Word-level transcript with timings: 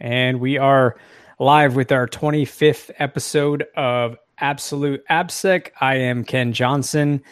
and 0.00 0.40
we 0.40 0.56
are 0.56 0.96
live 1.38 1.76
with 1.76 1.92
our 1.92 2.08
25th 2.08 2.90
episode 2.98 3.66
of 3.76 4.16
Absolute 4.38 5.04
AppSec. 5.10 5.70
I 5.80 5.96
am 5.96 6.24
Ken 6.24 6.52
Johnson 6.52 7.22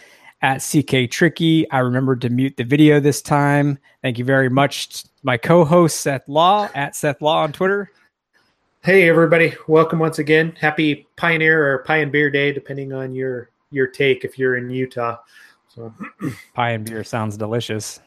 at 0.43 0.59
CK 0.59 1.11
Tricky. 1.11 1.71
I 1.71 1.79
remembered 1.79 2.21
to 2.23 2.31
mute 2.31 2.57
the 2.57 2.65
video 2.65 3.01
this 3.01 3.23
time. 3.23 3.79
Thank 4.03 4.19
you 4.19 4.25
very 4.25 4.51
much, 4.51 5.05
my 5.23 5.37
co-host 5.37 6.01
Seth 6.01 6.29
Law 6.29 6.69
at 6.75 6.95
Seth 6.95 7.23
Law 7.23 7.43
on 7.43 7.53
Twitter. 7.53 7.91
Hey 8.85 9.09
everybody, 9.09 9.55
welcome 9.67 9.99
once 9.99 10.19
again. 10.19 10.55
Happy 10.61 11.09
Pioneer 11.17 11.75
or 11.75 11.79
Pie 11.79 11.99
and 11.99 12.13
Beer 12.13 12.31
Day, 12.31 12.53
depending 12.53 12.93
on 12.93 13.15
your 13.15 13.51
your 13.71 13.87
take. 13.87 14.25
If 14.25 14.39
you're 14.39 14.57
in 14.57 14.71
Utah, 14.71 15.17
so 15.69 15.93
pie 16.55 16.71
and 16.71 16.85
beer 16.85 17.03
sounds 17.03 17.37
delicious. 17.37 18.01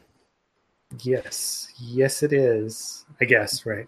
Yes, 1.00 1.68
yes, 1.78 2.24
it 2.24 2.32
is. 2.34 3.06
I 3.20 3.26
guess 3.26 3.66
right. 3.66 3.88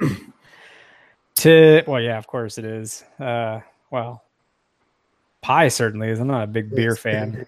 to 1.36 1.82
well, 1.86 2.00
yeah, 2.00 2.18
of 2.18 2.26
course 2.26 2.58
it 2.58 2.64
is. 2.64 3.04
Uh, 3.18 3.60
well, 3.90 4.22
pie 5.40 5.68
certainly 5.68 6.08
is. 6.08 6.20
I'm 6.20 6.28
not 6.28 6.44
a 6.44 6.46
big 6.46 6.74
beer 6.74 6.96
fan. 6.96 7.46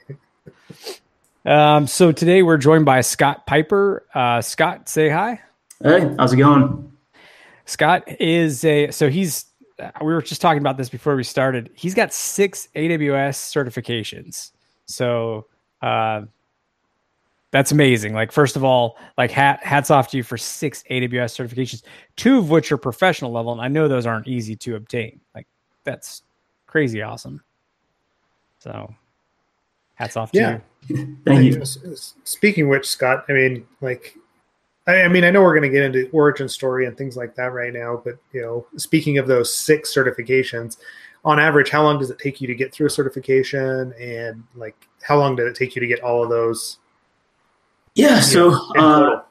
um, 1.44 1.86
so 1.86 2.12
today 2.12 2.42
we're 2.42 2.58
joined 2.58 2.84
by 2.84 3.00
Scott 3.00 3.46
Piper. 3.46 4.06
Uh, 4.14 4.40
Scott, 4.40 4.88
say 4.88 5.08
hi. 5.08 5.40
Hey, 5.82 6.14
how's 6.18 6.32
it 6.32 6.36
going? 6.36 6.92
Scott 7.66 8.20
is 8.20 8.64
a 8.64 8.90
so 8.90 9.08
he's 9.08 9.46
we 10.00 10.12
were 10.12 10.22
just 10.22 10.40
talking 10.40 10.60
about 10.60 10.76
this 10.76 10.88
before 10.88 11.16
we 11.16 11.24
started. 11.24 11.70
He's 11.74 11.94
got 11.94 12.12
six 12.12 12.68
AWS 12.76 13.36
certifications. 13.36 14.52
So 14.86 15.46
uh, 15.82 16.22
that's 17.54 17.70
amazing. 17.70 18.14
Like, 18.14 18.32
first 18.32 18.56
of 18.56 18.64
all, 18.64 18.98
like 19.16 19.30
hat, 19.30 19.62
hats 19.62 19.88
off 19.88 20.08
to 20.08 20.16
you 20.16 20.24
for 20.24 20.36
six 20.36 20.82
AWS 20.90 21.38
certifications, 21.38 21.84
two 22.16 22.36
of 22.36 22.50
which 22.50 22.72
are 22.72 22.76
professional 22.76 23.30
level, 23.30 23.52
and 23.52 23.60
I 23.60 23.68
know 23.68 23.86
those 23.86 24.06
aren't 24.06 24.26
easy 24.26 24.56
to 24.56 24.74
obtain. 24.74 25.20
Like, 25.36 25.46
that's 25.84 26.24
crazy 26.66 27.00
awesome. 27.00 27.44
So, 28.58 28.92
hats 29.94 30.16
off 30.16 30.32
to 30.32 30.38
yeah. 30.40 30.58
you. 30.88 31.16
Thank 31.24 31.44
you. 31.44 31.64
Speaking 32.24 32.68
which, 32.68 32.88
Scott, 32.88 33.24
I 33.28 33.34
mean, 33.34 33.64
like, 33.80 34.16
I, 34.88 35.02
I 35.02 35.08
mean, 35.08 35.22
I 35.22 35.30
know 35.30 35.40
we're 35.40 35.56
going 35.56 35.70
to 35.70 35.78
get 35.78 35.84
into 35.84 36.10
origin 36.10 36.48
story 36.48 36.86
and 36.86 36.98
things 36.98 37.16
like 37.16 37.36
that 37.36 37.52
right 37.52 37.72
now, 37.72 38.02
but 38.04 38.14
you 38.32 38.42
know, 38.42 38.66
speaking 38.78 39.18
of 39.18 39.28
those 39.28 39.54
six 39.54 39.94
certifications, 39.94 40.78
on 41.24 41.38
average, 41.38 41.70
how 41.70 41.84
long 41.84 42.00
does 42.00 42.10
it 42.10 42.18
take 42.18 42.40
you 42.40 42.48
to 42.48 42.54
get 42.56 42.72
through 42.72 42.88
a 42.88 42.90
certification, 42.90 43.94
and 44.00 44.42
like, 44.56 44.88
how 45.04 45.16
long 45.16 45.36
did 45.36 45.46
it 45.46 45.54
take 45.54 45.76
you 45.76 45.80
to 45.80 45.86
get 45.86 46.00
all 46.00 46.20
of 46.20 46.30
those 46.30 46.78
yeah. 47.94 48.20
So, 48.20 48.52
uh, 48.76 49.22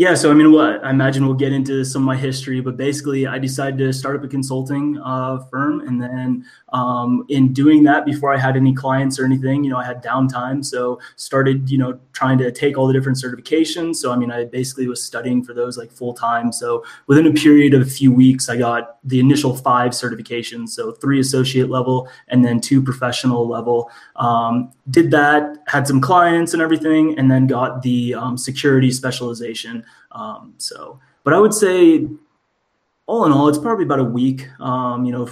yeah. 0.00 0.14
So, 0.14 0.30
I 0.30 0.34
mean, 0.34 0.50
what 0.50 0.82
I 0.82 0.88
imagine 0.88 1.26
we'll 1.26 1.34
get 1.34 1.52
into 1.52 1.84
some 1.84 2.00
of 2.00 2.06
my 2.06 2.16
history, 2.16 2.62
but 2.62 2.78
basically, 2.78 3.26
I 3.26 3.38
decided 3.38 3.76
to 3.80 3.92
start 3.92 4.16
up 4.16 4.24
a 4.24 4.28
consulting 4.28 4.98
uh, 4.98 5.40
firm, 5.50 5.86
and 5.86 6.00
then 6.00 6.46
um, 6.70 7.26
in 7.28 7.52
doing 7.52 7.82
that, 7.82 8.06
before 8.06 8.32
I 8.34 8.38
had 8.38 8.56
any 8.56 8.74
clients 8.74 9.18
or 9.18 9.26
anything, 9.26 9.62
you 9.62 9.68
know, 9.68 9.76
I 9.76 9.84
had 9.84 10.02
downtime, 10.02 10.64
so 10.64 10.98
started, 11.16 11.68
you 11.68 11.76
know, 11.76 12.00
trying 12.14 12.38
to 12.38 12.50
take 12.50 12.78
all 12.78 12.86
the 12.86 12.94
different 12.94 13.18
certifications. 13.18 13.96
So, 13.96 14.10
I 14.10 14.16
mean, 14.16 14.30
I 14.30 14.46
basically 14.46 14.86
was 14.86 15.02
studying 15.02 15.44
for 15.44 15.52
those 15.52 15.76
like 15.76 15.92
full 15.92 16.14
time. 16.14 16.50
So, 16.50 16.82
within 17.06 17.26
a 17.26 17.32
period 17.34 17.74
of 17.74 17.82
a 17.82 17.90
few 17.90 18.10
weeks, 18.10 18.48
I 18.48 18.56
got 18.56 18.96
the 19.04 19.20
initial 19.20 19.54
five 19.54 19.90
certifications. 19.90 20.70
So, 20.70 20.92
three 20.92 21.20
associate 21.20 21.68
level 21.68 22.08
and 22.28 22.42
then 22.42 22.58
two 22.58 22.80
professional 22.80 23.46
level. 23.46 23.90
Um, 24.16 24.72
did 24.88 25.10
that, 25.10 25.58
had 25.66 25.86
some 25.86 26.00
clients 26.00 26.54
and 26.54 26.62
everything, 26.62 27.18
and 27.18 27.30
then 27.30 27.46
got 27.46 27.82
the 27.82 28.14
um, 28.14 28.38
security 28.38 28.90
specialization. 28.90 29.84
Um, 30.12 30.54
so, 30.58 31.00
but 31.24 31.34
I 31.34 31.38
would 31.38 31.54
say, 31.54 32.06
all 33.06 33.24
in 33.26 33.32
all, 33.32 33.48
it's 33.48 33.58
probably 33.58 33.84
about 33.84 33.98
a 33.98 34.04
week. 34.04 34.48
Um, 34.60 35.04
you 35.04 35.12
know, 35.12 35.28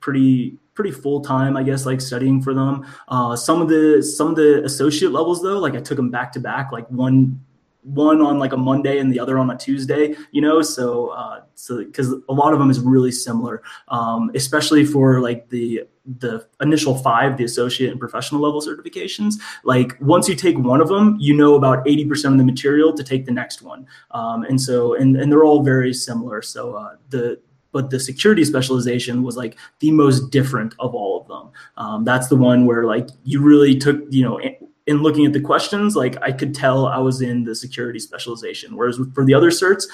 pretty 0.00 0.58
pretty 0.74 0.90
full 0.90 1.20
time, 1.20 1.56
I 1.56 1.62
guess, 1.62 1.86
like 1.86 2.00
studying 2.00 2.42
for 2.42 2.52
them. 2.52 2.84
Uh, 3.08 3.36
some 3.36 3.62
of 3.62 3.68
the 3.68 4.02
some 4.02 4.28
of 4.28 4.36
the 4.36 4.64
associate 4.64 5.12
levels 5.12 5.42
though, 5.42 5.58
like 5.58 5.74
I 5.74 5.80
took 5.80 5.96
them 5.96 6.10
back 6.10 6.32
to 6.32 6.40
back, 6.40 6.72
like 6.72 6.88
one 6.90 7.40
one 7.84 8.20
on 8.20 8.38
like 8.38 8.52
a 8.52 8.56
Monday 8.56 8.98
and 8.98 9.12
the 9.12 9.20
other 9.20 9.38
on 9.38 9.50
a 9.50 9.56
Tuesday, 9.56 10.14
you 10.32 10.40
know. 10.40 10.62
So 10.62 11.08
uh, 11.08 11.42
so 11.54 11.84
because 11.84 12.12
a 12.28 12.32
lot 12.32 12.52
of 12.52 12.58
them 12.58 12.70
is 12.70 12.80
really 12.80 13.12
similar, 13.12 13.62
um, 13.88 14.30
especially 14.34 14.84
for 14.84 15.20
like 15.20 15.48
the 15.50 15.84
the 16.06 16.46
initial 16.60 16.96
five, 16.96 17.36
the 17.36 17.44
associate 17.44 17.90
and 17.90 17.98
professional 17.98 18.40
level 18.40 18.60
certifications. 18.60 19.34
Like 19.64 19.96
once 20.00 20.28
you 20.28 20.34
take 20.34 20.58
one 20.58 20.80
of 20.80 20.88
them, 20.88 21.16
you 21.20 21.34
know 21.34 21.54
about 21.54 21.86
eighty 21.86 22.04
percent 22.04 22.34
of 22.34 22.38
the 22.38 22.44
material 22.44 22.92
to 22.94 23.04
take 23.04 23.26
the 23.26 23.32
next 23.32 23.62
one, 23.62 23.86
um, 24.10 24.44
and 24.44 24.60
so 24.60 24.94
and 24.94 25.16
and 25.16 25.30
they're 25.30 25.44
all 25.44 25.62
very 25.62 25.94
similar. 25.94 26.42
So 26.42 26.74
uh, 26.74 26.96
the 27.10 27.40
but 27.74 27.90
the 27.90 27.98
security 27.98 28.44
specialization 28.44 29.24
was 29.24 29.36
like 29.36 29.58
the 29.80 29.90
most 29.90 30.30
different 30.30 30.74
of 30.78 30.94
all 30.94 31.20
of 31.20 31.26
them. 31.26 31.50
Um, 31.76 32.04
that's 32.04 32.28
the 32.28 32.36
one 32.36 32.66
where 32.66 32.84
like 32.84 33.08
you 33.24 33.42
really 33.42 33.76
took, 33.76 34.00
you 34.10 34.22
know, 34.22 34.38
in 34.86 35.02
looking 35.02 35.24
at 35.24 35.32
the 35.32 35.40
questions, 35.40 35.96
like 35.96 36.20
I 36.22 36.32
could 36.32 36.54
tell 36.54 36.86
I 36.86 36.98
was 36.98 37.22
in 37.22 37.44
the 37.44 37.54
security 37.54 37.98
specialization. 37.98 38.76
Whereas 38.76 38.98
for 39.14 39.24
the 39.24 39.34
other 39.34 39.50
certs, 39.50 39.84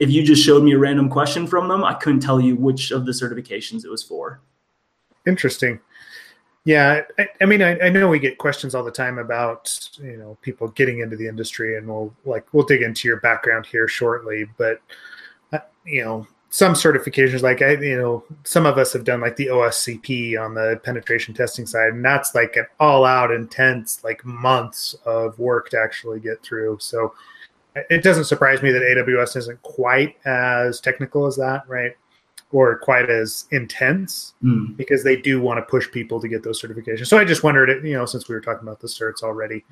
if 0.00 0.10
you 0.10 0.22
just 0.22 0.44
showed 0.44 0.64
me 0.64 0.72
a 0.72 0.78
random 0.78 1.08
question 1.08 1.46
from 1.46 1.68
them, 1.68 1.84
I 1.84 1.94
couldn't 1.94 2.20
tell 2.20 2.40
you 2.40 2.56
which 2.56 2.90
of 2.90 3.06
the 3.06 3.12
certifications 3.12 3.84
it 3.84 3.90
was 3.90 4.02
for. 4.02 4.40
Interesting. 5.26 5.78
Yeah, 6.64 7.02
I, 7.18 7.28
I 7.40 7.44
mean, 7.44 7.62
I, 7.62 7.78
I, 7.80 7.88
know 7.88 8.08
we 8.08 8.20
get 8.20 8.38
questions 8.38 8.74
all 8.74 8.84
the 8.84 8.90
time 8.90 9.18
about 9.18 9.88
you 10.00 10.16
know 10.16 10.38
people 10.42 10.68
getting 10.68 11.00
into 11.00 11.16
the 11.16 11.26
industry, 11.26 11.76
and 11.76 11.88
we'll 11.88 12.14
like 12.24 12.46
we'll 12.52 12.64
dig 12.64 12.82
into 12.82 13.08
your 13.08 13.18
background 13.18 13.66
here 13.66 13.88
shortly. 13.88 14.46
But 14.58 14.80
uh, 15.52 15.58
you 15.84 16.04
know, 16.04 16.26
some 16.52 16.74
certifications 16.74 17.40
like 17.40 17.62
I, 17.62 17.72
you 17.76 17.96
know 17.96 18.24
some 18.44 18.66
of 18.66 18.76
us 18.76 18.92
have 18.92 19.04
done 19.04 19.22
like 19.22 19.36
the 19.36 19.46
OSCP 19.46 20.38
on 20.38 20.52
the 20.52 20.78
penetration 20.84 21.32
testing 21.32 21.64
side 21.64 21.94
and 21.94 22.04
that's 22.04 22.34
like 22.34 22.56
an 22.56 22.66
all 22.78 23.06
out 23.06 23.32
intense 23.32 24.04
like 24.04 24.22
months 24.22 24.94
of 25.06 25.38
work 25.38 25.70
to 25.70 25.80
actually 25.80 26.20
get 26.20 26.42
through. 26.42 26.76
So 26.78 27.14
it 27.88 28.02
doesn't 28.02 28.24
surprise 28.24 28.60
me 28.60 28.70
that 28.70 28.82
AWS 28.82 29.34
isn't 29.38 29.62
quite 29.62 30.14
as 30.26 30.78
technical 30.78 31.26
as 31.26 31.36
that 31.36 31.66
right? 31.68 31.92
Or 32.50 32.76
quite 32.76 33.08
as 33.08 33.46
intense 33.50 34.34
mm. 34.44 34.76
because 34.76 35.02
they 35.02 35.16
do 35.16 35.40
want 35.40 35.56
to 35.56 35.62
push 35.62 35.90
people 35.90 36.20
to 36.20 36.28
get 36.28 36.42
those 36.42 36.60
certifications. 36.60 37.06
So 37.06 37.16
I 37.16 37.24
just 37.24 37.42
wondered 37.42 37.82
you 37.82 37.94
know 37.94 38.04
since 38.04 38.28
we 38.28 38.34
were 38.34 38.42
talking 38.42 38.68
about 38.68 38.78
the 38.78 38.88
certs 38.88 39.22
already 39.22 39.64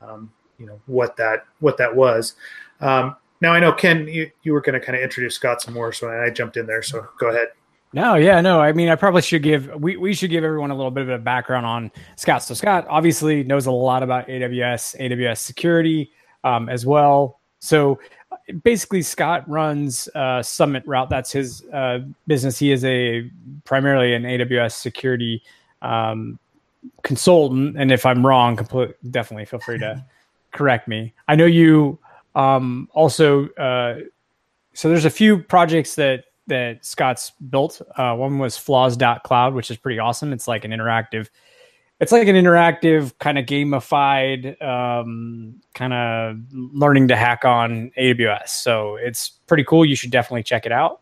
um, 0.00 0.32
you 0.56 0.64
know 0.64 0.80
what 0.86 1.14
that 1.18 1.44
what 1.60 1.76
that 1.76 1.94
was. 1.94 2.36
Um, 2.80 3.16
now 3.42 3.52
I 3.52 3.58
know 3.58 3.72
Ken, 3.72 4.06
you, 4.06 4.30
you 4.44 4.52
were 4.52 4.60
going 4.60 4.78
to 4.78 4.80
kind 4.80 4.96
of 4.96 5.02
introduce 5.02 5.34
Scott 5.34 5.60
some 5.60 5.74
more, 5.74 5.92
so 5.92 6.08
I 6.08 6.30
jumped 6.30 6.56
in 6.56 6.64
there. 6.64 6.80
So 6.80 7.06
go 7.18 7.28
ahead. 7.28 7.48
No, 7.92 8.14
yeah, 8.14 8.40
no. 8.40 8.60
I 8.60 8.72
mean, 8.72 8.88
I 8.88 8.94
probably 8.94 9.20
should 9.20 9.42
give 9.42 9.68
we, 9.74 9.96
we 9.96 10.14
should 10.14 10.30
give 10.30 10.44
everyone 10.44 10.70
a 10.70 10.76
little 10.76 10.92
bit 10.92 11.02
of 11.02 11.10
a 11.10 11.18
background 11.18 11.66
on 11.66 11.90
Scott. 12.16 12.44
So 12.44 12.54
Scott 12.54 12.86
obviously 12.88 13.42
knows 13.42 13.66
a 13.66 13.72
lot 13.72 14.02
about 14.02 14.28
AWS, 14.28 14.98
AWS 14.98 15.38
security 15.38 16.10
um, 16.44 16.68
as 16.68 16.86
well. 16.86 17.40
So 17.58 17.98
basically, 18.62 19.02
Scott 19.02 19.46
runs 19.48 20.08
uh, 20.14 20.42
Summit 20.42 20.84
Route. 20.86 21.10
That's 21.10 21.32
his 21.32 21.64
uh, 21.66 21.98
business. 22.28 22.58
He 22.58 22.70
is 22.70 22.84
a 22.84 23.28
primarily 23.64 24.14
an 24.14 24.22
AWS 24.22 24.72
security 24.72 25.42
um, 25.82 26.38
consultant. 27.02 27.76
And 27.76 27.90
if 27.90 28.06
I'm 28.06 28.24
wrong, 28.24 28.56
complete, 28.56 28.94
definitely 29.10 29.46
feel 29.46 29.60
free 29.60 29.80
to 29.80 30.02
correct 30.52 30.86
me. 30.86 31.12
I 31.26 31.34
know 31.34 31.46
you 31.46 31.98
um, 32.34 32.88
also, 32.92 33.48
uh, 33.50 34.00
so 34.74 34.88
there's 34.88 35.04
a 35.04 35.10
few 35.10 35.38
projects 35.38 35.94
that 35.96 36.24
that 36.48 36.84
Scott's 36.84 37.30
built. 37.50 37.80
Uh, 37.96 38.14
one 38.14 38.38
was 38.38 38.56
flaws.cloud, 38.56 39.54
which 39.54 39.70
is 39.70 39.76
pretty 39.76 39.98
awesome. 39.98 40.32
It's 40.32 40.48
like 40.48 40.64
an 40.64 40.70
interactive, 40.72 41.28
it's 42.00 42.12
like 42.12 42.26
an 42.26 42.36
interactive 42.36 43.16
kind 43.18 43.38
of 43.38 43.46
gamified 43.46 44.60
um, 44.60 45.60
kind 45.74 45.92
of 45.92 46.36
learning 46.52 47.08
to 47.08 47.16
hack 47.16 47.44
on 47.44 47.92
AWS. 47.98 48.48
So 48.48 48.96
it's 48.96 49.28
pretty 49.28 49.64
cool. 49.64 49.84
You 49.84 49.94
should 49.94 50.10
definitely 50.10 50.42
check 50.42 50.66
it 50.66 50.72
out. 50.72 51.00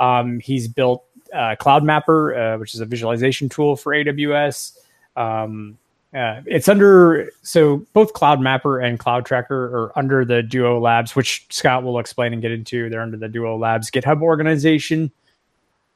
Um, 0.00 0.38
he's 0.40 0.68
built 0.68 1.04
uh, 1.32 1.56
Cloud 1.56 1.82
Mapper, 1.82 2.34
uh, 2.34 2.58
which 2.58 2.74
is 2.74 2.80
a 2.80 2.86
visualization 2.86 3.48
tool 3.48 3.76
for 3.76 3.92
AWS. 3.92 4.76
Um, 5.16 5.78
uh, 6.14 6.42
it's 6.46 6.68
under 6.68 7.28
so 7.42 7.84
both 7.92 8.12
Cloud 8.12 8.40
Mapper 8.40 8.78
and 8.78 8.98
Cloud 8.98 9.26
Tracker 9.26 9.64
are 9.64 9.98
under 9.98 10.24
the 10.24 10.42
Duo 10.42 10.78
Labs, 10.78 11.16
which 11.16 11.46
Scott 11.50 11.82
will 11.82 11.98
explain 11.98 12.32
and 12.32 12.40
get 12.40 12.52
into. 12.52 12.88
They're 12.88 13.00
under 13.00 13.16
the 13.16 13.28
Duo 13.28 13.58
Labs 13.58 13.90
GitHub 13.90 14.22
organization. 14.22 15.10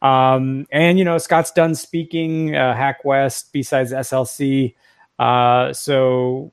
Um, 0.02 0.66
and 0.72 0.98
you 0.98 1.04
know, 1.04 1.18
Scott's 1.18 1.52
done 1.52 1.74
speaking, 1.74 2.56
uh, 2.56 2.74
Hack 2.74 3.04
West, 3.04 3.52
BSides 3.52 3.92
SLC. 3.92 4.74
Uh, 5.20 5.72
so 5.72 6.52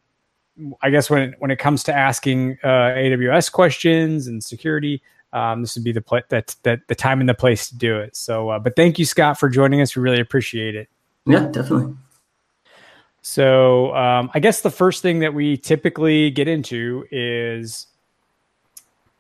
I 0.82 0.92
guess 0.92 1.10
when 1.10 1.34
when 1.40 1.50
it 1.50 1.58
comes 1.58 1.84
to 1.84 1.94
asking 1.94 2.60
uh, 2.64 2.94
AWS 2.94 3.52
questions 3.52 4.28
and 4.28 4.44
security, 4.44 5.02
um, 5.34 5.62
this 5.62 5.76
would 5.76 5.84
be 5.84 5.92
the 5.92 6.02
pl- 6.02 6.22
that 6.30 6.56
that 6.64 6.82
the 6.88 6.96
time 6.96 7.20
and 7.20 7.28
the 7.28 7.34
place 7.34 7.70
to 7.70 7.78
do 7.78 7.98
it. 7.98 8.16
So, 8.16 8.50
uh, 8.50 8.60
but 8.60 8.76
thank 8.76 9.00
you, 9.00 9.06
Scott, 9.06 9.40
for 9.40 9.50
joining 9.50 9.82
us. 9.82 9.96
We 9.96 10.04
really 10.04 10.22
appreciate 10.22 10.76
it. 10.76 10.88
Yeah, 11.26 11.48
definitely. 11.48 11.96
So 13.28 13.92
um, 13.96 14.30
I 14.36 14.40
guess 14.40 14.62
the 14.62 14.70
first 14.70 15.02
thing 15.02 15.18
that 15.22 15.34
we 15.34 15.58
typically 15.58 16.30
get 16.30 16.48
into 16.48 17.08
is 17.10 17.88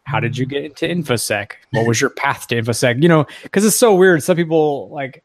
how 0.03 0.19
did 0.19 0.37
you 0.37 0.45
get 0.45 0.63
into 0.63 0.85
infosec? 0.85 1.53
What 1.71 1.87
was 1.87 1.99
your 1.99 2.11
path 2.11 2.45
to 2.49 2.61
infosec? 2.61 3.01
You 3.01 3.09
know 3.09 3.25
because 3.41 3.65
it's 3.65 3.75
so 3.75 3.95
weird. 3.95 4.21
Some 4.21 4.37
people 4.37 4.89
like 4.89 5.23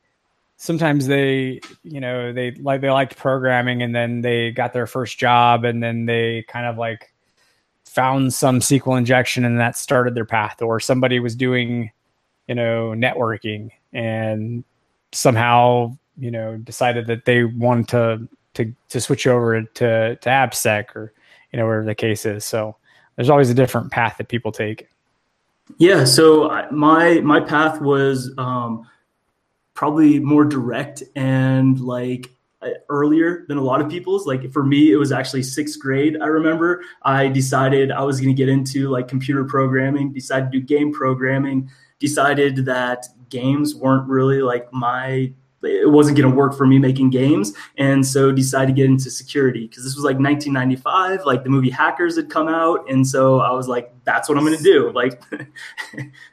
sometimes 0.57 1.07
they 1.09 1.61
you 1.85 2.01
know 2.01 2.33
they 2.33 2.53
like 2.53 2.81
they 2.81 2.89
liked 2.89 3.19
programming 3.19 3.83
and 3.83 3.95
then 3.95 4.23
they 4.23 4.51
got 4.51 4.73
their 4.73 4.87
first 4.87 5.19
job 5.19 5.67
and 5.67 5.83
then 5.83 6.07
they 6.07 6.47
kind 6.49 6.65
of 6.65 6.79
like 6.79 7.13
found 7.85 8.33
some 8.33 8.61
sql 8.61 8.97
injection 8.97 9.45
and 9.45 9.59
that 9.59 9.77
started 9.77 10.15
their 10.15 10.25
path 10.25 10.63
or 10.63 10.79
somebody 10.79 11.19
was 11.19 11.35
doing 11.35 11.91
you 12.47 12.55
know 12.55 12.95
networking 12.97 13.69
and 13.93 14.63
somehow 15.11 15.93
you 16.17 16.31
know 16.31 16.57
decided 16.59 17.09
that 17.09 17.25
they 17.25 17.43
wanted 17.43 17.89
to 17.89 18.29
to 18.65 18.73
to 18.89 19.01
switch 19.01 19.27
over 19.27 19.63
to 19.63 20.17
to 20.17 20.29
AppSec 20.29 20.95
or 20.95 21.13
you 21.53 21.59
know 21.59 21.67
whatever 21.67 21.85
the 21.85 21.95
case 21.95 22.27
is. 22.27 22.45
So 22.45 22.77
there's 23.17 23.31
always 23.31 23.51
a 23.51 23.55
different 23.55 23.91
path 23.91 24.17
that 24.19 24.29
people 24.29 24.53
take. 24.53 24.89
Yeah. 25.79 26.05
So 26.05 26.67
my 26.71 27.21
my 27.21 27.41
path 27.41 27.81
was 27.81 28.33
um, 28.39 28.89
probably 29.75 30.21
more 30.21 30.45
direct 30.45 31.03
and 31.17 31.81
like 31.81 32.31
uh, 32.63 32.71
earlier 32.91 33.47
than 33.49 33.57
a 33.57 33.63
lot 33.63 33.81
of 33.81 33.89
people's 33.89 34.27
like 34.27 34.53
for 34.53 34.63
me 34.63 34.93
it 34.93 34.97
was 34.97 35.13
actually 35.13 35.43
sixth 35.43 35.81
grade 35.81 36.19
i 36.21 36.27
remember 36.27 36.83
i 37.05 37.27
decided 37.27 37.91
i 37.91 38.03
was 38.03 38.21
going 38.21 38.29
to 38.29 38.37
get 38.37 38.51
into 38.51 38.91
like 38.91 39.09
computer 39.09 39.45
programming 39.45 40.13
decided 40.13 40.53
to 40.53 40.61
do 40.61 40.67
game 40.67 40.93
programming 40.93 41.71
decided 41.99 42.67
that 42.67 43.07
games 43.31 43.75
weren't 43.75 44.07
really 44.07 44.43
like 44.43 44.71
my 44.75 45.33
it 45.63 45.91
wasn't 45.91 46.17
going 46.17 46.29
to 46.29 46.35
work 46.35 46.57
for 46.57 46.67
me 46.67 46.79
making 46.79 47.11
games 47.11 47.53
and 47.77 48.07
so 48.07 48.33
decided 48.33 48.69
to 48.69 48.73
get 48.73 48.87
into 48.87 49.11
security 49.11 49.67
because 49.67 49.85
this 49.85 49.95
was 49.95 50.05
like 50.05 50.19
1995 50.19 51.25
like 51.27 51.43
the 51.45 51.51
movie 51.51 51.71
hackers 51.71 52.17
had 52.17 52.31
come 52.31 52.49
out 52.49 52.89
and 52.89 53.07
so 53.07 53.41
i 53.41 53.51
was 53.51 53.69
like 53.69 53.93
that's 54.05 54.29
what 54.29 54.39
i'm 54.39 54.45
going 54.45 54.57
to 54.57 54.63
do 54.63 54.91
like 54.95 55.23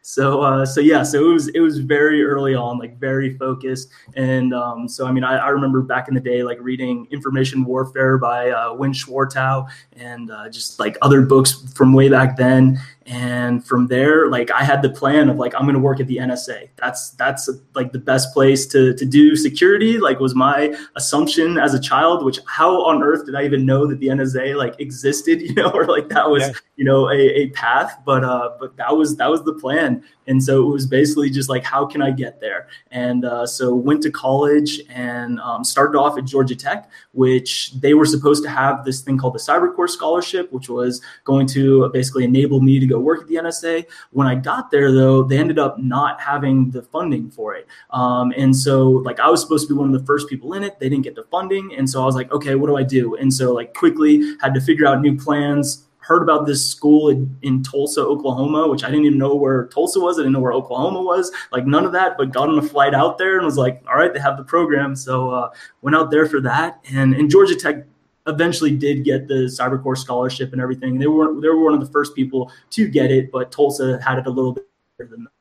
so 0.02 0.42
uh, 0.42 0.66
so 0.66 0.80
yeah 0.80 1.04
so 1.04 1.30
it 1.30 1.34
was 1.34 1.48
it 1.50 1.60
was 1.60 1.80
very 1.80 2.24
early 2.24 2.56
on 2.56 2.78
like 2.78 2.98
very 3.00 3.38
focused 3.38 3.90
and 4.16 4.54
um, 4.54 4.88
so 4.88 5.06
i 5.06 5.12
mean 5.12 5.24
I, 5.24 5.38
I, 5.38 5.50
remember 5.50 5.82
back 5.82 6.08
in 6.08 6.14
the 6.14 6.22
day 6.22 6.44
like 6.44 6.60
reading 6.62 7.08
information 7.12 7.66
warfare 7.66 8.18
by 8.18 8.52
uh, 8.52 8.74
Winn 8.74 8.94
Schwartau 8.94 9.68
and 9.94 10.32
uh, 10.32 10.50
just 10.50 10.80
like 10.80 10.98
other 11.02 11.22
books 11.22 11.74
from 11.74 11.94
way 11.94 12.10
back 12.10 12.38
then 12.38 12.80
and 13.08 13.66
from 13.66 13.88
there 13.88 14.30
like 14.30 14.52
i 14.52 14.64
had 14.64 14.82
the 14.82 14.90
plan 14.90 15.30
of 15.30 15.38
like 15.38 15.56
i'm 15.56 15.64
going 15.64 15.74
to 15.74 15.80
work 15.80 16.00
at 16.00 16.08
the 16.08 16.18
nsa 16.18 16.70
that's 16.76 17.12
that's 17.12 17.50
like 17.74 17.92
the 17.92 18.00
best 18.00 18.34
place 18.34 18.66
to 18.68 18.94
to 18.94 19.06
do 19.06 19.36
security 19.36 19.98
like 19.98 20.20
was 20.20 20.36
my 20.36 20.76
assumption 20.96 21.58
as 21.58 21.74
a 21.74 21.80
child 21.80 22.24
which 22.24 22.40
how 22.48 22.84
on 22.84 23.02
earth 23.02 23.26
did 23.26 23.36
i 23.36 23.44
even 23.44 23.66
know 23.66 23.88
that 23.88 24.00
the 24.00 24.08
nsa 24.08 24.56
like 24.56 24.80
existed 24.80 25.42
you 25.48 25.54
know 25.54 25.72
or 25.72 25.86
like 25.86 26.10
that 26.10 26.30
was 26.30 26.44
yeah. 26.44 26.54
you 26.76 26.86
know 26.86 27.10
a, 27.10 27.16
a 27.16 27.50
path? 27.50 28.00
But 28.06 28.24
uh 28.24 28.52
but 28.60 28.76
that 28.78 28.96
was 28.96 29.18
that 29.18 29.30
was 29.30 29.44
the 29.44 29.54
plan. 29.54 30.04
And 30.28 30.44
so 30.44 30.68
it 30.68 30.74
was 30.74 30.86
basically 30.86 31.30
just 31.30 31.50
like 31.50 31.64
how 31.64 31.86
can 31.86 32.02
i 32.02 32.12
get 32.12 32.42
there? 32.42 32.68
And 32.92 33.26
uh, 33.26 33.46
so 33.46 33.74
went 33.74 34.04
to 34.04 34.12
college 34.12 34.82
and 34.90 35.40
um, 35.40 35.64
started 35.64 35.98
off 35.98 36.18
at 36.18 36.26
georgia 36.26 36.56
tech 36.56 36.90
which 37.14 37.74
they 37.80 37.94
were 37.94 38.06
supposed 38.06 38.44
to 38.44 38.50
have 38.50 38.84
this 38.86 39.02
thing 39.02 39.18
called 39.18 39.34
the 39.34 39.40
CyberCorps 39.40 39.90
scholarship 39.90 40.52
which 40.52 40.70
was 40.70 41.02
going 41.24 41.48
to 41.48 41.90
basically 41.90 42.24
enable 42.24 42.60
me 42.62 42.80
to 42.80 42.86
go 42.86 42.97
work 43.00 43.22
at 43.22 43.28
the 43.28 43.36
NSA. 43.36 43.86
When 44.12 44.28
I 44.28 44.36
got 44.36 44.72
there, 44.72 44.92
though, 44.92 45.24
they 45.24 45.38
ended 45.38 45.60
up 45.60 45.80
not 45.80 46.20
having 46.22 46.72
the 46.72 46.82
funding 46.82 47.30
for 47.30 47.56
it. 47.56 47.68
Um, 47.92 48.34
and 48.36 48.56
so, 48.56 48.90
like, 48.90 49.20
I 49.20 49.30
was 49.30 49.42
supposed 49.42 49.68
to 49.68 49.74
be 49.74 49.78
one 49.78 49.94
of 49.94 50.00
the 50.00 50.06
first 50.06 50.28
people 50.30 50.54
in 50.54 50.64
it. 50.64 50.80
They 50.80 50.90
didn't 50.90 51.04
get 51.04 51.16
the 51.16 51.26
funding. 51.32 51.74
And 51.76 51.90
so 51.90 52.02
I 52.02 52.06
was 52.06 52.16
like, 52.16 52.32
okay, 52.32 52.56
what 52.56 52.68
do 52.68 52.78
I 52.78 52.84
do? 52.84 53.16
And 53.16 53.34
so, 53.34 53.54
like, 53.54 53.74
quickly 53.74 54.36
had 54.42 54.54
to 54.54 54.62
figure 54.62 54.86
out 54.86 55.02
new 55.02 55.18
plans. 55.18 55.84
Heard 56.00 56.24
about 56.24 56.46
this 56.46 56.66
school 56.66 57.10
in, 57.10 57.38
in 57.42 57.64
Tulsa, 57.64 58.00
Oklahoma, 58.00 58.70
which 58.70 58.86
I 58.86 58.90
didn't 58.90 59.06
even 59.06 59.18
know 59.18 59.36
where 59.36 59.68
Tulsa 59.68 60.00
was. 60.00 60.18
I 60.18 60.22
didn't 60.22 60.34
know 60.34 60.40
where 60.40 60.54
Oklahoma 60.54 61.02
was. 61.02 61.34
Like 61.52 61.66
none 61.66 61.84
of 61.84 61.92
that, 61.92 62.18
but 62.18 62.32
got 62.32 62.48
on 62.48 62.58
a 62.58 62.62
flight 62.62 62.94
out 62.94 63.18
there 63.18 63.36
and 63.36 63.46
was 63.46 63.58
like, 63.58 63.84
all 63.90 63.98
right, 63.98 64.14
they 64.14 64.20
have 64.22 64.38
the 64.38 64.44
program. 64.46 64.96
So 64.96 65.32
uh, 65.32 65.50
went 65.82 65.98
out 65.98 66.10
there 66.10 66.26
for 66.26 66.40
that. 66.40 66.80
And 66.94 67.14
in 67.14 67.30
Georgia 67.30 67.56
Tech 67.56 67.86
eventually 68.28 68.72
did 68.72 69.04
get 69.04 69.28
the 69.28 69.46
CyberCorps 69.46 70.00
scholarship 70.00 70.54
and 70.54 70.62
everything. 70.62 71.00
They 71.00 71.08
were 71.08 71.40
they 71.40 71.48
were 71.48 71.64
one 71.64 71.74
of 71.74 71.80
the 71.80 71.92
first 71.92 72.16
people 72.16 72.52
to 72.72 72.88
get 72.88 73.12
it, 73.12 73.32
but 73.32 73.52
Tulsa 73.52 74.00
had 74.04 74.20
it 74.20 74.28
a 74.28 74.30
little 74.30 74.54
bit 74.54 74.68
better 74.98 75.10
than 75.10 75.24
them, 75.26 75.34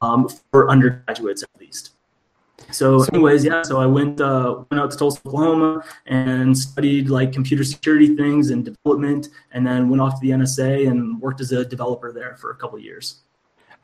um, 0.00 0.28
for 0.50 0.70
undergraduates 0.70 1.42
at 1.42 1.50
least. 1.60 1.90
So, 2.70 3.04
anyways, 3.04 3.44
yeah. 3.44 3.62
So 3.62 3.80
I 3.80 3.86
went 3.86 4.20
uh, 4.20 4.64
went 4.70 4.82
out 4.82 4.90
to 4.90 4.96
Tulsa, 4.96 5.20
Oklahoma, 5.26 5.84
and 6.06 6.56
studied 6.56 7.08
like 7.08 7.32
computer 7.32 7.64
security 7.64 8.16
things 8.16 8.50
and 8.50 8.64
development, 8.64 9.28
and 9.52 9.66
then 9.66 9.88
went 9.88 10.00
off 10.00 10.14
to 10.14 10.20
the 10.20 10.30
NSA 10.30 10.88
and 10.88 11.20
worked 11.20 11.40
as 11.40 11.52
a 11.52 11.64
developer 11.64 12.12
there 12.12 12.36
for 12.36 12.50
a 12.50 12.56
couple 12.56 12.78
years. 12.78 13.20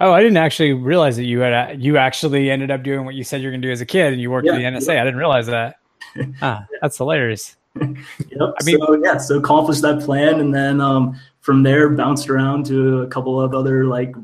Oh, 0.00 0.12
I 0.12 0.22
didn't 0.22 0.38
actually 0.38 0.72
realize 0.72 1.16
that 1.16 1.24
you 1.24 1.40
had 1.40 1.82
you 1.82 1.98
actually 1.98 2.50
ended 2.50 2.70
up 2.70 2.82
doing 2.82 3.04
what 3.04 3.14
you 3.14 3.22
said 3.22 3.42
you're 3.42 3.50
going 3.50 3.60
to 3.62 3.68
do 3.68 3.72
as 3.72 3.80
a 3.80 3.86
kid, 3.86 4.12
and 4.12 4.20
you 4.20 4.30
worked 4.30 4.46
yeah, 4.46 4.54
at 4.54 4.58
the 4.58 4.64
NSA. 4.64 4.94
Yeah. 4.94 5.02
I 5.02 5.04
didn't 5.04 5.18
realize 5.18 5.46
that. 5.46 5.76
ah, 6.42 6.66
that's 6.80 6.96
hilarious. 6.96 7.56
Yep. 7.76 7.94
I 8.40 8.64
mean, 8.64 8.78
so 8.78 9.00
yeah, 9.02 9.18
so 9.18 9.38
accomplished 9.38 9.82
that 9.82 10.02
plan, 10.02 10.40
and 10.40 10.54
then 10.54 10.80
um, 10.80 11.18
from 11.40 11.62
there 11.62 11.88
bounced 11.90 12.28
around 12.28 12.66
to 12.66 13.02
a 13.02 13.06
couple 13.06 13.40
of 13.40 13.54
other 13.54 13.84
like 13.84 14.14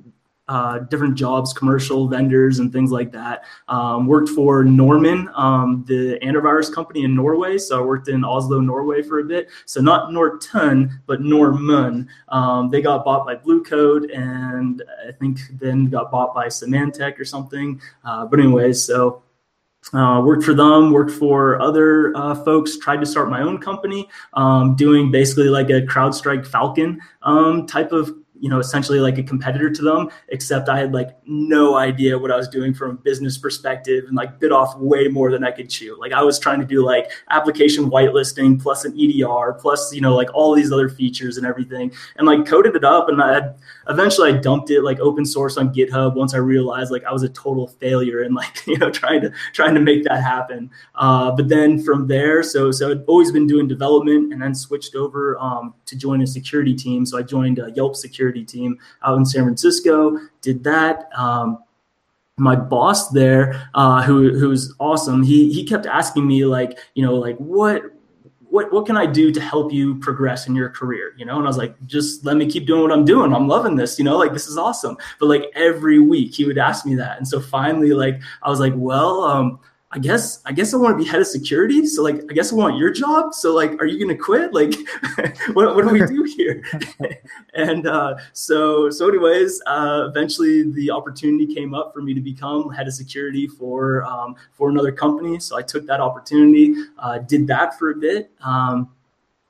uh, 0.48 0.78
different 0.78 1.16
jobs, 1.16 1.52
commercial 1.52 2.06
vendors, 2.06 2.60
and 2.60 2.72
things 2.72 2.90
like 2.90 3.10
that. 3.12 3.44
Um, 3.69 4.06
worked 4.06 4.28
for 4.28 4.62
Norman, 4.64 5.28
um, 5.34 5.84
the 5.88 6.19
antivirus 6.22 6.72
company 6.72 7.04
in 7.04 7.14
Norway. 7.14 7.58
So 7.58 7.78
I 7.78 7.84
worked 7.84 8.08
in 8.08 8.25
Oslo, 8.25 8.60
Norway 8.60 9.02
for 9.02 9.19
a 9.19 9.25
bit. 9.25 9.49
So 9.64 9.81
not 9.81 10.12
Norton, 10.12 11.00
but 11.06 11.20
Norman. 11.20 12.08
Um, 12.28 12.70
they 12.70 12.81
got 12.81 13.04
bought 13.04 13.26
by 13.26 13.34
Blue 13.34 13.62
Coat, 13.64 14.10
and 14.10 14.82
I 15.06 15.12
think 15.12 15.40
then 15.58 15.88
got 15.88 16.10
bought 16.10 16.34
by 16.34 16.46
Symantec 16.46 17.19
or 17.19 17.25
something. 17.25 17.81
Uh, 18.04 18.26
but 18.26 18.38
anyways, 18.38 18.84
so 18.84 19.22
uh, 19.93 20.21
worked 20.25 20.44
for 20.44 20.55
them, 20.55 20.93
worked 20.93 21.12
for 21.12 21.61
other 21.61 22.17
uh, 22.17 22.35
folks, 22.35 22.79
tried 22.79 23.00
to 23.00 23.06
start 23.06 23.31
my 23.31 23.43
own 23.43 23.59
company, 23.59 24.09
um, 24.35 24.75
doing 24.75 25.11
basically 25.11 25.49
like 25.49 25.71
a 25.71 25.83
CrowdStrike 25.83 26.47
Falcon 26.47 27.00
um, 27.23 27.67
type 27.67 27.93
of 27.93 28.12
you 28.41 28.49
know, 28.49 28.59
essentially 28.59 29.00
like 29.00 29.19
a 29.19 29.23
competitor 29.23 29.71
to 29.71 29.83
them, 29.83 30.11
except 30.29 30.69
I 30.69 30.79
had 30.79 30.93
like 30.93 31.17
no 31.27 31.77
idea 31.77 32.19
what 32.19 32.31
I 32.31 32.37
was 32.37 32.49
doing 32.49 32.75
from 32.75 32.91
a 32.91 32.94
business 32.94 33.38
perspective 33.38 34.05
and 34.06 34.17
like 34.17 34.38
bit 34.38 34.53
off 34.53 34.77
way 34.79 35.09
more 35.09 35.31
than 35.31 35.44
I 35.44 35.50
could 35.50 35.71
chew. 35.71 35.99
Like 35.99 36.12
I 36.12 36.23
was 36.23 36.38
trying 36.38 36.61
to 36.61 36.67
do 36.67 36.85
like 36.85 37.11
application 37.31 37.91
whitelisting 37.91 38.61
plus 38.61 38.85
an 38.85 38.99
EDR 38.99 39.55
plus, 39.55 39.94
you 39.94 40.00
know, 40.00 40.15
like 40.15 40.33
all 40.35 40.55
these 40.55 40.73
other 40.73 40.88
features 40.88 41.37
and 41.37 41.47
everything 41.47 41.93
and 42.17 42.27
like 42.27 42.47
coded 42.47 42.77
it 42.77 42.85
up. 42.85 43.09
And 43.09 43.23
I 43.23 43.35
had 43.35 43.56
eventually 43.88 44.33
I 44.33 44.37
dumped 44.37 44.71
it 44.71 44.83
like 44.83 45.00
open 45.00 45.25
source 45.25 45.56
on 45.56 45.73
GitHub 45.73 46.15
once 46.15 46.35
I 46.35 46.38
realized 46.38 46.91
like 46.91 47.05
I 47.05 47.12
was 47.12 47.23
a 47.23 47.28
total 47.28 47.69
failure 47.69 48.23
and 48.23 48.35
like, 48.35 48.55
you 48.66 48.78
know, 48.78 48.90
trying 48.90 49.23
to, 49.23 49.33
trying 49.52 49.75
to 49.75 49.81
make 49.81 50.05
that 50.05 50.23
happen. 50.23 50.71
Uh, 50.95 51.31
but 51.31 51.49
then 51.49 51.83
from 51.83 52.07
there, 52.07 52.43
so, 52.43 52.71
so 52.71 52.90
I'd 52.90 53.05
always 53.07 53.33
been 53.33 53.47
doing 53.47 53.66
development 53.66 54.33
and 54.33 54.43
then 54.43 54.55
switched 54.55 54.95
over 54.95 55.38
um, 55.38 55.75
to 55.87 55.97
join 55.97 56.21
a 56.23 56.26
security 56.26 56.75
team. 56.75 57.07
So 57.07 57.19
I 57.19 57.23
joined 57.23 57.61
uh, 57.61 57.66
Yelp 57.69 57.97
Security 57.97 58.25
security 58.26 58.45
team 58.45 58.78
out 59.04 59.16
in 59.16 59.25
San 59.25 59.45
Francisco. 59.45 60.18
Did 60.42 60.64
that. 60.64 61.09
Um, 61.16 61.59
my 62.38 62.54
boss 62.54 63.09
there, 63.11 63.71
uh, 63.75 64.02
who 64.02 64.38
who's 64.38 64.75
awesome, 64.78 65.23
he 65.23 65.50
he 65.52 65.64
kept 65.64 65.87
asking 65.87 66.26
me 66.26 66.45
like, 66.45 66.78
you 66.95 67.02
know, 67.02 67.14
like 67.14 67.37
what 67.38 67.83
what 68.50 68.71
what 68.75 68.85
can 68.85 68.95
I 68.99 69.06
do 69.06 69.33
to 69.33 69.40
help 69.40 69.73
you 69.73 69.95
progress 70.00 70.47
in 70.47 70.54
your 70.54 70.68
career? 70.68 71.14
You 71.16 71.25
know, 71.25 71.38
and 71.38 71.47
I 71.47 71.49
was 71.49 71.56
like, 71.56 71.75
just 71.87 72.26
let 72.26 72.37
me 72.37 72.45
keep 72.45 72.66
doing 72.66 72.83
what 72.83 72.92
I'm 72.92 73.06
doing. 73.06 73.33
I'm 73.33 73.49
loving 73.49 73.75
this. 73.75 73.99
You 73.99 74.04
know, 74.04 74.18
like 74.18 74.35
this 74.35 74.49
is 74.49 74.59
awesome. 74.59 74.99
But 75.18 75.30
like 75.30 75.45
every 75.54 75.99
week 75.99 76.35
he 76.35 76.45
would 76.45 76.59
ask 76.59 76.85
me 76.85 76.95
that, 76.97 77.16
and 77.16 77.26
so 77.26 77.40
finally, 77.40 77.95
like 77.95 78.21
I 78.42 78.50
was 78.50 78.61
like, 78.61 78.75
well, 78.76 79.25
um, 79.25 79.59
I 79.93 80.00
guess 80.00 80.43
I 80.45 80.52
guess 80.52 80.75
I 80.75 80.78
want 80.78 80.99
to 80.99 81.02
be 81.02 81.09
head 81.09 81.21
of 81.21 81.28
security. 81.28 81.87
So 81.87 82.02
like 82.02 82.16
I 82.28 82.35
guess 82.35 82.52
I 82.52 82.57
want 82.57 82.76
your 82.76 82.90
job. 82.90 83.33
So 83.35 83.55
like, 83.55 83.81
are 83.81 83.87
you 83.87 84.00
gonna 84.00 84.19
quit? 84.19 84.52
Like, 84.52 84.75
what, 85.52 85.76
what 85.76 85.87
do 85.87 85.90
we 85.90 86.05
do 86.05 86.25
here? 86.37 86.64
and 87.55 87.87
uh, 87.87 88.16
so 88.33 88.90
so 88.90 89.09
anyways, 89.09 89.62
uh, 89.66 90.07
eventually 90.09 90.73
the 90.73 90.90
opportunity 90.90 91.52
came 91.55 91.73
up 91.73 91.95
for 91.95 92.02
me 92.02 92.14
to 92.14 92.21
become 92.21 92.69
head 92.71 92.88
of 92.88 92.95
security 92.95 93.47
for 93.47 94.05
um, 94.05 94.35
for 94.52 94.71
another 94.71 94.90
company. 94.90 95.38
So 95.38 95.57
I 95.57 95.62
took 95.62 95.87
that 95.87 96.00
opportunity, 96.00 96.75
uh, 96.99 97.19
did 97.19 97.47
that 97.47 97.78
for 97.78 97.90
a 97.90 97.97
bit. 97.97 98.31
Um, 98.45 98.90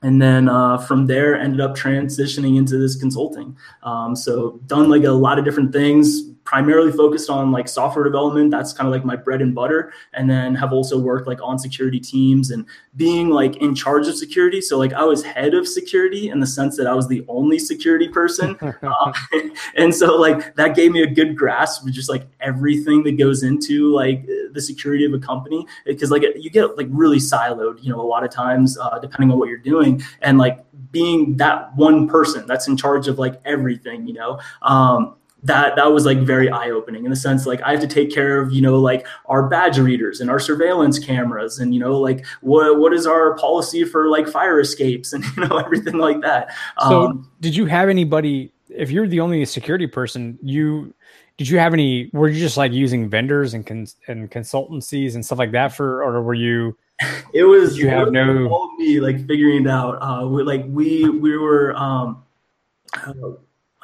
and 0.03 0.21
then 0.21 0.51
uh, 0.51 0.77
from 0.77 1.07
there 1.07 1.35
ended 1.35 1.61
up 1.63 1.75
transitioning 1.75 2.59
into 2.59 2.77
this 2.77 2.95
consulting 2.97 3.57
um, 3.83 4.15
so 4.15 4.61
done 4.67 4.91
like 4.91 5.05
a 5.05 5.11
lot 5.11 5.39
of 5.39 5.45
different 5.45 5.73
things 5.73 6.36
primarily 6.47 6.93
focused 6.93 7.29
on 7.29 7.51
like 7.51 7.69
software 7.69 8.05
development. 8.05 8.51
That's 8.51 8.73
kind 8.73 8.87
of 8.87 8.93
like 8.93 9.05
my 9.05 9.17
bread 9.17 9.43
and 9.43 9.55
butter. 9.55 9.93
And 10.15 10.31
then 10.31 10.55
have 10.55 10.73
also 10.73 10.99
worked 10.99 11.27
like 11.27 11.43
on 11.43 11.59
security 11.59 12.01
teams 12.01 12.53
and 12.53 12.65
being 12.97 13.29
like 13.29 13.57
in 13.57 13.75
charge 13.75 14.07
of 14.07 14.17
security. 14.17 14.61
So 14.61 14.79
like 14.79 14.95
I 14.95 15.03
was 15.03 15.23
head 15.25 15.53
of 15.53 15.69
security 15.69 16.31
in 16.31 16.41
the 16.41 16.47
sense 16.47 16.77
that 16.77 16.87
I 16.87 16.95
was 16.95 17.09
the 17.09 17.25
only 17.29 17.59
security 17.59 18.09
person. 18.09 18.57
uh, 18.83 19.13
and 19.77 19.95
so 19.95 20.17
like 20.17 20.55
that 20.55 20.77
gave 20.77 20.93
me 20.93 21.03
a 21.03 21.07
good 21.07 21.37
grasp 21.37 21.85
of 21.85 21.93
just 21.93 22.09
like 22.09 22.27
everything 22.41 23.03
that 23.03 23.19
goes 23.19 23.43
into 23.43 23.93
like 23.93 24.25
the 24.53 24.61
security 24.61 25.05
of 25.05 25.13
a 25.13 25.19
company. 25.19 25.67
Because 25.85 26.13
like 26.13 26.23
you 26.37 26.49
get 26.49 26.79
like 26.79 26.89
really 26.91 27.19
siloed, 27.19 27.83
you 27.83 27.93
know, 27.93 28.01
a 28.01 28.07
lot 28.07 28.25
of 28.25 28.31
times 28.31 28.79
uh, 28.79 28.99
depending 29.01 29.33
on 29.33 29.39
what 29.39 29.49
you're 29.49 29.59
doing. 29.59 30.01
And 30.23 30.39
like 30.39 30.65
being 30.93 31.37
that 31.39 31.75
one 31.77 32.09
person 32.09 32.47
that's 32.47 32.69
in 32.69 32.77
charge 32.77 33.09
of 33.09 33.19
like 33.19 33.41
everything, 33.45 34.07
you 34.07 34.15
know, 34.15 34.39
um, 34.63 35.17
that 35.43 35.77
that 35.77 35.93
was 35.93 36.07
like 36.07 36.19
very 36.19 36.51
eye 36.51 36.71
opening 36.71 37.05
in 37.05 37.11
the 37.11 37.17
sense 37.17 37.47
like 37.47 37.61
I 37.63 37.71
have 37.71 37.81
to 37.81 37.87
take 37.87 38.11
care 38.11 38.41
of 38.41 38.53
you 38.53 38.61
know 38.61 38.79
like 38.79 39.07
our 39.27 39.49
badge 39.49 39.79
readers 39.79 40.21
and 40.21 40.31
our 40.31 40.41
surveillance 40.41 40.99
cameras 40.99 41.59
and 41.59 41.75
you 41.75 41.81
know 41.81 41.99
like 41.99 42.25
what 42.41 42.79
what 42.79 42.93
is 42.93 43.07
our 43.07 43.37
policy 43.37 43.85
for 43.85 44.09
like 44.09 44.29
fire 44.29 44.59
escapes 44.59 45.13
and 45.13 45.25
you 45.37 45.47
know 45.47 45.59
everything 45.59 45.99
like 45.99 46.21
that. 46.23 46.55
So 46.89 47.07
um, 47.07 47.31
did 47.41 47.55
you 47.55 47.67
have 47.67 47.89
anybody? 47.89 48.53
If 48.69 48.91
you're 48.91 49.07
the 49.07 49.21
only 49.21 49.45
security 49.45 49.87
person, 49.87 50.39
you 50.43 50.93
did 51.37 51.49
you 51.49 51.59
have 51.59 51.75
any? 51.75 52.11
Were 52.13 52.29
you 52.29 52.41
just 52.41 52.57
like 52.57 52.73
using 52.73 53.09
vendors 53.09 53.53
and 53.53 53.67
cons- 53.67 53.97
and 54.09 54.31
consultancies 54.31 55.15
and 55.15 55.25
stuff 55.25 55.39
like 55.39 55.53
that 55.53 55.69
for, 55.69 56.03
or 56.03 56.23
were 56.23 56.35
you? 56.35 56.77
It 57.35 57.45
was 57.45 57.77
you 57.77 57.91
have 57.91 58.11
no 58.11 58.71
me 58.79 59.01
like 59.01 59.27
figuring 59.27 59.67
it 59.67 59.69
out. 59.69 59.99
Uh, 60.01 60.27
we, 60.27 60.43
like 60.43 60.65
we 60.67 61.07
we 61.07 61.37
were 61.37 61.77
um 61.77 62.23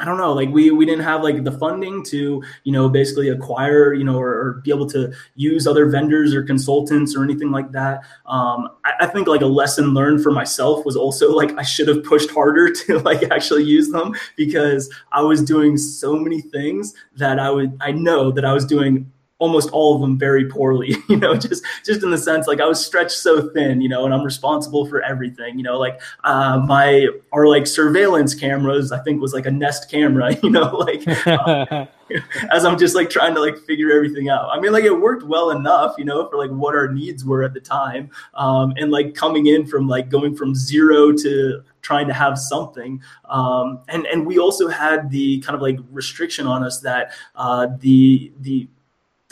I 0.02 0.04
don't 0.04 0.16
know, 0.16 0.32
like 0.32 0.48
we 0.48 0.72
we 0.72 0.84
didn't 0.84 1.04
have 1.04 1.22
like 1.22 1.44
the 1.44 1.52
funding 1.52 2.02
to 2.06 2.42
you 2.64 2.72
know 2.72 2.88
basically 2.88 3.28
acquire 3.28 3.94
you 3.94 4.02
know 4.02 4.18
or, 4.18 4.30
or 4.30 4.52
be 4.64 4.72
able 4.72 4.88
to 4.90 5.12
use 5.36 5.64
other 5.64 5.88
vendors 5.88 6.34
or 6.34 6.42
consultants 6.42 7.14
or 7.14 7.22
anything 7.22 7.52
like 7.52 7.70
that. 7.70 8.00
Um, 8.26 8.68
I, 8.84 8.92
I, 9.02 9.06
think 9.06 9.28
like 9.28 9.42
a 9.42 9.46
lesson 9.46 9.94
learned 9.94 10.20
for 10.20 10.32
myself 10.32 10.84
was 10.84 10.96
also 10.96 11.30
like 11.30 11.56
I 11.56 11.62
should 11.62 11.86
have 11.86 12.02
pushed 12.02 12.32
harder 12.32 12.72
to 12.86 12.98
like 12.98 13.30
actually 13.30 13.62
use 13.62 13.90
them 13.90 14.12
because 14.36 14.92
I 15.12 15.22
was 15.22 15.40
doing 15.40 15.76
so 15.76 16.16
many 16.16 16.40
things 16.40 16.94
that 17.16 17.38
I 17.38 17.50
would 17.50 17.78
I 17.80 17.92
know 17.92 18.32
that 18.32 18.44
I 18.44 18.52
was 18.52 18.66
doing 18.66 19.08
almost 19.42 19.68
all 19.70 19.96
of 19.96 20.00
them 20.00 20.16
very 20.16 20.48
poorly 20.48 20.94
you 21.08 21.16
know 21.16 21.34
just 21.34 21.64
just 21.84 22.04
in 22.04 22.12
the 22.12 22.16
sense 22.16 22.46
like 22.46 22.60
i 22.60 22.64
was 22.64 22.84
stretched 22.84 23.10
so 23.10 23.48
thin 23.48 23.80
you 23.80 23.88
know 23.88 24.04
and 24.04 24.14
i'm 24.14 24.22
responsible 24.22 24.86
for 24.86 25.02
everything 25.02 25.58
you 25.58 25.64
know 25.64 25.76
like 25.76 26.00
uh, 26.22 26.58
my 26.64 27.08
our 27.32 27.48
like 27.48 27.66
surveillance 27.66 28.36
cameras 28.36 28.92
i 28.92 29.02
think 29.02 29.20
was 29.20 29.32
like 29.32 29.44
a 29.44 29.50
nest 29.50 29.90
camera 29.90 30.32
you 30.44 30.50
know 30.50 30.76
like 30.76 31.02
uh, 31.26 31.86
as 32.52 32.64
i'm 32.64 32.78
just 32.78 32.94
like 32.94 33.10
trying 33.10 33.34
to 33.34 33.40
like 33.40 33.58
figure 33.66 33.90
everything 33.90 34.28
out 34.28 34.48
i 34.52 34.60
mean 34.60 34.70
like 34.70 34.84
it 34.84 35.00
worked 35.00 35.24
well 35.24 35.50
enough 35.50 35.92
you 35.98 36.04
know 36.04 36.28
for 36.28 36.36
like 36.38 36.50
what 36.50 36.76
our 36.76 36.86
needs 36.86 37.24
were 37.24 37.42
at 37.42 37.52
the 37.52 37.60
time 37.60 38.08
um, 38.34 38.72
and 38.76 38.92
like 38.92 39.16
coming 39.16 39.46
in 39.46 39.66
from 39.66 39.88
like 39.88 40.08
going 40.08 40.36
from 40.36 40.54
zero 40.54 41.10
to 41.10 41.64
trying 41.82 42.06
to 42.06 42.14
have 42.14 42.38
something. 42.38 43.02
Um, 43.26 43.80
and 43.88 44.06
and 44.06 44.24
we 44.24 44.38
also 44.38 44.68
had 44.68 45.10
the 45.10 45.40
kind 45.40 45.54
of 45.54 45.60
like 45.60 45.78
restriction 45.90 46.46
on 46.46 46.62
us 46.62 46.80
that 46.80 47.12
uh, 47.34 47.66
the 47.80 48.32
the 48.40 48.68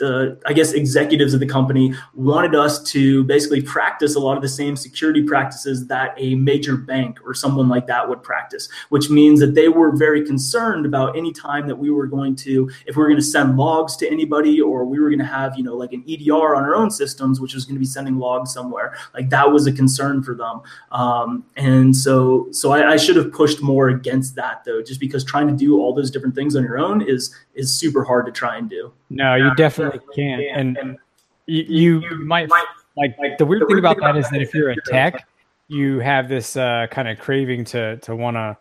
the 0.01 0.41
I 0.47 0.53
guess 0.53 0.73
executives 0.73 1.33
of 1.33 1.39
the 1.39 1.45
company 1.45 1.93
wanted 2.15 2.55
us 2.55 2.81
to 2.91 3.23
basically 3.25 3.61
practice 3.61 4.15
a 4.15 4.19
lot 4.19 4.35
of 4.35 4.41
the 4.41 4.49
same 4.49 4.75
security 4.75 5.23
practices 5.23 5.85
that 5.87 6.15
a 6.17 6.33
major 6.35 6.75
bank 6.75 7.19
or 7.23 7.35
someone 7.35 7.69
like 7.69 7.85
that 7.87 8.09
would 8.09 8.23
practice, 8.23 8.67
which 8.89 9.09
means 9.09 9.39
that 9.39 9.53
they 9.53 9.69
were 9.69 9.95
very 9.95 10.25
concerned 10.25 10.87
about 10.87 11.15
any 11.15 11.31
time 11.31 11.67
that 11.67 11.75
we 11.75 11.91
were 11.91 12.07
going 12.07 12.35
to, 12.35 12.69
if 12.87 12.95
we 12.95 13.01
were 13.03 13.07
going 13.07 13.19
to 13.19 13.23
send 13.23 13.57
logs 13.57 13.95
to 13.97 14.09
anybody 14.09 14.59
or 14.59 14.85
we 14.85 14.99
were 14.99 15.09
going 15.09 15.19
to 15.19 15.25
have, 15.25 15.55
you 15.55 15.63
know, 15.63 15.75
like 15.75 15.93
an 15.93 16.03
EDR 16.09 16.55
on 16.55 16.63
our 16.63 16.75
own 16.75 16.89
systems, 16.89 17.39
which 17.39 17.53
was 17.53 17.63
going 17.63 17.75
to 17.75 17.79
be 17.79 17.85
sending 17.85 18.17
logs 18.17 18.51
somewhere, 18.51 18.97
like 19.13 19.29
that 19.29 19.51
was 19.51 19.67
a 19.67 19.71
concern 19.71 20.23
for 20.23 20.33
them. 20.33 20.61
Um, 20.91 21.45
and 21.55 21.95
so, 21.95 22.47
so 22.51 22.71
I, 22.71 22.93
I 22.93 22.97
should 22.97 23.17
have 23.17 23.31
pushed 23.31 23.61
more 23.61 23.89
against 23.89 24.33
that 24.35 24.63
though, 24.65 24.81
just 24.81 24.99
because 24.99 25.23
trying 25.23 25.47
to 25.47 25.55
do 25.55 25.79
all 25.79 25.93
those 25.93 26.09
different 26.09 26.33
things 26.33 26.55
on 26.55 26.63
your 26.63 26.79
own 26.79 27.01
is 27.01 27.35
is 27.53 27.73
super 27.73 28.03
hard 28.03 28.25
to 28.25 28.31
try 28.31 28.57
and 28.57 28.69
do. 28.69 28.91
No, 29.09 29.35
you 29.35 29.53
definitely 29.55 29.90
can't. 30.15 30.43
And, 30.53 30.77
and 30.77 30.97
you, 31.45 32.01
you, 32.01 32.19
might 32.19 32.49
like, 32.97 33.17
like 33.19 33.37
the 33.37 33.45
weird 33.45 33.67
thing 33.67 33.79
about 33.79 33.97
that 33.99 34.17
is 34.17 34.29
that 34.29 34.41
if 34.41 34.53
you're 34.53 34.71
a 34.71 34.75
tech, 34.85 35.27
you 35.67 35.99
have 35.99 36.27
this 36.27 36.57
uh, 36.57 36.87
kind 36.91 37.07
of 37.07 37.19
craving 37.19 37.65
to 37.65 37.97
to 37.97 38.15
want 38.15 38.35
to. 38.35 38.57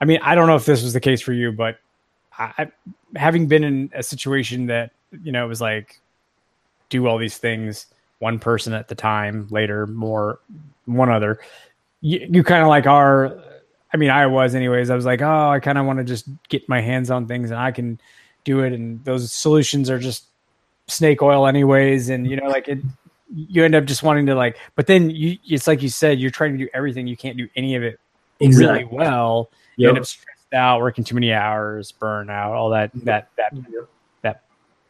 I 0.00 0.04
mean, 0.04 0.18
I 0.22 0.34
don't 0.34 0.46
know 0.46 0.56
if 0.56 0.66
this 0.66 0.82
was 0.82 0.92
the 0.92 1.00
case 1.00 1.20
for 1.20 1.32
you, 1.32 1.52
but 1.52 1.78
I, 2.38 2.70
having 3.14 3.46
been 3.46 3.64
in 3.64 3.90
a 3.94 4.02
situation 4.02 4.66
that 4.66 4.92
you 5.22 5.32
know 5.32 5.44
it 5.44 5.48
was 5.48 5.60
like 5.60 6.00
do 6.88 7.06
all 7.06 7.18
these 7.18 7.38
things, 7.38 7.86
one 8.18 8.38
person 8.38 8.72
at 8.72 8.88
the 8.88 8.94
time, 8.94 9.46
later 9.50 9.86
more 9.86 10.40
one 10.86 11.10
other. 11.10 11.38
You, 12.00 12.26
you 12.30 12.44
kind 12.44 12.62
of 12.62 12.68
like 12.68 12.86
are. 12.86 13.38
I 13.92 13.96
mean, 13.98 14.10
I 14.10 14.26
was 14.26 14.54
anyways. 14.54 14.90
I 14.90 14.96
was 14.96 15.06
like, 15.06 15.22
oh, 15.22 15.50
I 15.50 15.60
kind 15.60 15.78
of 15.78 15.86
want 15.86 15.98
to 15.98 16.04
just 16.04 16.26
get 16.48 16.68
my 16.68 16.80
hands 16.80 17.10
on 17.10 17.26
things, 17.26 17.50
and 17.50 17.60
I 17.60 17.70
can 17.70 18.00
do 18.44 18.60
it. 18.60 18.72
And 18.72 19.02
those 19.04 19.32
solutions 19.32 19.90
are 19.90 19.98
just 19.98 20.26
snake 20.88 21.22
oil 21.22 21.46
anyways 21.46 22.08
and 22.10 22.28
you 22.28 22.36
know 22.36 22.46
like 22.46 22.68
it 22.68 22.78
you 23.34 23.64
end 23.64 23.74
up 23.74 23.84
just 23.84 24.02
wanting 24.02 24.26
to 24.26 24.34
like 24.34 24.56
but 24.74 24.86
then 24.86 25.10
you 25.10 25.36
it's 25.44 25.66
like 25.66 25.82
you 25.82 25.88
said 25.88 26.20
you're 26.20 26.30
trying 26.30 26.52
to 26.52 26.58
do 26.58 26.68
everything. 26.72 27.06
You 27.06 27.16
can't 27.16 27.36
do 27.36 27.48
any 27.56 27.74
of 27.74 27.82
it 27.82 27.98
exactly. 28.40 28.84
really 28.84 28.84
well 28.84 29.50
yep. 29.76 29.76
you 29.76 29.88
end 29.88 29.98
up 29.98 30.06
stressed 30.06 30.54
out 30.54 30.80
working 30.80 31.02
too 31.02 31.14
many 31.14 31.32
hours 31.32 31.92
burnout 32.00 32.50
all 32.50 32.70
that 32.70 32.90
that 33.04 33.28
that 33.36 33.52
yep. 33.52 33.88
that 34.22 34.42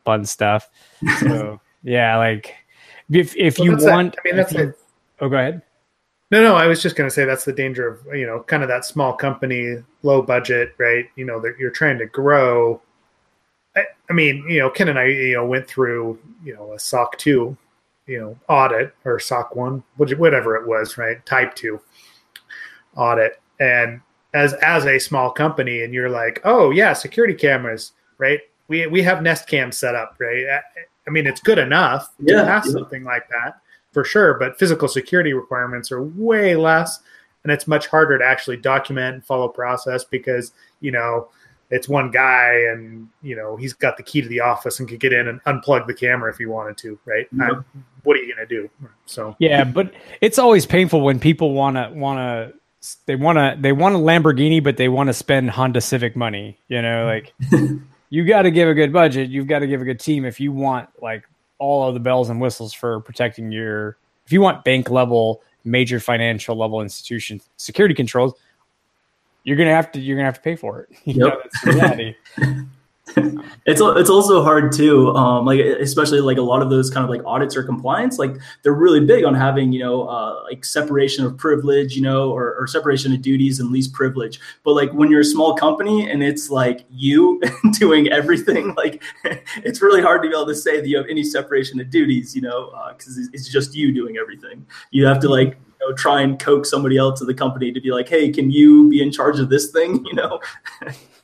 fun 0.04 0.24
stuff. 0.24 0.70
So 1.20 1.60
yeah 1.82 2.16
like 2.16 2.54
if 3.10 3.34
if 3.36 3.58
well, 3.58 3.66
you 3.66 3.76
want 3.76 4.14
that, 4.14 4.20
i 4.24 4.28
mean 4.28 4.36
that's 4.36 4.52
you, 4.52 4.74
oh 5.20 5.28
go 5.28 5.36
ahead. 5.36 5.62
No 6.30 6.42
no 6.42 6.56
i 6.56 6.66
was 6.66 6.82
just 6.82 6.96
going 6.96 7.08
to 7.08 7.14
say 7.14 7.24
that's 7.24 7.44
the 7.44 7.52
danger 7.52 7.86
of 7.88 8.06
you 8.14 8.26
know 8.26 8.42
kind 8.42 8.62
of 8.62 8.68
that 8.68 8.84
small 8.84 9.14
company 9.14 9.76
low 10.02 10.20
budget 10.20 10.74
right? 10.76 11.06
You 11.16 11.24
know 11.24 11.40
that 11.40 11.56
you're 11.58 11.70
trying 11.70 11.98
to 11.98 12.06
grow 12.06 12.82
I, 13.76 13.84
I 14.10 14.12
mean, 14.12 14.44
you 14.48 14.58
know, 14.58 14.70
Ken 14.70 14.88
and 14.88 14.98
I, 14.98 15.06
you 15.06 15.34
know, 15.34 15.46
went 15.46 15.66
through, 15.66 16.18
you 16.44 16.54
know, 16.54 16.72
a 16.72 16.78
SOC 16.78 17.18
2, 17.18 17.56
you 18.06 18.20
know, 18.20 18.38
audit 18.48 18.94
or 19.04 19.20
SOC 19.20 19.54
1, 19.54 19.82
whatever 19.96 20.56
it 20.56 20.66
was, 20.66 20.96
right? 20.98 21.24
Type 21.26 21.54
2 21.54 21.80
audit. 22.96 23.40
And 23.60 24.00
as 24.34 24.52
as 24.54 24.84
a 24.84 24.98
small 24.98 25.30
company 25.30 25.82
and 25.82 25.94
you're 25.94 26.10
like, 26.10 26.40
"Oh, 26.44 26.70
yeah, 26.70 26.92
security 26.92 27.34
cameras, 27.34 27.92
right? 28.18 28.40
We 28.68 28.86
we 28.86 29.02
have 29.02 29.22
Nest 29.22 29.48
Cam 29.48 29.72
set 29.72 29.94
up, 29.94 30.16
right? 30.18 30.60
I 31.06 31.10
mean, 31.10 31.26
it's 31.26 31.40
good 31.40 31.58
enough 31.58 32.12
yeah, 32.18 32.36
to 32.36 32.44
have 32.44 32.66
yeah. 32.66 32.72
something 32.72 33.04
like 33.04 33.28
that 33.28 33.60
for 33.92 34.04
sure, 34.04 34.34
but 34.34 34.58
physical 34.58 34.88
security 34.88 35.32
requirements 35.32 35.90
are 35.90 36.02
way 36.02 36.54
less 36.54 37.00
and 37.44 37.52
it's 37.52 37.68
much 37.68 37.86
harder 37.86 38.18
to 38.18 38.24
actually 38.24 38.56
document 38.56 39.14
and 39.14 39.24
follow 39.24 39.46
process 39.46 40.02
because, 40.04 40.52
you 40.80 40.90
know, 40.90 41.28
it's 41.70 41.88
one 41.88 42.10
guy 42.10 42.52
and 42.70 43.08
you 43.22 43.34
know 43.34 43.56
he's 43.56 43.72
got 43.72 43.96
the 43.96 44.02
key 44.02 44.20
to 44.20 44.28
the 44.28 44.40
office 44.40 44.78
and 44.78 44.88
could 44.88 45.00
get 45.00 45.12
in 45.12 45.28
and 45.28 45.42
unplug 45.44 45.86
the 45.86 45.94
camera 45.94 46.30
if 46.30 46.38
he 46.38 46.46
wanted 46.46 46.76
to 46.78 46.98
right? 47.04 47.26
Mm-hmm. 47.34 47.42
I, 47.42 47.80
what 48.04 48.16
are 48.16 48.20
you 48.20 48.34
going 48.34 48.46
to 48.46 48.54
do? 48.54 48.70
So. 49.06 49.36
Yeah 49.38 49.64
but 49.64 49.92
it's 50.20 50.38
always 50.38 50.66
painful 50.66 51.00
when 51.00 51.18
people 51.18 51.52
want 51.52 51.76
to 51.76 51.90
want 51.94 52.18
to 52.18 52.58
they 53.06 53.16
want 53.16 53.36
to 53.36 53.56
they 53.60 53.72
want 53.72 53.94
a 53.94 53.98
lamborghini 53.98 54.62
but 54.62 54.76
they 54.76 54.88
want 54.88 55.08
to 55.08 55.12
spend 55.12 55.50
honda 55.50 55.80
civic 55.80 56.14
money 56.14 56.58
you 56.68 56.80
know 56.80 57.04
like 57.50 57.80
you 58.10 58.24
got 58.24 58.42
to 58.42 58.50
give 58.50 58.68
a 58.68 58.74
good 58.74 58.92
budget 58.92 59.28
you've 59.28 59.48
got 59.48 59.60
to 59.60 59.66
give 59.66 59.80
a 59.80 59.84
good 59.84 60.00
team 60.00 60.24
if 60.24 60.38
you 60.38 60.52
want 60.52 60.88
like 61.02 61.24
all 61.58 61.88
of 61.88 61.94
the 61.94 62.00
bells 62.00 62.30
and 62.30 62.40
whistles 62.40 62.72
for 62.72 63.00
protecting 63.00 63.50
your 63.50 63.96
if 64.24 64.32
you 64.32 64.40
want 64.40 64.62
bank 64.64 64.90
level 64.90 65.42
major 65.64 65.98
financial 65.98 66.56
level 66.56 66.80
institution 66.80 67.40
security 67.56 67.94
controls 67.94 68.34
you're 69.46 69.56
gonna 69.56 69.70
have 69.70 69.92
to 69.92 70.00
you're 70.00 70.16
gonna 70.16 70.26
have 70.26 70.34
to 70.34 70.40
pay 70.40 70.56
for 70.56 70.80
it. 70.80 70.88
You 71.06 71.24
yep. 71.24 71.48
it's 73.64 73.80
it's 73.80 74.10
also 74.10 74.42
hard 74.42 74.72
too 74.72 75.14
um, 75.14 75.46
like 75.46 75.60
especially 75.60 76.20
like 76.20 76.38
a 76.38 76.42
lot 76.42 76.60
of 76.60 76.70
those 76.70 76.90
kind 76.90 77.04
of 77.04 77.08
like 77.08 77.22
audits 77.24 77.56
or 77.56 77.62
compliance 77.62 78.18
like 78.18 78.34
they're 78.62 78.74
really 78.74 78.98
big 78.98 79.24
on 79.24 79.32
having 79.32 79.72
you 79.72 79.78
know 79.78 80.02
uh, 80.08 80.42
like 80.42 80.64
separation 80.64 81.24
of 81.24 81.36
privilege 81.36 81.94
you 81.94 82.02
know 82.02 82.32
or, 82.32 82.56
or, 82.56 82.66
separation 82.66 83.12
of 83.12 83.22
duties 83.22 83.60
and 83.60 83.70
least 83.70 83.92
privilege 83.92 84.40
but 84.64 84.72
like 84.72 84.92
when 84.92 85.08
you're 85.08 85.20
a 85.20 85.24
small 85.24 85.54
company 85.54 86.10
and 86.10 86.24
it's 86.24 86.50
like 86.50 86.84
you 86.90 87.40
doing 87.78 88.08
everything 88.08 88.74
like 88.74 89.00
it's 89.62 89.80
really 89.80 90.02
hard 90.02 90.20
to 90.20 90.28
be 90.28 90.34
able 90.34 90.44
to 90.44 90.54
say 90.54 90.80
that 90.80 90.88
you 90.88 90.96
have 90.96 91.06
any 91.08 91.22
separation 91.22 91.78
of 91.78 91.88
duties 91.90 92.34
you 92.34 92.42
know 92.42 92.72
because 92.98 93.16
uh, 93.16 93.30
it's 93.32 93.48
just 93.48 93.76
you 93.76 93.92
doing 93.92 94.16
everything 94.16 94.66
you 94.90 95.06
have 95.06 95.20
to 95.20 95.28
like 95.28 95.56
know, 95.88 95.94
try 95.94 96.20
and 96.20 96.38
coax 96.38 96.70
somebody 96.70 96.96
else 96.96 97.20
of 97.20 97.26
the 97.26 97.34
company 97.34 97.72
to 97.72 97.80
be 97.80 97.90
like, 97.90 98.08
hey, 98.08 98.30
can 98.30 98.50
you 98.50 98.88
be 98.88 99.02
in 99.02 99.10
charge 99.10 99.38
of 99.38 99.48
this 99.48 99.70
thing? 99.70 100.04
You 100.06 100.14
know? 100.14 100.40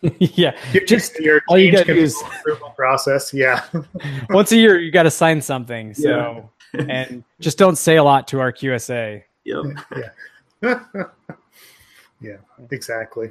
yeah. 0.19 0.57
You're 0.73 0.85
Just 0.85 1.19
your 1.21 1.43
all 1.49 1.57
you 1.57 1.71
got 1.71 1.87
to 1.87 1.95
do 1.95 2.01
is 2.01 2.21
process. 2.75 3.33
Yeah. 3.33 3.65
once 4.31 4.51
a 4.51 4.57
year, 4.57 4.79
you 4.79 4.91
got 4.91 5.05
to 5.05 5.11
sign 5.11 5.41
something. 5.41 5.95
So, 5.95 6.51
yeah. 6.75 6.85
and 6.89 7.25
just 7.39 7.59
don't 7.59 7.77
say 7.77 7.97
a 7.97 8.05
lot 8.05 8.27
to 8.29 8.41
our 8.41 8.53
QSA. 8.53 9.23
Yep. 9.45 9.65
Yeah. 10.63 10.81
yeah, 12.21 12.37
exactly. 12.71 13.31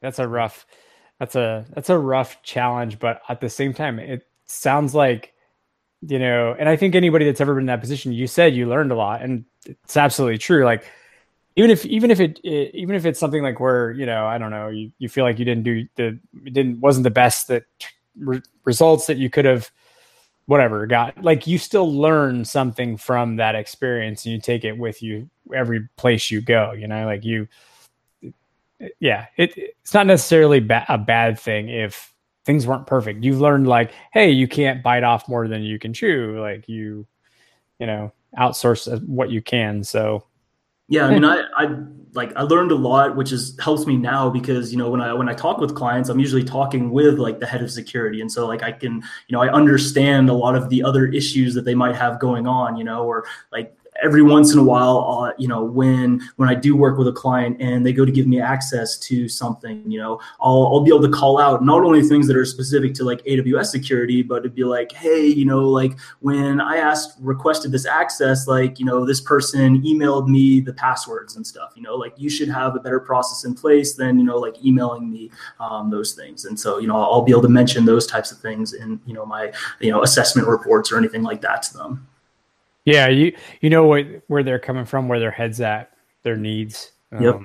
That's 0.00 0.18
a 0.18 0.26
rough. 0.26 0.66
that's 1.20 1.36
a 1.36 1.64
that's 1.70 1.90
a 1.90 1.98
rough 1.98 2.42
challenge, 2.42 2.98
but 2.98 3.22
at 3.28 3.40
the 3.40 3.50
same 3.50 3.72
time, 3.72 4.00
it 4.00 4.26
sounds 4.46 4.94
like 4.94 5.32
you 6.02 6.18
know, 6.18 6.54
and 6.58 6.68
I 6.68 6.76
think 6.76 6.94
anybody 6.94 7.26
that's 7.26 7.40
ever 7.40 7.54
been 7.54 7.62
in 7.62 7.66
that 7.66 7.80
position, 7.80 8.12
you 8.12 8.26
said 8.26 8.54
you 8.54 8.68
learned 8.68 8.92
a 8.92 8.96
lot, 8.96 9.22
and 9.22 9.44
it's 9.66 9.96
absolutely 9.96 10.38
true. 10.38 10.64
Like 10.64 10.84
even 11.56 11.70
if 11.70 11.84
even 11.86 12.10
if 12.10 12.20
it, 12.20 12.40
it, 12.42 12.74
even 12.74 12.94
if 12.94 13.04
it's 13.04 13.20
something 13.20 13.42
like 13.42 13.60
where 13.60 13.90
you 13.92 14.06
know 14.06 14.26
I 14.26 14.38
don't 14.38 14.50
know 14.50 14.68
you, 14.68 14.92
you 14.98 15.08
feel 15.08 15.24
like 15.24 15.38
you 15.38 15.44
didn't 15.44 15.64
do 15.64 15.86
the 15.96 16.18
didn't 16.44 16.80
wasn't 16.80 17.04
the 17.04 17.10
best 17.10 17.48
that 17.48 17.64
re- 18.16 18.42
results 18.64 19.06
that 19.06 19.18
you 19.18 19.28
could 19.28 19.44
have 19.44 19.70
whatever 20.46 20.86
got 20.86 21.22
like 21.22 21.46
you 21.46 21.58
still 21.58 21.92
learn 21.92 22.44
something 22.44 22.96
from 22.96 23.36
that 23.36 23.54
experience 23.54 24.24
and 24.24 24.34
you 24.34 24.40
take 24.40 24.64
it 24.64 24.76
with 24.76 25.02
you 25.02 25.28
every 25.54 25.86
place 25.96 26.30
you 26.30 26.40
go 26.40 26.72
you 26.72 26.88
know 26.88 27.04
like 27.04 27.24
you 27.24 27.46
yeah 28.98 29.26
it, 29.36 29.56
it's 29.56 29.94
not 29.94 30.06
necessarily 30.06 30.58
ba- 30.58 30.86
a 30.88 30.98
bad 30.98 31.38
thing 31.38 31.68
if 31.68 32.09
things 32.50 32.66
weren't 32.66 32.84
perfect. 32.84 33.22
You've 33.22 33.40
learned 33.40 33.68
like 33.68 33.92
hey 34.12 34.28
you 34.28 34.48
can't 34.48 34.82
bite 34.82 35.04
off 35.04 35.28
more 35.28 35.46
than 35.46 35.62
you 35.62 35.78
can 35.78 35.94
chew. 35.94 36.40
Like 36.40 36.68
you 36.68 37.06
you 37.78 37.86
know 37.86 38.12
outsource 38.36 38.92
uh, 38.92 38.98
what 39.06 39.30
you 39.30 39.40
can. 39.40 39.84
So 39.84 40.24
yeah, 40.88 41.06
I 41.06 41.14
mean, 41.14 41.24
I, 41.24 41.44
I 41.56 41.76
like 42.14 42.34
I 42.34 42.42
learned 42.42 42.72
a 42.72 42.74
lot, 42.74 43.14
which 43.14 43.30
is 43.30 43.56
helps 43.60 43.86
me 43.86 43.96
now 43.96 44.28
because 44.28 44.72
you 44.72 44.78
know 44.78 44.90
when 44.90 45.00
I 45.00 45.12
when 45.12 45.28
I 45.28 45.34
talk 45.34 45.58
with 45.58 45.76
clients, 45.76 46.08
I'm 46.08 46.18
usually 46.18 46.42
talking 46.42 46.90
with 46.90 47.20
like 47.20 47.38
the 47.38 47.46
head 47.46 47.62
of 47.62 47.70
security, 47.70 48.20
and 48.20 48.30
so 48.32 48.48
like 48.48 48.64
I 48.64 48.72
can 48.72 48.96
you 49.28 49.32
know 49.32 49.40
I 49.40 49.52
understand 49.52 50.28
a 50.28 50.34
lot 50.34 50.56
of 50.56 50.70
the 50.70 50.82
other 50.82 51.06
issues 51.06 51.54
that 51.54 51.64
they 51.64 51.76
might 51.76 51.94
have 51.94 52.18
going 52.18 52.48
on, 52.48 52.76
you 52.76 52.82
know, 52.82 53.04
or 53.04 53.26
like 53.52 53.76
every 54.02 54.22
once 54.22 54.52
in 54.52 54.58
a 54.58 54.62
while, 54.62 55.24
uh, 55.24 55.32
you 55.38 55.48
know, 55.48 55.62
when 55.62 56.20
when 56.36 56.48
I 56.48 56.54
do 56.54 56.76
work 56.76 56.98
with 56.98 57.08
a 57.08 57.12
client 57.12 57.56
and 57.60 57.84
they 57.84 57.92
go 57.92 58.04
to 58.04 58.12
give 58.12 58.26
me 58.26 58.40
access 58.40 58.98
to 58.98 59.28
something, 59.28 59.88
you 59.90 59.98
know, 59.98 60.20
I'll, 60.40 60.66
I'll 60.66 60.80
be 60.80 60.90
able 60.90 61.02
to 61.02 61.10
call 61.10 61.38
out 61.38 61.64
not 61.64 61.82
only 61.82 62.02
things 62.02 62.26
that 62.28 62.36
are 62.36 62.44
specific 62.44 62.94
to 62.94 63.04
like 63.04 63.22
AWS 63.24 63.66
security, 63.66 64.22
but 64.22 64.38
it'd 64.38 64.54
be 64.54 64.64
like, 64.64 64.92
hey, 64.92 65.24
you 65.26 65.44
know, 65.44 65.60
like 65.60 65.98
when 66.20 66.60
I 66.60 66.76
asked 66.76 67.18
requested 67.20 67.72
this 67.72 67.86
access, 67.86 68.46
like 68.46 68.78
you 68.78 68.84
know, 68.84 69.04
this 69.04 69.20
person 69.20 69.82
emailed 69.82 70.28
me 70.28 70.60
the 70.60 70.72
passwords 70.72 71.36
and 71.36 71.46
stuff. 71.46 71.72
You 71.76 71.82
know, 71.82 71.94
like 71.94 72.14
you 72.16 72.30
should 72.30 72.48
have 72.48 72.76
a 72.76 72.80
better 72.80 73.00
process 73.00 73.44
in 73.44 73.54
place 73.54 73.94
than 73.94 74.18
you 74.18 74.24
know, 74.24 74.36
like 74.36 74.62
emailing 74.64 75.10
me 75.10 75.30
um, 75.58 75.90
those 75.90 76.14
things. 76.14 76.44
And 76.44 76.58
so, 76.58 76.78
you 76.78 76.86
know, 76.86 76.96
I'll 76.96 77.22
be 77.22 77.32
able 77.32 77.42
to 77.42 77.48
mention 77.48 77.84
those 77.84 78.06
types 78.06 78.32
of 78.32 78.38
things 78.38 78.72
in 78.72 79.00
you 79.06 79.14
know 79.14 79.26
my 79.26 79.52
you 79.80 79.90
know 79.90 80.02
assessment 80.02 80.48
reports 80.48 80.90
or 80.90 80.98
anything 80.98 81.22
like 81.22 81.40
that 81.42 81.62
to 81.64 81.74
them. 81.74 82.06
Yeah, 82.90 83.08
you 83.08 83.36
you 83.60 83.70
know 83.70 83.86
what 83.86 84.06
where 84.28 84.42
they're 84.42 84.58
coming 84.58 84.84
from, 84.84 85.08
where 85.08 85.18
their 85.18 85.30
heads 85.30 85.60
at, 85.60 85.92
their 86.22 86.36
needs. 86.36 86.92
Um, 87.12 87.22
yep. 87.22 87.40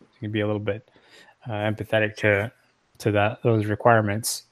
You 0.00 0.08
can 0.20 0.32
be 0.32 0.40
a 0.40 0.46
little 0.46 0.60
bit 0.60 0.88
uh, 1.46 1.52
empathetic 1.52 2.16
to 2.16 2.52
to 2.98 3.10
that 3.12 3.42
those 3.42 3.66
requirements. 3.66 4.44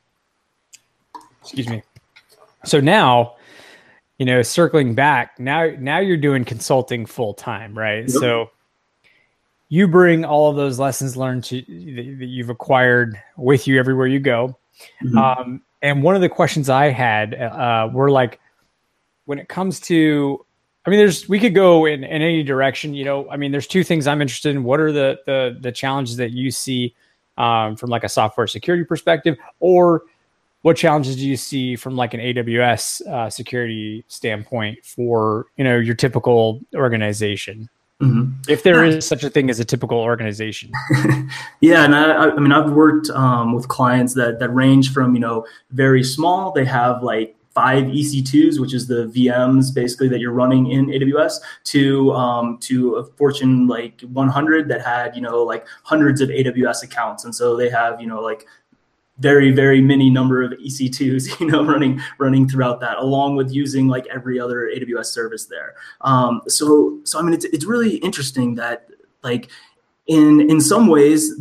Excuse 1.40 1.68
me. 1.68 1.82
So 2.64 2.78
now, 2.78 3.34
you 4.18 4.26
know, 4.26 4.42
circling 4.42 4.94
back, 4.94 5.38
now 5.38 5.70
now 5.78 5.98
you're 5.98 6.16
doing 6.16 6.44
consulting 6.44 7.06
full 7.06 7.34
time, 7.34 7.76
right? 7.76 8.02
Yep. 8.02 8.10
So 8.10 8.50
you 9.68 9.88
bring 9.88 10.24
all 10.24 10.50
of 10.50 10.56
those 10.56 10.78
lessons 10.78 11.16
learned 11.16 11.44
to, 11.44 11.56
that 11.56 12.26
you've 12.26 12.50
acquired 12.50 13.18
with 13.38 13.66
you 13.66 13.78
everywhere 13.78 14.06
you 14.06 14.20
go. 14.20 14.56
Mm-hmm. 15.02 15.16
Um, 15.16 15.62
and 15.80 16.02
one 16.02 16.14
of 16.14 16.20
the 16.20 16.28
questions 16.28 16.68
I 16.68 16.90
had 16.90 17.34
uh, 17.34 17.88
were 17.90 18.10
like, 18.10 18.38
when 19.32 19.38
it 19.38 19.48
comes 19.48 19.80
to 19.80 20.44
I 20.84 20.90
mean, 20.90 20.98
there's 20.98 21.26
we 21.26 21.40
could 21.40 21.54
go 21.54 21.86
in, 21.86 22.04
in 22.04 22.20
any 22.20 22.42
direction. 22.42 22.92
You 22.92 23.06
know, 23.06 23.30
I 23.30 23.38
mean, 23.38 23.50
there's 23.50 23.66
two 23.66 23.82
things 23.82 24.06
I'm 24.06 24.20
interested 24.20 24.54
in. 24.54 24.62
What 24.62 24.78
are 24.78 24.92
the 24.92 25.18
the 25.24 25.56
the 25.58 25.72
challenges 25.72 26.18
that 26.18 26.32
you 26.32 26.50
see 26.50 26.94
um, 27.38 27.76
from 27.76 27.88
like 27.88 28.04
a 28.04 28.10
software 28.10 28.46
security 28.46 28.84
perspective, 28.84 29.38
or 29.58 30.02
what 30.60 30.76
challenges 30.76 31.16
do 31.16 31.26
you 31.26 31.38
see 31.38 31.76
from 31.76 31.96
like 31.96 32.12
an 32.12 32.20
AWS 32.20 33.06
uh, 33.06 33.30
security 33.30 34.04
standpoint 34.08 34.84
for 34.84 35.46
you 35.56 35.64
know 35.64 35.78
your 35.78 35.94
typical 35.94 36.60
organization? 36.74 37.70
Mm-hmm. 38.02 38.32
If 38.48 38.64
there 38.64 38.84
is 38.84 39.06
such 39.06 39.24
a 39.24 39.30
thing 39.30 39.48
as 39.48 39.60
a 39.60 39.64
typical 39.64 39.98
organization. 39.98 40.72
yeah, 41.60 41.84
and 41.84 41.94
I, 41.94 42.30
I 42.30 42.38
mean, 42.38 42.52
I've 42.52 42.72
worked 42.72 43.08
um, 43.10 43.54
with 43.54 43.68
clients 43.68 44.12
that 44.14 44.40
that 44.40 44.50
range 44.50 44.92
from 44.92 45.14
you 45.14 45.20
know 45.20 45.46
very 45.70 46.04
small. 46.04 46.52
They 46.52 46.66
have 46.66 47.02
like 47.02 47.34
five 47.54 47.84
EC2s, 47.84 48.58
which 48.60 48.74
is 48.74 48.86
the 48.86 49.06
VMs 49.06 49.74
basically 49.74 50.08
that 50.08 50.20
you're 50.20 50.32
running 50.32 50.70
in 50.70 50.86
AWS, 50.86 51.40
to 51.64 52.12
um, 52.12 52.58
to 52.58 52.96
a 52.96 53.04
Fortune 53.04 53.66
like 53.66 54.00
100 54.02 54.68
that 54.68 54.84
had 54.84 55.14
you 55.14 55.22
know 55.22 55.42
like 55.42 55.66
hundreds 55.84 56.20
of 56.20 56.28
AWS 56.28 56.82
accounts, 56.82 57.24
and 57.24 57.34
so 57.34 57.56
they 57.56 57.68
have 57.68 58.00
you 58.00 58.06
know 58.06 58.20
like 58.20 58.46
very 59.18 59.52
very 59.52 59.80
many 59.80 60.10
number 60.10 60.42
of 60.42 60.52
EC2s 60.52 61.38
you 61.40 61.46
know 61.46 61.64
running 61.64 62.00
running 62.18 62.48
throughout 62.48 62.80
that, 62.80 62.98
along 62.98 63.36
with 63.36 63.52
using 63.52 63.88
like 63.88 64.06
every 64.06 64.40
other 64.40 64.70
AWS 64.74 65.06
service 65.06 65.46
there. 65.46 65.74
Um, 66.00 66.42
so 66.48 66.98
so 67.04 67.18
I 67.18 67.22
mean 67.22 67.34
it's 67.34 67.44
it's 67.46 67.64
really 67.64 67.96
interesting 67.96 68.54
that 68.56 68.88
like 69.22 69.50
in 70.06 70.40
in 70.50 70.60
some 70.60 70.88
ways 70.88 71.32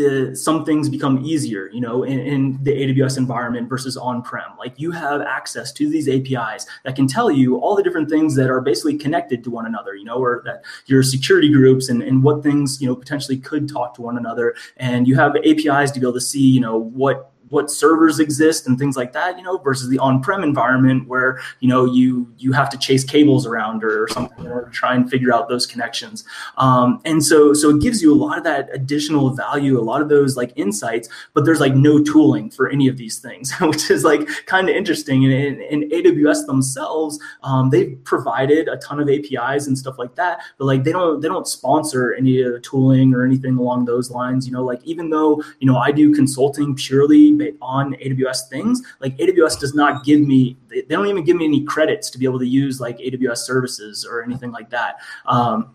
the 0.00 0.34
some 0.34 0.64
things 0.64 0.88
become 0.88 1.24
easier, 1.24 1.68
you 1.72 1.80
know, 1.80 2.02
in, 2.04 2.18
in, 2.18 2.58
the 2.62 2.72
AWS 2.72 3.18
environment 3.18 3.68
versus 3.68 3.96
on-prem. 3.96 4.56
Like 4.58 4.78
you 4.78 4.90
have 4.90 5.20
access 5.20 5.72
to 5.72 5.88
these 5.88 6.08
APIs 6.08 6.66
that 6.84 6.96
can 6.96 7.06
tell 7.06 7.30
you 7.30 7.56
all 7.58 7.76
the 7.76 7.82
different 7.82 8.08
things 8.08 8.34
that 8.36 8.50
are 8.50 8.60
basically 8.60 8.96
connected 8.96 9.44
to 9.44 9.50
one 9.50 9.66
another, 9.66 9.94
you 9.94 10.04
know, 10.04 10.16
or 10.16 10.42
that 10.44 10.64
your 10.86 11.02
security 11.02 11.52
groups 11.52 11.88
and, 11.88 12.02
and 12.02 12.22
what 12.22 12.42
things, 12.42 12.80
you 12.80 12.88
know, 12.88 12.96
potentially 12.96 13.38
could 13.38 13.68
talk 13.68 13.94
to 13.94 14.02
one 14.02 14.16
another. 14.16 14.54
And 14.76 15.06
you 15.06 15.16
have 15.16 15.36
APIs 15.36 15.90
to 15.92 16.00
be 16.00 16.06
able 16.06 16.14
to 16.14 16.20
see, 16.20 16.46
you 16.46 16.60
know, 16.60 16.76
what 16.76 17.29
what 17.50 17.70
servers 17.70 18.18
exist 18.18 18.66
and 18.66 18.78
things 18.78 18.96
like 18.96 19.12
that, 19.12 19.36
you 19.36 19.44
know, 19.44 19.58
versus 19.58 19.88
the 19.88 19.98
on-prem 19.98 20.42
environment 20.42 21.06
where 21.06 21.40
you 21.60 21.68
know 21.68 21.84
you 21.84 22.32
you 22.38 22.52
have 22.52 22.70
to 22.70 22.78
chase 22.78 23.04
cables 23.04 23.46
around 23.46 23.84
or 23.84 24.08
something 24.08 24.44
in 24.44 24.50
order 24.50 24.66
to 24.66 24.72
try 24.72 24.94
and 24.94 25.10
figure 25.10 25.32
out 25.32 25.48
those 25.48 25.66
connections. 25.66 26.24
Um, 26.56 27.00
and 27.04 27.22
so 27.22 27.52
so 27.52 27.70
it 27.70 27.80
gives 27.80 28.02
you 28.02 28.12
a 28.12 28.16
lot 28.16 28.38
of 28.38 28.44
that 28.44 28.70
additional 28.72 29.30
value, 29.30 29.78
a 29.78 29.82
lot 29.82 30.00
of 30.00 30.08
those 30.08 30.36
like 30.36 30.52
insights, 30.56 31.08
but 31.34 31.44
there's 31.44 31.60
like 31.60 31.74
no 31.74 32.02
tooling 32.02 32.50
for 32.50 32.68
any 32.68 32.88
of 32.88 32.96
these 32.96 33.18
things, 33.18 33.52
which 33.60 33.90
is 33.90 34.04
like 34.04 34.26
kind 34.46 34.68
of 34.68 34.76
interesting. 34.76 35.24
And 35.30 35.84
AWS 35.90 36.46
themselves, 36.46 37.18
um, 37.42 37.70
they've 37.70 37.98
provided 38.04 38.68
a 38.68 38.76
ton 38.76 39.00
of 39.00 39.08
APIs 39.08 39.66
and 39.66 39.76
stuff 39.76 39.98
like 39.98 40.14
that, 40.14 40.40
but 40.58 40.64
like 40.64 40.84
they 40.84 40.92
don't 40.92 41.20
they 41.20 41.28
don't 41.28 41.46
sponsor 41.46 42.14
any 42.14 42.40
of 42.42 42.52
the 42.52 42.60
tooling 42.60 43.12
or 43.14 43.24
anything 43.24 43.56
along 43.56 43.84
those 43.84 44.10
lines. 44.10 44.46
You 44.46 44.52
know, 44.52 44.64
like 44.64 44.80
even 44.84 45.10
though 45.10 45.42
you 45.58 45.66
know 45.66 45.76
I 45.76 45.90
do 45.90 46.14
consulting 46.14 46.74
purely 46.74 47.32
on 47.60 47.94
AWS 47.94 48.48
things, 48.48 48.82
like 49.00 49.16
AWS 49.18 49.58
does 49.60 49.74
not 49.74 50.04
give 50.04 50.20
me, 50.20 50.56
they 50.68 50.82
don't 50.82 51.06
even 51.06 51.24
give 51.24 51.36
me 51.36 51.44
any 51.44 51.64
credits 51.64 52.10
to 52.10 52.18
be 52.18 52.24
able 52.24 52.38
to 52.38 52.46
use 52.46 52.80
like 52.80 52.98
AWS 52.98 53.38
services 53.38 54.06
or 54.08 54.22
anything 54.22 54.52
like 54.52 54.70
that. 54.70 54.96
Um, 55.26 55.74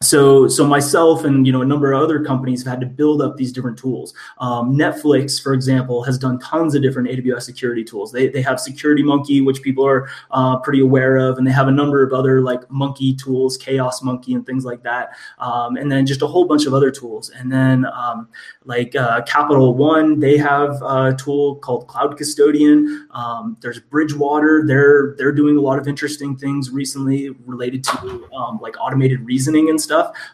so 0.00 0.46
so 0.46 0.64
myself 0.64 1.24
and 1.24 1.44
you 1.44 1.52
know 1.52 1.60
a 1.60 1.66
number 1.66 1.92
of 1.92 2.00
other 2.00 2.24
companies 2.24 2.62
have 2.62 2.70
had 2.70 2.80
to 2.80 2.86
build 2.86 3.20
up 3.20 3.36
these 3.36 3.52
different 3.52 3.76
tools. 3.76 4.14
Um, 4.38 4.76
netflix 4.76 5.42
for 5.42 5.52
example 5.52 6.04
has 6.04 6.16
done 6.16 6.38
tons 6.38 6.76
of 6.76 6.82
different 6.82 7.08
aws 7.08 7.42
security 7.42 7.82
tools. 7.82 8.12
They, 8.12 8.28
they 8.28 8.40
have 8.42 8.60
security 8.60 9.02
monkey 9.02 9.40
which 9.40 9.60
people 9.60 9.84
are 9.84 10.08
uh, 10.30 10.58
pretty 10.58 10.80
aware 10.80 11.16
of 11.16 11.36
and 11.36 11.44
they 11.44 11.50
have 11.50 11.66
a 11.66 11.72
number 11.72 12.04
of 12.04 12.12
other 12.12 12.42
like 12.42 12.70
monkey 12.70 13.12
tools 13.12 13.56
chaos 13.56 14.00
monkey 14.00 14.34
and 14.34 14.46
things 14.46 14.64
like 14.64 14.84
that 14.84 15.16
um, 15.38 15.76
and 15.76 15.90
then 15.90 16.06
just 16.06 16.22
a 16.22 16.28
whole 16.28 16.44
bunch 16.44 16.66
of 16.66 16.74
other 16.74 16.92
tools. 16.92 17.30
And 17.30 17.50
then 17.50 17.84
um, 17.86 18.28
like 18.66 18.94
uh, 18.94 19.22
capital 19.22 19.74
one 19.74 20.20
they 20.20 20.38
have 20.38 20.80
a 20.80 21.16
tool 21.18 21.56
called 21.56 21.88
cloud 21.88 22.16
custodian. 22.16 23.08
Um, 23.10 23.56
there's 23.62 23.80
bridgewater. 23.80 24.62
They're 24.64 25.16
they're 25.18 25.32
doing 25.32 25.56
a 25.56 25.60
lot 25.60 25.80
of 25.80 25.88
interesting 25.88 26.36
things 26.36 26.70
recently 26.70 27.30
related 27.46 27.82
to 27.82 28.28
um, 28.32 28.60
like 28.62 28.76
automated 28.80 29.26
reasoning 29.26 29.70
and 29.70 29.80
stuff 29.80 29.87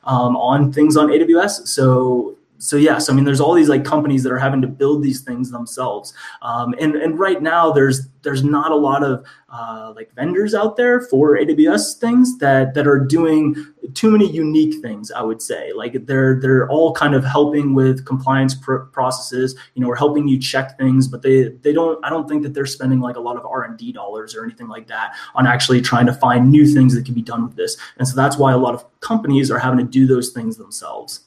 um, 0.05 0.37
on 0.37 0.73
things 0.73 0.97
on 0.97 1.09
AWS. 1.09 1.67
So 1.69 2.37
so 2.59 2.77
yes, 2.77 3.09
I 3.09 3.13
mean, 3.13 3.25
there's 3.25 3.41
all 3.41 3.55
these 3.55 3.69
like 3.69 3.85
companies 3.85 4.23
that 4.23 4.33
are 4.33 4.39
having 4.39 4.63
to 4.63 4.69
build 4.69 5.03
these 5.03 5.21
things 5.21 5.51
themselves, 5.51 6.15
um, 6.43 6.75
and 6.81 6.95
and 6.95 7.19
right 7.19 7.43
now 7.43 7.73
there's 7.73 8.09
there's 8.23 8.45
not 8.45 8.71
a 8.71 8.77
lot 8.77 9.03
of 9.03 9.25
uh, 9.51 9.93
like 9.95 10.15
vendors 10.15 10.55
out 10.55 10.77
there 10.77 11.01
for 11.01 11.37
AWS 11.37 11.99
things 11.99 12.39
that 12.39 12.75
that 12.75 12.87
are 12.87 13.01
doing 13.01 13.57
too 13.95 14.11
many 14.11 14.31
unique 14.31 14.81
things. 14.83 15.11
I 15.11 15.23
would 15.23 15.43
say 15.43 15.73
like 15.75 16.07
they're 16.07 16.41
they're 16.41 16.69
all 16.71 16.95
kind 16.95 17.15
of 17.15 17.25
helping 17.25 17.75
with 17.75 18.05
compliance 18.07 18.55
pr- 18.55 18.85
processes. 18.93 19.57
You 19.75 19.83
know, 19.83 19.89
or 19.89 19.97
helping 19.97 20.29
you 20.29 20.39
check 20.39 20.79
things, 20.79 21.09
but 21.09 21.23
they 21.23 21.49
they 21.49 21.73
don't. 21.73 22.03
I 22.05 22.11
don't 22.11 22.29
think 22.29 22.43
that 22.45 22.55
they're 22.55 22.67
spending 22.67 23.01
like 23.01 23.17
a 23.17 23.21
lot 23.21 23.37
of 23.37 23.45
R 23.45 23.65
and 23.65 23.77
D 23.77 23.93
dollars 23.93 24.35
or 24.35 24.45
anything 24.45 24.69
like 24.69 24.87
that 24.87 25.15
on 25.35 25.47
actually 25.47 25.81
trying 25.81 26.07
to 26.07 26.15
find 26.15 26.51
new 26.51 26.67
things 26.67 26.95
that 26.95 27.05
can 27.05 27.15
be 27.15 27.23
done 27.23 27.45
with 27.45 27.57
this. 27.57 27.77
And 27.99 28.07
so 28.07 28.15
that's 28.15 28.39
why 28.39 28.53
a 28.53 28.59
lot 28.59 28.75
of 28.75 28.85
companies 29.01 29.51
are 29.51 29.59
having 29.59 29.79
to 29.79 29.85
do 29.85 30.07
those 30.07 30.31
things 30.31 30.57
themselves. 30.57 31.21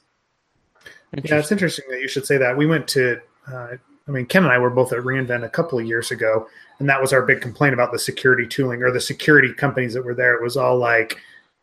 Yeah, 1.14 1.40
it's 1.40 1.52
interesting 1.52 1.86
that 1.90 2.02
you 2.02 2.08
should 2.08 2.26
say 2.26 2.38
that. 2.38 2.58
We 2.58 2.66
went 2.66 2.88
to, 2.90 3.22
uh, 3.52 3.76
I 4.08 4.12
mean, 4.12 4.26
Ken 4.26 4.44
and 4.44 4.52
I 4.52 4.58
were 4.58 4.70
both 4.70 4.92
at 4.94 5.00
reInvent 5.00 5.44
a 5.44 5.50
couple 5.50 5.80
of 5.80 5.86
years 5.86 6.12
ago, 6.12 6.48
and 6.80 6.90
that 6.90 7.02
was 7.02 7.14
our 7.14 7.22
big 7.22 7.42
complaint 7.42 7.74
about 7.74 7.92
the 7.92 8.00
security 8.00 8.46
tooling 8.46 8.84
or 8.84 8.92
the 8.92 9.00
security 9.00 9.54
companies 9.54 9.94
that 9.94 10.04
were 10.04 10.14
there. 10.14 10.36
It 10.36 10.44
was 10.44 10.58
all 10.58 10.78
like, 10.78 11.18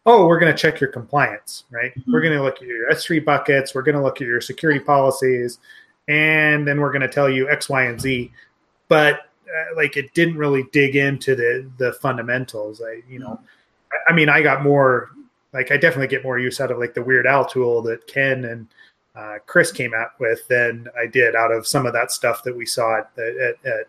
oh, 0.06 0.26
we're 0.26 0.38
going 0.38 0.52
to 0.52 0.58
check 0.58 0.80
your 0.80 0.90
compliance, 0.90 1.64
right? 1.70 1.92
Mm-hmm. 1.94 2.12
We're 2.12 2.20
going 2.20 2.36
to 2.36 2.42
look 2.42 2.56
at 2.56 2.68
your 2.68 2.90
S3 2.90 3.24
buckets. 3.24 3.74
We're 3.74 3.82
going 3.82 3.96
to 3.96 4.02
look 4.02 4.20
at 4.20 4.26
your 4.26 4.40
security 4.40 4.80
policies. 4.80 5.58
and 6.08 6.66
then 6.66 6.80
we're 6.80 6.92
going 6.92 7.02
to 7.02 7.08
tell 7.08 7.30
you 7.30 7.48
X, 7.48 7.68
Y, 7.68 7.84
and 7.84 8.00
Z. 8.00 8.30
But 8.88 9.20
uh, 9.48 9.76
like 9.76 9.96
it 9.96 10.12
didn't 10.14 10.36
really 10.36 10.64
dig 10.72 10.96
into 10.96 11.34
the 11.34 11.70
the 11.78 11.92
fundamentals. 11.94 12.82
I 12.82 13.02
you 13.08 13.18
know, 13.18 13.40
I, 13.92 14.12
I 14.12 14.14
mean, 14.14 14.28
I 14.28 14.42
got 14.42 14.62
more 14.62 15.10
like 15.52 15.70
I 15.70 15.76
definitely 15.76 16.08
get 16.08 16.24
more 16.24 16.38
use 16.38 16.60
out 16.60 16.70
of 16.70 16.78
like 16.78 16.94
the 16.94 17.00
WeirdAAL 17.00 17.50
tool 17.50 17.82
that 17.82 18.06
Ken 18.06 18.44
and 18.44 18.66
uh, 19.14 19.36
Chris 19.46 19.70
came 19.70 19.94
out 19.94 20.10
with 20.18 20.46
than 20.48 20.88
I 21.00 21.06
did 21.06 21.36
out 21.36 21.52
of 21.52 21.66
some 21.66 21.86
of 21.86 21.92
that 21.92 22.10
stuff 22.10 22.42
that 22.44 22.56
we 22.56 22.66
saw 22.66 22.98
at, 22.98 23.10
at, 23.18 23.56
at 23.64 23.86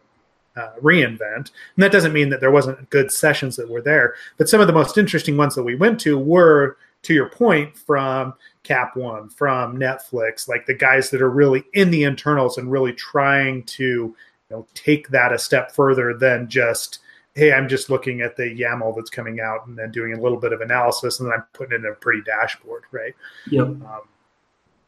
uh, 0.55 0.71
reinvent. 0.81 1.35
And 1.35 1.51
that 1.77 1.91
doesn't 1.91 2.13
mean 2.13 2.29
that 2.29 2.39
there 2.39 2.51
wasn't 2.51 2.89
good 2.89 3.11
sessions 3.11 3.55
that 3.55 3.69
were 3.69 3.81
there, 3.81 4.15
but 4.37 4.47
some 4.47 4.61
of 4.61 4.67
the 4.67 4.73
most 4.73 4.97
interesting 4.97 5.35
ones 5.37 5.55
that 5.55 5.63
we 5.63 5.75
went 5.75 5.99
to 6.01 6.17
were, 6.17 6.77
to 7.03 7.13
your 7.13 7.29
point, 7.29 7.77
from 7.77 8.33
Cap 8.63 8.95
One, 8.95 9.29
from 9.29 9.77
Netflix, 9.77 10.47
like 10.47 10.65
the 10.65 10.73
guys 10.73 11.09
that 11.09 11.21
are 11.21 11.29
really 11.29 11.63
in 11.73 11.91
the 11.91 12.03
internals 12.03 12.57
and 12.57 12.71
really 12.71 12.93
trying 12.93 13.63
to 13.63 13.83
you 13.83 14.15
know 14.49 14.67
take 14.73 15.09
that 15.09 15.33
a 15.33 15.39
step 15.39 15.71
further 15.71 16.15
than 16.15 16.47
just 16.47 16.99
hey, 17.35 17.51
I'm 17.51 17.67
just 17.67 17.89
looking 17.89 18.21
at 18.21 18.37
the 18.37 18.43
YAML 18.43 18.95
that's 18.95 19.09
coming 19.09 19.41
out 19.41 19.67
and 19.67 19.77
then 19.77 19.91
doing 19.91 20.13
a 20.13 20.21
little 20.21 20.39
bit 20.39 20.53
of 20.53 20.61
analysis 20.61 21.19
and 21.19 21.27
then 21.27 21.37
I'm 21.37 21.43
putting 21.51 21.73
it 21.73 21.85
in 21.85 21.91
a 21.91 21.95
pretty 21.95 22.21
dashboard, 22.21 22.83
right? 22.93 23.13
Yep. 23.51 23.67
Um, 23.67 24.01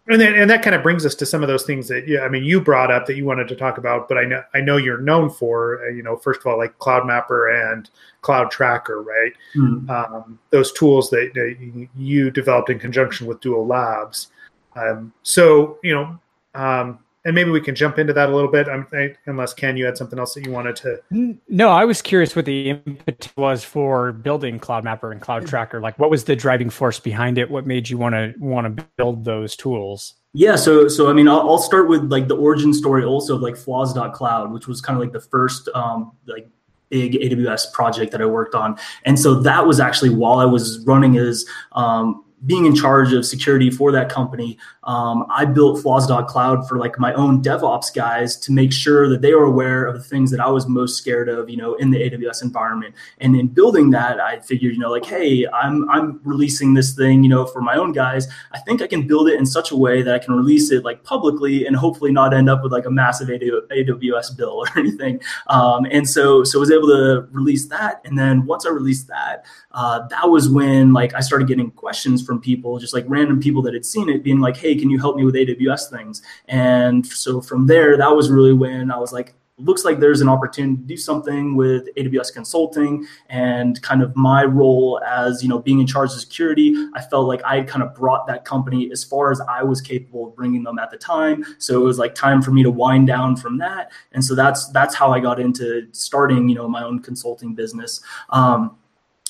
and 0.09 0.21
then 0.21 0.35
and 0.35 0.49
that 0.49 0.63
kind 0.63 0.75
of 0.75 0.83
brings 0.83 1.05
us 1.05 1.15
to 1.15 1.25
some 1.25 1.41
of 1.41 1.47
those 1.47 1.63
things 1.63 1.87
that 1.89 2.07
yeah, 2.07 2.21
I 2.21 2.29
mean 2.29 2.43
you 2.43 2.61
brought 2.61 2.91
up 2.91 3.05
that 3.07 3.15
you 3.15 3.25
wanted 3.25 3.47
to 3.49 3.55
talk 3.55 3.77
about, 3.77 4.07
but 4.07 4.17
I 4.17 4.23
know 4.23 4.43
I 4.53 4.61
know 4.61 4.77
you're 4.77 5.01
known 5.01 5.29
for 5.29 5.85
uh, 5.85 5.89
you 5.89 6.03
know 6.03 6.15
first 6.15 6.39
of 6.39 6.47
all 6.47 6.57
like 6.57 6.77
Cloud 6.79 7.05
Mapper 7.05 7.49
and 7.49 7.89
Cloud 8.21 8.49
Tracker, 8.49 9.01
right? 9.01 9.33
Mm-hmm. 9.55 9.89
Um, 9.89 10.39
those 10.49 10.71
tools 10.71 11.09
that, 11.09 11.31
that, 11.33 11.87
you 11.95 12.31
developed 12.31 12.69
in 12.69 12.79
conjunction 12.79 13.27
with 13.27 13.41
Duo 13.41 13.63
Labs. 13.63 14.27
Um, 14.75 15.13
so 15.23 15.77
you 15.83 15.93
know, 15.93 16.19
um, 16.55 16.99
and 17.25 17.35
maybe 17.35 17.51
we 17.51 17.59
can 17.59 17.75
jump 17.75 17.99
into 17.99 18.13
that 18.13 18.29
a 18.29 18.35
little 18.35 18.51
bit. 18.51 18.69
Um, 18.69 18.87
unless 19.25 19.53
Ken, 19.53 19.75
you 19.75 19.85
had 19.85 19.97
something 19.97 20.17
else 20.17 20.33
that 20.33 20.45
you 20.45 20.51
wanted 20.51 20.75
to. 20.77 21.37
No, 21.49 21.69
I 21.69 21.85
was 21.85 22.01
curious 22.01 22.35
what 22.35 22.45
the 22.45 22.69
input 22.69 23.29
was 23.35 23.63
for 23.63 24.13
building 24.13 24.59
Cloud 24.59 24.83
Mapper 24.83 25.11
and 25.11 25.19
Cloud 25.19 25.45
Tracker. 25.45 25.81
Like, 25.81 25.99
what 25.99 26.09
was 26.09 26.23
the 26.23 26.35
driving 26.35 26.69
force 26.69 26.99
behind 26.99 27.37
it? 27.37 27.49
What 27.49 27.65
made 27.65 27.89
you 27.89 27.97
want 27.97 28.13
to 28.15 28.33
want 28.39 28.77
to 28.77 28.85
build 28.97 29.25
those 29.25 29.55
tools? 29.55 30.15
Yeah, 30.33 30.55
so 30.55 30.87
so 30.87 31.09
I 31.09 31.13
mean, 31.13 31.27
I'll, 31.27 31.41
I'll 31.41 31.57
start 31.57 31.89
with 31.89 32.11
like 32.11 32.27
the 32.27 32.37
origin 32.37 32.73
story 32.73 33.03
also 33.03 33.35
of 33.35 33.41
like 33.41 33.57
Flaws.cloud, 33.57 34.51
which 34.51 34.67
was 34.67 34.81
kind 34.81 34.95
of 34.95 35.01
like 35.01 35.13
the 35.13 35.19
first 35.19 35.67
um, 35.73 36.11
like 36.27 36.47
big 36.89 37.13
AWS 37.13 37.73
project 37.73 38.11
that 38.11 38.21
I 38.21 38.25
worked 38.25 38.55
on. 38.55 38.77
And 39.03 39.19
so 39.19 39.35
that 39.41 39.65
was 39.65 39.79
actually 39.79 40.09
while 40.09 40.39
I 40.39 40.45
was 40.45 40.79
running 40.85 41.17
as 41.17 41.45
um, 41.73 42.23
being 42.45 42.65
in 42.65 42.75
charge 42.75 43.13
of 43.13 43.25
security 43.25 43.71
for 43.71 43.91
that 43.91 44.09
company, 44.09 44.57
um, 44.83 45.25
I 45.29 45.45
built 45.45 45.81
Flaws.cloud 45.81 46.67
for 46.67 46.77
like 46.77 46.99
my 46.99 47.13
own 47.13 47.41
DevOps 47.41 47.93
guys 47.93 48.37
to 48.37 48.51
make 48.51 48.71
sure 48.71 49.09
that 49.09 49.21
they 49.21 49.33
were 49.33 49.45
aware 49.45 49.85
of 49.85 49.95
the 49.95 50.03
things 50.03 50.29
that 50.31 50.39
I 50.39 50.47
was 50.47 50.67
most 50.67 50.97
scared 50.97 51.29
of, 51.29 51.49
you 51.49 51.57
know, 51.57 51.73
in 51.75 51.89
the 51.89 51.97
AWS 51.97 52.43
environment. 52.43 52.93
And 53.17 53.35
in 53.35 53.47
building 53.47 53.89
that, 53.91 54.19
I 54.19 54.39
figured, 54.39 54.73
you 54.73 54.79
know, 54.79 54.91
like, 54.91 55.05
hey, 55.05 55.47
I'm 55.47 55.89
I'm 55.89 56.21
releasing 56.23 56.75
this 56.75 56.93
thing, 56.93 57.23
you 57.23 57.29
know, 57.29 57.45
for 57.45 57.61
my 57.61 57.75
own 57.75 57.91
guys. 57.91 58.27
I 58.51 58.59
think 58.59 58.81
I 58.81 58.87
can 58.87 59.07
build 59.07 59.29
it 59.29 59.39
in 59.39 59.45
such 59.45 59.71
a 59.71 59.75
way 59.75 60.03
that 60.03 60.13
I 60.13 60.19
can 60.19 60.35
release 60.35 60.71
it 60.71 60.83
like 60.83 61.03
publicly 61.03 61.65
and 61.65 61.75
hopefully 61.75 62.11
not 62.11 62.33
end 62.33 62.49
up 62.49 62.61
with 62.61 62.71
like 62.71 62.85
a 62.85 62.91
massive 62.91 63.29
AWS 63.29 64.37
bill 64.37 64.51
or 64.51 64.67
anything. 64.77 65.19
Um, 65.47 65.87
and 65.89 66.07
so 66.07 66.43
so 66.43 66.59
I 66.59 66.61
was 66.61 66.71
able 66.71 66.87
to 66.89 67.27
release 67.31 67.65
that. 67.67 68.01
And 68.05 68.17
then 68.17 68.45
once 68.45 68.65
I 68.65 68.69
released 68.69 69.07
that, 69.07 69.45
uh, 69.71 70.07
that 70.09 70.29
was 70.29 70.49
when 70.49 70.93
like 70.93 71.15
I 71.15 71.19
started 71.19 71.47
getting 71.47 71.71
questions 71.71 72.26
from 72.27 72.39
people, 72.39 72.77
just 72.77 72.93
like 72.93 73.05
random 73.07 73.39
people 73.39 73.63
that 73.63 73.73
had 73.73 73.85
seen 73.85 74.09
it, 74.09 74.23
being 74.23 74.39
like, 74.39 74.57
"Hey, 74.57 74.75
can 74.75 74.91
you 74.91 74.99
help 74.99 75.15
me 75.15 75.23
with 75.25 75.35
AWS 75.35 75.89
things?" 75.89 76.21
And 76.47 77.05
so 77.05 77.41
from 77.41 77.65
there, 77.65 77.97
that 77.97 78.15
was 78.15 78.29
really 78.29 78.53
when 78.53 78.91
I 78.91 78.97
was 78.99 79.11
like, 79.11 79.33
looks 79.59 79.83
like 79.83 79.99
there's 79.99 80.21
an 80.21 80.29
opportunity 80.29 80.75
to 80.75 80.83
do 80.83 80.97
something 80.97 81.55
with 81.55 81.87
AWS 81.95 82.31
consulting 82.31 83.07
and 83.29 83.81
kind 83.81 84.03
of 84.03 84.15
my 84.15 84.43
role 84.43 85.01
as 85.05 85.41
you 85.41 85.49
know 85.49 85.59
being 85.59 85.79
in 85.79 85.87
charge 85.87 86.11
of 86.11 86.19
security. 86.19 86.75
I 86.93 87.01
felt 87.01 87.27
like 87.27 87.43
I 87.43 87.57
had 87.57 87.67
kind 87.67 87.83
of 87.83 87.95
brought 87.95 88.27
that 88.27 88.45
company 88.45 88.91
as 88.91 89.03
far 89.03 89.31
as 89.31 89.41
I 89.41 89.63
was 89.63 89.81
capable 89.81 90.27
of 90.27 90.35
bringing 90.35 90.63
them 90.63 90.77
at 90.77 90.91
the 90.91 90.97
time. 90.97 91.43
So 91.57 91.81
it 91.81 91.83
was 91.83 91.97
like 91.97 92.13
time 92.13 92.41
for 92.41 92.51
me 92.51 92.63
to 92.63 92.71
wind 92.71 93.07
down 93.07 93.35
from 93.35 93.57
that, 93.59 93.91
and 94.11 94.23
so 94.23 94.35
that's 94.35 94.69
that's 94.69 94.93
how 94.93 95.11
I 95.11 95.19
got 95.19 95.39
into 95.39 95.87
starting 95.91 96.47
you 96.49 96.55
know 96.55 96.67
my 96.67 96.83
own 96.83 96.99
consulting 96.99 97.55
business. 97.55 98.01
Um, 98.29 98.76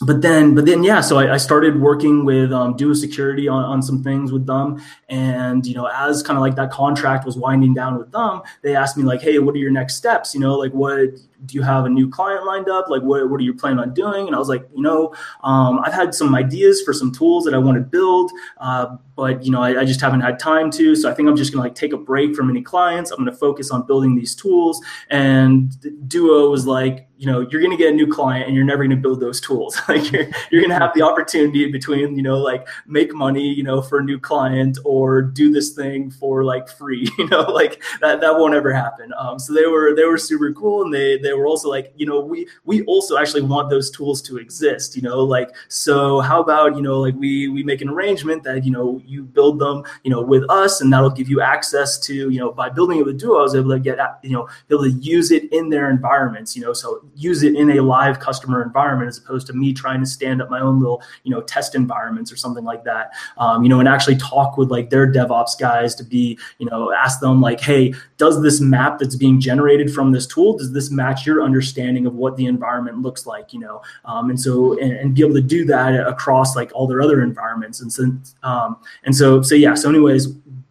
but 0.01 0.21
then 0.21 0.53
but 0.53 0.65
then 0.65 0.83
yeah 0.83 1.01
so 1.01 1.17
i, 1.17 1.33
I 1.33 1.37
started 1.37 1.81
working 1.81 2.23
with 2.23 2.53
um, 2.53 2.75
duo 2.75 2.93
security 2.93 3.47
on, 3.47 3.63
on 3.63 3.81
some 3.81 4.03
things 4.03 4.31
with 4.31 4.45
them. 4.45 4.81
And 5.09 5.65
you 5.65 5.73
know 5.73 5.87
as 5.87 6.21
kind 6.21 6.37
of 6.37 6.41
like 6.41 6.55
that 6.55 6.71
contract 6.71 7.25
was 7.25 7.37
winding 7.37 7.73
down 7.73 7.97
with 7.97 8.11
them 8.11 8.41
they 8.61 8.75
asked 8.75 8.97
me 8.97 9.03
like 9.03 9.21
hey 9.21 9.39
what 9.39 9.55
are 9.55 9.59
your 9.59 9.71
next 9.71 9.95
steps? 9.95 10.33
You 10.33 10.39
know 10.39 10.55
like 10.57 10.73
what 10.73 11.09
do 11.47 11.55
you 11.55 11.63
have 11.63 11.85
a 11.85 11.89
new 11.89 12.09
client 12.09 12.45
lined 12.45 12.69
up? 12.69 12.89
Like 12.89 13.01
what, 13.01 13.29
what 13.29 13.39
are 13.39 13.43
you 13.43 13.53
planning 13.53 13.79
on 13.79 13.93
doing? 13.93 14.27
And 14.27 14.35
i 14.35 14.39
was 14.39 14.49
like 14.49 14.67
you 14.73 14.81
know 14.81 15.13
um, 15.43 15.79
i've 15.83 15.93
had 15.93 16.13
some 16.13 16.33
ideas 16.35 16.81
for 16.83 16.93
some 16.93 17.11
tools 17.11 17.43
that 17.45 17.53
i 17.53 17.57
want 17.57 17.77
to 17.77 17.81
build 17.81 18.31
uh, 18.59 18.95
but 19.17 19.43
you 19.43 19.51
know 19.51 19.61
I, 19.61 19.81
I, 19.81 19.85
just 19.85 19.99
haven't 19.99 20.21
had 20.21 20.39
time 20.39 20.69
to. 20.71 20.95
So 20.95 21.09
i 21.09 21.13
think 21.13 21.27
i'm 21.27 21.35
just 21.35 21.51
to 21.51 21.57
like 21.57 21.75
take 21.75 21.91
a 21.91 21.97
break 21.97 22.35
from 22.35 22.49
any 22.49 22.61
clients. 22.61 23.11
I'm 23.11 23.25
to 23.25 23.31
focus 23.33 23.71
on 23.71 23.85
building 23.85 24.15
these 24.15 24.35
tools. 24.35 24.79
And 25.09 25.75
duo 26.07 26.49
was 26.49 26.65
like 26.65 27.09
you 27.17 27.25
know 27.25 27.47
you're 27.49 27.61
to 27.61 27.75
get 27.75 27.91
a 27.91 27.95
new 27.95 28.05
client 28.05 28.45
and 28.45 28.55
you're 28.55 28.63
never 28.63 28.87
to 28.87 28.95
build 28.95 29.19
those 29.19 29.41
tools. 29.41 29.81
Like 29.87 30.11
you're, 30.11 30.27
you're 30.51 30.67
to 30.67 30.75
have 30.75 30.93
the 30.93 31.01
opportunity 31.01 31.71
between 31.71 32.15
you 32.15 32.21
know 32.21 32.37
like 32.37 32.67
make 32.85 33.13
money 33.13 33.47
you 33.47 33.63
know 33.63 33.81
for 33.81 33.99
a 33.99 34.03
new 34.03 34.19
client 34.19 34.77
or 34.85 35.21
do 35.21 35.51
this 35.51 35.71
thing 35.71 36.11
for 36.11 36.43
like 36.43 36.69
free 36.69 37.09
you 37.17 37.27
know 37.29 37.41
like 37.41 37.81
that 38.01 38.21
that 38.21 38.37
won't 38.37 38.53
ever 38.53 38.71
happen. 38.71 39.13
Um, 39.17 39.39
so 39.39 39.53
they 39.53 39.65
were 39.65 39.95
they 39.95 40.03
were 40.03 40.17
super 40.17 40.53
cool 40.53 40.83
and 40.83 40.93
they 40.93 41.17
they 41.17 41.33
were 41.37 41.47
also 41.47 41.69
like 41.69 41.93
you 41.95 42.05
know 42.05 42.19
we 42.19 42.47
we 42.65 42.83
also 42.83 43.17
actually 43.17 43.41
want 43.41 43.69
those 43.69 43.89
tools 43.89 44.21
to 44.21 44.37
exist 44.37 44.95
you 44.95 45.01
know 45.01 45.19
like 45.23 45.49
so 45.67 46.19
how 46.19 46.41
about 46.41 46.75
you 46.75 46.81
know 46.81 46.99
like 46.99 47.15
we 47.15 47.47
we 47.47 47.63
make 47.63 47.81
an 47.81 47.89
arrangement 47.89 48.43
that 48.43 48.63
you 48.65 48.71
know 48.71 49.01
you 49.05 49.23
build 49.23 49.59
them 49.59 49.83
you 50.03 50.11
know 50.11 50.21
with 50.21 50.43
us 50.49 50.81
and 50.81 50.91
that'll 50.91 51.09
give 51.09 51.29
you 51.29 51.41
access 51.41 51.97
to 51.99 52.29
you 52.29 52.39
know 52.39 52.51
by 52.51 52.69
building 52.69 52.99
it 52.99 53.05
with 53.05 53.19
duo 53.19 53.39
i 53.39 53.41
was 53.41 53.55
able 53.55 53.69
to 53.69 53.79
get 53.79 53.97
you 54.23 54.31
know 54.31 54.47
able 54.69 54.83
to 54.83 54.91
use 54.91 55.31
it 55.31 55.51
in 55.51 55.69
their 55.69 55.89
environments 55.89 56.55
you 56.55 56.61
know 56.61 56.73
so 56.73 57.01
use 57.15 57.43
it 57.43 57.55
in 57.55 57.71
a 57.71 57.81
live 57.81 58.19
customer 58.19 58.63
environment 58.63 59.07
as 59.07 59.17
opposed 59.17 59.47
to 59.47 59.53
me 59.53 59.73
trying 59.73 59.99
to 59.99 60.05
stand 60.05 60.41
up 60.41 60.49
my 60.49 60.59
own 60.59 60.79
little 60.79 61.01
you 61.23 61.31
know 61.31 61.41
test 61.41 61.75
environments 61.75 62.31
or 62.31 62.35
something 62.35 62.63
like 62.63 62.83
that 62.83 63.11
um, 63.37 63.63
you 63.63 63.69
know 63.69 63.79
and 63.79 63.87
actually 63.87 64.15
talk 64.17 64.57
with 64.57 64.69
like 64.69 64.89
their 64.89 65.11
devops 65.11 65.57
guys 65.57 65.95
to 65.95 66.03
be 66.03 66.37
you 66.57 66.65
know 66.65 66.91
ask 66.91 67.19
them 67.19 67.41
like 67.41 67.59
hey 67.59 67.93
does 68.17 68.41
this 68.41 68.59
map 68.59 68.99
that's 68.99 69.15
being 69.15 69.39
generated 69.39 69.93
from 69.93 70.11
this 70.11 70.27
tool 70.27 70.57
does 70.57 70.73
this 70.73 70.89
match 70.91 71.16
your 71.25 71.41
understanding 71.43 72.05
of 72.05 72.15
what 72.15 72.35
the 72.37 72.45
environment 72.45 73.01
looks 73.01 73.25
like 73.25 73.53
you 73.53 73.59
know 73.59 73.81
um, 74.05 74.29
and 74.29 74.39
so 74.39 74.77
and, 74.79 74.93
and, 74.93 75.15
be 75.15 75.21
able 75.21 75.33
to 75.33 75.41
do 75.41 75.65
that 75.65 75.95
across 76.07 76.55
like 76.55 76.71
all 76.73 76.87
their 76.87 77.01
other 77.01 77.21
environments. 77.23 77.81
And 77.81 77.91
so 77.91 78.11
um, 78.43 78.77
and 79.03 79.15
so 79.15 79.41
so 79.41 79.55
yeah 79.55 79.73
so 79.73 79.89
anyways 79.89 80.27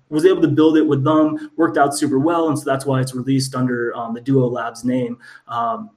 was 0.08 0.24
able 0.24 0.40
to 0.40 0.48
build 0.48 0.76
it 0.76 0.86
with 0.86 1.02
them 1.02 1.50
worked 1.56 1.76
out 1.76 1.96
super 1.96 2.18
well 2.18 2.48
and 2.48 2.58
so 2.58 2.64
that's 2.64 2.86
why 2.86 3.00
it's 3.00 3.14
released 3.14 3.54
under 3.54 3.94
um, 3.96 4.14
the 4.14 4.20
duo 4.20 4.46
labs 4.46 4.84
name. 4.84 5.18
Um, 5.48 5.90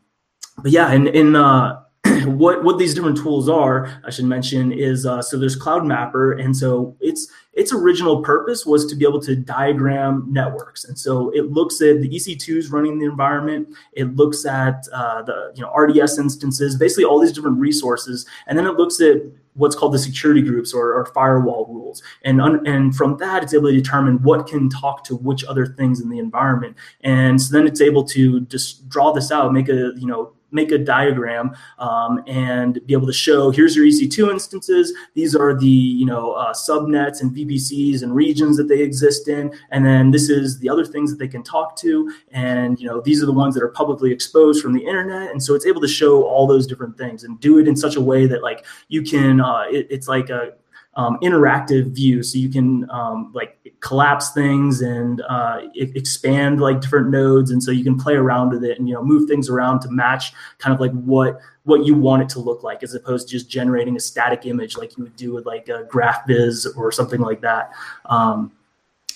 but 0.58 0.72
yeah, 0.72 0.92
in 0.92 1.08
in 1.08 1.36
uh, 1.36 1.84
what 2.26 2.64
what 2.64 2.78
these 2.78 2.94
different 2.94 3.18
tools 3.18 3.50
are, 3.50 4.02
I 4.06 4.10
should 4.10 4.26
mention 4.26 4.72
is 4.72 5.06
uh, 5.06 5.22
so 5.22 5.38
there's 5.38 5.56
Cloud 5.56 5.86
Mapper, 5.86 6.34
and 6.34 6.56
so 6.56 6.96
its 7.00 7.28
its 7.54 7.74
original 7.74 8.22
purpose 8.22 8.66
was 8.66 8.86
to 8.88 8.96
be 8.96 9.06
able 9.06 9.22
to 9.22 9.36
diagram 9.36 10.26
networks, 10.30 10.86
and 10.86 10.98
so 10.98 11.30
it 11.32 11.52
looks 11.52 11.82
at 11.82 12.02
the 12.02 12.10
EC2s 12.10 12.72
running 12.72 13.00
the 13.00 13.06
environment, 13.06 13.68
it 13.94 14.16
looks 14.16 14.46
at 14.46 14.86
uh, 14.94 15.22
the 15.24 15.52
you 15.56 15.62
know 15.62 15.72
RDS 15.74 16.18
instances, 16.18 16.76
basically 16.78 17.04
all 17.04 17.20
these 17.20 17.34
different 17.34 17.60
resources, 17.60 18.26
and 18.48 18.58
then 18.58 18.66
it 18.66 18.74
looks 18.74 19.02
at 19.02 19.18
what's 19.54 19.76
called 19.76 19.94
the 19.94 20.00
security 20.00 20.42
groups 20.42 20.74
or, 20.74 20.94
or 20.94 21.06
firewall 21.08 21.66
rules. 21.68 22.02
And, 22.24 22.42
un, 22.42 22.66
and 22.66 22.96
from 22.96 23.18
that, 23.18 23.44
it's 23.44 23.54
able 23.54 23.70
to 23.70 23.76
determine 23.76 24.22
what 24.24 24.48
can 24.48 24.70
talk 24.70 25.04
to 25.06 25.18
which 25.18 25.44
other 25.44 25.66
things 25.66 26.00
in 26.00 26.10
the 26.10 26.18
environment. 26.18 26.78
And 27.02 27.42
so 27.42 27.58
then 27.58 27.68
it's 27.68 27.82
able 27.82 28.06
to 28.06 28.42
just 28.42 28.88
draw 28.88 29.12
this 29.12 29.32
out, 29.32 29.52
make 29.52 29.68
a, 29.68 29.92
you 29.98 30.08
know, 30.08 30.34
make 30.52 30.72
a 30.72 30.78
diagram 30.78 31.56
um, 31.78 32.24
and 32.28 32.80
be 32.86 32.94
able 32.94 33.08
to 33.08 33.14
show 33.14 33.52
here's 33.52 33.76
your 33.76 33.86
EC2 33.86 34.32
instances. 34.32 34.94
These 35.14 35.36
are 35.36 35.54
the 35.54 35.68
you 35.68 36.06
know 36.06 36.34
uh, 36.34 36.54
subnets 36.54 37.22
and 37.22 37.36
VPCs 37.36 38.04
and 38.04 38.16
regions 38.16 38.58
that 38.58 38.68
they 38.68 38.82
exist 38.82 39.28
in, 39.28 39.54
and 39.72 39.86
then 39.86 40.12
this 40.12 40.30
is 40.30 40.60
the 40.60 40.70
other 40.70 40.86
things 40.86 41.12
that 41.12 41.18
they 41.18 41.28
can 41.28 41.44
talk 41.44 41.76
to, 41.78 42.12
and 42.32 42.80
you 42.80 42.88
know 42.88 43.02
these 43.02 43.22
are 43.22 43.26
the 43.26 43.34
ones 43.34 43.54
that 43.56 43.64
are 43.64 43.70
publicly 43.70 44.12
exposed 44.12 44.62
from 44.62 44.74
the 44.74 44.86
internet, 44.86 45.32
and 45.32 45.42
so 45.42 45.56
it's 45.56 45.66
able 45.66 45.82
to 45.82 45.88
show 45.88 46.24
all 46.24 46.48
those 46.48 46.68
different 46.68 46.98
things 46.98 47.24
and 47.24 47.40
do 47.40 47.60
it 47.60 47.68
in 47.68 47.76
such 47.76 47.96
a 47.96 48.02
way 48.02 48.26
that 48.26 48.44
like 48.44 48.66
you 48.88 49.02
can 49.02 49.42
uh, 49.42 49.64
it, 49.70 49.88
it's 49.90 50.08
like 50.08 50.30
a 50.30 50.54
um, 51.00 51.18
interactive 51.24 51.96
view. 51.96 52.22
So 52.22 52.38
you 52.38 52.50
can 52.50 52.90
um, 52.92 53.32
like 53.34 53.58
collapse 53.80 54.32
things 54.32 54.82
and 54.82 55.22
uh, 55.30 55.62
expand 55.74 56.60
like 56.60 56.82
different 56.82 57.10
nodes. 57.10 57.52
And 57.52 57.64
so 57.64 57.72
you 57.72 57.86
can 57.86 57.98
play 57.98 58.16
around 58.16 58.50
with 58.50 58.66
it 58.66 58.78
and 58.78 58.88
you 58.90 58.96
know 58.96 59.02
move 59.02 59.30
things 59.30 59.48
around 59.48 59.80
to 59.82 59.90
match 59.90 60.34
kind 60.58 60.74
of 60.74 60.82
like 60.82 60.92
what 60.92 61.40
what 61.64 61.86
you 61.86 61.96
want 61.96 62.22
it 62.22 62.30
to 62.30 62.40
look 62.40 62.64
like 62.64 62.84
as 62.84 62.94
opposed 62.96 63.30
to 63.30 63.32
just 63.32 63.50
generating 63.50 63.96
a 63.96 64.00
static 64.00 64.46
image 64.46 64.76
like 64.76 64.98
you 64.98 65.04
would 65.04 65.16
do 65.16 65.34
with 65.34 65.46
like 65.46 65.70
a 65.70 65.84
graph 65.84 66.28
GraphViz 66.28 66.76
or 66.76 66.92
something 66.92 67.22
like 67.22 67.40
that. 67.42 67.72
Um, 68.06 68.52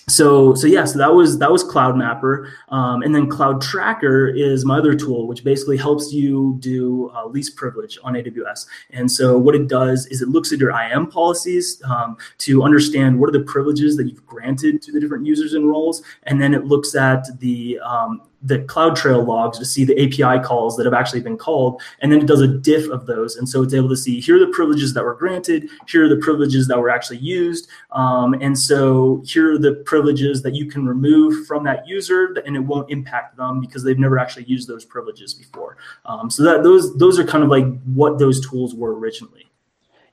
so 0.08 0.54
so 0.54 0.66
yeah 0.66 0.84
so 0.84 0.98
that 0.98 1.14
was 1.14 1.38
that 1.38 1.50
was 1.50 1.62
cloud 1.62 1.96
mapper. 1.96 2.52
Um, 2.68 3.02
and 3.02 3.14
then 3.14 3.28
cloud 3.28 3.62
tracker 3.62 4.28
is 4.28 4.64
my 4.64 4.78
other 4.78 4.94
tool 4.94 5.26
which 5.26 5.44
basically 5.44 5.76
helps 5.76 6.12
you 6.12 6.56
do 6.60 7.10
uh, 7.14 7.26
least 7.26 7.56
privilege 7.56 7.98
on 8.02 8.14
aws 8.14 8.66
and 8.90 9.10
so 9.10 9.38
what 9.38 9.54
it 9.54 9.68
does 9.68 10.06
is 10.06 10.22
it 10.22 10.28
looks 10.28 10.52
at 10.52 10.58
your 10.58 10.70
IAM 10.70 11.06
policies 11.08 11.82
um, 11.84 12.16
to 12.38 12.62
understand 12.62 13.18
what 13.18 13.28
are 13.28 13.32
the 13.32 13.44
privileges 13.44 13.96
that 13.96 14.06
you've 14.06 14.26
granted 14.26 14.82
to 14.82 14.92
the 14.92 15.00
different 15.00 15.26
users 15.26 15.54
and 15.54 15.68
roles. 15.68 16.02
And 16.24 16.40
then 16.40 16.54
it 16.54 16.64
looks 16.64 16.94
at 16.94 17.26
the 17.40 17.78
um, 17.80 18.22
the 18.44 18.58
CloudTrail 18.60 19.26
logs 19.26 19.58
to 19.58 19.64
see 19.64 19.84
the 19.84 19.98
API 20.00 20.42
calls 20.44 20.76
that 20.76 20.84
have 20.84 20.94
actually 20.94 21.20
been 21.20 21.38
called, 21.38 21.80
and 22.00 22.12
then 22.12 22.20
it 22.20 22.26
does 22.26 22.40
a 22.40 22.46
diff 22.48 22.88
of 22.90 23.06
those. 23.06 23.36
And 23.36 23.48
so 23.48 23.62
it's 23.62 23.74
able 23.74 23.88
to 23.88 23.96
see 23.96 24.20
here 24.20 24.36
are 24.36 24.38
the 24.38 24.52
privileges 24.52 24.94
that 24.94 25.02
were 25.02 25.14
granted, 25.14 25.68
here 25.88 26.04
are 26.04 26.08
the 26.08 26.18
privileges 26.18 26.68
that 26.68 26.78
were 26.78 26.90
actually 26.90 27.18
used, 27.18 27.68
um, 27.92 28.34
and 28.34 28.58
so 28.58 29.22
here 29.24 29.54
are 29.54 29.58
the 29.58 29.74
privileges 29.86 30.42
that 30.42 30.54
you 30.54 30.66
can 30.66 30.86
remove 30.86 31.46
from 31.46 31.64
that 31.64 31.88
user, 31.88 32.36
and 32.46 32.54
it 32.54 32.60
won't 32.60 32.90
impact 32.90 33.36
them 33.36 33.60
because 33.60 33.82
they've 33.82 33.98
never 33.98 34.18
actually 34.18 34.44
used 34.44 34.68
those 34.68 34.84
privileges 34.84 35.34
before. 35.34 35.78
Um, 36.04 36.30
so 36.30 36.42
that 36.42 36.62
those 36.62 36.96
those 36.96 37.18
are 37.18 37.24
kind 37.24 37.42
of 37.42 37.50
like 37.50 37.64
what 37.84 38.18
those 38.18 38.46
tools 38.46 38.74
were 38.74 38.98
originally. 38.98 39.50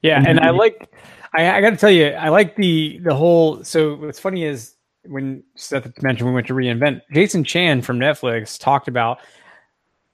Yeah, 0.01 0.23
and 0.25 0.39
I 0.39 0.49
like. 0.49 0.91
I, 1.33 1.49
I 1.49 1.61
got 1.61 1.69
to 1.69 1.77
tell 1.77 1.91
you, 1.91 2.07
I 2.07 2.29
like 2.29 2.55
the 2.55 2.99
the 3.03 3.13
whole. 3.13 3.63
So 3.63 3.95
what's 3.95 4.19
funny 4.19 4.43
is 4.43 4.75
when 5.05 5.43
Seth 5.55 6.01
mentioned 6.01 6.27
we 6.27 6.33
went 6.33 6.47
to 6.47 6.53
reinvent, 6.53 7.01
Jason 7.11 7.43
Chan 7.43 7.81
from 7.81 7.99
Netflix 7.99 8.59
talked 8.59 8.87
about, 8.87 9.19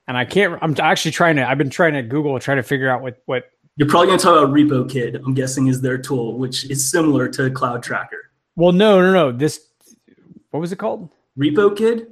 and 0.08 0.18
I 0.18 0.26
can't. 0.26 0.58
I'm 0.62 0.76
actually 0.80 1.12
trying 1.12 1.36
to. 1.38 1.48
I've 1.48 1.58
been 1.58 1.70
trying 1.70 1.94
to 1.94 2.02
Google, 2.02 2.40
try 2.40 2.56
to 2.56 2.64
figure 2.64 2.90
out 2.90 3.02
what 3.02 3.22
what. 3.26 3.52
You're 3.76 3.88
probably 3.88 4.08
going 4.08 4.20
to 4.20 4.24
talk 4.24 4.44
about 4.44 4.54
Repokid. 4.54 5.16
I'm 5.24 5.34
guessing 5.34 5.68
is 5.68 5.82
their 5.82 5.98
tool, 5.98 6.38
which 6.40 6.70
is 6.70 6.90
similar 6.90 7.30
to 7.30 7.52
Cloud 7.52 7.84
Tracker. 7.84 8.32
Well, 8.56 8.72
no, 8.72 9.00
no, 9.00 9.14
no. 9.14 9.32
This, 9.32 9.68
what 10.50 10.62
was 10.62 10.72
it 10.72 10.78
called? 10.78 11.10
Repokid, 11.38 12.08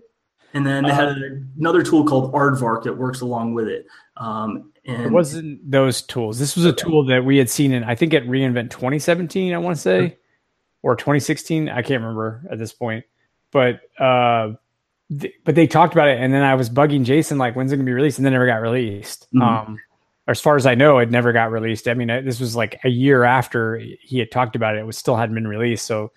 and 0.53 0.65
then 0.65 0.83
they 0.83 0.93
had 0.93 1.07
uh, 1.07 1.19
another 1.57 1.81
tool 1.81 2.05
called 2.05 2.31
Aardvark 2.33 2.83
that 2.83 2.95
works 2.95 3.21
along 3.21 3.55
with 3.55 3.67
it. 3.67 3.87
Um, 4.17 4.71
and 4.85 5.05
it 5.05 5.11
wasn't 5.11 5.69
those 5.69 6.03
tools. 6.03 6.37
This 6.37 6.55
was 6.55 6.65
a 6.65 6.73
tool 6.73 7.03
that 7.05 7.25
we 7.25 7.37
had 7.37 7.49
seen 7.49 7.71
in, 7.71 7.83
I 7.83 7.95
think, 7.95 8.13
at 8.13 8.23
reInvent 8.25 8.69
2017. 8.69 9.53
I 9.53 9.57
want 9.57 9.75
to 9.75 9.81
say 9.81 10.17
or 10.85 10.95
2016. 10.95 11.67
I 11.67 11.81
can't 11.81 12.01
remember 12.01 12.43
at 12.51 12.59
this 12.59 12.71
point, 12.71 13.05
but 13.51 13.81
uh, 13.99 14.53
th- 15.19 15.33
but 15.43 15.55
they 15.55 15.65
talked 15.65 15.93
about 15.93 16.09
it, 16.09 16.19
and 16.19 16.31
then 16.31 16.43
I 16.43 16.53
was 16.53 16.69
bugging 16.69 17.03
Jason 17.03 17.39
like, 17.39 17.55
when's 17.55 17.71
it 17.71 17.77
gonna 17.77 17.85
be 17.85 17.91
released? 17.91 18.19
And 18.19 18.25
then 18.25 18.33
never 18.33 18.45
got 18.45 18.61
released. 18.61 19.27
Mm-hmm. 19.33 19.41
Um, 19.41 19.79
as 20.27 20.39
far 20.39 20.55
as 20.55 20.67
I 20.67 20.75
know, 20.75 20.99
it 20.99 21.09
never 21.09 21.33
got 21.33 21.51
released. 21.51 21.87
I 21.87 21.95
mean, 21.95 22.07
this 22.07 22.39
was 22.39 22.55
like 22.55 22.79
a 22.83 22.89
year 22.89 23.23
after 23.23 23.77
he 23.77 24.19
had 24.19 24.29
talked 24.29 24.55
about 24.55 24.75
it. 24.75 24.79
It 24.79 24.85
was 24.85 24.95
still 24.97 25.15
hadn't 25.15 25.33
been 25.33 25.47
released, 25.47 25.87
so 25.87 26.11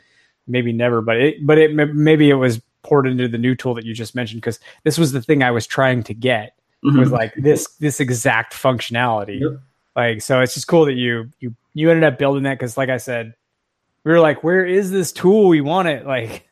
maybe 0.46 0.70
never. 0.70 1.00
But 1.00 1.16
it, 1.16 1.46
but 1.46 1.56
it 1.56 1.74
maybe 1.74 2.28
it 2.28 2.34
was 2.34 2.60
ported 2.82 3.12
into 3.12 3.26
the 3.26 3.38
new 3.38 3.54
tool 3.54 3.72
that 3.74 3.86
you 3.86 3.94
just 3.94 4.14
mentioned 4.14 4.42
because 4.42 4.60
this 4.84 4.98
was 4.98 5.12
the 5.12 5.22
thing 5.22 5.42
I 5.42 5.50
was 5.50 5.66
trying 5.66 6.02
to 6.04 6.14
get 6.14 6.58
mm-hmm. 6.84 6.98
was 6.98 7.10
like 7.10 7.32
this 7.36 7.68
this 7.76 8.00
exact 8.00 8.52
functionality. 8.52 9.40
Yep. 9.40 9.60
Like, 9.96 10.22
so 10.22 10.40
it's 10.42 10.52
just 10.52 10.68
cool 10.68 10.84
that 10.84 10.94
you 10.94 11.30
you 11.40 11.54
you 11.72 11.90
ended 11.90 12.04
up 12.04 12.18
building 12.18 12.42
that 12.42 12.58
because, 12.58 12.76
like 12.76 12.90
I 12.90 12.98
said, 12.98 13.34
we 14.08 14.14
were 14.14 14.20
like, 14.20 14.42
where 14.42 14.64
is 14.64 14.90
this 14.90 15.12
tool? 15.12 15.48
We 15.48 15.60
want 15.60 15.88
it. 15.88 16.06
Like, 16.06 16.48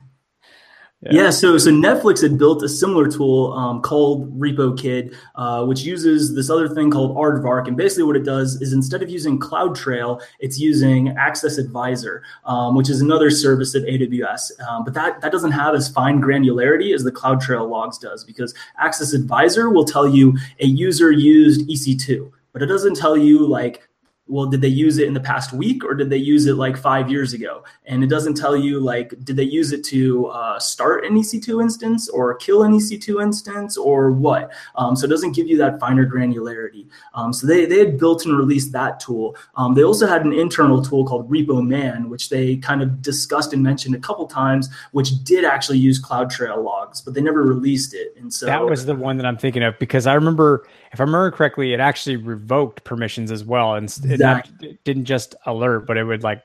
yeah. 1.01 1.13
yeah, 1.13 1.31
so 1.31 1.57
so 1.57 1.71
Netflix 1.71 2.21
had 2.21 2.37
built 2.37 2.63
a 2.63 2.69
similar 2.69 3.09
tool 3.09 3.55
um, 3.55 3.81
called 3.81 4.39
Repokid, 4.39 5.15
uh, 5.37 5.65
which 5.65 5.81
uses 5.81 6.35
this 6.35 6.51
other 6.51 6.69
thing 6.69 6.91
called 6.91 7.17
Aardvark, 7.17 7.67
and 7.67 7.75
basically 7.75 8.05
what 8.05 8.15
it 8.15 8.25
does 8.25 8.61
is 8.61 8.75
instead 8.75 9.03
of 9.03 9.09
using 9.09 9.39
CloudTrail, 9.39 10.21
it's 10.39 10.59
using 10.59 11.17
Access 11.17 11.57
Advisor, 11.57 12.23
um, 12.45 12.77
which 12.77 12.91
is 12.91 13.01
another 13.01 13.31
service 13.31 13.75
at 13.75 13.85
AWS. 13.85 14.61
Um, 14.69 14.85
but 14.85 14.93
that 14.93 15.23
that 15.23 15.33
doesn't 15.33 15.53
have 15.53 15.75
as 15.75 15.89
fine 15.89 16.21
granularity 16.21 16.95
as 16.95 17.05
the 17.05 17.13
CloudTrail 17.13 17.71
logs 17.71 17.97
does, 17.97 18.23
because 18.23 18.55
Access 18.79 19.15
Advisor 19.15 19.71
will 19.71 19.87
tell 19.87 20.07
you 20.07 20.37
a 20.61 20.67
user 20.67 21.11
used 21.11 21.67
EC2, 21.71 22.31
but 22.53 22.61
it 22.61 22.67
doesn't 22.67 22.97
tell 22.97 23.17
you 23.17 23.47
like 23.47 23.89
well 24.29 24.47
did 24.47 24.61
they 24.61 24.69
use 24.69 24.99
it 24.99 25.07
in 25.07 25.15
the 25.15 25.21
past 25.21 25.53
week 25.53 25.85
or 25.85 25.95
did 25.95 26.11
they 26.11 26.17
use 26.17 26.47
it 26.47 26.55
like 26.55 26.77
five 26.77 27.11
years 27.11 27.33
ago? 27.33 27.63
And 27.85 28.03
it 28.03 28.09
doesn't 28.09 28.35
tell 28.35 28.57
you 28.57 28.81
like 28.81 29.15
did 29.25 29.37
they 29.37 29.45
use 29.45 29.73
it 29.73 29.85
to 29.85 30.27
uh, 30.27 30.59
start 30.59 31.05
an 31.05 31.15
ec2 31.15 31.63
instance 31.63 32.09
or 32.09 32.35
kill 32.35 32.63
an 32.65 32.73
ec2 32.73 33.23
instance 33.23 33.77
or 33.77 34.11
what? 34.11 34.53
Um, 34.75 34.97
so 34.97 35.05
it 35.07 35.11
doesn't 35.11 35.33
give 35.33 35.47
you 35.47 35.57
that 35.59 35.79
finer 35.79 36.07
granularity. 36.07 36.89
Um, 37.15 37.33
so 37.33 37.47
they, 37.47 37.67
they 37.67 37.79
had 37.79 37.99
built 37.99 38.25
and 38.27 38.37
released 38.37 38.73
that 38.73 38.99
tool. 39.01 39.37
Um, 39.55 39.75
they 39.75 39.85
also 39.85 40.07
had 40.07 40.25
an 40.25 40.33
internal 40.33 40.83
tool 40.83 41.05
called 41.05 41.31
repo 41.31 41.65
man 41.65 42.11
which 42.11 42.29
they 42.29 42.57
kind 42.57 42.83
of 42.83 43.01
discussed 43.03 43.53
and 43.53 43.63
mentioned 43.63 43.95
a 43.95 44.01
couple 44.01 44.27
times 44.27 44.69
which 44.93 45.23
did 45.25 45.45
actually 45.45 45.79
use 45.79 46.03
cloudtrail 46.03 46.63
logs 46.65 47.01
but 47.01 47.15
they 47.15 47.21
never 47.21 47.43
released 47.43 47.95
it. 47.95 48.15
And 48.17 48.33
so 48.33 48.47
that 48.47 48.65
was 48.65 48.87
the 48.87 48.95
one 48.95 49.17
that 49.19 49.27
i'm 49.27 49.37
thinking 49.37 49.63
of 49.63 49.79
because 49.79 50.07
i 50.07 50.15
remember 50.15 50.67
if 50.93 51.01
i 51.01 51.03
remember 51.03 51.31
correctly 51.31 51.73
it 51.73 51.81
actually 51.81 52.17
revoked 52.17 52.85
permissions 52.85 53.31
as 53.31 53.45
well 53.45 53.75
and 53.75 53.91
exactly. 54.21 54.71
it 54.71 54.85
didn't 54.85 55.05
just 55.05 55.35
alert, 55.47 55.87
but 55.87 55.97
it 55.97 56.05
would 56.05 56.23
like 56.23 56.43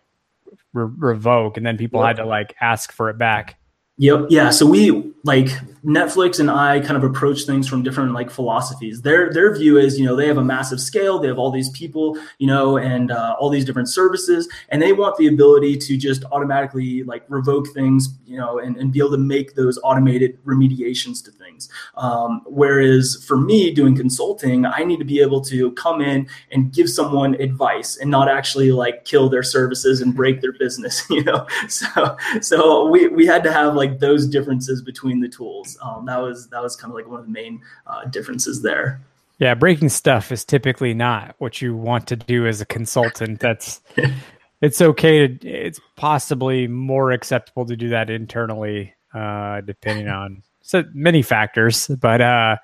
re- 0.74 0.92
revoke, 0.98 1.58
and 1.58 1.66
then 1.66 1.78
people 1.78 2.02
yep. 2.02 2.08
had 2.08 2.24
to 2.24 2.26
like 2.26 2.56
ask 2.62 2.92
for 2.92 3.10
it 3.10 3.18
back. 3.18 3.58
Yep. 3.98 4.28
Yeah. 4.30 4.50
So 4.50 4.66
we 4.66 5.14
like 5.24 5.50
Netflix 5.86 6.40
and 6.40 6.52
I 6.52 6.80
kind 6.80 6.96
of 6.96 7.04
approach 7.04 7.44
things 7.44 7.68
from 7.68 7.82
different 7.82 8.14
like 8.14 8.30
philosophies. 8.30 9.02
Their 9.02 9.34
their 9.34 9.56
view 9.56 9.78
is, 9.78 10.00
you 10.00 10.06
know, 10.06 10.16
they 10.16 10.28
have 10.28 10.38
a 10.38 10.44
massive 10.44 10.80
scale, 10.80 11.18
they 11.18 11.28
have 11.28 11.40
all 11.40 11.52
these 11.52 11.70
people, 11.70 12.18
you 12.38 12.46
know, 12.46 12.78
and 12.78 13.12
uh, 13.12 13.36
all 13.40 13.50
these 13.50 13.66
different 13.66 13.90
services, 13.90 14.48
and 14.70 14.82
they 14.82 14.94
want 14.94 15.18
the 15.18 15.28
ability 15.28 15.78
to 15.78 15.98
just 15.98 16.24
automatically 16.32 17.04
like 17.04 17.24
revoke 17.30 17.68
things, 17.74 18.10
you 18.28 18.38
know, 18.38 18.60
and, 18.60 18.78
and 18.78 18.94
be 18.94 19.00
able 19.00 19.12
to 19.12 19.18
make 19.18 19.56
those 19.56 19.80
automated 19.84 20.38
remediations 20.46 21.24
to 21.26 21.32
things. 21.32 21.68
Um, 21.96 22.42
whereas 22.46 23.24
for 23.28 23.38
me 23.38 23.72
doing 23.72 23.96
consulting, 23.96 24.66
I 24.66 24.84
need 24.84 25.00
to 25.00 25.06
be 25.06 25.20
able 25.20 25.42
to 25.42 25.72
come 25.72 26.02
in 26.02 26.28
and 26.52 26.72
give 26.72 26.90
someone 26.90 27.34
advice 27.36 27.98
and 27.98 28.12
not 28.12 28.30
actually 28.30 28.72
like 28.72 29.06
kill 29.06 29.30
their 29.30 29.44
services 29.44 30.02
and 30.02 30.16
break 30.16 30.42
their 30.42 30.54
business, 30.54 31.04
you 31.10 31.24
know. 31.24 31.48
So 31.68 32.18
so 32.42 32.88
we 32.88 33.08
we 33.08 33.26
had 33.26 33.44
to 33.44 33.52
have 33.52 33.74
like 33.76 34.00
those 34.00 34.28
differences 34.28 34.84
between 34.84 35.22
the 35.22 35.28
tools. 35.28 35.71
Um, 35.82 36.06
that 36.06 36.18
was 36.18 36.50
that 36.50 36.62
was 36.62 36.76
kind 36.76 36.92
of 36.92 36.96
like 36.96 37.08
one 37.08 37.20
of 37.20 37.26
the 37.26 37.32
main 37.32 37.62
uh, 37.88 38.06
differences 38.06 38.62
there. 38.62 39.02
Yeah, 39.40 39.56
breaking 39.56 39.90
stuff 39.90 40.32
is 40.32 40.46
typically 40.46 40.94
not 40.94 41.36
what 41.40 41.62
you 41.62 41.76
want 41.76 42.08
to 42.08 42.16
do 42.16 42.46
as 42.46 42.62
a 42.62 42.66
consultant. 42.66 43.40
That's 43.40 43.82
it's 44.62 44.82
okay 44.82 45.28
to 45.28 45.48
it's 45.48 45.80
possibly 45.96 46.68
more 46.68 47.12
acceptable 47.12 47.66
to 47.66 47.76
do 47.76 47.90
that 47.90 48.10
internally, 48.10 48.94
uh, 49.14 49.62
depending 49.62 50.08
on 50.08 50.44
so 50.62 50.84
many 50.94 51.22
factors. 51.22 51.88
But 51.88 52.22
uh, 52.22 52.58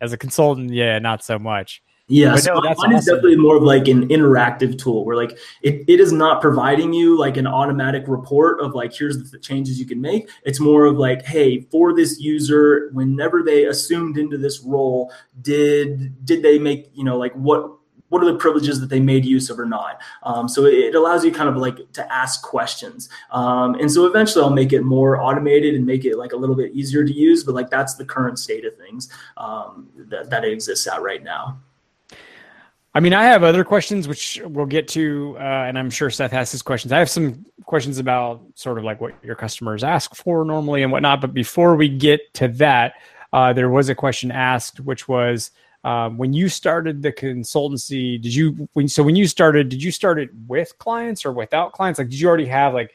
as 0.00 0.12
a 0.12 0.16
consultant, 0.16 0.70
yeah, 0.70 0.98
not 0.98 1.24
so 1.24 1.38
much. 1.38 1.82
Yeah, 2.10 2.34
so 2.34 2.54
no, 2.54 2.60
mine 2.60 2.74
awesome. 2.76 2.92
is 2.92 3.04
definitely 3.04 3.36
more 3.36 3.56
of 3.56 3.62
like 3.62 3.86
an 3.86 4.08
interactive 4.08 4.76
tool 4.76 5.04
where 5.04 5.16
like 5.16 5.38
it, 5.62 5.84
it 5.86 6.00
is 6.00 6.10
not 6.12 6.40
providing 6.40 6.92
you 6.92 7.16
like 7.16 7.36
an 7.36 7.46
automatic 7.46 8.02
report 8.08 8.60
of 8.60 8.74
like 8.74 8.92
here's 8.92 9.30
the 9.30 9.38
changes 9.38 9.78
you 9.78 9.86
can 9.86 10.00
make. 10.00 10.28
It's 10.42 10.58
more 10.58 10.86
of 10.86 10.96
like, 10.96 11.24
hey, 11.24 11.60
for 11.70 11.94
this 11.94 12.18
user, 12.18 12.90
whenever 12.94 13.44
they 13.44 13.66
assumed 13.66 14.18
into 14.18 14.36
this 14.36 14.60
role, 14.60 15.12
did 15.40 16.24
did 16.24 16.42
they 16.42 16.58
make, 16.58 16.90
you 16.94 17.04
know, 17.04 17.16
like 17.16 17.32
what 17.34 17.70
what 18.08 18.24
are 18.24 18.32
the 18.32 18.38
privileges 18.38 18.80
that 18.80 18.88
they 18.88 18.98
made 18.98 19.24
use 19.24 19.50
of 19.50 19.58
or 19.60 19.66
not 19.66 20.00
um, 20.24 20.48
so 20.48 20.66
it, 20.66 20.96
allows 20.96 21.24
you 21.24 21.30
kind 21.30 21.48
of 21.48 21.56
like 21.56 21.92
to 21.92 22.12
ask 22.12 22.42
questions 22.42 23.08
um, 23.30 23.76
and 23.76 23.90
so 23.90 24.04
eventually 24.04 24.42
i'll 24.44 24.50
make 24.50 24.72
it 24.72 24.82
more 24.82 25.20
automated 25.20 25.76
and 25.76 25.86
make 25.86 26.04
it 26.04 26.16
like 26.16 26.32
a 26.32 26.36
little 26.36 26.56
bit 26.56 26.72
easier 26.72 27.04
to 27.04 27.12
use 27.12 27.44
but 27.44 27.54
like 27.54 27.70
that's 27.70 27.94
the 27.94 28.04
current 28.04 28.36
state 28.36 28.64
of 28.64 28.76
things 28.76 29.08
um, 29.36 29.88
that, 29.94 30.28
that 30.28 30.44
it 30.44 30.52
exists 30.52 30.88
at 30.88 31.00
right 31.00 31.22
now 31.22 31.56
I 32.92 33.00
mean, 33.00 33.12
I 33.14 33.24
have 33.24 33.44
other 33.44 33.62
questions 33.62 34.08
which 34.08 34.40
we'll 34.44 34.66
get 34.66 34.88
to, 34.88 35.36
uh, 35.38 35.42
and 35.42 35.78
I'm 35.78 35.90
sure 35.90 36.10
Seth 36.10 36.32
has 36.32 36.50
his 36.50 36.60
questions. 36.60 36.90
I 36.92 36.98
have 36.98 37.08
some 37.08 37.46
questions 37.64 37.98
about 37.98 38.42
sort 38.56 38.78
of 38.78 38.84
like 38.84 39.00
what 39.00 39.14
your 39.22 39.36
customers 39.36 39.84
ask 39.84 40.14
for 40.16 40.44
normally 40.44 40.82
and 40.82 40.90
whatnot. 40.90 41.20
But 41.20 41.32
before 41.32 41.76
we 41.76 41.88
get 41.88 42.34
to 42.34 42.48
that, 42.48 42.94
uh, 43.32 43.52
there 43.52 43.70
was 43.70 43.88
a 43.90 43.94
question 43.94 44.32
asked, 44.32 44.80
which 44.80 45.06
was 45.06 45.52
um, 45.84 46.18
when 46.18 46.32
you 46.32 46.48
started 46.48 47.00
the 47.00 47.12
consultancy, 47.12 48.20
did 48.20 48.34
you 48.34 48.68
when 48.72 48.88
so 48.88 49.02
when 49.04 49.14
you 49.14 49.28
started, 49.28 49.68
did 49.68 49.82
you 49.82 49.92
start 49.92 50.18
it 50.18 50.30
with 50.48 50.76
clients 50.78 51.24
or 51.24 51.32
without 51.32 51.72
clients? 51.72 51.98
Like, 51.98 52.08
did 52.08 52.20
you 52.20 52.28
already 52.28 52.46
have 52.46 52.74
like 52.74 52.92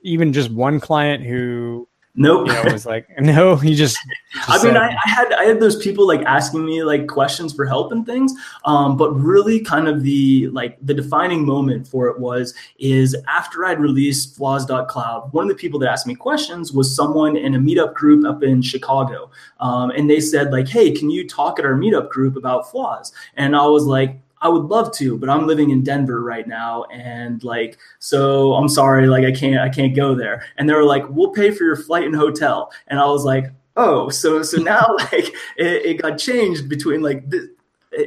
even 0.00 0.32
just 0.32 0.50
one 0.50 0.80
client 0.80 1.22
who 1.22 1.86
Nope. 2.18 2.46
You 2.48 2.54
know, 2.54 2.62
it 2.62 2.72
was 2.72 2.86
like, 2.86 3.06
no, 3.20 3.56
he 3.56 3.74
just. 3.74 3.98
just 4.32 4.50
I 4.50 4.64
mean, 4.64 4.76
I, 4.76 4.88
I, 4.88 5.08
had 5.08 5.32
I 5.34 5.44
had 5.44 5.60
those 5.60 5.76
people 5.76 6.06
like 6.06 6.22
asking 6.22 6.64
me 6.64 6.82
like 6.82 7.06
questions 7.06 7.52
for 7.52 7.66
help 7.66 7.92
and 7.92 8.06
things, 8.06 8.32
um, 8.64 8.96
but 8.96 9.12
really, 9.12 9.60
kind 9.60 9.86
of 9.86 10.02
the 10.02 10.48
like 10.48 10.78
the 10.80 10.94
defining 10.94 11.44
moment 11.44 11.86
for 11.86 12.08
it 12.08 12.18
was 12.18 12.54
is 12.78 13.14
after 13.28 13.66
I'd 13.66 13.80
released 13.80 14.34
Flaws.cloud. 14.34 15.32
One 15.32 15.44
of 15.44 15.48
the 15.48 15.60
people 15.60 15.78
that 15.80 15.90
asked 15.90 16.06
me 16.06 16.14
questions 16.14 16.72
was 16.72 16.94
someone 16.94 17.36
in 17.36 17.54
a 17.54 17.58
meetup 17.58 17.92
group 17.92 18.24
up 18.24 18.42
in 18.42 18.62
Chicago, 18.62 19.30
um, 19.60 19.90
and 19.90 20.08
they 20.08 20.20
said 20.20 20.50
like, 20.52 20.68
"Hey, 20.68 20.92
can 20.92 21.10
you 21.10 21.28
talk 21.28 21.58
at 21.58 21.66
our 21.66 21.74
meetup 21.74 22.08
group 22.08 22.36
about 22.36 22.70
flaws?" 22.70 23.12
And 23.36 23.54
I 23.54 23.66
was 23.66 23.84
like, 23.84 24.18
I 24.40 24.48
would 24.48 24.64
love 24.64 24.92
to, 24.96 25.16
but 25.18 25.30
I'm 25.30 25.46
living 25.46 25.70
in 25.70 25.82
Denver 25.82 26.22
right 26.22 26.46
now, 26.46 26.84
and 26.84 27.42
like, 27.42 27.78
so 27.98 28.54
I'm 28.54 28.68
sorry, 28.68 29.06
like 29.06 29.24
I 29.24 29.32
can't, 29.32 29.58
I 29.58 29.68
can't 29.68 29.96
go 29.96 30.14
there. 30.14 30.44
And 30.58 30.68
they 30.68 30.74
were 30.74 30.84
like, 30.84 31.04
we'll 31.08 31.30
pay 31.30 31.50
for 31.50 31.64
your 31.64 31.76
flight 31.76 32.04
and 32.04 32.14
hotel, 32.14 32.70
and 32.88 32.98
I 33.00 33.06
was 33.06 33.24
like, 33.24 33.46
oh, 33.76 34.08
so 34.08 34.42
so 34.42 34.58
now 34.58 34.86
like 35.12 35.28
it, 35.56 35.86
it 35.86 36.02
got 36.02 36.18
changed 36.18 36.68
between 36.68 37.02
like. 37.02 37.28
this, 37.30 37.46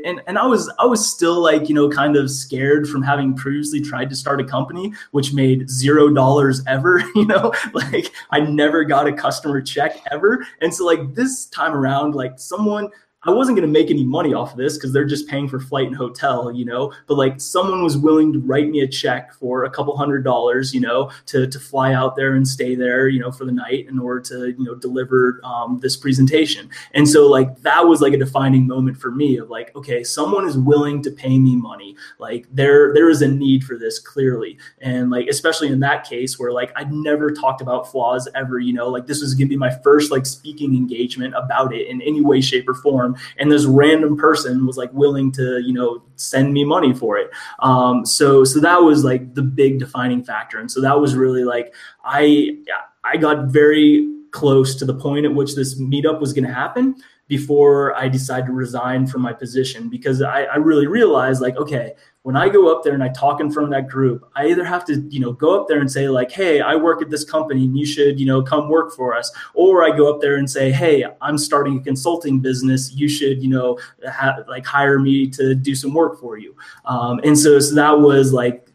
and, 0.05 0.21
and 0.27 0.37
I 0.37 0.45
was 0.45 0.71
I 0.77 0.85
was 0.85 1.11
still 1.11 1.39
like 1.39 1.67
you 1.67 1.73
know 1.73 1.89
kind 1.89 2.15
of 2.15 2.29
scared 2.29 2.87
from 2.87 3.01
having 3.01 3.35
previously 3.35 3.81
tried 3.81 4.09
to 4.11 4.15
start 4.15 4.39
a 4.39 4.43
company 4.43 4.93
which 5.11 5.33
made 5.33 5.69
zero 5.69 6.09
dollars 6.09 6.61
ever 6.67 6.99
you 7.15 7.25
know 7.25 7.51
like 7.73 8.11
I 8.29 8.41
never 8.41 8.83
got 8.83 9.07
a 9.07 9.13
customer 9.13 9.61
check 9.61 9.99
ever 10.11 10.45
and 10.61 10.71
so 10.71 10.85
like 10.85 11.15
this 11.15 11.45
time 11.45 11.73
around 11.73 12.13
like 12.13 12.37
someone 12.37 12.89
I 13.23 13.31
wasn't 13.31 13.57
going 13.57 13.67
to 13.67 13.71
make 13.71 13.89
any 13.89 14.05
money 14.05 14.33
off 14.33 14.51
of 14.51 14.57
this 14.57 14.77
because 14.77 14.93
they're 14.93 15.03
just 15.03 15.27
paying 15.27 15.49
for 15.49 15.59
flight 15.59 15.87
and 15.87 15.95
hotel, 15.95 16.53
you 16.53 16.63
know. 16.63 16.93
But 17.05 17.15
like 17.15 17.41
someone 17.41 17.83
was 17.83 17.97
willing 17.97 18.31
to 18.31 18.39
write 18.39 18.69
me 18.69 18.79
a 18.79 18.87
check 18.87 19.33
for 19.33 19.65
a 19.65 19.69
couple 19.69 19.97
hundred 19.97 20.23
dollars, 20.23 20.73
you 20.73 20.79
know, 20.79 21.11
to 21.25 21.45
to 21.45 21.59
fly 21.59 21.93
out 21.93 22.15
there 22.15 22.35
and 22.35 22.47
stay 22.47 22.75
there, 22.75 23.09
you 23.09 23.19
know, 23.19 23.29
for 23.29 23.43
the 23.43 23.51
night 23.51 23.87
in 23.89 23.99
order 23.99 24.21
to 24.21 24.55
you 24.57 24.63
know 24.63 24.73
deliver 24.73 25.41
um, 25.43 25.79
this 25.81 25.97
presentation. 25.97 26.69
And 26.93 27.09
so 27.09 27.27
like 27.27 27.61
that 27.63 27.85
was 27.85 27.99
like 27.99 28.13
a 28.13 28.17
defining 28.17 28.65
moment 28.65 28.97
for 28.97 29.11
me 29.11 29.35
of 29.37 29.49
like, 29.49 29.75
okay, 29.75 30.01
someone 30.01 30.47
is 30.47 30.57
willing 30.57 31.03
to 31.03 31.11
pay 31.11 31.37
me 31.37 31.57
money. 31.57 31.97
Like 32.19 32.47
there 32.53 32.93
there 32.93 33.09
is 33.09 33.21
a 33.21 33.27
need 33.27 33.65
for 33.65 33.77
this 33.77 33.99
clearly, 33.99 34.57
and 34.79 35.09
like 35.09 35.27
especially 35.27 35.67
in 35.67 35.81
that 35.81 36.05
case 36.05 36.39
where 36.39 36.53
like 36.53 36.71
I'd 36.77 36.93
never 36.93 37.31
talked 37.31 37.59
about 37.59 37.91
flaws 37.91 38.29
ever, 38.33 38.59
you 38.59 38.71
know, 38.71 38.87
like 38.87 39.07
this 39.07 39.19
was 39.19 39.35
gonna 39.35 39.49
be 39.49 39.57
my 39.57 39.75
first 39.83 40.09
like 40.09 40.25
speaking 40.25 40.73
engagement 40.73 41.33
about 41.35 41.73
it 41.73 41.89
in 41.89 42.01
any 42.01 42.21
way, 42.21 42.39
shape, 42.39 42.69
or 42.69 42.75
form 42.75 43.08
and 43.37 43.51
this 43.51 43.65
random 43.65 44.17
person 44.17 44.65
was 44.65 44.77
like 44.77 44.91
willing 44.93 45.31
to 45.33 45.61
you 45.61 45.73
know 45.73 46.01
send 46.15 46.53
me 46.53 46.63
money 46.63 46.93
for 46.93 47.17
it. 47.17 47.29
Um, 47.59 48.05
so 48.05 48.43
so 48.43 48.59
that 48.59 48.77
was 48.77 49.03
like 49.03 49.35
the 49.35 49.41
big 49.41 49.79
defining 49.79 50.23
factor. 50.23 50.59
And 50.59 50.71
so 50.71 50.81
that 50.81 50.99
was 50.99 51.15
really 51.15 51.43
like 51.43 51.73
i 52.03 52.55
i 53.03 53.17
got 53.17 53.47
very 53.47 54.07
close 54.31 54.75
to 54.75 54.85
the 54.85 54.93
point 54.93 55.25
at 55.25 55.33
which 55.33 55.55
this 55.55 55.79
meetup 55.79 56.19
was 56.19 56.33
going 56.33 56.45
to 56.45 56.53
happen 56.53 56.95
before 57.27 57.95
I 57.95 58.09
decided 58.09 58.47
to 58.47 58.53
resign 58.53 59.07
from 59.07 59.21
my 59.21 59.33
position 59.33 59.89
because 59.89 60.21
I, 60.21 60.43
I, 60.43 60.55
really 60.57 60.87
realized 60.87 61.41
like, 61.41 61.57
okay, 61.57 61.93
when 62.23 62.35
I 62.35 62.49
go 62.49 62.75
up 62.75 62.83
there 62.83 62.93
and 62.93 63.03
I 63.03 63.09
talk 63.09 63.39
in 63.39 63.49
front 63.49 63.65
of 63.65 63.71
that 63.71 63.89
group, 63.89 64.29
I 64.35 64.47
either 64.47 64.65
have 64.65 64.83
to, 64.85 64.99
you 65.09 65.21
know, 65.21 65.31
go 65.31 65.59
up 65.59 65.67
there 65.69 65.79
and 65.79 65.89
say 65.89 66.09
like, 66.09 66.31
hey, 66.31 66.59
I 66.59 66.75
work 66.75 67.01
at 67.01 67.09
this 67.09 67.23
company 67.23 67.63
and 67.63 67.77
you 67.77 67.85
should, 67.85 68.19
you 68.19 68.25
know, 68.25 68.41
come 68.41 68.69
work 68.69 68.93
for 68.93 69.15
us. 69.15 69.31
Or 69.53 69.83
I 69.83 69.95
go 69.95 70.13
up 70.13 70.19
there 70.19 70.35
and 70.35 70.49
say, 70.49 70.69
hey, 70.69 71.05
I'm 71.21 71.37
starting 71.37 71.77
a 71.77 71.81
consulting 71.81 72.41
business. 72.41 72.91
You 72.93 73.07
should, 73.07 73.41
you 73.41 73.49
know, 73.49 73.79
ha- 74.05 74.43
like 74.49 74.65
hire 74.65 74.99
me 74.99 75.29
to 75.29 75.55
do 75.55 75.73
some 75.73 75.93
work 75.93 76.19
for 76.19 76.37
you. 76.37 76.55
Um, 76.85 77.21
and 77.23 77.39
so, 77.39 77.57
so 77.59 77.73
that 77.75 77.97
was 77.97 78.33
like 78.33 78.68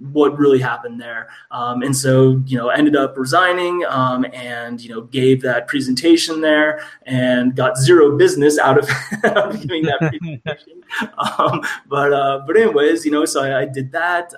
what 0.00 0.38
really 0.38 0.58
happened 0.58 1.00
there. 1.00 1.28
Um, 1.50 1.82
and 1.82 1.96
so, 1.96 2.42
you 2.46 2.56
know, 2.56 2.70
ended 2.70 2.96
up 2.96 3.16
resigning 3.16 3.84
um, 3.88 4.24
and, 4.32 4.80
you 4.80 4.88
know, 4.90 5.02
gave 5.02 5.42
that 5.42 5.68
presentation 5.68 6.40
there 6.40 6.82
and 7.04 7.54
got 7.54 7.76
zero 7.76 8.16
business 8.16 8.58
out 8.58 8.78
of, 8.78 8.88
giving 9.60 9.84
that 9.84 9.98
presentation. 10.00 10.82
um, 11.38 11.62
but, 11.88 12.12
uh, 12.12 12.42
but 12.46 12.56
anyways, 12.56 13.04
you 13.04 13.10
know, 13.10 13.24
so 13.24 13.42
I, 13.42 13.60
I 13.60 13.64
did 13.66 13.92
that. 13.92 14.32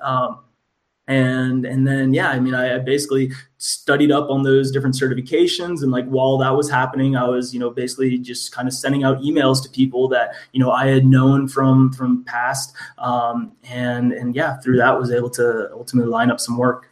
And 1.13 1.65
and 1.65 1.87
then 1.87 2.15
yeah 2.15 2.31
i 2.31 2.41
mean 2.41 2.55
I, 2.55 2.77
I, 2.77 2.79
basically 2.79 3.33
studied 3.59 4.11
up 4.11 4.31
on 4.31 4.43
those 4.43 4.71
different 4.71 4.95
certifications. 4.95 5.83
And 5.83 5.91
like 5.93 6.07
while 6.07 6.39
that 6.39 6.57
was 6.57 6.71
happening 6.71 7.17
i 7.17 7.25
was 7.25 7.53
you 7.53 7.61
know 7.61 7.71
basically 7.71 8.19
just 8.19 8.53
kind 8.53 8.67
of 8.67 8.75
sending 8.75 9.05
out 9.05 9.19
emails 9.19 9.63
to 9.63 9.69
people 9.69 10.09
that 10.09 10.35
you 10.53 10.61
know 10.61 10.71
i 10.71 10.87
had 10.87 11.05
known 11.05 11.49
from 11.49 11.93
from 11.93 12.25
past. 12.25 12.75
Um, 12.99 13.53
and 13.65 14.13
and 14.13 14.35
yeah 14.35 14.59
through 14.59 14.79
that 14.79 14.99
was 14.99 15.11
able 15.11 15.31
to 15.31 15.71
ultimately 15.73 16.11
line 16.11 16.31
up 16.31 16.41
some 16.41 16.57
work. 16.57 16.89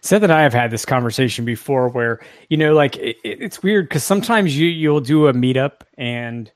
Seth 0.00 0.22
and 0.22 0.32
I 0.32 0.42
have 0.42 0.52
had 0.52 0.70
this 0.70 0.84
conversation 0.84 1.44
before 1.44 1.88
where, 1.88 2.20
you 2.48 2.56
know, 2.56 2.74
like 2.74 2.96
it, 2.96 3.16
it's 3.24 3.62
weird 3.62 3.88
because 3.88 4.04
sometimes 4.04 4.56
you, 4.58 4.66
you'll 4.66 5.00
do 5.00 5.28
a 5.28 5.32
meetup 5.32 5.82
and, 5.96 6.50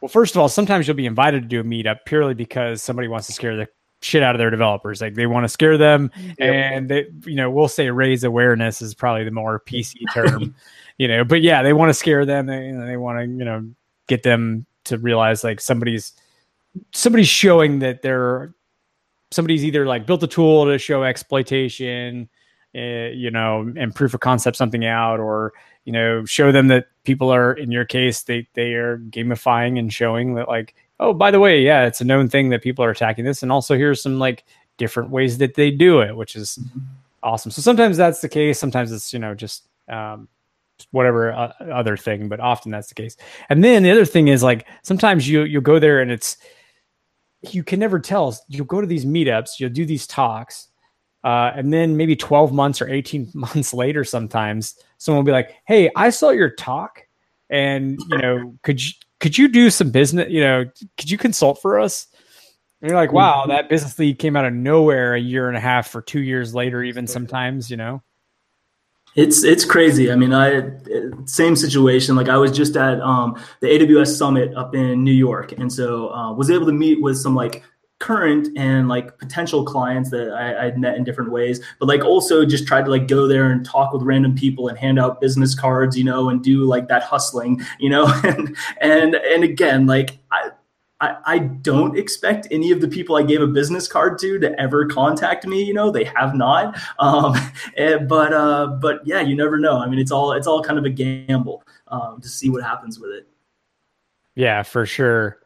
well, 0.00 0.08
first 0.08 0.34
of 0.34 0.40
all, 0.40 0.48
sometimes 0.48 0.86
you'll 0.86 0.96
be 0.96 1.06
invited 1.06 1.42
to 1.42 1.48
do 1.48 1.60
a 1.60 1.64
meetup 1.64 1.98
purely 2.04 2.34
because 2.34 2.82
somebody 2.82 3.08
wants 3.08 3.26
to 3.26 3.32
scare 3.32 3.56
the 3.56 3.68
shit 4.00 4.22
out 4.22 4.34
of 4.34 4.38
their 4.38 4.50
developers. 4.50 5.00
Like 5.00 5.14
they 5.14 5.26
want 5.26 5.44
to 5.44 5.48
scare 5.48 5.76
them, 5.78 6.10
yep. 6.16 6.36
and 6.38 6.88
they, 6.88 7.06
you 7.24 7.36
know, 7.36 7.50
we'll 7.50 7.68
say 7.68 7.90
raise 7.90 8.24
awareness 8.24 8.82
is 8.82 8.94
probably 8.94 9.24
the 9.24 9.30
more 9.30 9.60
PC 9.66 9.94
term, 10.12 10.54
you 10.98 11.08
know. 11.08 11.24
But 11.24 11.42
yeah, 11.42 11.62
they 11.62 11.72
want 11.72 11.90
to 11.90 11.94
scare 11.94 12.24
them. 12.24 12.46
They 12.46 12.66
you 12.66 12.72
know, 12.72 12.86
they 12.86 12.96
want 12.96 13.18
to 13.18 13.24
you 13.24 13.44
know 13.44 13.68
get 14.06 14.22
them 14.22 14.66
to 14.84 14.98
realize 14.98 15.44
like 15.44 15.60
somebody's 15.60 16.12
somebody's 16.92 17.28
showing 17.28 17.80
that 17.80 18.02
they're 18.02 18.54
somebody's 19.30 19.64
either 19.64 19.86
like 19.86 20.06
built 20.06 20.22
a 20.22 20.26
tool 20.26 20.64
to 20.66 20.78
show 20.78 21.02
exploitation, 21.02 22.28
uh, 22.74 23.10
you 23.12 23.30
know, 23.30 23.72
and 23.76 23.94
proof 23.94 24.14
of 24.14 24.20
concept 24.20 24.56
something 24.56 24.84
out, 24.84 25.20
or 25.20 25.52
you 25.84 25.92
know, 25.92 26.24
show 26.24 26.52
them 26.52 26.68
that 26.68 26.86
people 27.04 27.30
are 27.30 27.52
in 27.52 27.70
your 27.70 27.84
case 27.84 28.22
they 28.22 28.46
they 28.54 28.74
are 28.74 28.98
gamifying 28.98 29.78
and 29.78 29.92
showing 29.92 30.34
that 30.34 30.48
like 30.48 30.74
oh, 31.00 31.12
by 31.12 31.30
the 31.30 31.40
way, 31.40 31.62
yeah, 31.62 31.86
it's 31.86 32.00
a 32.00 32.04
known 32.04 32.28
thing 32.28 32.48
that 32.50 32.62
people 32.62 32.84
are 32.84 32.90
attacking 32.90 33.24
this. 33.24 33.42
And 33.42 33.52
also 33.52 33.76
here's 33.76 34.02
some 34.02 34.18
like 34.18 34.44
different 34.76 35.10
ways 35.10 35.38
that 35.38 35.54
they 35.54 35.70
do 35.70 36.00
it, 36.00 36.16
which 36.16 36.36
is 36.36 36.58
awesome. 37.22 37.50
So 37.50 37.62
sometimes 37.62 37.96
that's 37.96 38.20
the 38.20 38.28
case. 38.28 38.58
Sometimes 38.58 38.92
it's, 38.92 39.12
you 39.12 39.18
know, 39.18 39.34
just, 39.34 39.68
um, 39.88 40.28
whatever 40.92 41.32
uh, 41.32 41.52
other 41.72 41.96
thing, 41.96 42.28
but 42.28 42.40
often 42.40 42.70
that's 42.70 42.88
the 42.88 42.94
case. 42.94 43.16
And 43.48 43.62
then 43.62 43.82
the 43.82 43.90
other 43.90 44.04
thing 44.04 44.28
is 44.28 44.42
like, 44.42 44.66
sometimes 44.82 45.28
you, 45.28 45.42
you'll 45.42 45.60
go 45.60 45.78
there 45.78 46.00
and 46.00 46.10
it's, 46.10 46.36
you 47.42 47.62
can 47.62 47.78
never 47.78 47.98
tell. 47.98 48.36
You'll 48.48 48.66
go 48.66 48.80
to 48.80 48.86
these 48.86 49.04
meetups, 49.04 49.58
you'll 49.58 49.70
do 49.70 49.84
these 49.84 50.06
talks, 50.06 50.68
uh, 51.24 51.52
and 51.54 51.72
then 51.72 51.96
maybe 51.96 52.16
12 52.16 52.52
months 52.52 52.80
or 52.80 52.88
18 52.88 53.30
months 53.34 53.74
later, 53.74 54.04
sometimes 54.04 54.76
someone 54.98 55.24
will 55.24 55.26
be 55.26 55.32
like, 55.32 55.54
Hey, 55.64 55.90
I 55.96 56.10
saw 56.10 56.30
your 56.30 56.50
talk 56.50 57.06
and 57.50 57.98
you 58.10 58.18
know, 58.18 58.54
could 58.62 58.82
you, 58.84 58.92
could 59.20 59.36
you 59.36 59.48
do 59.48 59.70
some 59.70 59.90
business? 59.90 60.30
You 60.30 60.40
know, 60.40 60.64
could 60.96 61.10
you 61.10 61.18
consult 61.18 61.60
for 61.60 61.78
us? 61.78 62.06
And 62.80 62.90
you're 62.90 62.98
like, 62.98 63.12
wow, 63.12 63.40
mm-hmm. 63.40 63.50
that 63.50 63.68
business 63.68 63.98
lead 63.98 64.18
came 64.18 64.36
out 64.36 64.44
of 64.44 64.52
nowhere 64.52 65.14
a 65.14 65.20
year 65.20 65.48
and 65.48 65.56
a 65.56 65.60
half 65.60 65.94
or 65.94 66.02
two 66.02 66.20
years 66.20 66.54
later, 66.54 66.82
even 66.82 67.06
sometimes, 67.06 67.70
you 67.70 67.76
know. 67.76 68.02
It's 69.16 69.42
it's 69.42 69.64
crazy. 69.64 70.12
I 70.12 70.16
mean, 70.16 70.32
I 70.32 70.70
same 71.24 71.56
situation. 71.56 72.14
Like 72.14 72.28
I 72.28 72.36
was 72.36 72.52
just 72.52 72.76
at 72.76 73.00
um, 73.00 73.42
the 73.60 73.66
AWS 73.66 74.16
summit 74.16 74.54
up 74.54 74.76
in 74.76 75.02
New 75.02 75.12
York, 75.12 75.52
and 75.52 75.72
so 75.72 76.12
uh, 76.12 76.32
was 76.32 76.50
able 76.50 76.66
to 76.66 76.72
meet 76.72 77.02
with 77.02 77.16
some 77.16 77.34
like 77.34 77.64
current 77.98 78.48
and 78.56 78.88
like 78.88 79.18
potential 79.18 79.64
clients 79.64 80.10
that 80.10 80.30
I, 80.32 80.66
I'd 80.66 80.78
met 80.78 80.96
in 80.96 81.04
different 81.04 81.32
ways, 81.32 81.60
but 81.78 81.86
like 81.86 82.04
also 82.04 82.44
just 82.44 82.66
tried 82.66 82.84
to 82.84 82.90
like 82.90 83.08
go 83.08 83.26
there 83.26 83.50
and 83.50 83.64
talk 83.64 83.92
with 83.92 84.02
random 84.02 84.34
people 84.34 84.68
and 84.68 84.78
hand 84.78 84.98
out 84.98 85.20
business 85.20 85.54
cards, 85.54 85.98
you 85.98 86.04
know, 86.04 86.28
and 86.28 86.42
do 86.42 86.64
like 86.64 86.88
that 86.88 87.02
hustling, 87.02 87.60
you 87.78 87.90
know, 87.90 88.06
and 88.24 88.56
and 88.80 89.14
and 89.16 89.44
again, 89.44 89.86
like 89.86 90.18
I, 90.30 90.50
I, 91.00 91.16
I 91.24 91.38
don't 91.38 91.96
expect 91.96 92.48
any 92.50 92.72
of 92.72 92.80
the 92.80 92.88
people 92.88 93.16
I 93.16 93.22
gave 93.22 93.40
a 93.40 93.46
business 93.46 93.88
card 93.88 94.18
to 94.20 94.38
to 94.40 94.60
ever 94.60 94.86
contact 94.86 95.46
me. 95.46 95.62
You 95.62 95.74
know, 95.74 95.90
they 95.90 96.04
have 96.04 96.34
not. 96.34 96.78
Um, 96.98 97.34
and, 97.76 98.08
but 98.08 98.32
uh, 98.32 98.78
but 98.80 99.06
yeah, 99.06 99.20
you 99.20 99.36
never 99.36 99.58
know. 99.58 99.78
I 99.78 99.88
mean, 99.88 99.98
it's 99.98 100.12
all 100.12 100.32
it's 100.32 100.46
all 100.46 100.62
kind 100.62 100.78
of 100.78 100.84
a 100.84 100.90
gamble 100.90 101.64
um, 101.88 102.20
to 102.20 102.28
see 102.28 102.48
what 102.48 102.62
happens 102.62 102.98
with 103.00 103.10
it. 103.10 103.28
Yeah, 104.34 104.62
for 104.62 104.86
sure. 104.86 105.40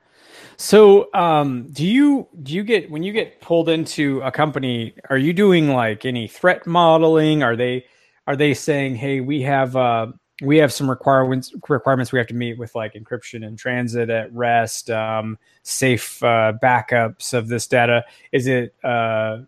So, 0.62 1.12
um, 1.12 1.66
do 1.72 1.84
you 1.84 2.28
do 2.44 2.52
you 2.52 2.62
get 2.62 2.88
when 2.88 3.02
you 3.02 3.12
get 3.12 3.40
pulled 3.40 3.68
into 3.68 4.20
a 4.20 4.30
company? 4.30 4.94
Are 5.10 5.18
you 5.18 5.32
doing 5.32 5.70
like 5.70 6.04
any 6.04 6.28
threat 6.28 6.68
modeling? 6.68 7.42
Are 7.42 7.56
they 7.56 7.84
are 8.28 8.36
they 8.36 8.54
saying, 8.54 8.94
"Hey, 8.94 9.18
we 9.18 9.42
have 9.42 9.74
uh, 9.74 10.12
we 10.40 10.58
have 10.58 10.72
some 10.72 10.88
requirements 10.88 11.52
requirements 11.68 12.12
we 12.12 12.20
have 12.20 12.28
to 12.28 12.34
meet 12.34 12.58
with 12.58 12.76
like 12.76 12.94
encryption 12.94 13.44
and 13.44 13.58
transit 13.58 14.08
at 14.08 14.32
rest, 14.32 14.88
um, 14.88 15.36
safe 15.64 16.22
uh, 16.22 16.52
backups 16.62 17.34
of 17.34 17.48
this 17.48 17.66
data"? 17.66 18.04
Is 18.30 18.46
it 18.46 18.72
uh, 18.84 19.38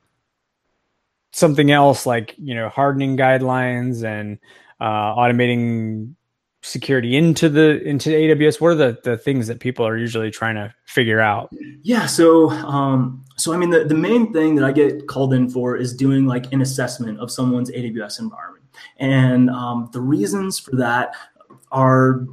something 1.31 1.70
else 1.70 2.07
like 2.07 2.35
you 2.38 2.57
know 2.57 2.68
hardening 2.68 3.16
guidelines 3.16 4.03
and 4.03 4.37
uh, 4.81 5.14
automating 5.14 6.16
security 6.64 7.14
into 7.14 7.48
the 7.48 7.83
into 7.83 8.11
AWS? 8.11 8.61
What 8.61 8.72
are 8.72 8.74
the 8.74 8.98
the 9.05 9.16
things 9.16 9.46
that 9.46 9.61
people 9.61 9.87
are 9.87 9.96
usually 9.96 10.31
trying 10.31 10.55
to 10.57 10.74
figure 10.87 11.20
out? 11.20 11.50
Yeah, 11.83 12.07
so 12.07 12.50
um, 12.50 13.24
so 13.37 13.53
I 13.53 13.57
mean 13.57 13.70
the 13.70 13.85
the 13.85 13.94
main 13.94 14.33
thing 14.33 14.55
that 14.57 14.64
I 14.64 14.72
get 14.72 15.07
called 15.07 15.35
in 15.35 15.48
for 15.48 15.77
is 15.77 15.94
doing 15.94 16.27
like 16.27 16.53
an 16.53 16.62
assessment 16.62 17.20
of 17.20 17.31
someone's 17.31 17.70
AWS 17.70 18.18
environment, 18.18 18.64
and 18.96 19.50
um, 19.50 19.90
the 19.92 20.00
reasons 20.00 20.59
for 20.59 20.74
that 20.77 21.14
are 21.70 22.27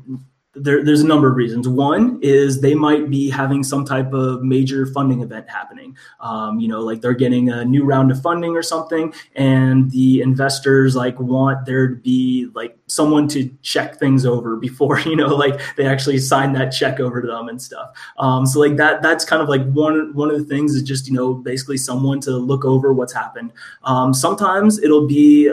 there, 0.53 0.83
there's 0.83 1.01
a 1.01 1.07
number 1.07 1.29
of 1.29 1.37
reasons. 1.37 1.67
One 1.67 2.19
is 2.21 2.59
they 2.59 2.75
might 2.75 3.09
be 3.09 3.29
having 3.29 3.63
some 3.63 3.85
type 3.85 4.11
of 4.11 4.43
major 4.43 4.85
funding 4.85 5.21
event 5.21 5.49
happening. 5.49 5.95
Um, 6.19 6.59
you 6.59 6.67
know, 6.67 6.81
like 6.81 6.99
they're 6.99 7.13
getting 7.13 7.49
a 7.49 7.63
new 7.63 7.85
round 7.85 8.11
of 8.11 8.21
funding 8.21 8.55
or 8.55 8.61
something, 8.61 9.13
and 9.35 9.89
the 9.91 10.21
investors 10.21 10.95
like 10.95 11.17
want 11.19 11.65
there 11.65 11.87
to 11.87 11.95
be 11.95 12.49
like 12.53 12.77
someone 12.87 13.29
to 13.29 13.49
check 13.61 13.97
things 13.97 14.25
over 14.25 14.57
before 14.57 14.99
you 15.05 15.15
know, 15.15 15.33
like 15.33 15.59
they 15.77 15.85
actually 15.85 16.17
sign 16.17 16.51
that 16.53 16.71
check 16.71 16.99
over 16.99 17.21
to 17.21 17.27
them 17.27 17.47
and 17.47 17.61
stuff. 17.61 17.91
Um, 18.17 18.45
so 18.45 18.59
like 18.59 18.75
that 18.75 19.01
that's 19.01 19.23
kind 19.23 19.41
of 19.41 19.47
like 19.47 19.63
one 19.71 20.13
one 20.13 20.29
of 20.29 20.37
the 20.37 20.45
things 20.45 20.75
is 20.75 20.83
just 20.83 21.07
you 21.07 21.13
know 21.13 21.33
basically 21.33 21.77
someone 21.77 22.19
to 22.21 22.31
look 22.31 22.65
over 22.65 22.91
what's 22.91 23.13
happened. 23.13 23.53
Um, 23.83 24.13
sometimes 24.13 24.79
it'll 24.79 25.07
be 25.07 25.49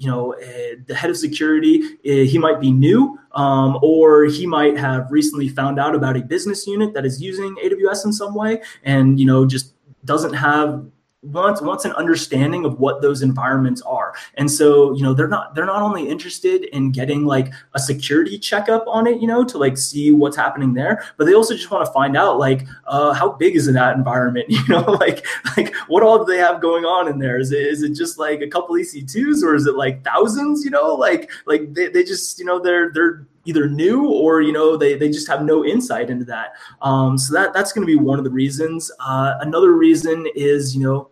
you 0.00 0.10
know, 0.10 0.32
uh, 0.32 0.76
the 0.86 0.94
head 0.94 1.10
of 1.10 1.16
security, 1.16 1.82
uh, 1.84 2.24
he 2.24 2.38
might 2.38 2.58
be 2.58 2.72
new, 2.72 3.18
um, 3.32 3.78
or 3.82 4.24
he 4.24 4.46
might 4.46 4.76
have 4.78 5.06
recently 5.10 5.46
found 5.46 5.78
out 5.78 5.94
about 5.94 6.16
a 6.16 6.22
business 6.22 6.66
unit 6.66 6.94
that 6.94 7.04
is 7.04 7.20
using 7.20 7.54
AWS 7.62 8.06
in 8.06 8.12
some 8.12 8.34
way, 8.34 8.62
and 8.82 9.20
you 9.20 9.26
know, 9.26 9.44
just 9.44 9.74
doesn't 10.06 10.32
have 10.32 10.86
wants 11.22 11.60
wants 11.60 11.84
an 11.84 11.92
understanding 11.92 12.64
of 12.64 12.80
what 12.80 13.02
those 13.02 13.20
environments 13.20 13.82
are. 13.82 14.14
And 14.34 14.50
so 14.50 14.94
you 14.94 15.02
know 15.02 15.12
they're 15.12 15.28
not 15.28 15.54
they're 15.54 15.66
not 15.66 15.82
only 15.82 16.08
interested 16.08 16.64
in 16.74 16.92
getting 16.92 17.26
like 17.26 17.52
a 17.74 17.78
security 17.78 18.38
checkup 18.38 18.84
on 18.86 19.06
it 19.06 19.20
you 19.20 19.26
know 19.26 19.44
to 19.44 19.58
like 19.58 19.76
see 19.76 20.12
what's 20.12 20.36
happening 20.36 20.72
there 20.74 21.04
but 21.16 21.26
they 21.26 21.34
also 21.34 21.54
just 21.54 21.70
want 21.70 21.84
to 21.84 21.92
find 21.92 22.16
out 22.16 22.38
like 22.38 22.66
uh, 22.86 23.12
how 23.12 23.32
big 23.32 23.54
is 23.54 23.70
that 23.70 23.96
environment 23.96 24.46
you 24.48 24.66
know 24.68 24.80
like 24.80 25.24
like 25.56 25.74
what 25.86 26.02
all 26.02 26.24
do 26.24 26.30
they 26.30 26.38
have 26.38 26.60
going 26.60 26.84
on 26.84 27.06
in 27.06 27.18
there? 27.18 27.38
Is 27.38 27.52
it, 27.52 27.66
is 27.66 27.82
it 27.82 27.94
just 27.94 28.18
like 28.18 28.40
a 28.40 28.48
couple 28.48 28.74
ec2s 28.74 29.42
or 29.42 29.54
is 29.54 29.66
it 29.66 29.74
like 29.74 30.02
thousands 30.02 30.64
you 30.64 30.70
know 30.70 30.94
like 30.94 31.30
like 31.46 31.74
they, 31.74 31.88
they 31.88 32.02
just 32.02 32.38
you 32.38 32.44
know 32.44 32.58
they're 32.58 32.90
they're 32.92 33.26
either 33.50 33.68
new 33.68 34.06
or 34.08 34.40
you 34.40 34.52
know 34.52 34.76
they, 34.76 34.96
they 34.96 35.10
just 35.10 35.28
have 35.28 35.42
no 35.42 35.64
insight 35.64 36.08
into 36.08 36.24
that. 36.24 36.54
Um, 36.80 37.18
so 37.18 37.34
that 37.34 37.52
that's 37.52 37.72
going 37.72 37.86
to 37.86 37.86
be 37.86 37.98
one 37.98 38.18
of 38.18 38.24
the 38.24 38.30
reasons. 38.30 38.90
Uh, 39.00 39.34
another 39.40 39.72
reason 39.72 40.26
is 40.34 40.74
you 40.74 40.82
know 40.82 41.10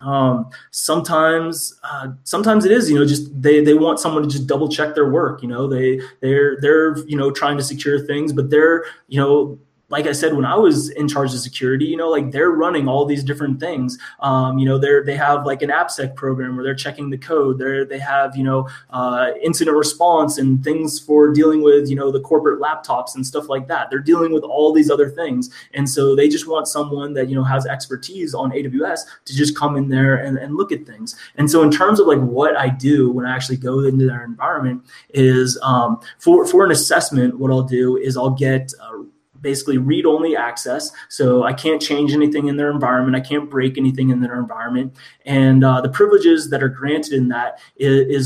um, 0.00 0.50
sometimes 0.70 1.78
uh, 1.82 2.08
sometimes 2.24 2.64
it 2.64 2.72
is 2.72 2.90
you 2.90 2.98
know 2.98 3.06
just 3.06 3.30
they 3.40 3.62
they 3.62 3.74
want 3.74 3.98
someone 3.98 4.22
to 4.22 4.28
just 4.28 4.46
double 4.46 4.68
check 4.68 4.94
their 4.94 5.08
work 5.08 5.42
you 5.42 5.48
know 5.48 5.66
they 5.66 6.00
they're 6.20 6.58
they're 6.60 6.98
you 7.06 7.16
know 7.16 7.30
trying 7.30 7.56
to 7.56 7.62
secure 7.62 7.98
things 8.06 8.32
but 8.32 8.50
they're 8.50 8.84
you 9.08 9.18
know 9.18 9.58
like 9.88 10.06
I 10.06 10.12
said, 10.12 10.34
when 10.34 10.44
I 10.44 10.56
was 10.56 10.90
in 10.90 11.06
charge 11.06 11.32
of 11.32 11.40
security, 11.40 11.84
you 11.84 11.96
know, 11.96 12.08
like 12.08 12.32
they're 12.32 12.50
running 12.50 12.88
all 12.88 13.04
these 13.04 13.22
different 13.22 13.60
things. 13.60 13.96
Um, 14.20 14.58
you 14.58 14.66
know, 14.66 14.78
they're 14.78 15.04
they 15.04 15.16
have 15.16 15.46
like 15.46 15.62
an 15.62 15.70
AppSec 15.70 16.16
program 16.16 16.56
where 16.56 16.64
they're 16.64 16.74
checking 16.74 17.10
the 17.10 17.18
code. 17.18 17.58
They 17.58 17.84
they 17.84 17.98
have 18.00 18.36
you 18.36 18.42
know 18.42 18.68
uh, 18.90 19.30
incident 19.42 19.76
response 19.76 20.38
and 20.38 20.62
things 20.64 20.98
for 20.98 21.32
dealing 21.32 21.62
with 21.62 21.88
you 21.88 21.94
know 21.94 22.10
the 22.10 22.20
corporate 22.20 22.60
laptops 22.60 23.14
and 23.14 23.24
stuff 23.24 23.48
like 23.48 23.68
that. 23.68 23.88
They're 23.90 24.00
dealing 24.00 24.32
with 24.32 24.42
all 24.42 24.72
these 24.72 24.90
other 24.90 25.08
things, 25.08 25.50
and 25.72 25.88
so 25.88 26.16
they 26.16 26.28
just 26.28 26.48
want 26.48 26.66
someone 26.66 27.14
that 27.14 27.28
you 27.28 27.36
know 27.36 27.44
has 27.44 27.64
expertise 27.64 28.34
on 28.34 28.50
AWS 28.50 29.02
to 29.24 29.36
just 29.36 29.56
come 29.56 29.76
in 29.76 29.88
there 29.88 30.16
and, 30.16 30.36
and 30.36 30.56
look 30.56 30.72
at 30.72 30.84
things. 30.84 31.14
And 31.36 31.48
so 31.48 31.62
in 31.62 31.70
terms 31.70 32.00
of 32.00 32.08
like 32.08 32.20
what 32.20 32.56
I 32.56 32.70
do 32.70 33.10
when 33.10 33.24
I 33.24 33.34
actually 33.34 33.58
go 33.58 33.80
into 33.80 34.06
their 34.06 34.24
environment 34.24 34.84
is 35.10 35.58
um, 35.62 36.00
for 36.18 36.44
for 36.44 36.64
an 36.64 36.72
assessment, 36.72 37.38
what 37.38 37.52
I'll 37.52 37.62
do 37.62 37.96
is 37.96 38.16
I'll 38.16 38.30
get 38.30 38.72
uh, 38.80 39.04
basically 39.46 39.78
read 39.78 40.04
only 40.06 40.36
access. 40.36 40.90
So 41.08 41.44
I 41.44 41.52
can't 41.52 41.80
change 41.80 42.12
anything 42.12 42.48
in 42.48 42.56
their 42.56 42.68
environment. 42.68 43.14
I 43.14 43.20
can't 43.20 43.48
break 43.48 43.78
anything 43.78 44.10
in 44.10 44.20
their 44.20 44.36
environment. 44.40 44.96
And 45.24 45.62
uh, 45.62 45.80
the 45.80 45.88
privileges 45.88 46.50
that 46.50 46.64
are 46.64 46.68
granted 46.68 47.12
in 47.12 47.28
that 47.28 47.60
is, 47.76 47.98
is 48.16 48.24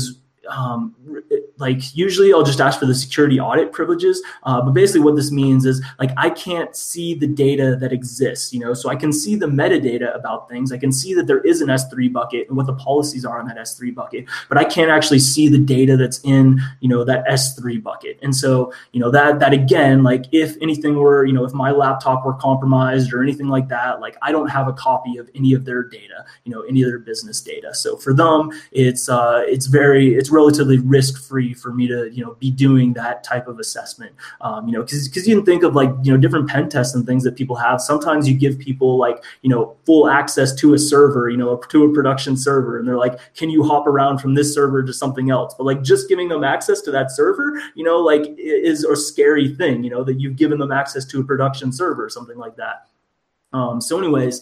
um, 0.49 0.95
like 1.61 1.95
usually 1.95 2.33
I'll 2.33 2.43
just 2.43 2.59
ask 2.59 2.79
for 2.79 2.85
the 2.85 2.95
security 2.95 3.39
audit 3.39 3.71
privileges. 3.71 4.21
Uh, 4.43 4.61
but 4.61 4.71
basically, 4.71 5.01
what 5.01 5.15
this 5.15 5.31
means 5.31 5.65
is 5.65 5.83
like 5.99 6.11
I 6.17 6.29
can't 6.29 6.75
see 6.75 7.13
the 7.13 7.27
data 7.27 7.77
that 7.79 7.93
exists. 7.93 8.51
You 8.53 8.59
know, 8.59 8.73
so 8.73 8.89
I 8.89 8.95
can 8.95 9.13
see 9.13 9.35
the 9.35 9.45
metadata 9.45 10.13
about 10.15 10.49
things. 10.49 10.71
I 10.71 10.77
can 10.77 10.91
see 10.91 11.13
that 11.13 11.27
there 11.27 11.41
is 11.41 11.61
an 11.61 11.69
S3 11.69 12.11
bucket 12.11 12.47
and 12.47 12.57
what 12.57 12.65
the 12.65 12.73
policies 12.73 13.23
are 13.25 13.39
on 13.39 13.47
that 13.47 13.57
S3 13.57 13.93
bucket, 13.93 14.25
but 14.49 14.57
I 14.57 14.63
can't 14.63 14.91
actually 14.91 15.19
see 15.19 15.47
the 15.47 15.57
data 15.57 15.95
that's 15.95 16.19
in 16.23 16.59
you 16.81 16.89
know 16.89 17.03
that 17.03 17.25
S3 17.27 17.81
bucket. 17.81 18.19
And 18.21 18.35
so 18.35 18.73
you 18.91 18.99
know 18.99 19.11
that 19.11 19.39
that 19.39 19.53
again, 19.53 20.03
like 20.03 20.25
if 20.31 20.57
anything 20.61 20.97
were 20.97 21.25
you 21.25 21.33
know 21.33 21.45
if 21.45 21.53
my 21.53 21.71
laptop 21.71 22.25
were 22.25 22.33
compromised 22.33 23.13
or 23.13 23.21
anything 23.21 23.47
like 23.47 23.67
that, 23.69 24.01
like 24.01 24.17
I 24.21 24.31
don't 24.31 24.49
have 24.49 24.67
a 24.67 24.73
copy 24.73 25.17
of 25.17 25.29
any 25.35 25.53
of 25.53 25.65
their 25.65 25.83
data. 25.83 26.25
You 26.43 26.51
know, 26.51 26.61
any 26.61 26.81
of 26.81 26.89
their 26.89 26.99
business 26.99 27.41
data. 27.41 27.73
So 27.73 27.97
for 27.97 28.13
them, 28.13 28.51
it's 28.71 29.09
uh, 29.09 29.43
it's 29.45 29.67
very 29.67 30.15
it's 30.15 30.31
relatively 30.31 30.77
risk 30.79 31.21
free 31.23 31.50
for 31.53 31.73
me 31.73 31.87
to 31.87 32.09
you 32.11 32.23
know 32.23 32.35
be 32.39 32.51
doing 32.51 32.93
that 32.93 33.23
type 33.23 33.47
of 33.47 33.59
assessment. 33.59 34.13
Um, 34.41 34.67
you 34.67 34.73
know, 34.73 34.81
because 34.81 35.27
you 35.27 35.35
can 35.35 35.45
think 35.45 35.63
of 35.63 35.75
like 35.75 35.89
you 36.03 36.11
know 36.11 36.17
different 36.17 36.49
pen 36.49 36.69
tests 36.69 36.95
and 36.95 37.05
things 37.05 37.23
that 37.23 37.35
people 37.35 37.55
have. 37.55 37.81
Sometimes 37.81 38.27
you 38.27 38.35
give 38.35 38.59
people 38.59 38.97
like 38.97 39.23
you 39.41 39.49
know 39.49 39.75
full 39.85 40.09
access 40.09 40.53
to 40.55 40.73
a 40.73 40.79
server, 40.79 41.29
you 41.29 41.37
know, 41.37 41.57
to 41.57 41.83
a 41.85 41.93
production 41.93 42.37
server, 42.37 42.77
and 42.77 42.87
they're 42.87 42.97
like, 42.97 43.19
can 43.35 43.49
you 43.49 43.63
hop 43.63 43.87
around 43.87 44.19
from 44.19 44.33
this 44.33 44.53
server 44.53 44.83
to 44.83 44.93
something 44.93 45.29
else? 45.29 45.53
But 45.57 45.65
like 45.65 45.81
just 45.81 46.09
giving 46.09 46.29
them 46.29 46.43
access 46.43 46.81
to 46.81 46.91
that 46.91 47.11
server, 47.11 47.61
you 47.75 47.83
know, 47.83 47.97
like 47.97 48.23
is 48.37 48.83
a 48.83 48.95
scary 48.95 49.55
thing. 49.55 49.83
You 49.83 49.89
know, 49.89 50.03
that 50.03 50.19
you've 50.19 50.35
given 50.35 50.59
them 50.59 50.71
access 50.71 51.05
to 51.05 51.19
a 51.19 51.23
production 51.23 51.71
server 51.71 52.05
or 52.05 52.09
something 52.09 52.37
like 52.37 52.55
that. 52.57 52.87
Um, 53.53 53.81
so, 53.81 53.97
anyways, 53.97 54.41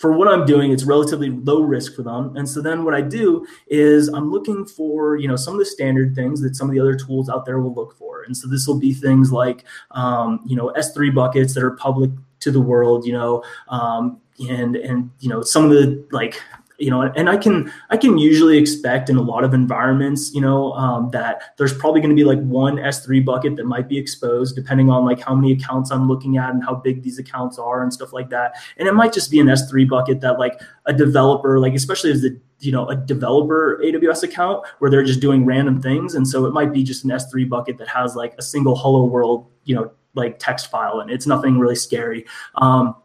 for 0.00 0.12
what 0.12 0.28
I'm 0.28 0.46
doing, 0.46 0.72
it's 0.72 0.84
relatively 0.84 1.28
low 1.28 1.60
risk 1.60 1.94
for 1.94 2.02
them. 2.02 2.34
And 2.34 2.48
so 2.48 2.62
then 2.62 2.84
what 2.84 2.94
I 2.94 3.02
do 3.02 3.46
is 3.66 4.08
I'm 4.08 4.30
looking 4.30 4.64
for, 4.64 5.16
you 5.16 5.28
know, 5.28 5.36
some 5.36 5.52
of 5.52 5.58
the 5.58 5.66
standard 5.66 6.14
things 6.14 6.40
that 6.40 6.56
some 6.56 6.70
of 6.70 6.72
the 6.72 6.80
other 6.80 6.94
tools 6.94 7.28
out 7.28 7.44
there 7.44 7.60
will 7.60 7.74
look 7.74 7.98
for. 7.98 8.22
And 8.22 8.34
so 8.34 8.48
this 8.48 8.66
will 8.66 8.78
be 8.78 8.94
things 8.94 9.30
like, 9.30 9.66
um, 9.90 10.40
you 10.46 10.56
know, 10.56 10.72
S3 10.74 11.14
buckets 11.14 11.52
that 11.52 11.62
are 11.62 11.72
public 11.72 12.10
to 12.38 12.50
the 12.50 12.62
world, 12.62 13.04
you 13.04 13.12
know, 13.12 13.44
um, 13.68 14.18
and, 14.48 14.74
and, 14.74 15.10
you 15.20 15.28
know, 15.28 15.42
some 15.42 15.66
of 15.66 15.70
the 15.70 16.02
like 16.12 16.40
you 16.80 16.90
know 16.90 17.02
and 17.02 17.28
i 17.28 17.36
can 17.36 17.70
i 17.90 17.96
can 17.96 18.16
usually 18.18 18.56
expect 18.56 19.10
in 19.10 19.16
a 19.16 19.22
lot 19.22 19.44
of 19.44 19.52
environments 19.52 20.32
you 20.34 20.40
know 20.40 20.72
um, 20.72 21.10
that 21.10 21.56
there's 21.58 21.76
probably 21.76 22.00
going 22.00 22.14
to 22.14 22.16
be 22.16 22.24
like 22.24 22.40
one 22.40 22.76
s3 22.76 23.24
bucket 23.24 23.56
that 23.56 23.66
might 23.66 23.88
be 23.88 23.98
exposed 23.98 24.56
depending 24.56 24.88
on 24.88 25.04
like 25.04 25.20
how 25.20 25.34
many 25.34 25.52
accounts 25.52 25.90
i'm 25.90 26.08
looking 26.08 26.36
at 26.38 26.50
and 26.50 26.64
how 26.64 26.74
big 26.74 27.02
these 27.02 27.18
accounts 27.18 27.58
are 27.58 27.82
and 27.82 27.92
stuff 27.92 28.12
like 28.12 28.30
that. 28.30 28.54
And 28.76 28.88
it 28.88 28.94
might 28.94 29.12
just 29.12 29.30
be 29.30 29.40
an 29.40 29.46
s3 29.46 29.88
bucket 29.88 30.20
that 30.20 30.38
like 30.38 30.60
a 30.86 30.92
developer 30.92 31.58
like 31.58 31.74
especially 31.74 32.10
as 32.10 32.22
the 32.22 32.38
you 32.60 32.72
know 32.72 32.88
a 32.88 32.96
developer 32.96 33.80
aws 33.82 34.22
account 34.22 34.66
where 34.78 34.90
they're 34.90 35.04
just 35.04 35.20
doing 35.20 35.44
random 35.44 35.80
things. 35.80 36.14
And 36.14 36.26
so 36.26 36.46
it 36.46 36.52
might 36.52 36.72
be 36.72 36.82
just 36.82 37.04
an 37.04 37.10
s3 37.10 37.48
bucket 37.48 37.78
that 37.78 37.88
has 37.88 38.16
like 38.16 38.34
a 38.38 38.42
single 38.42 38.76
hello 38.76 39.04
world 39.04 39.46
you 39.64 39.74
know 39.74 39.90
like 40.14 40.38
text 40.38 40.70
file 40.70 41.00
and 41.00 41.10
it's 41.10 41.26
nothing 41.26 41.58
really 41.58 41.76
scary. 41.76 42.26
Um, 42.56 42.96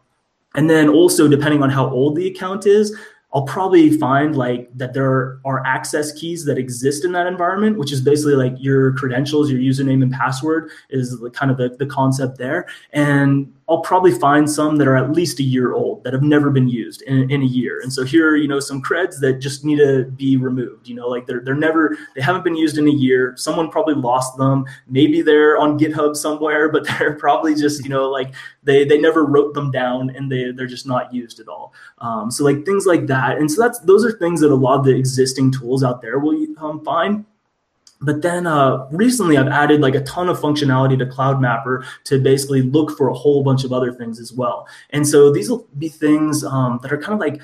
and 0.54 0.70
then 0.70 0.88
also 0.88 1.28
depending 1.28 1.62
on 1.62 1.70
how 1.70 1.88
old 1.90 2.16
the 2.16 2.26
account 2.26 2.66
is 2.66 2.96
I'll 3.36 3.42
probably 3.42 3.90
find 3.90 4.34
like 4.34 4.70
that 4.78 4.94
there 4.94 5.40
are 5.44 5.62
access 5.66 6.10
keys 6.18 6.46
that 6.46 6.56
exist 6.56 7.04
in 7.04 7.12
that 7.12 7.26
environment, 7.26 7.78
which 7.78 7.92
is 7.92 8.00
basically 8.00 8.32
like 8.32 8.54
your 8.56 8.94
credentials, 8.94 9.50
your 9.50 9.60
username 9.60 10.02
and 10.02 10.10
password 10.10 10.70
is 10.88 11.22
kind 11.34 11.50
of 11.50 11.58
the, 11.58 11.76
the 11.78 11.84
concept 11.84 12.38
there. 12.38 12.66
And 12.94 13.52
I'll 13.68 13.80
probably 13.80 14.12
find 14.12 14.48
some 14.48 14.76
that 14.76 14.86
are 14.86 14.96
at 14.96 15.10
least 15.10 15.40
a 15.40 15.42
year 15.42 15.72
old 15.72 16.04
that 16.04 16.12
have 16.12 16.22
never 16.22 16.50
been 16.50 16.68
used 16.68 17.02
in, 17.02 17.28
in 17.30 17.42
a 17.42 17.46
year. 17.46 17.80
And 17.82 17.92
so 17.92 18.04
here 18.04 18.30
are, 18.30 18.36
you 18.36 18.46
know, 18.46 18.60
some 18.60 18.80
creds 18.80 19.18
that 19.20 19.40
just 19.40 19.64
need 19.64 19.78
to 19.78 20.04
be 20.04 20.36
removed. 20.36 20.86
You 20.86 20.94
know, 20.94 21.08
like 21.08 21.26
they're 21.26 21.40
they're 21.40 21.54
never 21.54 21.98
they 22.14 22.22
haven't 22.22 22.44
been 22.44 22.54
used 22.54 22.78
in 22.78 22.86
a 22.86 22.92
year. 22.92 23.34
Someone 23.36 23.68
probably 23.68 23.94
lost 23.94 24.36
them. 24.36 24.66
Maybe 24.86 25.20
they're 25.20 25.58
on 25.58 25.78
GitHub 25.80 26.14
somewhere, 26.16 26.68
but 26.72 26.86
they're 26.86 27.14
probably 27.14 27.56
just, 27.56 27.82
you 27.82 27.90
know, 27.90 28.08
like 28.08 28.34
they 28.62 28.84
they 28.84 28.98
never 28.98 29.24
wrote 29.24 29.54
them 29.54 29.72
down 29.72 30.10
and 30.10 30.30
they 30.30 30.52
they're 30.52 30.66
just 30.66 30.86
not 30.86 31.12
used 31.12 31.40
at 31.40 31.48
all. 31.48 31.74
Um, 31.98 32.30
so 32.30 32.44
like 32.44 32.64
things 32.64 32.86
like 32.86 33.08
that. 33.08 33.38
And 33.38 33.50
so 33.50 33.62
that's 33.62 33.80
those 33.80 34.04
are 34.04 34.12
things 34.12 34.40
that 34.42 34.52
a 34.52 34.54
lot 34.54 34.78
of 34.78 34.84
the 34.84 34.96
existing 34.96 35.50
tools 35.50 35.82
out 35.82 36.02
there 36.02 36.20
will 36.20 36.46
um, 36.58 36.84
find 36.84 37.24
but 38.06 38.22
then 38.22 38.46
uh, 38.46 38.86
recently, 38.92 39.36
I've 39.36 39.48
added 39.48 39.80
like 39.80 39.96
a 39.96 40.02
ton 40.02 40.28
of 40.28 40.38
functionality 40.38 40.96
to 40.98 41.06
Cloud 41.06 41.40
Mapper 41.40 41.84
to 42.04 42.20
basically 42.20 42.62
look 42.62 42.96
for 42.96 43.08
a 43.08 43.14
whole 43.14 43.42
bunch 43.42 43.64
of 43.64 43.72
other 43.72 43.92
things 43.92 44.20
as 44.20 44.32
well. 44.32 44.68
And 44.90 45.06
so 45.06 45.32
these 45.32 45.50
will 45.50 45.66
be 45.76 45.88
things 45.88 46.44
um, 46.44 46.78
that 46.82 46.92
are 46.92 46.98
kind 46.98 47.14
of 47.14 47.18
like 47.18 47.42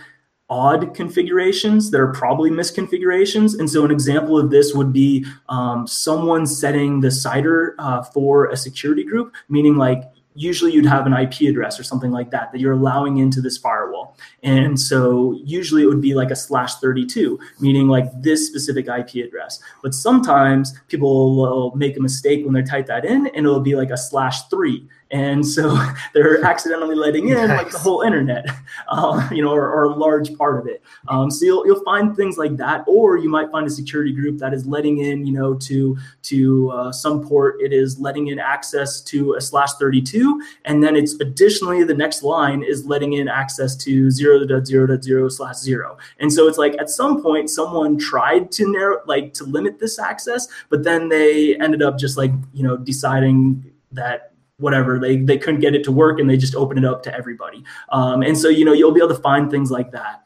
odd 0.48 0.94
configurations 0.94 1.90
that 1.90 2.00
are 2.00 2.12
probably 2.12 2.50
misconfigurations. 2.50 3.58
And 3.58 3.68
so 3.68 3.84
an 3.84 3.90
example 3.90 4.38
of 4.38 4.50
this 4.50 4.72
would 4.72 4.92
be 4.92 5.26
um, 5.48 5.86
someone 5.86 6.46
setting 6.46 7.00
the 7.00 7.08
CIDR 7.08 7.74
uh, 7.78 8.02
for 8.02 8.46
a 8.50 8.56
security 8.56 9.02
group, 9.02 9.34
meaning 9.48 9.76
like 9.76 10.04
usually 10.34 10.72
you'd 10.72 10.86
have 10.86 11.06
an 11.06 11.12
IP 11.12 11.42
address 11.42 11.78
or 11.78 11.82
something 11.82 12.10
like 12.10 12.30
that 12.30 12.52
that 12.52 12.60
you're 12.60 12.72
allowing 12.72 13.18
into 13.18 13.40
this 13.40 13.58
firewall. 13.58 14.16
And 14.42 14.78
so 14.78 15.38
usually 15.44 15.82
it 15.82 15.86
would 15.86 16.00
be 16.00 16.14
like 16.14 16.30
a 16.30 16.36
slash 16.36 16.76
32, 16.76 17.38
meaning 17.60 17.88
like 17.88 18.06
this 18.22 18.46
specific 18.46 18.86
IP 18.88 19.26
address. 19.26 19.60
But 19.82 19.94
sometimes 19.94 20.78
people 20.88 21.36
will 21.36 21.74
make 21.76 21.96
a 21.96 22.00
mistake 22.00 22.44
when 22.44 22.54
they 22.54 22.62
type 22.62 22.86
that 22.86 23.04
in 23.04 23.26
and 23.28 23.46
it'll 23.46 23.60
be 23.60 23.76
like 23.76 23.90
a 23.90 23.96
slash 23.96 24.48
three. 24.48 24.88
And 25.12 25.46
so 25.46 25.78
they're 26.14 26.42
accidentally 26.44 26.94
letting 26.94 27.28
in 27.28 27.48
like 27.48 27.70
the 27.70 27.78
whole 27.78 28.02
internet, 28.02 28.46
uh, 28.88 29.28
you 29.30 29.42
know, 29.42 29.52
or, 29.52 29.70
or, 29.70 29.84
a 29.84 29.94
large 29.94 30.36
part 30.36 30.58
of 30.58 30.66
it. 30.66 30.82
Um, 31.08 31.30
so 31.30 31.44
you'll 31.44 31.66
you'll 31.66 31.84
find 31.84 32.16
things 32.16 32.38
like 32.38 32.56
that, 32.56 32.84
or 32.86 33.18
you 33.18 33.28
might 33.28 33.50
find 33.50 33.66
a 33.66 33.70
security 33.70 34.12
group 34.12 34.38
that 34.38 34.54
is 34.54 34.66
letting 34.66 34.98
in, 34.98 35.26
you 35.26 35.32
know, 35.32 35.54
to 35.54 35.96
to 36.22 36.70
uh, 36.70 36.92
some 36.92 37.26
port. 37.26 37.60
It 37.60 37.72
is 37.72 38.00
letting 38.00 38.28
in 38.28 38.38
access 38.38 39.00
to 39.02 39.34
a 39.34 39.40
slash 39.40 39.72
32, 39.74 40.42
and 40.64 40.82
then 40.82 40.96
it's 40.96 41.14
additionally 41.20 41.84
the 41.84 41.94
next 41.94 42.22
line 42.22 42.62
is 42.62 42.86
letting 42.86 43.12
in 43.12 43.28
access 43.28 43.76
to 43.76 44.06
0.0.0 44.06 45.32
slash 45.32 45.56
zero, 45.56 45.98
and 46.18 46.32
so 46.32 46.48
it's 46.48 46.58
like 46.58 46.74
at 46.80 46.88
some 46.88 47.22
point 47.22 47.50
someone 47.50 47.98
tried 47.98 48.50
to 48.52 48.70
narrow 48.70 49.00
like 49.06 49.34
to 49.34 49.44
limit 49.44 49.78
this 49.78 49.98
access, 49.98 50.48
but 50.70 50.82
then 50.82 51.08
they 51.08 51.56
ended 51.56 51.82
up 51.82 51.98
just 51.98 52.16
like 52.16 52.32
you 52.54 52.62
know 52.62 52.76
deciding 52.76 53.72
that 53.92 54.31
whatever. 54.62 54.98
They 54.98 55.16
they 55.16 55.36
couldn't 55.36 55.60
get 55.60 55.74
it 55.74 55.84
to 55.84 55.92
work 55.92 56.18
and 56.18 56.30
they 56.30 56.36
just 56.36 56.54
open 56.54 56.78
it 56.78 56.84
up 56.84 57.02
to 57.04 57.14
everybody. 57.14 57.64
Um, 57.90 58.22
and 58.22 58.38
so 58.38 58.48
you 58.48 58.64
know 58.64 58.72
you'll 58.72 58.92
be 58.92 59.00
able 59.00 59.14
to 59.14 59.22
find 59.22 59.50
things 59.50 59.70
like 59.70 59.92
that. 59.92 60.22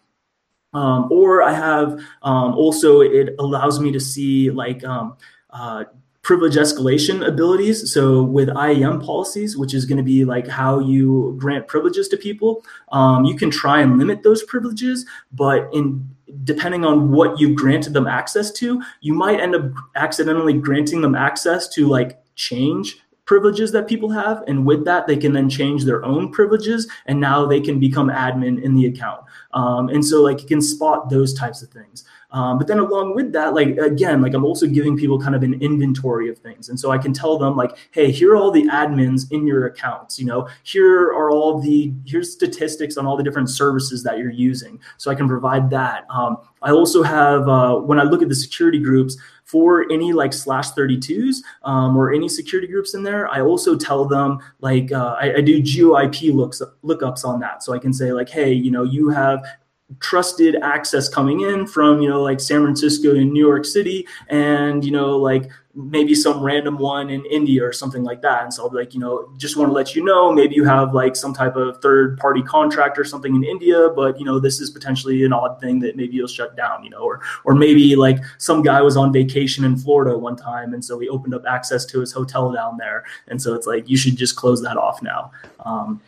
Um, 0.74 1.10
or 1.10 1.42
i 1.42 1.54
have 1.54 1.98
um, 2.22 2.54
also 2.54 3.00
it 3.00 3.34
allows 3.38 3.80
me 3.80 3.92
to 3.92 4.00
see 4.00 4.50
like 4.50 4.84
um, 4.84 5.16
uh, 5.50 5.84
privilege 6.20 6.56
escalation 6.56 7.26
abilities. 7.26 7.92
So 7.92 8.22
with 8.22 8.50
IAM 8.50 9.00
policies 9.00 9.56
which 9.56 9.72
is 9.72 9.86
going 9.86 9.96
to 9.96 10.02
be 10.02 10.24
like 10.24 10.46
how 10.46 10.80
you 10.80 11.34
grant 11.38 11.66
privileges 11.66 12.08
to 12.08 12.16
people 12.16 12.64
um, 12.92 13.24
you 13.24 13.36
can 13.36 13.50
try 13.50 13.80
and 13.80 13.96
limit 13.96 14.22
those 14.22 14.42
privileges 14.42 15.06
but 15.32 15.70
in 15.72 16.06
depending 16.44 16.84
on 16.84 17.12
what 17.12 17.38
you've 17.38 17.56
granted 17.56 17.92
them 17.94 18.06
access 18.06 18.50
to 18.50 18.82
you 19.00 19.14
might 19.14 19.40
end 19.40 19.54
up 19.54 19.62
accidentally 19.94 20.52
granting 20.52 21.00
them 21.00 21.14
access 21.14 21.68
to 21.68 21.86
like 21.86 22.20
change 22.34 22.98
privileges 23.26 23.72
that 23.72 23.86
people 23.86 24.08
have. 24.10 24.42
And 24.46 24.64
with 24.64 24.84
that, 24.86 25.06
they 25.06 25.16
can 25.16 25.32
then 25.32 25.50
change 25.50 25.84
their 25.84 26.04
own 26.04 26.30
privileges 26.30 26.88
and 27.06 27.20
now 27.20 27.44
they 27.44 27.60
can 27.60 27.78
become 27.78 28.08
admin 28.08 28.62
in 28.62 28.74
the 28.74 28.86
account. 28.86 29.24
Um, 29.52 29.88
and 29.88 30.04
so 30.04 30.22
like 30.22 30.40
you 30.40 30.48
can 30.48 30.62
spot 30.62 31.10
those 31.10 31.34
types 31.34 31.62
of 31.62 31.68
things. 31.68 32.04
Um, 32.30 32.58
but 32.58 32.66
then 32.66 32.78
along 32.78 33.14
with 33.14 33.32
that, 33.32 33.54
like 33.54 33.76
again, 33.78 34.20
like 34.20 34.34
I'm 34.34 34.44
also 34.44 34.66
giving 34.66 34.96
people 34.96 35.20
kind 35.20 35.34
of 35.34 35.42
an 35.42 35.60
inventory 35.62 36.28
of 36.28 36.38
things. 36.38 36.68
And 36.68 36.78
so 36.78 36.90
I 36.90 36.98
can 36.98 37.12
tell 37.12 37.38
them 37.38 37.56
like, 37.56 37.76
hey, 37.92 38.10
here 38.10 38.32
are 38.32 38.36
all 38.36 38.50
the 38.50 38.64
admins 38.64 39.30
in 39.30 39.46
your 39.46 39.66
accounts. 39.66 40.18
You 40.18 40.26
know, 40.26 40.48
here 40.62 41.04
are 41.08 41.30
all 41.30 41.60
the 41.60 41.92
here's 42.04 42.32
statistics 42.32 42.96
on 42.96 43.06
all 43.06 43.16
the 43.16 43.24
different 43.24 43.50
services 43.50 44.02
that 44.02 44.18
you're 44.18 44.30
using. 44.30 44.80
So 44.96 45.10
I 45.10 45.14
can 45.14 45.28
provide 45.28 45.70
that. 45.70 46.06
Um, 46.10 46.38
I 46.62 46.70
also 46.70 47.02
have 47.02 47.48
uh, 47.48 47.76
when 47.76 48.00
I 48.00 48.02
look 48.02 48.22
at 48.22 48.28
the 48.28 48.34
security 48.34 48.80
groups, 48.80 49.16
for 49.46 49.86
any 49.92 50.12
like 50.12 50.32
slash 50.32 50.72
32s 50.72 51.36
um, 51.62 51.96
or 51.96 52.12
any 52.12 52.28
security 52.28 52.66
groups 52.66 52.94
in 52.94 53.04
there, 53.04 53.28
I 53.28 53.40
also 53.40 53.76
tell 53.76 54.04
them 54.04 54.40
like 54.60 54.90
uh, 54.90 55.16
I, 55.20 55.36
I, 55.36 55.40
do 55.40 55.62
GeoIP 55.62 56.34
looks 56.34 56.60
lookups 56.84 57.24
on 57.24 57.38
that. 57.40 57.62
So 57.62 57.72
I 57.72 57.78
can 57.78 57.92
say 57.92 58.12
like, 58.12 58.28
hey, 58.28 58.52
you 58.52 58.72
know, 58.72 58.82
you 58.82 59.08
have 59.08 59.46
trusted 60.00 60.56
access 60.62 61.08
coming 61.08 61.42
in 61.42 61.66
from 61.66 62.00
you 62.00 62.08
know 62.08 62.22
like 62.22 62.40
San 62.40 62.62
Francisco 62.62 63.14
and 63.14 63.32
New 63.32 63.46
York 63.46 63.64
City, 63.64 64.06
and 64.28 64.84
you 64.84 64.90
know 64.90 65.16
like 65.16 65.50
maybe 65.76 66.14
some 66.14 66.42
random 66.42 66.78
one 66.78 67.10
in 67.10 67.24
India 67.26 67.62
or 67.62 67.72
something 67.72 68.02
like 68.02 68.22
that. 68.22 68.42
And 68.42 68.52
so 68.52 68.62
I'll 68.62 68.70
be 68.70 68.78
like, 68.78 68.94
you 68.94 69.00
know, 69.00 69.28
just 69.36 69.58
want 69.58 69.68
to 69.68 69.74
let 69.74 69.94
you 69.94 70.02
know, 70.02 70.32
maybe 70.32 70.54
you 70.54 70.64
have 70.64 70.94
like 70.94 71.14
some 71.14 71.34
type 71.34 71.54
of 71.54 71.82
third 71.82 72.16
party 72.16 72.42
contract 72.42 72.98
or 72.98 73.04
something 73.04 73.36
in 73.36 73.44
India, 73.44 73.90
but 73.94 74.18
you 74.18 74.24
know, 74.24 74.40
this 74.40 74.58
is 74.58 74.70
potentially 74.70 75.22
an 75.24 75.34
odd 75.34 75.60
thing 75.60 75.78
that 75.80 75.94
maybe 75.94 76.16
you'll 76.16 76.28
shut 76.28 76.56
down, 76.56 76.82
you 76.82 76.88
know, 76.88 77.00
or 77.00 77.20
or 77.44 77.54
maybe 77.54 77.94
like 77.94 78.18
some 78.38 78.62
guy 78.62 78.80
was 78.80 78.96
on 78.96 79.12
vacation 79.12 79.64
in 79.64 79.76
Florida 79.76 80.16
one 80.16 80.36
time 80.36 80.72
and 80.72 80.82
so 80.82 80.98
he 80.98 81.08
opened 81.10 81.34
up 81.34 81.44
access 81.46 81.84
to 81.84 82.00
his 82.00 82.10
hotel 82.10 82.50
down 82.50 82.78
there. 82.78 83.04
And 83.28 83.40
so 83.40 83.54
it's 83.54 83.66
like 83.66 83.88
you 83.88 83.98
should 83.98 84.16
just 84.16 84.34
close 84.34 84.62
that 84.62 84.78
off 84.78 85.02
now. 85.02 85.30
Um, 85.60 86.00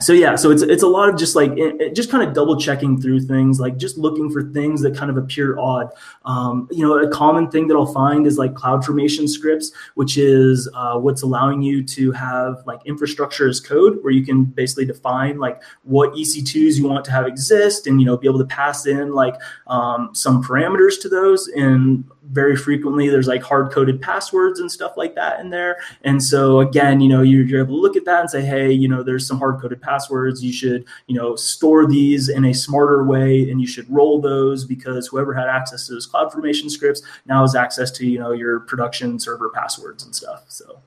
so 0.00 0.12
yeah 0.12 0.34
so 0.34 0.50
it's 0.50 0.62
it's 0.62 0.82
a 0.82 0.88
lot 0.88 1.08
of 1.08 1.16
just 1.16 1.36
like 1.36 1.52
it, 1.56 1.94
just 1.94 2.10
kind 2.10 2.26
of 2.26 2.34
double 2.34 2.58
checking 2.58 3.00
through 3.00 3.20
things 3.20 3.60
like 3.60 3.76
just 3.76 3.98
looking 3.98 4.30
for 4.30 4.42
things 4.42 4.80
that 4.80 4.96
kind 4.96 5.10
of 5.10 5.16
appear 5.16 5.58
odd 5.58 5.90
um, 6.30 6.68
you 6.70 6.86
know 6.86 6.98
a 6.98 7.08
common 7.08 7.50
thing 7.50 7.66
that 7.68 7.76
i'll 7.76 7.92
find 7.92 8.26
is 8.26 8.38
like 8.38 8.52
CloudFormation 8.52 9.28
scripts 9.28 9.72
which 9.94 10.16
is 10.16 10.68
uh, 10.74 10.96
what's 10.98 11.22
allowing 11.22 11.62
you 11.62 11.82
to 11.96 12.12
have 12.12 12.62
like 12.66 12.80
infrastructure 12.84 13.48
as 13.48 13.60
code 13.60 13.98
where 14.02 14.12
you 14.12 14.24
can 14.24 14.44
basically 14.44 14.84
define 14.84 15.38
like 15.38 15.62
what 15.82 16.12
ec2s 16.12 16.76
you 16.76 16.86
want 16.86 17.04
to 17.04 17.10
have 17.10 17.26
exist 17.26 17.86
and 17.86 18.00
you 18.00 18.06
know 18.06 18.16
be 18.16 18.26
able 18.26 18.38
to 18.38 18.44
pass 18.44 18.86
in 18.86 19.12
like 19.14 19.34
um, 19.66 20.10
some 20.14 20.42
parameters 20.42 21.00
to 21.00 21.08
those. 21.08 21.48
And 21.48 22.04
very 22.24 22.54
frequently 22.54 23.08
there's 23.08 23.26
like 23.26 23.42
hard 23.42 23.72
coded 23.72 24.00
passwords 24.00 24.60
and 24.60 24.70
stuff 24.70 24.92
like 24.96 25.16
that 25.16 25.40
in 25.40 25.50
there. 25.50 25.78
And 26.02 26.22
so 26.22 26.60
again 26.60 27.00
you 27.00 27.08
know 27.08 27.22
you're, 27.22 27.44
you're 27.44 27.64
able 27.64 27.76
to 27.76 27.80
look 27.80 27.96
at 27.96 28.04
that 28.04 28.20
and 28.20 28.30
say 28.30 28.42
hey 28.42 28.70
you 28.70 28.88
know 28.88 29.02
there's 29.02 29.26
some 29.26 29.38
hard 29.38 29.60
coded 29.60 29.82
passwords. 29.82 30.44
You 30.44 30.52
should 30.52 30.84
you 31.06 31.16
know 31.16 31.34
store 31.36 31.86
these 31.86 32.28
in 32.28 32.44
a 32.44 32.54
smarter 32.54 33.04
way 33.04 33.50
and 33.50 33.60
you 33.60 33.66
should 33.66 33.90
roll 33.90 34.20
those 34.20 34.64
because 34.64 35.08
whoever 35.08 35.34
had 35.34 35.48
access 35.48 35.86
to 35.86 35.94
those 35.94 36.06
CloudFormation 36.20 36.70
scripts. 36.70 37.02
Now 37.26 37.42
has 37.42 37.54
access 37.54 37.90
to 37.92 38.06
you 38.06 38.18
know 38.18 38.32
your 38.32 38.60
production 38.60 39.18
server 39.18 39.48
passwords 39.50 40.04
and 40.04 40.14
stuff 40.14 40.44
so. 40.48 40.78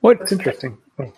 What 0.00 0.18
that's 0.18 0.32
interesting. 0.32 0.76
Oh, 0.98 1.12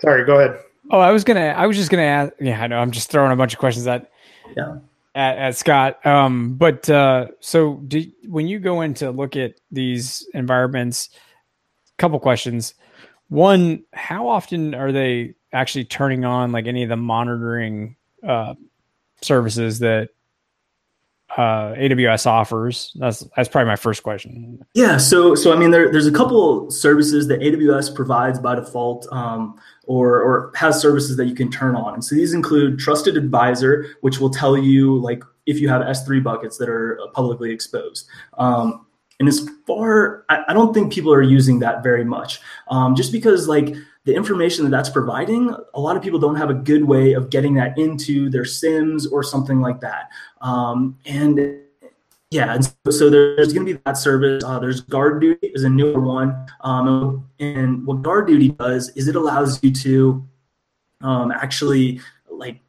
sorry 0.00 0.24
go 0.24 0.38
ahead. 0.40 0.60
Oh 0.90 0.98
i 0.98 1.12
was 1.12 1.24
gonna 1.24 1.54
i 1.56 1.66
was 1.66 1.76
just 1.76 1.90
gonna 1.90 2.02
ask 2.02 2.32
yeah 2.40 2.60
i 2.60 2.66
know 2.66 2.78
i'm 2.78 2.90
just 2.90 3.10
throwing 3.10 3.32
a 3.32 3.36
bunch 3.36 3.54
of 3.54 3.58
questions 3.58 3.86
at 3.86 4.10
yeah. 4.54 4.76
at, 5.14 5.38
at 5.38 5.56
Scott. 5.56 6.04
Um, 6.04 6.54
but 6.54 6.88
uh, 6.90 7.28
so 7.40 7.76
do, 7.88 8.04
when 8.28 8.46
you 8.46 8.58
go 8.58 8.82
in 8.82 8.94
to 8.94 9.10
look 9.10 9.36
at 9.36 9.54
these 9.70 10.28
environments, 10.34 11.10
couple 11.98 12.18
questions. 12.18 12.74
One, 13.28 13.84
how 13.92 14.28
often 14.28 14.74
are 14.74 14.92
they 14.92 15.34
actually 15.52 15.84
turning 15.84 16.24
on 16.24 16.52
like 16.52 16.66
any 16.66 16.82
of 16.82 16.88
the 16.88 16.96
monitoring 16.96 17.96
uh, 18.26 18.54
services 19.22 19.78
that 19.78 20.10
uh, 21.36 21.74
AWS 21.74 22.26
offers? 22.26 22.92
That's 22.96 23.24
that's 23.36 23.48
probably 23.48 23.68
my 23.68 23.76
first 23.76 24.02
question. 24.02 24.64
Yeah, 24.74 24.96
so 24.96 25.34
so 25.34 25.52
I 25.52 25.56
mean, 25.56 25.70
there, 25.70 25.90
there's 25.90 26.06
a 26.06 26.12
couple 26.12 26.70
services 26.70 27.28
that 27.28 27.40
AWS 27.40 27.94
provides 27.94 28.38
by 28.38 28.54
default, 28.54 29.06
um, 29.12 29.58
or 29.86 30.20
or 30.20 30.52
has 30.54 30.80
services 30.80 31.16
that 31.16 31.26
you 31.26 31.34
can 31.34 31.50
turn 31.50 31.76
on. 31.76 31.94
And 31.94 32.04
so 32.04 32.14
these 32.14 32.34
include 32.34 32.78
Trusted 32.78 33.16
Advisor, 33.16 33.86
which 34.00 34.18
will 34.18 34.30
tell 34.30 34.56
you 34.56 34.98
like 35.00 35.22
if 35.46 35.60
you 35.60 35.68
have 35.68 35.82
S3 35.82 36.22
buckets 36.22 36.58
that 36.58 36.68
are 36.68 36.98
publicly 37.14 37.50
exposed. 37.50 38.08
Um, 38.38 38.86
and 39.20 39.28
as 39.28 39.48
far, 39.66 40.24
I, 40.28 40.42
I, 40.48 40.52
don't 40.52 40.74
think 40.74 40.92
people 40.92 41.12
are 41.12 41.22
using 41.22 41.60
that 41.60 41.82
very 41.82 42.04
much, 42.04 42.40
um, 42.68 42.96
just 42.96 43.12
because 43.12 43.46
like 43.46 43.74
the 44.04 44.14
information 44.14 44.64
that 44.64 44.70
that's 44.70 44.90
providing, 44.90 45.54
a 45.72 45.80
lot 45.80 45.96
of 45.96 46.02
people 46.02 46.18
don't 46.18 46.36
have 46.36 46.50
a 46.50 46.54
good 46.54 46.84
way 46.84 47.14
of 47.14 47.30
getting 47.30 47.54
that 47.54 47.78
into 47.78 48.28
their 48.28 48.42
SIEMs 48.42 49.10
or 49.10 49.22
something 49.22 49.60
like 49.60 49.80
that. 49.80 50.10
Um, 50.42 50.98
and 51.06 51.60
yeah, 52.30 52.54
and 52.54 52.64
so, 52.64 52.90
so 52.90 53.10
there's 53.10 53.52
going 53.52 53.64
to 53.66 53.74
be 53.74 53.80
that 53.86 53.96
service. 53.96 54.42
Uh, 54.44 54.58
there's 54.58 54.84
GuardDuty 54.84 55.38
is 55.42 55.64
a 55.64 55.70
newer 55.70 56.00
one, 56.00 56.46
um, 56.62 57.28
and 57.38 57.86
what 57.86 58.02
guard 58.02 58.26
duty 58.26 58.48
does 58.50 58.90
is 58.90 59.08
it 59.08 59.16
allows 59.16 59.62
you 59.62 59.72
to 59.72 60.28
um, 61.00 61.30
actually 61.30 62.00
like 62.28 62.60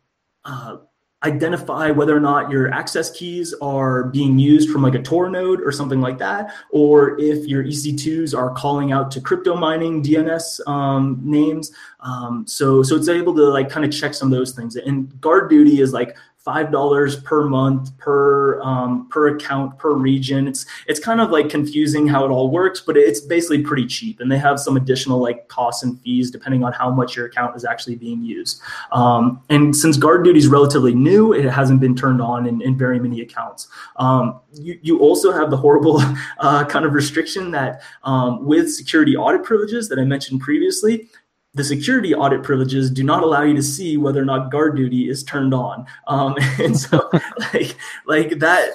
uh, 0.45 0.77
identify 1.25 1.89
whether 1.89 2.15
or 2.15 2.19
not 2.19 2.51
your 2.51 2.71
access 2.71 3.09
keys 3.09 3.53
are 3.61 4.03
being 4.05 4.37
used 4.37 4.69
from 4.69 4.83
like 4.83 4.93
a 4.93 5.01
Tor 5.01 5.29
node 5.29 5.59
or 5.61 5.71
something 5.71 5.99
like 5.99 6.19
that, 6.19 6.53
or 6.69 7.19
if 7.19 7.45
your 7.47 7.63
EC2s 7.63 8.37
are 8.37 8.51
calling 8.51 8.91
out 8.91 9.09
to 9.11 9.21
crypto 9.21 9.55
mining 9.55 10.03
DNS 10.03 10.65
um, 10.67 11.19
names. 11.23 11.71
Um, 11.99 12.45
so, 12.47 12.83
so 12.83 12.95
it's 12.95 13.09
able 13.09 13.33
to 13.35 13.45
like 13.45 13.69
kind 13.69 13.85
of 13.85 13.91
check 13.91 14.13
some 14.13 14.31
of 14.31 14.37
those 14.37 14.53
things. 14.53 14.75
And 14.75 15.19
guard 15.19 15.49
duty 15.49 15.81
is 15.81 15.91
like 15.91 16.15
five 16.45 16.71
dollars 16.71 17.15
per 17.15 17.47
month 17.47 17.97
per 17.97 18.61
um, 18.61 19.09
per 19.09 19.35
account 19.35 19.77
per 19.79 19.93
region. 19.93 20.47
It's 20.47 20.65
it's 20.87 20.99
kind 20.99 21.19
of 21.19 21.31
like 21.31 21.49
confusing 21.49 22.07
how 22.07 22.23
it 22.23 22.29
all 22.29 22.51
works, 22.51 22.79
but 22.79 22.95
it's 22.95 23.19
basically 23.19 23.63
pretty 23.63 23.87
cheap, 23.87 24.19
and 24.19 24.31
they 24.31 24.37
have 24.37 24.59
some 24.59 24.77
additional 24.77 25.19
like 25.19 25.47
costs 25.47 25.83
and 25.83 25.99
fees 26.01 26.29
depending 26.29 26.63
on 26.63 26.71
how 26.71 26.91
much 26.91 27.15
your 27.15 27.25
account 27.25 27.55
is 27.55 27.65
actually 27.65 27.95
being 27.95 28.21
used. 28.21 28.61
Um, 28.91 29.41
and 29.49 29.75
since 29.75 29.97
guard 29.97 30.23
duty 30.23 30.37
is 30.37 30.47
relatively 30.47 30.93
new, 30.93 31.33
it 31.33 31.49
hasn't 31.49 31.81
been 31.81 31.95
turned 31.95 32.21
on 32.21 32.45
in, 32.45 32.61
in 32.61 32.77
very 32.77 32.99
many 32.99 33.21
accounts. 33.21 33.67
Um, 33.95 34.39
you, 34.53 34.79
you 34.83 34.99
also 34.99 35.31
have 35.31 35.49
the 35.49 35.57
horrible 35.57 36.01
uh, 36.39 36.63
kind 36.65 36.85
of 36.85 36.93
restriction 36.93 37.49
that 37.51 37.81
um, 38.03 38.45
with 38.45 38.71
security 38.71 39.17
audit 39.17 39.43
privileges 39.43 39.89
that 39.89 39.97
I 39.97 40.03
mentioned 40.03 40.41
previously, 40.41 41.09
the 41.55 41.63
security 41.63 42.13
audit 42.13 42.43
privileges 42.43 42.91
do 42.91 43.03
not 43.03 43.23
allow 43.23 43.41
you 43.41 43.55
to 43.55 43.63
see 43.63 43.97
whether 43.97 44.21
or 44.21 44.25
not 44.25 44.51
guard 44.51 44.75
duty 44.75 45.09
is 45.09 45.23
turned 45.23 45.53
on. 45.53 45.85
Um, 46.07 46.35
and 46.59 46.77
so 46.77 47.09
like 47.53 47.75
like 48.05 48.39
that 48.39 48.73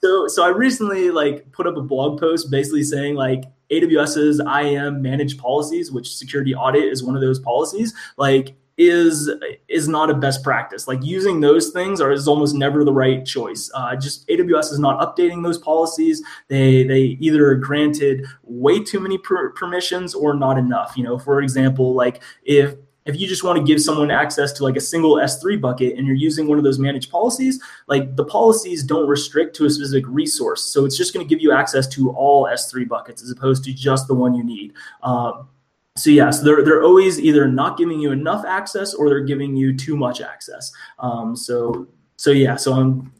so 0.00 0.28
so 0.28 0.44
i 0.44 0.48
recently 0.48 1.10
like 1.10 1.50
put 1.52 1.66
up 1.66 1.76
a 1.76 1.82
blog 1.82 2.18
post 2.18 2.50
basically 2.50 2.82
saying 2.82 3.14
like 3.14 3.44
aws's 3.70 4.40
iam 4.40 5.02
managed 5.02 5.38
policies 5.38 5.90
which 5.90 6.16
security 6.16 6.54
audit 6.54 6.84
is 6.84 7.02
one 7.02 7.14
of 7.14 7.20
those 7.20 7.38
policies. 7.38 7.94
Like 8.16 8.54
is 8.78 9.30
is 9.68 9.88
not 9.88 10.10
a 10.10 10.14
best 10.14 10.42
practice. 10.42 10.88
Like 10.88 11.02
using 11.02 11.40
those 11.40 11.70
things 11.70 12.00
are 12.00 12.10
is 12.10 12.26
almost 12.26 12.54
never 12.54 12.84
the 12.84 12.92
right 12.92 13.24
choice. 13.24 13.70
Uh, 13.74 13.96
just 13.96 14.26
AWS 14.28 14.72
is 14.72 14.78
not 14.78 15.00
updating 15.00 15.42
those 15.42 15.58
policies. 15.58 16.22
They 16.48 16.84
they 16.84 17.18
either 17.20 17.54
granted 17.56 18.26
way 18.42 18.82
too 18.82 19.00
many 19.00 19.18
per- 19.18 19.50
permissions 19.50 20.14
or 20.14 20.34
not 20.34 20.58
enough. 20.58 20.94
You 20.96 21.04
know, 21.04 21.18
for 21.18 21.42
example, 21.42 21.94
like 21.94 22.22
if 22.44 22.74
if 23.04 23.18
you 23.20 23.26
just 23.26 23.42
want 23.42 23.58
to 23.58 23.64
give 23.64 23.80
someone 23.80 24.10
access 24.10 24.52
to 24.52 24.62
like 24.62 24.76
a 24.76 24.80
single 24.80 25.16
S3 25.16 25.60
bucket 25.60 25.98
and 25.98 26.06
you're 26.06 26.16
using 26.16 26.46
one 26.46 26.58
of 26.58 26.64
those 26.64 26.78
managed 26.78 27.10
policies, 27.10 27.60
like 27.88 28.14
the 28.16 28.24
policies 28.24 28.84
don't 28.84 29.08
restrict 29.08 29.56
to 29.56 29.66
a 29.66 29.70
specific 29.70 30.04
resource. 30.06 30.62
So 30.62 30.84
it's 30.84 30.96
just 30.96 31.12
going 31.12 31.26
to 31.26 31.28
give 31.28 31.42
you 31.42 31.52
access 31.52 31.88
to 31.88 32.10
all 32.10 32.44
S3 32.44 32.86
buckets 32.86 33.22
as 33.22 33.30
opposed 33.30 33.64
to 33.64 33.72
just 33.72 34.06
the 34.06 34.14
one 34.14 34.34
you 34.34 34.44
need. 34.44 34.74
Um, 35.02 35.48
so 35.96 36.10
yeah, 36.10 36.30
so 36.30 36.44
they're, 36.44 36.64
they're 36.64 36.82
always 36.82 37.20
either 37.20 37.46
not 37.46 37.76
giving 37.76 38.00
you 38.00 38.12
enough 38.12 38.44
access 38.46 38.94
or 38.94 39.08
they're 39.08 39.20
giving 39.20 39.54
you 39.54 39.76
too 39.76 39.96
much 39.96 40.20
access. 40.20 40.72
Um, 40.98 41.36
so, 41.36 41.86
so 42.16 42.30
yeah, 42.30 42.56
so 42.56 42.72
I'm, 42.72 43.12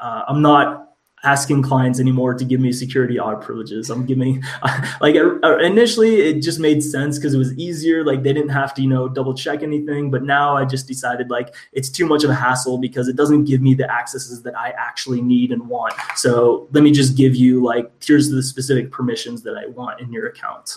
uh, 0.00 0.22
I'm 0.28 0.40
not 0.40 0.84
asking 1.24 1.62
clients 1.62 1.98
anymore 1.98 2.34
to 2.34 2.44
give 2.44 2.60
me 2.60 2.70
security 2.70 3.18
audit 3.18 3.40
privileges. 3.40 3.90
I'm 3.90 4.06
giving 4.06 4.42
like 5.00 5.16
uh, 5.16 5.58
initially 5.58 6.20
it 6.20 6.40
just 6.40 6.60
made 6.60 6.82
sense 6.82 7.18
because 7.18 7.34
it 7.34 7.38
was 7.38 7.56
easier. 7.58 8.04
Like 8.04 8.22
they 8.22 8.32
didn't 8.32 8.50
have 8.50 8.74
to 8.74 8.82
you 8.82 8.88
know 8.88 9.08
double 9.08 9.34
check 9.34 9.62
anything. 9.62 10.10
But 10.10 10.22
now 10.22 10.56
I 10.56 10.64
just 10.64 10.86
decided 10.86 11.30
like 11.30 11.54
it's 11.72 11.88
too 11.88 12.06
much 12.06 12.24
of 12.24 12.30
a 12.30 12.34
hassle 12.34 12.78
because 12.78 13.08
it 13.08 13.16
doesn't 13.16 13.44
give 13.44 13.60
me 13.60 13.74
the 13.74 13.90
accesses 13.90 14.42
that 14.42 14.56
I 14.56 14.70
actually 14.76 15.22
need 15.22 15.50
and 15.50 15.66
want. 15.68 15.94
So 16.16 16.68
let 16.72 16.84
me 16.84 16.92
just 16.92 17.16
give 17.16 17.34
you 17.34 17.62
like 17.62 17.90
here's 18.04 18.30
the 18.30 18.42
specific 18.42 18.92
permissions 18.92 19.42
that 19.42 19.56
I 19.56 19.66
want 19.66 20.00
in 20.00 20.12
your 20.12 20.26
account. 20.26 20.76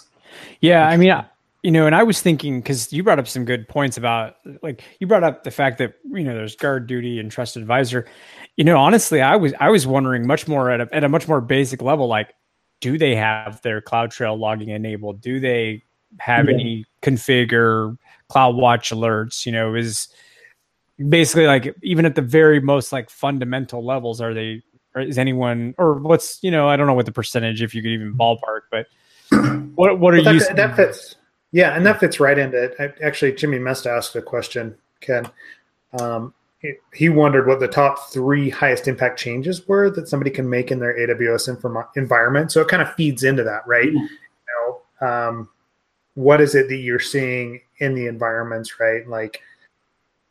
Yeah, 0.62 0.88
I 0.88 0.98
mean. 0.98 1.14
You 1.64 1.72
know, 1.72 1.86
and 1.86 1.96
I 1.96 2.04
was 2.04 2.22
thinking 2.22 2.62
because 2.62 2.94
you 2.94 3.04
brought 3.04 3.20
up 3.20 3.28
some 3.28 3.44
good 3.44 3.68
points 3.68 3.98
about 3.98 4.36
like 4.62 4.84
you 5.00 5.08
brought 5.08 5.24
up 5.24 5.44
the 5.44 5.52
fact 5.52 5.80
that 5.80 5.96
you 6.06 6.24
know 6.24 6.34
there's 6.34 6.56
guard 6.56 6.88
duty 6.88 7.20
and 7.20 7.30
trust 7.30 7.58
advisor 7.58 8.06
you 8.58 8.64
know, 8.64 8.78
honestly, 8.78 9.22
I 9.22 9.36
was 9.36 9.54
I 9.60 9.70
was 9.70 9.86
wondering 9.86 10.26
much 10.26 10.48
more 10.48 10.72
at 10.72 10.82
a 10.82 10.90
at 10.92 11.04
a 11.04 11.10
much 11.10 11.28
more 11.28 11.40
basic 11.40 11.82
level, 11.82 12.08
like, 12.08 12.34
do 12.82 12.98
they 12.98 13.16
have 13.16 13.62
their 13.62 13.82
CloudTrail 13.82 14.38
logging 14.38 14.70
enabled? 14.70 15.22
Do 15.22 15.40
they 15.40 15.84
have 16.20 16.48
yeah. 16.48 16.56
any 16.56 16.86
configure 17.04 17.96
CloudWatch 18.32 18.96
alerts? 18.96 19.46
You 19.46 19.52
know, 19.52 19.76
is 19.76 20.10
basically 21.08 21.46
like 21.46 21.76
even 21.84 22.06
at 22.06 22.16
the 22.16 22.22
very 22.24 22.60
most 22.60 22.92
like 22.92 23.12
fundamental 23.12 23.86
levels, 23.86 24.20
are 24.20 24.34
they 24.34 24.64
is 24.96 25.20
anyone 25.20 25.76
or 25.78 25.94
what's 25.94 26.40
you 26.42 26.50
know, 26.50 26.68
I 26.68 26.76
don't 26.76 26.88
know 26.88 26.96
what 26.96 27.06
the 27.06 27.12
percentage 27.12 27.62
if 27.62 27.76
you 27.76 27.84
could 27.84 27.92
even 27.92 28.18
ballpark, 28.18 28.62
but 28.72 28.88
what 29.76 30.00
what 30.00 30.14
are 30.14 30.24
well, 30.24 30.34
you 30.34 30.40
that, 30.40 30.56
that 30.56 30.76
fits 30.76 31.16
yeah, 31.52 31.76
and 31.76 31.86
that 31.86 32.00
fits 32.00 32.20
right 32.20 32.38
into 32.38 32.62
it. 32.62 32.98
Actually, 33.02 33.34
Jimmy 33.34 33.60
Mesta 33.60 33.90
asked 33.90 34.16
a 34.16 34.22
question, 34.22 34.76
Ken. 35.02 35.30
Um, 36.00 36.34
he 36.94 37.08
wondered 37.08 37.48
what 37.48 37.60
the 37.60 37.68
top 37.68 38.10
three 38.12 38.50
highest 38.50 38.88
impact 38.88 39.20
changes 39.20 39.68
were 39.68 39.90
that 39.92 40.08
somebody 40.08 40.30
can 40.32 40.50
make 40.50 40.72
in 40.72 40.80
their 40.80 40.98
AWS 40.98 41.48
inform- 41.48 41.88
environment. 41.96 42.52
So 42.52 42.62
it 42.62 42.68
kind 42.68 42.82
of 42.82 42.94
feeds 42.96 43.24
into 43.24 43.44
that, 43.44 43.66
right? 43.66 43.88
Mm-hmm. 43.88 43.98
You 43.98 44.82
know, 45.02 45.08
um, 45.08 45.50
what 46.16 46.42
is 46.42 46.56
it 46.56 46.68
that 46.68 46.78
you're 46.78 47.00
seeing 47.00 47.62
in 47.78 47.94
the 47.94 48.08
environments, 48.08 48.80
right? 48.80 49.08
Like, 49.08 49.42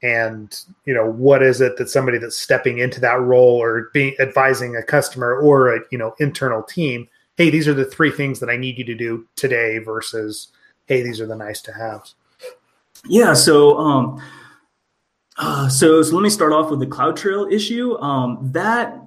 and 0.03 0.61
you 0.84 0.92
know, 0.92 1.09
what 1.09 1.42
is 1.42 1.61
it 1.61 1.78
that 1.78 1.88
somebody 1.88 2.18
that's 2.18 2.36
stepping 2.36 2.78
into 2.78 3.01
that 3.01 3.20
role 3.20 3.57
or 3.57 3.88
being 3.94 4.14
advising 4.20 4.76
a 4.76 4.82
customer 4.82 5.36
or 5.38 5.74
a 5.74 5.80
you 5.90 5.97
know 5.97 6.14
internal 6.18 6.62
team? 6.62 7.09
Hey, 7.37 7.51
these 7.51 7.68
are 7.68 7.74
the 7.74 7.84
three 7.84 8.11
things 8.11 8.41
that 8.41 8.49
I 8.49 8.57
need 8.57 8.78
you 8.78 8.84
to 8.84 8.95
do 8.95 9.26
today 9.37 9.78
versus, 9.78 10.49
hey, 10.87 11.03
these 11.03 11.20
are 11.20 11.26
the 11.26 11.37
nice 11.37 11.61
to 11.62 11.72
haves. 11.72 12.14
Yeah. 13.05 13.34
So. 13.34 13.78
Um, 13.78 14.22
uh, 15.39 15.68
so, 15.68 16.03
so 16.03 16.14
let 16.14 16.22
me 16.22 16.30
start 16.30 16.55
off 16.55 16.70
with 16.70 16.80
the 16.80 16.87
CloudTrail 16.87 17.53
issue. 17.53 17.99
Um, 17.99 18.39
that 18.53 18.99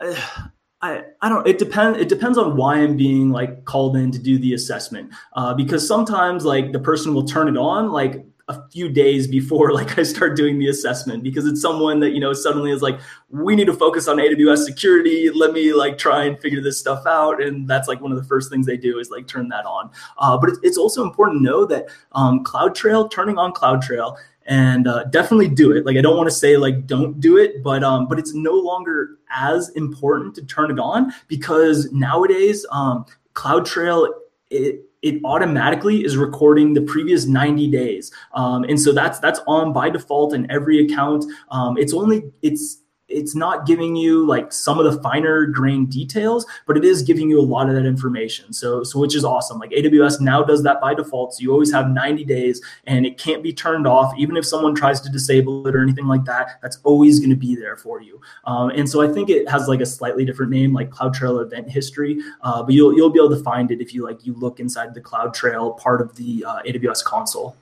uh, 0.00 0.48
I, 0.82 1.02
I 1.20 1.28
don't 1.28 1.46
it 1.46 1.58
depends 1.58 1.98
it 1.98 2.08
depends 2.08 2.38
on 2.38 2.56
why 2.56 2.76
I'm 2.76 2.96
being 2.96 3.30
like 3.30 3.64
called 3.66 3.96
in 3.96 4.10
to 4.12 4.18
do 4.18 4.38
the 4.38 4.54
assessment 4.54 5.12
uh, 5.34 5.52
because 5.52 5.86
sometimes 5.86 6.44
like 6.44 6.72
the 6.72 6.78
person 6.78 7.12
will 7.12 7.26
turn 7.26 7.48
it 7.48 7.58
on 7.58 7.90
like 7.90 8.24
a 8.50 8.68
few 8.70 8.88
days 8.88 9.26
before 9.26 9.72
like 9.80 9.98
I 9.98 10.02
start 10.02 10.36
doing 10.36 10.58
the 10.58 10.68
assessment 10.68 11.22
because 11.22 11.46
it's 11.46 11.60
someone 11.60 12.00
that 12.00 12.10
you 12.10 12.20
know 12.20 12.32
suddenly 12.32 12.72
is 12.72 12.82
like 12.82 12.98
we 13.28 13.54
need 13.54 13.66
to 13.66 13.72
focus 13.72 14.08
on 14.08 14.16
AWS 14.16 14.64
security. 14.64 15.30
Let 15.30 15.52
me 15.52 15.72
like 15.72 15.96
try 15.98 16.24
and 16.24 16.38
figure 16.40 16.60
this 16.60 16.78
stuff 16.78 17.06
out. 17.06 17.42
And 17.42 17.68
that's 17.68 17.86
like 17.88 18.00
one 18.00 18.10
of 18.10 18.18
the 18.18 18.24
first 18.24 18.50
things 18.50 18.66
they 18.66 18.76
do 18.76 18.98
is 18.98 19.10
like 19.10 19.28
turn 19.28 19.48
that 19.48 19.64
on. 19.64 19.90
Uh, 20.18 20.36
but 20.36 20.50
it's, 20.62 20.80
also 20.80 21.02
important 21.04 21.40
to 21.40 21.44
know 21.44 21.66
that 21.66 21.88
um, 22.12 22.42
CloudTrail 22.42 23.10
turning 23.10 23.36
on 23.36 23.52
CloudTrail 23.52 24.16
and 24.46 24.88
uh, 24.88 25.04
definitely 25.04 25.48
do 25.48 25.72
it. 25.72 25.84
Like 25.84 25.98
I 25.98 26.00
don't 26.00 26.16
want 26.16 26.28
to 26.28 26.34
say 26.34 26.56
like 26.56 26.86
don't 26.86 27.20
do 27.20 27.36
it, 27.36 27.62
but 27.62 27.84
um, 27.84 28.08
but 28.08 28.18
it's 28.18 28.32
no 28.32 28.52
longer 28.52 29.18
as 29.30 29.68
important 29.70 30.34
to 30.36 30.44
turn 30.46 30.70
it 30.70 30.80
on 30.80 31.12
because 31.28 31.92
nowadays 31.92 32.64
um, 32.72 33.04
CloudTrail 33.34 34.08
it 34.50 34.89
it 35.02 35.20
automatically 35.24 36.04
is 36.04 36.16
recording 36.16 36.74
the 36.74 36.82
previous 36.82 37.26
90 37.26 37.70
days, 37.70 38.12
um, 38.34 38.64
and 38.64 38.80
so 38.80 38.92
that's 38.92 39.18
that's 39.18 39.40
on 39.46 39.72
by 39.72 39.90
default 39.90 40.34
in 40.34 40.50
every 40.50 40.84
account. 40.84 41.24
Um, 41.50 41.78
it's 41.78 41.94
only 41.94 42.30
it's 42.42 42.82
it's 43.10 43.34
not 43.34 43.66
giving 43.66 43.96
you 43.96 44.26
like 44.26 44.52
some 44.52 44.78
of 44.78 44.90
the 44.90 45.00
finer 45.02 45.46
grain 45.46 45.86
details, 45.86 46.46
but 46.66 46.76
it 46.76 46.84
is 46.84 47.02
giving 47.02 47.28
you 47.28 47.40
a 47.40 47.42
lot 47.42 47.68
of 47.68 47.74
that 47.74 47.84
information. 47.84 48.52
So, 48.52 48.82
so 48.84 48.98
which 48.98 49.14
is 49.14 49.24
awesome. 49.24 49.58
Like 49.58 49.70
AWS 49.70 50.20
now 50.20 50.42
does 50.42 50.62
that 50.62 50.80
by 50.80 50.94
default. 50.94 51.34
So 51.34 51.42
you 51.42 51.52
always 51.52 51.72
have 51.72 51.90
90 51.90 52.24
days 52.24 52.62
and 52.86 53.04
it 53.04 53.18
can't 53.18 53.42
be 53.42 53.52
turned 53.52 53.86
off. 53.86 54.14
Even 54.16 54.36
if 54.36 54.46
someone 54.46 54.74
tries 54.74 55.00
to 55.02 55.10
disable 55.10 55.66
it 55.66 55.74
or 55.74 55.82
anything 55.82 56.06
like 56.06 56.24
that, 56.24 56.60
that's 56.62 56.78
always 56.84 57.18
going 57.18 57.30
to 57.30 57.36
be 57.36 57.54
there 57.54 57.76
for 57.76 58.00
you. 58.00 58.20
Um, 58.44 58.70
and 58.70 58.88
so 58.88 59.02
I 59.02 59.12
think 59.12 59.28
it 59.28 59.48
has 59.48 59.68
like 59.68 59.80
a 59.80 59.86
slightly 59.86 60.24
different 60.24 60.52
name, 60.52 60.72
like 60.72 60.90
CloudTrail 60.90 61.42
event 61.44 61.68
history. 61.68 62.20
Uh, 62.42 62.62
but 62.62 62.74
you'll, 62.74 62.94
you'll 62.96 63.10
be 63.10 63.18
able 63.18 63.36
to 63.36 63.42
find 63.42 63.70
it 63.70 63.80
if 63.80 63.92
you 63.92 64.04
like, 64.04 64.24
you 64.24 64.34
look 64.34 64.60
inside 64.60 64.94
the 64.94 65.00
CloudTrail 65.00 65.78
part 65.78 66.00
of 66.00 66.16
the 66.16 66.44
uh, 66.46 66.62
AWS 66.62 67.04
console. 67.04 67.56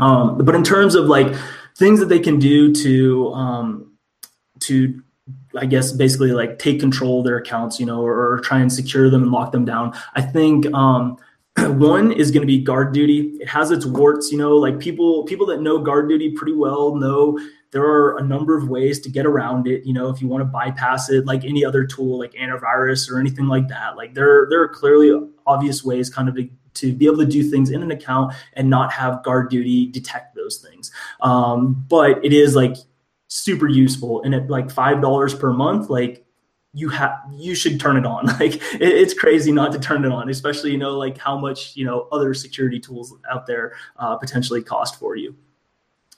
Um, 0.00 0.38
but 0.44 0.56
in 0.56 0.64
terms 0.64 0.96
of 0.96 1.06
like 1.06 1.32
things 1.76 2.00
that 2.00 2.06
they 2.06 2.18
can 2.18 2.40
do 2.40 2.74
to, 2.74 3.32
um, 3.32 3.93
to 4.66 5.02
I 5.56 5.66
guess 5.66 5.92
basically 5.92 6.32
like 6.32 6.58
take 6.58 6.80
control 6.80 7.20
of 7.20 7.24
their 7.24 7.38
accounts, 7.38 7.80
you 7.80 7.86
know, 7.86 8.02
or, 8.02 8.34
or 8.34 8.40
try 8.40 8.58
and 8.58 8.70
secure 8.70 9.08
them 9.08 9.22
and 9.22 9.32
lock 9.32 9.52
them 9.52 9.64
down. 9.64 9.94
I 10.14 10.20
think 10.20 10.66
um, 10.74 11.16
one 11.58 12.12
is 12.12 12.30
going 12.30 12.42
to 12.42 12.46
be 12.46 12.58
guard 12.58 12.92
duty. 12.92 13.32
It 13.40 13.48
has 13.48 13.70
its 13.70 13.86
warts, 13.86 14.30
you 14.30 14.38
know, 14.38 14.56
like 14.56 14.78
people 14.78 15.24
people 15.24 15.46
that 15.46 15.62
know 15.62 15.78
guard 15.78 16.08
duty 16.08 16.32
pretty 16.32 16.52
well 16.54 16.96
know 16.96 17.38
there 17.70 17.84
are 17.84 18.18
a 18.18 18.22
number 18.22 18.56
of 18.56 18.68
ways 18.68 19.00
to 19.00 19.10
get 19.10 19.26
around 19.26 19.66
it. 19.66 19.84
You 19.84 19.92
know, 19.92 20.08
if 20.08 20.22
you 20.22 20.28
want 20.28 20.42
to 20.42 20.46
bypass 20.46 21.10
it, 21.10 21.26
like 21.26 21.44
any 21.44 21.64
other 21.64 21.84
tool, 21.84 22.18
like 22.18 22.32
antivirus 22.34 23.10
or 23.10 23.18
anything 23.18 23.48
like 23.48 23.68
that, 23.68 23.96
like 23.96 24.14
there 24.14 24.46
there 24.48 24.62
are 24.62 24.68
clearly 24.68 25.28
obvious 25.46 25.84
ways, 25.84 26.08
kind 26.08 26.28
of 26.28 26.36
to, 26.36 26.48
to 26.74 26.92
be 26.92 27.06
able 27.06 27.18
to 27.18 27.26
do 27.26 27.42
things 27.42 27.70
in 27.70 27.82
an 27.82 27.90
account 27.90 28.32
and 28.54 28.70
not 28.70 28.92
have 28.92 29.22
guard 29.22 29.50
duty 29.50 29.86
detect 29.86 30.34
those 30.34 30.58
things. 30.58 30.92
Um, 31.20 31.84
but 31.88 32.24
it 32.24 32.32
is 32.32 32.54
like 32.54 32.76
super 33.34 33.68
useful 33.68 34.22
and 34.22 34.32
at 34.32 34.48
like 34.48 34.70
five 34.70 35.00
dollars 35.02 35.34
per 35.34 35.52
month 35.52 35.90
like 35.90 36.24
you 36.72 36.88
have 36.88 37.18
you 37.32 37.54
should 37.54 37.80
turn 37.80 37.96
it 37.96 38.06
on. 38.06 38.26
Like 38.40 38.54
it, 38.54 38.80
it's 38.80 39.14
crazy 39.14 39.50
not 39.50 39.72
to 39.72 39.78
turn 39.78 40.04
it 40.04 40.12
on 40.12 40.28
especially 40.28 40.70
you 40.70 40.78
know 40.78 40.96
like 40.96 41.18
how 41.18 41.36
much 41.36 41.76
you 41.76 41.84
know 41.84 42.06
other 42.12 42.32
security 42.32 42.78
tools 42.78 43.12
out 43.30 43.46
there 43.46 43.74
uh, 43.96 44.16
potentially 44.16 44.62
cost 44.62 44.98
for 45.00 45.16
you 45.16 45.34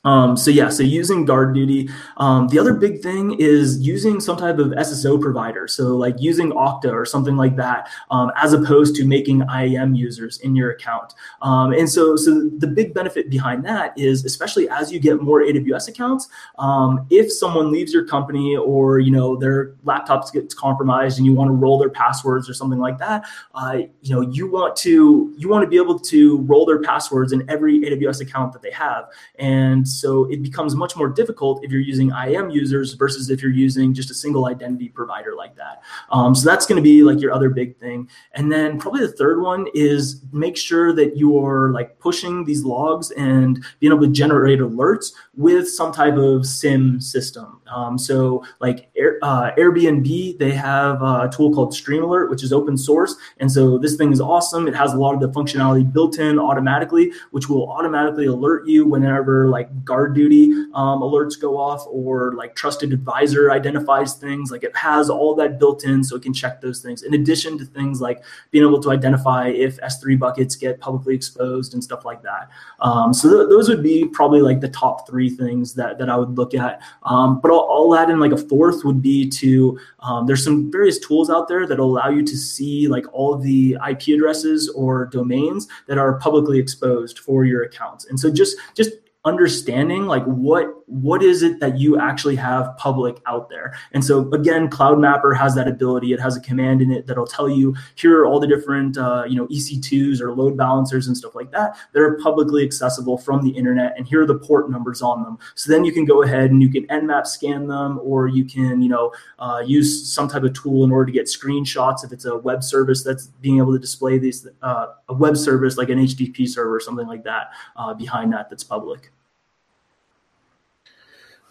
um, 0.07 0.37
so 0.37 0.53
yeah, 0.53 0.69
so 0.69 0.85
using 0.85 1.25
guard 1.25 1.53
duty. 1.53 1.91
Um, 2.17 2.47
the 2.49 2.61
other 2.61 2.73
big 2.73 3.03
thing 3.03 3.37
is 3.41 3.81
using 3.81 4.21
some 4.21 4.37
type 4.37 4.59
of 4.59 4.69
SSO 4.69 5.21
provider. 5.21 5.67
So 5.67 5.97
like 5.97 6.15
using 6.19 6.53
Okta 6.53 6.93
or 6.93 7.05
something 7.05 7.37
like 7.37 7.57
that, 7.57 7.91
um, 8.13 8.31
as 8.37 8.53
opposed 8.53 8.95
to 8.97 9.05
making 9.05 9.43
IAM 9.51 9.97
users 9.97 10.39
in 10.39 10.55
your 10.55 10.71
account. 10.71 11.15
Um, 11.43 11.73
and 11.73 11.91
so, 11.91 12.15
so 12.15 12.49
the 12.57 12.69
big 12.69 12.95
benefit 12.95 13.29
behind 13.29 13.65
that 13.65 13.99
is, 13.99 14.25
especially 14.25 14.69
as 14.69 14.93
you 14.93 15.01
get 15.01 15.21
more 15.21 15.43
AWS 15.43 15.89
accounts, 15.89 16.29
um, 16.61 17.05
if 17.11 17.33
someone 17.33 17.73
leaves 17.73 17.93
your 17.93 18.05
company 18.05 18.57
or 18.57 19.01
you 19.01 19.11
know 19.11 19.37
their 19.37 19.73
laptops 19.85 20.33
gets 20.33 20.55
compromised 20.55 21.19
and 21.19 21.27
you 21.27 21.33
want 21.33 21.49
to 21.49 21.53
roll 21.53 21.79
their 21.79 21.91
passwords 21.91 22.49
or 22.49 22.55
something 22.55 22.79
like 22.79 22.99
that, 22.99 23.25
uh, 23.57 23.79
you 24.03 24.15
know 24.15 24.21
you 24.21 24.49
want 24.49 24.77
to 24.77 25.35
you 25.37 25.49
want 25.49 25.65
to 25.65 25.69
be 25.69 25.77
able 25.77 25.99
to 25.99 26.39
roll 26.43 26.65
their 26.65 26.81
passwords 26.81 27.33
in 27.33 27.49
every 27.51 27.81
AWS 27.81 28.21
account 28.21 28.53
that 28.53 28.63
they 28.63 28.71
have. 28.71 29.07
And 29.41 29.89
so 29.99 30.25
it 30.31 30.43
becomes 30.43 30.75
much 30.75 30.97
more 30.97 31.09
difficult 31.09 31.65
if 31.65 31.71
you're 31.71 31.81
using 31.81 32.11
IAM 32.11 32.51
users 32.51 32.95
versus 32.95 33.31
if 33.31 33.43
you're 33.43 33.51
using 33.51 33.95
just 33.95 34.11
a 34.11 34.15
single 34.15 34.47
identity 34.47 34.89
provider 34.89 35.35
like 35.35 35.57
that. 35.57 35.83
Um, 36.11 36.35
so 36.35 36.49
that's 36.49 36.67
going 36.67 36.77
to 36.77 36.83
be 36.83 37.03
like 37.03 37.21
your 37.21 37.33
other 37.33 37.51
big 37.51 37.77
thing. 37.79 38.09
And 38.33 38.51
then 38.51 38.79
probably 38.79 39.01
the 39.01 39.13
third 39.13 39.41
one 39.41 39.67
is 39.75 40.23
make 40.33 40.57
sure 40.57 40.93
that 40.93 41.17
you're 41.17 41.71
like 41.73 41.99
pushing 41.99 42.45
these 42.45 42.65
logs 42.65 43.11
and 43.13 43.65
being 43.81 43.93
able 43.93 44.03
to 44.07 44.13
generate 44.13 44.61
alerts 44.61 45.13
with 45.35 45.69
some 45.69 45.93
type 45.93 46.17
of 46.17 46.47
SIEM 46.47 47.01
system. 47.01 47.61
Um, 47.75 47.99
so 47.99 48.45
like 48.61 48.91
uh, 49.23 49.51
Airbnb, 49.59 50.39
they 50.39 50.53
have 50.53 51.03
a 51.03 51.31
tool 51.33 51.53
called 51.53 51.75
Stream 51.75 52.03
Alert, 52.03 52.31
which 52.31 52.43
is 52.43 52.53
open 52.53 52.77
source. 52.77 53.17
And 53.39 53.51
so 53.51 53.79
this 53.79 53.97
thing 53.97 54.13
is 54.13 54.21
awesome. 54.21 54.69
It 54.69 54.75
has 54.75 54.93
a 54.93 54.97
lot 54.97 55.15
of 55.15 55.21
the 55.21 55.29
functionality 55.29 55.91
built 55.91 56.19
in 56.19 56.39
automatically, 56.39 57.13
which 57.31 57.49
will 57.49 57.71
automatically 57.71 58.27
alert 58.27 58.67
you 58.67 58.87
whenever 58.87 59.49
like 59.49 59.85
guard 59.87 60.15
duty 60.15 60.51
um, 60.75 61.01
alerts 61.01 61.41
go 61.41 61.57
off 61.57 61.87
or 61.89 62.33
like 62.35 62.55
trusted 62.55 62.93
advisor 62.93 63.51
identifies 63.51 64.15
things. 64.15 64.51
Like 64.51 64.65
it 64.65 64.77
has 64.77 65.09
all 65.09 65.35
that 65.37 65.59
built 65.59 65.85
in 65.85 66.05
so 66.05 66.17
it 66.17 66.23
can 66.23 66.35
check 66.35 66.61
those 66.61 66.83
things. 66.83 67.03
In 67.03 67.15
addition 67.15 67.57
to 67.59 67.65
things 67.65 68.01
like 68.01 68.23
being 68.51 68.65
able 68.65 68.83
to 68.83 68.91
identify 68.91 69.49
if 69.49 69.79
S3 69.79 70.19
buckets 70.19 70.57
get 70.57 70.81
publicly 70.81 71.15
exposed 71.15 71.73
and 71.73 71.83
stuff 71.83 72.05
like 72.05 72.23
that. 72.23 72.51
Um, 72.81 73.15
so 73.15 73.31
th- 73.31 73.49
those 73.49 73.69
would 73.69 73.83
be 73.83 74.07
probably 74.07 74.43
like 74.43 74.61
the 74.61 74.69
top 74.69 75.09
three 75.09 75.31
things 75.31 75.73
that, 75.75 75.99
that 75.99 76.11
I 76.11 76.17
would 76.17 76.37
look 76.37 76.53
at. 76.53 76.83
Um, 77.05 77.41
but 77.41 77.51
I'll, 77.51 77.67
I'll, 77.71 77.87
add 77.97 78.11
in 78.11 78.21
like 78.21 78.33
a 78.33 78.37
fourth 78.37 78.85
would 78.85 79.01
be 79.01 79.27
to 79.31 79.79
um, 80.01 80.27
there's 80.27 80.45
some 80.45 80.71
various 80.71 80.99
tools 80.99 81.31
out 81.31 81.49
there 81.49 81.67
that 81.67 81.79
allow 81.79 82.11
you 82.11 82.23
to 82.25 82.37
see 82.37 82.89
like 82.89 83.07
all 83.13 83.39
the 83.39 83.79
IP 83.89 84.09
addresses 84.09 84.69
or 84.71 85.07
domains 85.07 85.69
that 85.87 85.97
are 85.97 86.19
publicly 86.19 86.59
exposed 86.59 87.21
for 87.21 87.45
your 87.45 87.63
accounts. 87.63 88.07
And 88.07 88.19
so 88.19 88.31
just 88.31 88.57
just 88.75 88.91
understanding 89.27 90.07
like 90.07 90.25
what 90.25 90.73
what 90.89 91.21
is 91.21 91.43
it 91.43 91.59
that 91.59 91.77
you 91.77 91.99
actually 91.99 92.37
have 92.37 92.77
public 92.77 93.21
out 93.27 93.49
there? 93.51 93.77
And 93.93 94.05
so 94.05 94.31
again 94.33 94.71
cloud 94.71 95.01
mapper 95.01 95.35
has 95.35 95.55
that 95.57 95.67
ability. 95.67 96.13
It 96.13 96.21
has 96.21 96.37
a 96.37 96.41
command 96.41 96.81
in 96.81 96.93
it 96.93 97.07
that'll 97.07 97.27
tell 97.27 97.49
you 97.49 97.75
here 97.97 98.21
are 98.21 98.27
all 98.27 98.39
the 98.39 98.47
different 98.47 98.97
uh, 98.97 99.25
you 99.29 99.35
know 99.35 99.47
ec2s 99.49 100.21
or 100.21 100.33
load 100.33 100.57
balancers 100.57 101.09
and 101.09 101.17
stuff 101.17 101.35
like 101.35 101.51
that 101.51 101.77
that 101.93 102.01
are 102.01 102.17
publicly 102.19 102.65
accessible 102.65 103.19
from 103.19 103.43
the 103.43 103.51
internet 103.51 103.95
and 103.99 104.07
here 104.07 104.23
are 104.23 104.27
the 104.27 104.39
port 104.39 104.71
numbers 104.71 105.03
on 105.03 105.25
them. 105.25 105.39
So 105.57 105.73
then 105.73 105.85
you 105.85 105.93
can 105.93 106.05
go 106.05 106.23
ahead 106.23 106.53
and 106.53 106.63
you 106.63 106.69
can 106.69 106.87
nmap 106.87 107.27
scan 107.27 107.67
them 107.67 107.99
or 108.03 108.29
you 108.29 108.45
can 108.45 108.81
you 108.81 108.89
know 108.89 109.13
uh, 109.41 109.63
use 109.67 110.09
some 110.09 110.29
type 110.29 110.45
of 110.45 110.53
tool 110.53 110.85
in 110.85 110.93
order 110.93 111.07
to 111.07 111.13
get 111.13 111.27
screenshots 111.27 112.05
if 112.05 112.13
it's 112.13 112.27
a 112.27 112.39
web 112.39 112.63
service 112.63 113.03
that's 113.03 113.27
being 113.41 113.59
able 113.59 113.73
to 113.73 113.79
display 113.79 114.19
these 114.19 114.47
uh, 114.63 114.87
a 115.09 115.15
web 115.15 115.37
service 115.37 115.77
like 115.77 115.89
an 115.89 115.99
http 115.99 116.49
server 116.49 116.77
or 116.77 116.81
something 116.81 117.09
like 117.09 117.25
that 117.25 117.51
uh, 117.77 117.93
behind 117.93 118.33
that 118.33 118.49
that's 118.49 118.63
public 118.63 119.11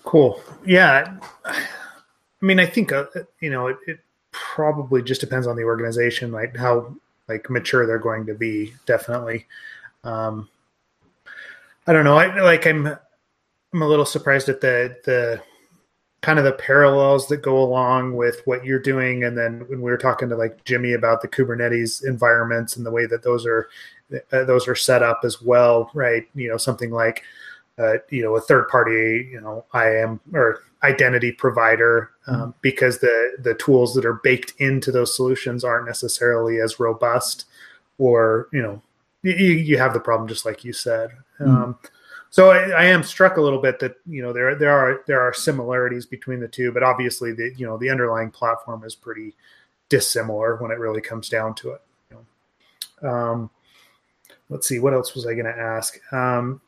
Cool. 0.05 0.39
Yeah. 0.65 1.17
I 1.43 1.65
mean, 2.41 2.59
I 2.59 2.65
think, 2.65 2.91
uh, 2.91 3.05
you 3.41 3.49
know, 3.49 3.67
it, 3.67 3.77
it, 3.87 3.99
probably 4.31 5.01
just 5.01 5.21
depends 5.21 5.47
on 5.47 5.55
the 5.55 5.63
organization, 5.63 6.29
like 6.29 6.55
how 6.57 6.93
like 7.29 7.49
mature 7.49 7.87
they're 7.87 7.97
going 7.97 8.25
to 8.25 8.33
be. 8.33 8.73
Definitely. 8.85 9.45
Um, 10.03 10.49
I 11.87 11.93
don't 11.93 12.03
know. 12.03 12.17
I 12.17 12.41
like, 12.41 12.67
I'm, 12.67 12.85
I'm 12.85 13.81
a 13.81 13.87
little 13.87 14.05
surprised 14.05 14.49
at 14.49 14.59
the, 14.59 14.97
the 15.05 15.41
kind 16.21 16.37
of 16.37 16.43
the 16.43 16.51
parallels 16.51 17.29
that 17.29 17.37
go 17.37 17.63
along 17.63 18.15
with 18.15 18.41
what 18.43 18.65
you're 18.65 18.77
doing. 18.77 19.23
And 19.23 19.37
then 19.37 19.61
when 19.69 19.81
we 19.81 19.89
were 19.89 19.97
talking 19.97 20.27
to 20.27 20.35
like 20.35 20.61
Jimmy 20.65 20.93
about 20.93 21.21
the 21.21 21.29
Kubernetes 21.29 22.05
environments 22.05 22.75
and 22.75 22.85
the 22.85 22.91
way 22.91 23.05
that 23.05 23.23
those 23.23 23.45
are, 23.45 23.69
uh, 24.33 24.43
those 24.43 24.67
are 24.67 24.75
set 24.75 25.01
up 25.01 25.21
as 25.23 25.41
well, 25.41 25.89
right? 25.93 26.27
You 26.35 26.49
know, 26.49 26.57
something 26.57 26.91
like, 26.91 27.23
uh, 27.77 27.97
you 28.09 28.23
know 28.23 28.35
a 28.35 28.41
third 28.41 28.67
party 28.69 29.29
you 29.31 29.39
know 29.41 29.65
IAM 29.73 30.19
or 30.33 30.63
identity 30.83 31.31
provider 31.31 32.11
um, 32.27 32.35
mm-hmm. 32.35 32.49
because 32.61 32.99
the 32.99 33.35
the 33.39 33.55
tools 33.55 33.93
that 33.93 34.05
are 34.05 34.21
baked 34.23 34.53
into 34.59 34.91
those 34.91 35.15
solutions 35.15 35.63
aren't 35.63 35.85
necessarily 35.85 36.61
as 36.61 36.79
robust 36.79 37.45
or 37.97 38.47
you 38.51 38.61
know 38.61 38.81
you, 39.23 39.33
you 39.33 39.77
have 39.77 39.93
the 39.93 39.99
problem 39.99 40.27
just 40.27 40.45
like 40.45 40.63
you 40.63 40.71
said 40.71 41.11
mm-hmm. 41.39 41.49
um, 41.49 41.77
so 42.29 42.51
I, 42.51 42.69
I, 42.69 42.83
am 42.85 43.01
struck 43.03 43.37
a 43.37 43.41
little 43.41 43.61
bit 43.61 43.79
that 43.79 43.95
you 44.05 44.21
know 44.21 44.31
there 44.31 44.55
there 44.55 44.71
are 44.71 45.01
there 45.07 45.21
are 45.21 45.33
similarities 45.33 46.05
between 46.05 46.39
the 46.39 46.47
two 46.47 46.71
but 46.71 46.83
obviously 46.83 47.33
the 47.33 47.53
you 47.57 47.65
know 47.65 47.77
the 47.77 47.89
underlying 47.89 48.31
platform 48.31 48.83
is 48.83 48.95
pretty 48.95 49.33
dissimilar 49.89 50.55
when 50.57 50.71
it 50.71 50.79
really 50.79 51.01
comes 51.01 51.29
down 51.29 51.53
to 51.55 51.71
it 51.71 51.81
you 52.09 52.25
know? 53.01 53.09
um, 53.09 53.49
let's 54.49 54.67
see 54.67 54.79
what 54.79 54.93
else 54.93 55.13
was 55.13 55.25
i 55.25 55.33
going 55.33 55.45
to 55.45 55.57
ask 55.57 55.99
um, 56.13 56.61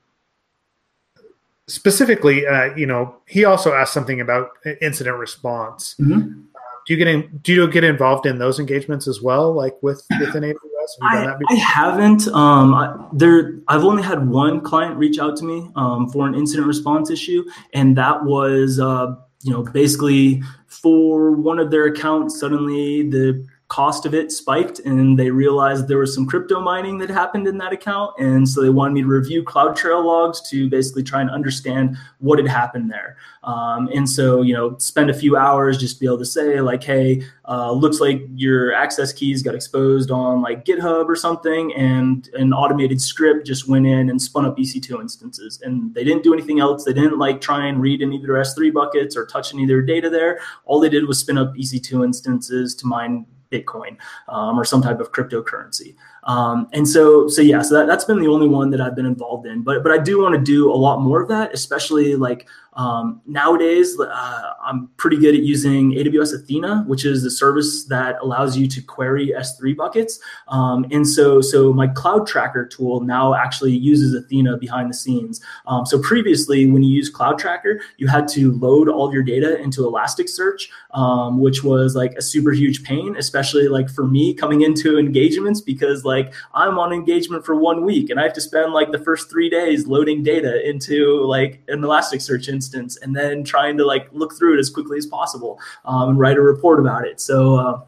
specifically, 1.67 2.47
uh, 2.47 2.73
you 2.75 2.85
know, 2.85 3.15
he 3.27 3.45
also 3.45 3.73
asked 3.73 3.93
something 3.93 4.21
about 4.21 4.51
incident 4.81 5.17
response. 5.17 5.95
Mm-hmm. 5.99 6.41
do 6.85 6.93
you 6.93 6.97
get 6.97 7.07
in, 7.07 7.39
do 7.41 7.53
you 7.53 7.67
get 7.69 7.83
involved 7.83 8.25
in 8.25 8.39
those 8.39 8.59
engagements 8.59 9.07
as 9.07 9.21
well, 9.21 9.53
like 9.53 9.75
with 9.81 10.05
within 10.19 10.43
AWS? 10.43 10.53
Have 11.01 11.27
I, 11.27 11.53
I, 11.53 11.55
haven't. 11.55 12.27
Um, 12.29 12.73
I, 12.73 12.95
there, 13.11 13.55
I've 13.67 13.83
only 13.83 14.03
had 14.03 14.29
one 14.29 14.61
client 14.61 14.97
reach 14.97 15.19
out 15.19 15.35
to 15.37 15.43
me 15.43 15.69
um, 15.75 16.09
for 16.09 16.25
an 16.25 16.33
incident 16.33 16.67
response 16.67 17.09
issue, 17.09 17.43
and 17.73 17.97
that 17.97 18.23
was, 18.23 18.79
uh, 18.79 19.13
you 19.43 19.51
know, 19.51 19.63
basically 19.63 20.41
for 20.67 21.31
one 21.31 21.59
of 21.59 21.71
their 21.71 21.85
accounts. 21.85 22.39
Suddenly, 22.39 23.09
the 23.09 23.45
cost 23.69 24.05
of 24.05 24.13
it 24.13 24.31
spiked 24.31 24.79
and 24.79 25.19
they 25.19 25.29
realized 25.29 25.87
there 25.87 25.97
was 25.97 26.15
some 26.15 26.25
crypto 26.25 26.61
mining 26.61 26.97
that 26.97 27.09
happened 27.09 27.45
in 27.45 27.57
that 27.57 27.73
account 27.73 28.17
and 28.17 28.47
so 28.47 28.61
they 28.61 28.69
wanted 28.69 28.93
me 28.93 29.01
to 29.01 29.07
review 29.07 29.43
CloudTrail 29.43 30.05
logs 30.05 30.39
to 30.49 30.69
basically 30.69 31.03
try 31.03 31.19
and 31.19 31.29
understand 31.29 31.97
what 32.19 32.39
had 32.39 32.47
happened 32.47 32.89
there. 32.89 33.17
Um, 33.43 33.89
and 33.93 34.09
so 34.09 34.41
you 34.41 34.53
know 34.53 34.77
spend 34.77 35.09
a 35.09 35.13
few 35.13 35.35
hours 35.35 35.77
just 35.77 35.99
be 35.99 36.05
able 36.05 36.17
to 36.19 36.25
say 36.25 36.61
like 36.61 36.81
hey 36.81 37.23
uh, 37.45 37.71
looks 37.73 37.99
like 37.99 38.21
your 38.35 38.73
access 38.73 39.11
keys 39.11 39.43
got 39.43 39.53
exposed 39.53 40.11
on 40.11 40.41
like 40.41 40.63
github 40.63 41.07
or 41.07 41.15
something 41.17 41.73
and 41.73 42.29
an 42.35 42.53
automated 42.53 43.01
script 43.01 43.45
just 43.45 43.67
went 43.67 43.85
in 43.85 44.09
and 44.09 44.21
spun 44.21 44.45
up 44.45 44.57
ec2 44.57 45.01
instances. 45.01 45.59
And 45.61 45.93
they 45.93 46.05
didn't 46.05 46.23
do 46.23 46.33
anything 46.33 46.61
else. 46.61 46.85
They 46.85 46.93
didn't 46.93 47.19
like 47.19 47.41
try 47.41 47.65
and 47.67 47.81
read 47.81 48.01
any 48.01 48.15
of 48.15 48.21
their 48.21 48.35
s3 48.35 48.73
buckets 48.73 49.17
or 49.17 49.25
touch 49.25 49.53
any 49.53 49.63
of 49.63 49.67
their 49.67 49.81
data 49.81 50.09
there. 50.09 50.39
All 50.63 50.79
they 50.79 50.89
did 50.89 51.05
was 51.05 51.19
spin 51.19 51.37
up 51.37 51.53
ec2 51.55 52.05
instances 52.05 52.73
to 52.75 52.87
mine 52.87 53.25
Bitcoin 53.49 53.97
um, 54.27 54.59
or 54.59 54.65
some 54.65 54.81
type 54.81 54.99
of 54.99 55.11
cryptocurrency. 55.11 55.95
Um, 56.23 56.67
and 56.73 56.87
so, 56.87 57.27
so 57.27 57.41
yeah, 57.41 57.61
so 57.61 57.75
that, 57.75 57.87
that's 57.87 58.05
been 58.05 58.19
the 58.19 58.27
only 58.27 58.47
one 58.47 58.69
that 58.71 58.81
I've 58.81 58.95
been 58.95 59.05
involved 59.05 59.45
in. 59.45 59.61
But 59.61 59.83
but 59.83 59.91
I 59.91 59.97
do 59.97 60.21
want 60.21 60.35
to 60.35 60.41
do 60.41 60.71
a 60.71 60.75
lot 60.75 61.01
more 61.01 61.21
of 61.21 61.27
that, 61.29 61.53
especially 61.53 62.15
like 62.15 62.47
um, 62.77 63.21
nowadays, 63.25 63.99
uh, 63.99 64.53
I'm 64.63 64.87
pretty 64.97 65.17
good 65.17 65.33
at 65.33 65.41
using 65.41 65.93
AWS 65.93 66.35
Athena, 66.35 66.83
which 66.85 67.05
is 67.05 67.23
the 67.23 67.31
service 67.31 67.85
that 67.85 68.17
allows 68.21 68.55
you 68.55 68.67
to 68.67 68.81
query 68.83 69.33
S3 69.35 69.75
buckets. 69.75 70.19
Um, 70.47 70.85
and 70.91 71.05
so, 71.05 71.41
so 71.41 71.73
my 71.73 71.87
Cloud 71.87 72.27
Tracker 72.27 72.67
tool 72.67 73.01
now 73.01 73.33
actually 73.33 73.75
uses 73.75 74.13
Athena 74.13 74.57
behind 74.57 74.91
the 74.91 74.93
scenes. 74.93 75.41
Um, 75.65 75.87
so 75.87 75.99
previously, 75.99 76.69
when 76.69 76.83
you 76.83 76.95
use 76.95 77.09
Cloud 77.09 77.39
Tracker, 77.39 77.81
you 77.97 78.07
had 78.07 78.27
to 78.29 78.51
load 78.51 78.89
all 78.89 79.07
of 79.07 79.13
your 79.13 79.23
data 79.23 79.59
into 79.59 79.81
Elasticsearch, 79.81 80.69
um, 80.91 81.39
which 81.39 81.63
was 81.63 81.95
like 81.95 82.13
a 82.13 82.21
super 82.21 82.51
huge 82.51 82.83
pain, 82.83 83.15
especially 83.17 83.69
like 83.69 83.89
for 83.89 84.05
me 84.05 84.35
coming 84.35 84.61
into 84.61 84.99
engagements 84.99 85.61
because 85.61 86.05
like 86.05 86.31
I'm 86.53 86.77
on 86.77 86.93
engagement 86.93 87.43
for 87.43 87.55
one 87.55 87.83
week 87.83 88.11
and 88.11 88.19
I 88.19 88.23
have 88.23 88.33
to 88.33 88.41
spend 88.41 88.71
like 88.71 88.91
the 88.91 88.99
first 88.99 89.31
three 89.31 89.49
days 89.49 89.87
loading 89.87 90.21
data 90.21 90.67
into 90.67 91.23
like 91.23 91.63
an 91.67 91.81
Elasticsearch 91.81 92.47
instance 92.47 92.66
instance 92.67 92.97
and 92.97 93.15
then 93.15 93.43
trying 93.43 93.77
to 93.77 93.85
like 93.85 94.07
look 94.11 94.37
through 94.37 94.55
it 94.55 94.59
as 94.59 94.69
quickly 94.69 94.97
as 94.97 95.05
possible 95.05 95.59
um, 95.85 96.09
and 96.09 96.19
write 96.19 96.37
a 96.37 96.41
report 96.41 96.79
about 96.79 97.05
it. 97.05 97.19
So, 97.19 97.55
uh, 97.55 97.81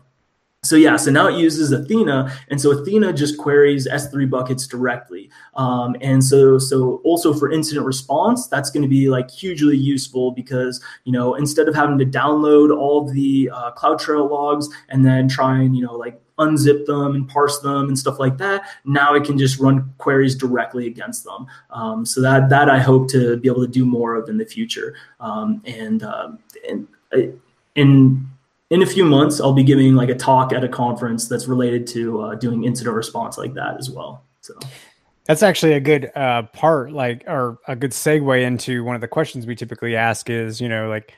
so 0.62 0.76
yeah, 0.76 0.98
so 0.98 1.10
now 1.10 1.28
it 1.28 1.36
uses 1.36 1.72
Athena, 1.72 2.38
and 2.50 2.60
so 2.60 2.72
Athena 2.72 3.14
just 3.14 3.38
queries 3.38 3.88
S3 3.88 4.30
buckets 4.30 4.68
directly. 4.68 5.30
Um, 5.56 5.96
and 6.02 6.22
so, 6.22 6.58
so 6.58 7.00
also 7.06 7.34
for 7.34 7.50
incident 7.50 7.86
response, 7.86 8.48
that's 8.48 8.70
going 8.70 8.84
to 8.84 8.90
be 8.90 9.10
like 9.10 9.32
hugely 9.32 9.78
useful 9.78 10.32
because 10.32 10.84
you 11.06 11.14
know 11.14 11.36
instead 11.36 11.70
of 11.70 11.76
having 11.76 11.98
to 12.00 12.06
download 12.06 12.78
all 12.78 13.10
the 13.10 13.50
uh, 13.54 13.72
CloudTrail 13.72 14.30
logs 14.30 14.68
and 14.90 15.06
then 15.06 15.30
try 15.30 15.62
and 15.62 15.78
you 15.78 15.86
know 15.86 15.94
like 15.94 16.22
unzip 16.40 16.86
them 16.86 17.16
and 17.16 17.28
parse 17.28 17.60
them 17.60 17.88
and 17.88 17.98
stuff 17.98 18.20
like 18.20 18.38
that. 18.38 18.64
Now 18.86 19.16
I 19.16 19.20
can 19.20 19.38
just 19.38 19.60
run 19.60 19.94
queries 19.98 20.36
directly 20.36 20.88
against 20.88 21.24
them. 21.24 21.46
Um, 21.70 22.06
so 22.06 22.22
that 22.22 22.50
that 22.50 22.70
I 22.70 22.80
hope 22.80 23.10
to 23.12 23.38
be 23.38 23.48
able 23.48 23.62
to 23.62 23.72
do 23.72 23.86
more 23.86 24.16
of 24.16 24.30
in 24.30 24.38
the 24.38 24.46
future. 24.46 24.96
Um, 25.20 25.62
and 25.66 26.04
uh, 26.04 26.32
and 26.68 26.88
uh, 27.14 27.20
in 27.76 28.28
in 28.70 28.82
a 28.82 28.86
few 28.86 29.06
months, 29.06 29.40
I'll 29.40 29.54
be 29.54 29.64
giving 29.64 29.96
like 29.96 30.10
a 30.10 30.16
talk 30.16 30.54
at 30.54 30.64
a 30.64 30.70
conference 30.70 31.28
that's 31.28 31.48
related 31.48 31.88
to 31.88 32.22
uh, 32.22 32.36
doing 32.36 32.64
incident 32.64 32.96
response 32.96 33.38
like 33.38 33.54
that 33.54 33.78
as 33.78 33.90
well. 33.90 34.24
So. 34.42 34.54
That's 35.26 35.44
actually 35.44 35.74
a 35.74 35.80
good 35.80 36.12
uh, 36.16 36.44
part, 36.54 36.92
like, 36.92 37.24
or 37.28 37.60
a 37.68 37.76
good 37.76 37.92
segue 37.92 38.42
into 38.42 38.84
one 38.84 38.96
of 38.96 39.02
the 39.02 39.08
questions 39.08 39.46
we 39.46 39.56
typically 39.56 39.96
ask 39.96 40.28
is, 40.28 40.60
you 40.60 40.68
know, 40.68 40.90
like, 40.90 41.14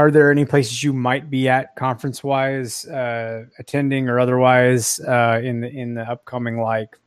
are 0.00 0.10
there 0.10 0.30
any 0.30 0.46
places 0.46 0.82
you 0.82 0.94
might 0.94 1.28
be 1.28 1.46
at 1.46 1.76
conference 1.76 2.24
wise 2.24 2.86
uh, 2.86 3.44
attending 3.58 4.08
or 4.08 4.18
otherwise 4.18 4.98
uh, 5.00 5.38
in 5.44 5.60
the 5.60 5.68
in 5.68 5.92
the 5.92 6.02
upcoming 6.10 6.58
like 6.58 6.98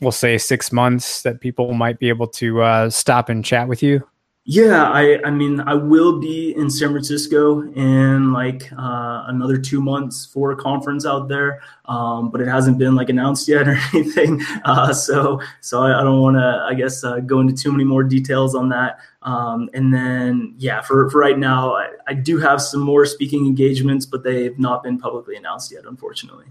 we'll 0.00 0.12
say 0.12 0.38
six 0.38 0.70
months 0.70 1.22
that 1.22 1.40
people 1.40 1.72
might 1.72 1.98
be 1.98 2.08
able 2.08 2.28
to 2.28 2.62
uh, 2.62 2.88
stop 2.88 3.28
and 3.28 3.44
chat 3.44 3.66
with 3.66 3.82
you? 3.82 4.06
Yeah, 4.44 4.90
I, 4.90 5.20
I 5.24 5.30
mean, 5.30 5.60
I 5.60 5.74
will 5.74 6.18
be 6.18 6.52
in 6.56 6.68
San 6.68 6.90
Francisco 6.90 7.60
in 7.60 8.32
like 8.32 8.72
uh, 8.72 9.24
another 9.28 9.56
two 9.56 9.80
months 9.80 10.26
for 10.26 10.50
a 10.50 10.56
conference 10.56 11.06
out 11.06 11.28
there, 11.28 11.60
um, 11.84 12.28
but 12.28 12.40
it 12.40 12.48
hasn't 12.48 12.76
been 12.76 12.96
like 12.96 13.08
announced 13.08 13.46
yet 13.46 13.68
or 13.68 13.78
anything. 13.94 14.42
Uh, 14.64 14.92
so, 14.92 15.40
so 15.60 15.84
I, 15.84 16.00
I 16.00 16.02
don't 16.02 16.20
want 16.20 16.38
to, 16.38 16.66
I 16.68 16.74
guess, 16.74 17.04
uh, 17.04 17.20
go 17.20 17.38
into 17.38 17.54
too 17.54 17.70
many 17.70 17.84
more 17.84 18.02
details 18.02 18.56
on 18.56 18.68
that. 18.70 18.98
Um, 19.22 19.70
and 19.74 19.94
then, 19.94 20.54
yeah, 20.58 20.80
for, 20.80 21.08
for 21.10 21.20
right 21.20 21.38
now, 21.38 21.76
I, 21.76 21.90
I 22.08 22.14
do 22.14 22.38
have 22.38 22.60
some 22.60 22.80
more 22.80 23.06
speaking 23.06 23.46
engagements, 23.46 24.06
but 24.06 24.24
they've 24.24 24.58
not 24.58 24.82
been 24.82 24.98
publicly 24.98 25.36
announced 25.36 25.70
yet, 25.70 25.84
unfortunately. 25.86 26.46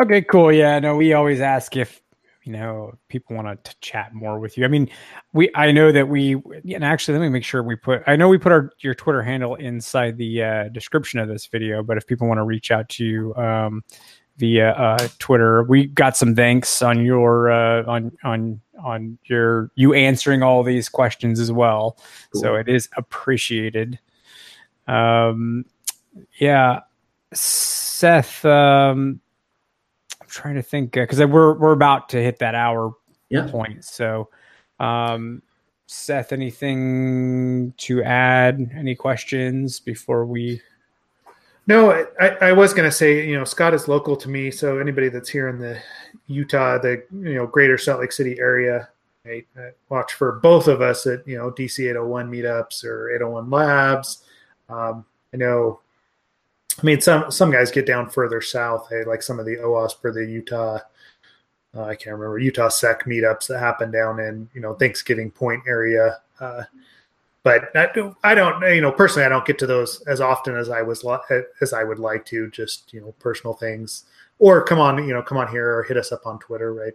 Okay, 0.00 0.22
cool. 0.22 0.50
Yeah, 0.50 0.78
no, 0.78 0.96
we 0.96 1.12
always 1.12 1.42
ask 1.42 1.76
if 1.76 2.00
you 2.48 2.54
know 2.54 2.94
people 3.08 3.36
want 3.36 3.62
to 3.62 3.76
chat 3.82 4.14
more 4.14 4.38
with 4.38 4.56
you. 4.56 4.64
I 4.64 4.68
mean, 4.68 4.88
we 5.34 5.50
I 5.54 5.70
know 5.70 5.92
that 5.92 6.08
we 6.08 6.36
and 6.72 6.82
actually 6.82 7.18
let 7.18 7.24
me 7.24 7.28
make 7.28 7.44
sure 7.44 7.62
we 7.62 7.76
put 7.76 8.02
I 8.06 8.16
know 8.16 8.26
we 8.28 8.38
put 8.38 8.52
our 8.52 8.72
your 8.80 8.94
Twitter 8.94 9.22
handle 9.22 9.54
inside 9.56 10.16
the 10.16 10.42
uh, 10.42 10.68
description 10.70 11.20
of 11.20 11.28
this 11.28 11.46
video, 11.46 11.82
but 11.82 11.98
if 11.98 12.06
people 12.06 12.26
want 12.26 12.38
to 12.38 12.44
reach 12.44 12.70
out 12.70 12.88
to 12.88 13.04
you 13.04 13.34
um, 13.34 13.84
via 14.38 14.70
uh, 14.70 15.08
Twitter, 15.18 15.64
we 15.64 15.88
got 15.88 16.16
some 16.16 16.34
thanks 16.34 16.80
on 16.80 17.04
your 17.04 17.50
uh, 17.50 17.84
on 17.84 18.12
on 18.24 18.62
on 18.82 19.18
your 19.24 19.70
you 19.74 19.92
answering 19.92 20.42
all 20.42 20.62
these 20.62 20.88
questions 20.88 21.38
as 21.38 21.52
well. 21.52 21.98
Cool. 22.32 22.40
So 22.40 22.54
it 22.54 22.66
is 22.66 22.88
appreciated. 22.96 23.98
Um, 24.86 25.66
yeah, 26.38 26.80
Seth. 27.34 28.42
Um, 28.46 29.20
trying 30.28 30.54
to 30.54 30.62
think 30.62 30.92
because 30.92 31.20
uh, 31.20 31.26
we're 31.26 31.54
we're 31.54 31.72
about 31.72 32.08
to 32.10 32.22
hit 32.22 32.38
that 32.38 32.54
hour 32.54 32.94
yeah. 33.28 33.48
point. 33.50 33.84
So, 33.84 34.28
um, 34.80 35.42
Seth, 35.86 36.32
anything 36.32 37.72
to 37.78 38.02
add? 38.02 38.70
Any 38.76 38.94
questions 38.94 39.80
before 39.80 40.26
we? 40.26 40.60
No, 41.66 42.06
I, 42.18 42.28
I 42.40 42.52
was 42.52 42.72
going 42.72 42.88
to 42.88 42.94
say, 42.94 43.26
you 43.26 43.36
know, 43.36 43.44
Scott 43.44 43.74
is 43.74 43.88
local 43.88 44.16
to 44.16 44.28
me, 44.30 44.50
so 44.50 44.78
anybody 44.78 45.10
that's 45.10 45.28
here 45.28 45.48
in 45.48 45.58
the 45.58 45.78
Utah, 46.26 46.78
the 46.78 47.04
you 47.12 47.34
know 47.34 47.46
greater 47.46 47.76
Salt 47.76 48.00
Lake 48.00 48.12
City 48.12 48.38
area, 48.38 48.88
I, 49.26 49.44
I 49.56 49.70
watch 49.88 50.14
for 50.14 50.32
both 50.40 50.68
of 50.68 50.80
us 50.80 51.06
at 51.06 51.26
you 51.26 51.36
know 51.36 51.50
DC 51.50 51.80
801 51.90 52.30
meetups 52.30 52.84
or 52.84 53.10
801 53.10 53.50
labs. 53.50 54.24
Um, 54.68 55.04
I 55.32 55.36
know 55.36 55.80
I 56.80 56.84
mean, 56.84 57.00
some 57.00 57.30
some 57.30 57.50
guys 57.50 57.70
get 57.70 57.86
down 57.86 58.08
further 58.08 58.40
south. 58.40 58.88
Hey, 58.88 59.04
like 59.04 59.22
some 59.22 59.40
of 59.40 59.46
the 59.46 59.56
OWASP 59.56 60.04
or 60.04 60.12
the 60.12 60.24
Utah, 60.24 60.78
uh, 61.74 61.82
I 61.82 61.94
can't 61.94 62.16
remember 62.16 62.38
Utah 62.38 62.68
Sec 62.68 63.04
meetups 63.04 63.48
that 63.48 63.58
happen 63.58 63.90
down 63.90 64.20
in 64.20 64.48
you 64.54 64.60
know 64.60 64.74
Thanksgiving 64.74 65.30
Point 65.30 65.62
area. 65.66 66.20
Uh, 66.40 66.62
but 67.42 67.74
I 67.76 67.86
don't, 67.94 68.16
I 68.22 68.34
don't, 68.34 68.74
you 68.74 68.80
know, 68.80 68.92
personally, 68.92 69.24
I 69.24 69.28
don't 69.28 69.46
get 69.46 69.58
to 69.60 69.66
those 69.66 70.02
as 70.02 70.20
often 70.20 70.56
as 70.56 70.68
I 70.68 70.82
was 70.82 71.04
as 71.60 71.72
I 71.72 71.82
would 71.82 71.98
like 71.98 72.24
to. 72.26 72.50
Just 72.50 72.92
you 72.92 73.00
know, 73.00 73.12
personal 73.18 73.54
things, 73.54 74.04
or 74.38 74.62
come 74.62 74.78
on, 74.78 74.98
you 75.06 75.14
know, 75.14 75.22
come 75.22 75.38
on 75.38 75.48
here 75.48 75.78
or 75.78 75.82
hit 75.82 75.96
us 75.96 76.12
up 76.12 76.26
on 76.26 76.38
Twitter, 76.38 76.74
right? 76.74 76.92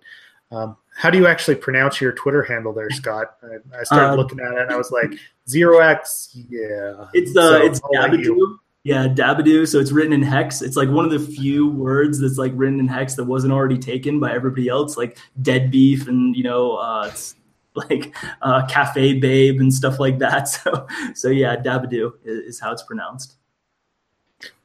Um, 0.52 0.78
how 0.96 1.10
do 1.10 1.18
you 1.18 1.26
actually 1.26 1.56
pronounce 1.56 2.00
your 2.00 2.12
Twitter 2.12 2.44
handle 2.44 2.74
there, 2.74 2.92
Scott? 2.92 3.38
I, 3.42 3.80
I 3.80 3.84
started 3.84 4.12
um, 4.12 4.18
looking 4.18 4.40
at 4.40 4.54
it 4.54 4.60
and 4.60 4.72
I 4.72 4.76
was 4.76 4.92
like, 4.92 5.12
zero 5.50 5.80
X, 5.80 6.30
yeah. 6.36 7.08
It's 7.14 7.36
uh, 7.36 7.50
so 7.50 7.66
it's 7.66 7.80
Dabadoo. 7.80 8.60
Yeah, 8.84 9.08
Dabadoo. 9.08 9.68
So 9.68 9.80
it's 9.80 9.94
written 9.94 10.12
in 10.12 10.22
hex. 10.22 10.62
It's 10.62 10.76
like 10.76 10.90
one 10.90 11.06
of 11.06 11.12
the 11.12 11.20
few 11.20 11.70
words 11.70 12.20
that's 12.20 12.38
like 12.38 12.52
written 12.56 12.80
in 12.80 12.88
hex 12.88 13.16
that 13.16 13.24
wasn't 13.24 13.54
already 13.54 13.78
taken 13.78 14.20
by 14.20 14.34
everybody 14.34 14.68
else, 14.68 14.98
like 14.98 15.18
dead 15.42 15.72
beef 15.72 16.08
and 16.08 16.36
you 16.36 16.44
know, 16.44 16.76
uh, 16.76 17.08
it's 17.10 17.36
like 17.76 18.16
uh, 18.42 18.66
cafe 18.68 19.20
babe 19.20 19.60
and 19.60 19.74
stuff 19.74 20.00
like 20.00 20.20
that. 20.20 20.50
So, 20.64 20.88
so 21.16 21.30
yeah, 21.30 21.56
Dabadoo 21.56 22.14
is, 22.26 22.56
is 22.56 22.60
how 22.60 22.72
it's 22.72 22.84
pronounced. 22.84 23.36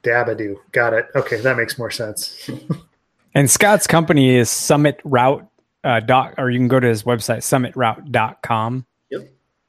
Dabadoo. 0.02 0.56
Got 0.72 0.94
it. 0.94 1.06
Okay, 1.14 1.40
that 1.40 1.56
makes 1.56 1.78
more 1.78 1.90
sense. 1.90 2.50
and 3.34 3.50
Scott's 3.50 3.86
company 3.86 4.34
is 4.36 4.50
Summit 4.50 5.00
Route 5.04 5.48
uh, 5.84 6.00
dot, 6.00 6.34
or 6.38 6.50
you 6.50 6.58
can 6.58 6.68
go 6.68 6.80
to 6.80 6.86
his 6.86 7.04
website 7.04 7.38
summitroute.com. 7.38 8.86
Yep. 9.10 9.28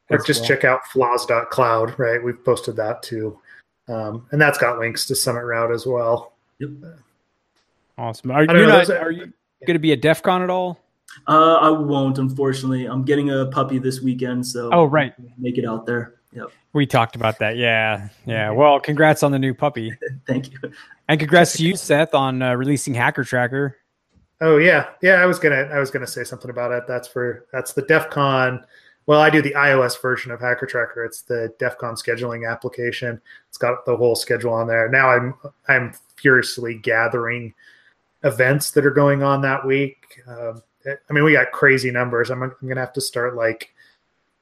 Or 0.10 0.18
just 0.20 0.42
well. 0.42 0.48
check 0.48 0.64
out 0.64 0.86
flaws.cloud, 0.88 2.00
right? 2.00 2.24
We've 2.24 2.44
posted 2.44 2.76
that 2.78 3.04
too. 3.04 3.40
Um, 3.90 4.28
and 4.32 4.40
that's 4.40 4.58
got 4.58 4.80
links 4.80 5.06
to 5.08 5.16
Summit 5.16 5.44
Route 5.44 5.72
as 5.72 5.86
well. 5.86 6.34
Yep. 6.60 6.70
Awesome. 7.98 8.32
Are, 8.32 8.44
you, 8.44 8.66
not, 8.66 8.90
are 8.90 9.12
you 9.12 9.34
going 9.66 9.76
to 9.76 9.80
be 9.80 9.92
at 9.92 10.02
DEF 10.02 10.22
CON 10.22 10.42
at 10.42 10.50
all? 10.50 10.80
Uh, 11.28 11.56
I 11.56 11.70
won't, 11.70 12.18
unfortunately. 12.18 12.86
I'm 12.86 13.04
getting 13.04 13.30
a 13.30 13.48
puppy 13.48 13.80
this 13.80 14.00
weekend, 14.00 14.46
so 14.46 14.70
oh 14.72 14.86
right, 14.86 15.14
make 15.38 15.58
it 15.58 15.66
out 15.66 15.86
there. 15.86 16.16
Yep. 16.34 16.52
We 16.74 16.86
talked 16.86 17.16
about 17.16 17.40
that. 17.40 17.58
Yeah, 17.58 18.10
yeah. 18.26 18.52
Well, 18.52 18.80
congrats 18.80 19.24
on 19.24 19.32
the 19.32 19.40
new 19.40 19.54
puppy. 19.54 19.92
Thank 20.28 20.52
you, 20.52 20.60
and 21.08 21.20
congrats 21.20 21.58
to 21.58 21.64
you, 21.64 21.76
Seth, 21.76 22.14
on 22.14 22.42
uh, 22.42 22.54
releasing 22.54 22.94
Hacker 22.94 23.24
Tracker. 23.24 23.78
Oh 24.40 24.58
yeah, 24.58 24.92
yeah. 25.02 25.16
I 25.16 25.26
was 25.26 25.40
gonna, 25.40 25.68
I 25.74 25.80
was 25.80 25.90
gonna 25.90 26.08
say 26.08 26.24
something 26.24 26.52
about 26.52 26.72
it. 26.72 26.84
That's 26.88 27.08
for 27.08 27.48
that's 27.52 27.74
the 27.74 27.82
DEF 27.82 28.10
CON 28.12 28.64
well, 29.10 29.22
I 29.22 29.32
do 29.32 29.42
the 29.42 29.56
iOS 29.58 30.00
version 30.00 30.32
of 30.32 30.40
Hacker 30.40 30.68
Tracker. 30.68 31.04
It's 31.04 31.24
the 31.24 31.52
DEF 31.58 31.80
CON 31.80 31.96
scheduling 31.96 32.48
application. 32.48 33.20
It's 33.48 33.58
got 33.58 33.84
the 33.84 33.98
whole 33.98 34.16
schedule 34.16 34.54
on 34.54 34.68
there. 34.68 34.88
Now 34.88 35.10
I'm 35.10 35.34
I'm 35.68 35.96
furiously 36.16 36.76
gathering 36.76 37.56
events 38.24 38.70
that 38.70 38.86
are 38.86 38.92
going 38.92 39.24
on 39.24 39.42
that 39.42 39.66
week. 39.66 40.22
Um, 40.28 40.62
I 40.86 41.12
mean, 41.12 41.24
we 41.24 41.34
got 41.34 41.52
crazy 41.52 41.90
numbers. 41.90 42.30
I'm, 42.30 42.44
I'm 42.44 42.54
gonna 42.68 42.82
have 42.82 42.94
to 42.94 43.02
start 43.02 43.36
like 43.36 43.74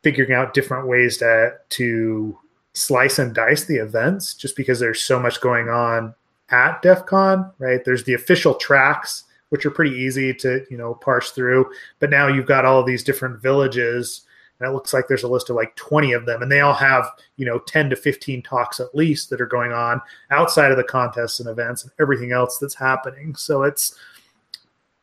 figuring 0.03 0.33
out 0.33 0.53
different 0.53 0.85
ways 0.85 1.15
to 1.19 1.53
to 1.69 2.37
slice 2.73 3.19
and 3.19 3.33
dice 3.33 3.63
the 3.63 3.77
events, 3.77 4.33
just 4.33 4.57
because 4.57 4.81
there's 4.81 5.01
so 5.01 5.17
much 5.17 5.39
going 5.39 5.69
on 5.69 6.13
at 6.49 6.81
DEF 6.81 7.05
CON. 7.05 7.53
Right? 7.57 7.85
There's 7.85 8.03
the 8.03 8.15
official 8.15 8.55
tracks, 8.55 9.23
which 9.47 9.65
are 9.65 9.71
pretty 9.71 9.95
easy 9.95 10.33
to 10.33 10.65
you 10.69 10.77
know 10.77 10.93
parse 10.95 11.31
through, 11.31 11.71
but 11.99 12.09
now 12.09 12.27
you've 12.27 12.47
got 12.47 12.65
all 12.65 12.83
these 12.83 13.05
different 13.05 13.41
villages 13.41 14.23
and 14.59 14.69
it 14.69 14.73
looks 14.73 14.93
like 14.93 15.07
there's 15.07 15.23
a 15.23 15.27
list 15.27 15.49
of 15.49 15.55
like 15.55 15.75
20 15.75 16.13
of 16.13 16.25
them 16.25 16.41
and 16.41 16.51
they 16.51 16.61
all 16.61 16.73
have 16.73 17.11
you 17.35 17.45
know 17.45 17.59
10 17.59 17.89
to 17.89 17.95
15 17.95 18.41
talks 18.41 18.79
at 18.79 18.93
least 18.95 19.29
that 19.29 19.41
are 19.41 19.47
going 19.47 19.71
on 19.71 20.01
outside 20.31 20.71
of 20.71 20.77
the 20.77 20.83
contests 20.83 21.39
and 21.39 21.49
events 21.49 21.83
and 21.83 21.91
everything 21.99 22.31
else 22.31 22.57
that's 22.57 22.75
happening. 22.75 23.35
So 23.35 23.63
it's 23.63 23.97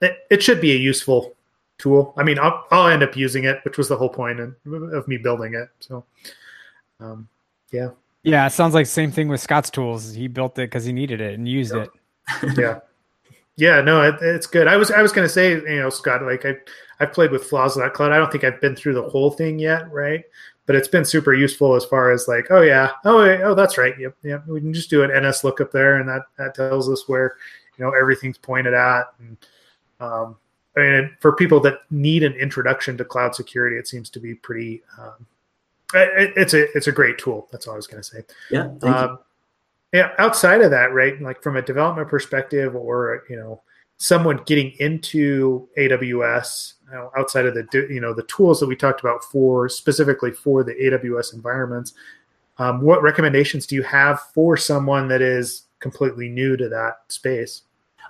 it, 0.01 0.19
it 0.31 0.43
should 0.43 0.61
be 0.61 0.73
a 0.73 0.77
useful 0.77 1.35
tool. 1.79 2.15
I 2.17 2.23
mean 2.23 2.39
I'll, 2.39 2.67
I'll 2.71 2.89
end 2.89 3.03
up 3.03 3.17
using 3.17 3.45
it 3.45 3.61
which 3.65 3.79
was 3.79 3.89
the 3.89 3.97
whole 3.97 4.09
point 4.09 4.41
of, 4.41 4.55
of 4.67 5.09
me 5.09 5.17
building 5.17 5.55
it 5.55 5.69
so 5.81 6.05
um, 7.01 7.29
yeah. 7.73 7.91
Yeah 8.23 8.47
it 8.47 8.51
sounds 8.51 8.75
like 8.75 8.87
same 8.87 9.11
thing 9.11 9.29
with 9.29 9.41
scott's 9.41 9.71
tools. 9.71 10.15
He 10.15 10.29
built 10.29 10.59
it 10.59 10.71
because 10.71 10.85
he 10.85 10.93
needed 10.93 11.21
it 11.21 11.35
and 11.35 11.49
used 11.49 11.75
it. 11.75 11.91
Yeah 12.57 12.81
yeah 13.57 13.81
no 13.81 14.03
it, 14.03 14.17
it's 14.21 14.47
good 14.47 14.67
i 14.67 14.77
was 14.77 14.91
i 14.91 15.03
was 15.03 15.13
going 15.13 15.27
to 15.27 15.33
say 15.33 15.53
you 15.53 15.81
know 15.81 15.91
scott 15.91 16.23
like 16.23 16.45
i 16.45 16.55
I've 17.01 17.13
played 17.13 17.31
with 17.31 17.45
flaws 17.45 17.77
of 17.77 17.83
that 17.83 17.95
cloud. 17.95 18.13
I 18.13 18.19
don't 18.19 18.31
think 18.31 18.45
I've 18.45 18.61
been 18.61 18.77
through 18.77 18.95
the 18.95 19.09
whole 19.09 19.31
thing 19.31 19.59
yet, 19.59 19.91
right? 19.93 20.25
But 20.67 20.77
it's 20.77 20.89
been 20.89 21.05
super 21.05 21.35
useful 21.35 21.75
as 21.75 21.85
far 21.85 22.13
as 22.13 22.29
like, 22.29 22.47
oh 22.51 22.63
yeah, 22.63 22.93
oh 23.05 23.21
oh 23.21 23.55
that's 23.55 23.77
right, 23.77 23.99
yep, 23.99 24.17
yep. 24.23 24.47
We 24.47 24.61
can 24.61 24.73
just 24.73 24.91
do 24.91 25.03
an 25.03 25.11
NS 25.11 25.45
lookup 25.45 25.73
there, 25.73 25.97
and 25.97 26.09
that 26.09 26.23
that 26.39 26.55
tells 26.55 26.89
us 26.89 27.07
where 27.07 27.37
you 27.77 27.85
know 27.85 27.93
everything's 27.93 28.39
pointed 28.39 28.73
at. 28.73 29.05
And 29.19 29.37
um, 30.01 30.37
I 30.77 30.81
mean, 30.81 31.17
for 31.21 31.37
people 31.37 31.61
that 31.61 31.81
need 31.91 32.23
an 32.23 32.33
introduction 32.35 32.97
to 32.97 33.05
cloud 33.05 33.35
security, 33.35 33.77
it 33.77 33.89
seems 33.89 34.09
to 34.11 34.21
be 34.21 34.35
pretty. 34.35 34.83
Um, 34.99 35.27
it, 35.93 36.33
it's 36.37 36.55
a 36.55 36.75
it's 36.75 36.87
a 36.87 36.93
great 36.93 37.19
tool. 37.19 37.49
That's 37.53 37.67
all 37.67 37.75
I 37.75 37.77
was 37.77 37.87
going 37.87 38.03
to 38.03 38.09
say. 38.09 38.25
Yeah. 38.51 38.69
Um, 38.83 39.19
yeah. 39.95 40.11
Outside 40.19 40.61
of 40.61 40.73
that, 40.73 40.93
right? 40.93 41.21
Like 41.23 41.41
from 41.41 41.57
a 41.57 41.63
development 41.63 42.09
perspective, 42.09 42.75
or 42.75 43.23
you 43.31 43.37
know, 43.37 43.63
someone 43.97 44.41
getting 44.45 44.73
into 44.81 45.69
AWS 45.79 46.75
you 46.89 46.95
know, 46.95 47.11
outside 47.17 47.47
of 47.47 47.55
the 47.55 47.87
you 47.89 48.01
know 48.01 48.13
the 48.13 48.25
tools 48.25 48.59
that 48.59 48.67
we 48.67 48.75
talked 48.75 49.01
about 49.01 49.23
for 49.23 49.69
specifically 49.69 50.33
for 50.33 50.65
the 50.65 50.75
AWS 50.75 51.33
environments. 51.33 51.95
Um, 52.59 52.81
what 52.81 53.03
recommendations 53.03 53.67
do 53.67 53.77
you 53.77 53.85
have 53.85 54.21
for 54.35 54.57
someone 54.57 55.09
that 55.09 55.23
is 55.23 55.67
completely 55.79 56.29
new 56.29 56.57
to 56.57 56.69
that 56.69 57.01
space? 57.09 57.63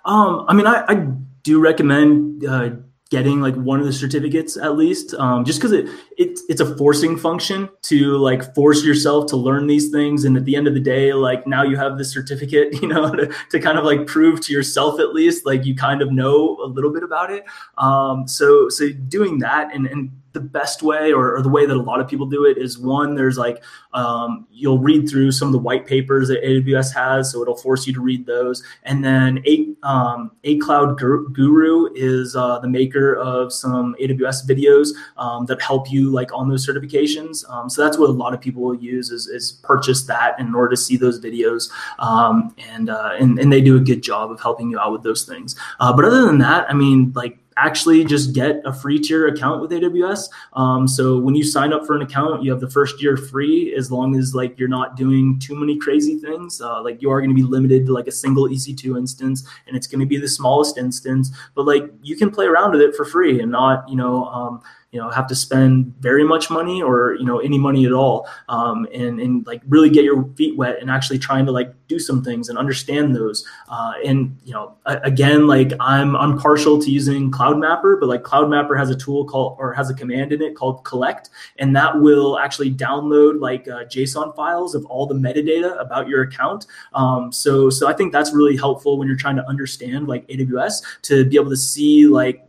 Um, 0.06 0.46
I 0.48 0.54
mean, 0.54 0.66
I, 0.66 0.84
I 0.86 1.06
do 1.42 1.60
recommend 1.60 2.44
uh, 2.46 2.70
getting 3.14 3.40
like 3.40 3.54
one 3.54 3.78
of 3.78 3.86
the 3.86 3.92
certificates 3.92 4.56
at 4.56 4.76
least 4.76 5.14
um, 5.14 5.44
just 5.44 5.60
because 5.60 5.70
it, 5.70 5.86
it 6.18 6.36
it's 6.48 6.60
a 6.60 6.76
forcing 6.76 7.16
function 7.16 7.68
to 7.82 8.16
like 8.16 8.52
force 8.56 8.82
yourself 8.82 9.26
to 9.26 9.36
learn 9.36 9.68
these 9.68 9.88
things. 9.90 10.24
And 10.24 10.36
at 10.36 10.44
the 10.44 10.56
end 10.56 10.66
of 10.66 10.74
the 10.74 10.80
day 10.80 11.12
like 11.12 11.46
now 11.46 11.62
you 11.62 11.76
have 11.76 11.96
the 11.96 12.04
certificate 12.04 12.68
you 12.82 12.88
know 12.88 13.14
to, 13.14 13.32
to 13.50 13.60
kind 13.60 13.78
of 13.78 13.84
like 13.84 14.08
prove 14.08 14.40
to 14.46 14.52
yourself 14.52 14.98
at 14.98 15.14
least 15.14 15.46
like 15.46 15.64
you 15.64 15.76
kind 15.76 16.02
of 16.02 16.10
know 16.10 16.58
a 16.58 16.66
little 16.66 16.92
bit 16.92 17.04
about 17.04 17.30
it. 17.30 17.44
Um, 17.78 18.26
so 18.26 18.68
so 18.68 18.90
doing 18.90 19.38
that 19.38 19.72
and 19.72 19.86
and 19.86 20.10
the 20.34 20.40
best 20.40 20.82
way 20.82 21.12
or, 21.12 21.36
or, 21.36 21.42
the 21.42 21.48
way 21.48 21.64
that 21.64 21.76
a 21.76 21.80
lot 21.80 22.00
of 22.00 22.08
people 22.08 22.26
do 22.26 22.44
it 22.44 22.58
is 22.58 22.78
one 22.78 23.14
there's 23.14 23.38
like 23.38 23.62
um, 23.92 24.46
you'll 24.50 24.80
read 24.80 25.08
through 25.08 25.30
some 25.30 25.48
of 25.48 25.52
the 25.52 25.58
white 25.58 25.86
papers 25.86 26.28
that 26.28 26.42
aws 26.42 26.92
has 26.92 27.30
so 27.32 27.40
it'll 27.40 27.56
force 27.56 27.86
you 27.86 27.94
to 27.94 28.00
read 28.00 28.26
those. 28.26 28.62
And 28.82 29.04
then 29.04 29.42
a, 29.46 29.68
um, 29.82 30.32
a 30.42 30.58
cloud 30.58 30.98
guru 30.98 31.88
is 31.94 32.34
uh, 32.36 32.58
the 32.58 32.68
maker 32.68 33.14
of 33.16 33.52
some 33.52 33.94
aws 34.00 34.46
videos 34.46 34.90
um, 35.16 35.46
that 35.46 35.62
help 35.62 35.90
you 35.90 36.10
like 36.10 36.32
on 36.34 36.48
those 36.48 36.66
certifications. 36.66 37.48
Um, 37.48 37.70
so 37.70 37.82
that's 37.82 37.96
what 37.96 38.10
a 38.10 38.12
lot 38.12 38.34
of 38.34 38.40
people 38.40 38.62
will 38.62 38.74
use 38.74 39.10
is, 39.10 39.28
is 39.28 39.52
purchase 39.62 40.02
that 40.04 40.38
in 40.40 40.54
order 40.54 40.70
to 40.70 40.76
see 40.76 40.96
those 40.96 41.20
videos 41.20 41.70
um, 41.98 42.54
and, 42.58 42.90
uh, 42.90 43.12
and 43.18 43.38
and 43.38 43.52
they 43.52 43.60
do 43.60 43.76
a 43.76 43.80
good 43.80 44.02
job 44.02 44.30
of 44.30 44.40
helping 44.40 44.70
you 44.70 44.78
out 44.78 44.92
with 44.92 45.02
those 45.02 45.24
things. 45.24 45.54
Uh, 45.78 45.92
but 45.92 46.04
other 46.04 46.26
than 46.26 46.38
that 46.38 46.68
i 46.70 46.74
mean 46.74 47.12
like 47.14 47.38
actually 47.56 48.04
just 48.04 48.32
get 48.32 48.60
a 48.64 48.72
free 48.72 48.98
tier 48.98 49.28
account 49.28 49.60
with 49.60 49.70
AWS. 49.70 50.28
Um, 50.54 50.88
so 50.88 51.18
when 51.18 51.34
you 51.34 51.44
sign 51.44 51.72
up 51.72 51.86
for 51.86 51.94
an 51.94 52.02
account, 52.02 52.42
you 52.42 52.50
have 52.50 52.60
the 52.60 52.70
first 52.70 53.02
year 53.02 53.16
free 53.16 53.74
as 53.74 53.90
long 53.90 54.16
as 54.16 54.34
like 54.34 54.58
you're 54.58 54.68
not 54.68 54.96
doing 54.96 55.38
too 55.38 55.54
many 55.54 55.78
crazy 55.78 56.18
things. 56.18 56.60
Uh, 56.60 56.82
like 56.82 57.00
you 57.02 57.10
are 57.10 57.20
going 57.20 57.30
to 57.30 57.36
be 57.36 57.42
limited 57.42 57.86
to 57.86 57.92
like 57.92 58.06
a 58.06 58.12
single 58.12 58.48
EC2 58.48 58.98
instance, 58.98 59.46
and 59.66 59.76
it's 59.76 59.86
going 59.86 60.00
to 60.00 60.06
be 60.06 60.16
the 60.16 60.28
smallest 60.28 60.78
instance. 60.78 61.30
But 61.54 61.66
like 61.66 61.90
you 62.02 62.16
can 62.16 62.30
play 62.30 62.46
around 62.46 62.72
with 62.72 62.80
it 62.80 62.94
for 62.94 63.04
free 63.04 63.40
and 63.40 63.50
not 63.50 63.88
you 63.88 63.96
know. 63.96 64.26
Um, 64.26 64.62
you 64.94 65.00
know 65.00 65.10
have 65.10 65.26
to 65.26 65.34
spend 65.34 65.92
very 65.98 66.22
much 66.22 66.50
money 66.50 66.80
or 66.80 67.16
you 67.18 67.26
know 67.26 67.40
any 67.40 67.58
money 67.58 67.84
at 67.84 67.92
all 67.92 68.28
um, 68.48 68.86
and 68.94 69.20
and 69.20 69.44
like 69.44 69.60
really 69.66 69.90
get 69.90 70.04
your 70.04 70.24
feet 70.36 70.56
wet 70.56 70.80
and 70.80 70.88
actually 70.88 71.18
trying 71.18 71.44
to 71.44 71.50
like 71.50 71.74
do 71.88 71.98
some 71.98 72.22
things 72.22 72.48
and 72.48 72.56
understand 72.56 73.14
those 73.14 73.44
uh, 73.68 73.94
and 74.04 74.38
you 74.44 74.52
know 74.52 74.76
again 74.86 75.48
like 75.48 75.72
i'm 75.80 76.14
i'm 76.16 76.38
partial 76.38 76.80
to 76.80 76.92
using 76.92 77.28
cloud 77.28 77.58
mapper 77.58 77.96
but 77.96 78.08
like 78.08 78.22
cloud 78.22 78.48
mapper 78.48 78.76
has 78.76 78.88
a 78.88 78.94
tool 78.94 79.24
called 79.24 79.56
or 79.58 79.72
has 79.74 79.90
a 79.90 79.94
command 79.94 80.32
in 80.32 80.40
it 80.40 80.54
called 80.54 80.84
collect 80.84 81.28
and 81.58 81.74
that 81.74 82.00
will 82.00 82.38
actually 82.38 82.72
download 82.72 83.40
like 83.40 83.66
uh, 83.66 83.84
json 83.86 84.34
files 84.36 84.76
of 84.76 84.86
all 84.86 85.06
the 85.06 85.14
metadata 85.14 85.78
about 85.80 86.06
your 86.06 86.22
account 86.22 86.66
um, 86.92 87.32
so 87.32 87.68
so 87.68 87.88
i 87.88 87.92
think 87.92 88.12
that's 88.12 88.32
really 88.32 88.56
helpful 88.56 88.96
when 88.96 89.08
you're 89.08 89.16
trying 89.16 89.36
to 89.36 89.46
understand 89.48 90.06
like 90.06 90.24
aws 90.28 90.84
to 91.02 91.24
be 91.24 91.34
able 91.34 91.50
to 91.50 91.56
see 91.56 92.06
like 92.06 92.46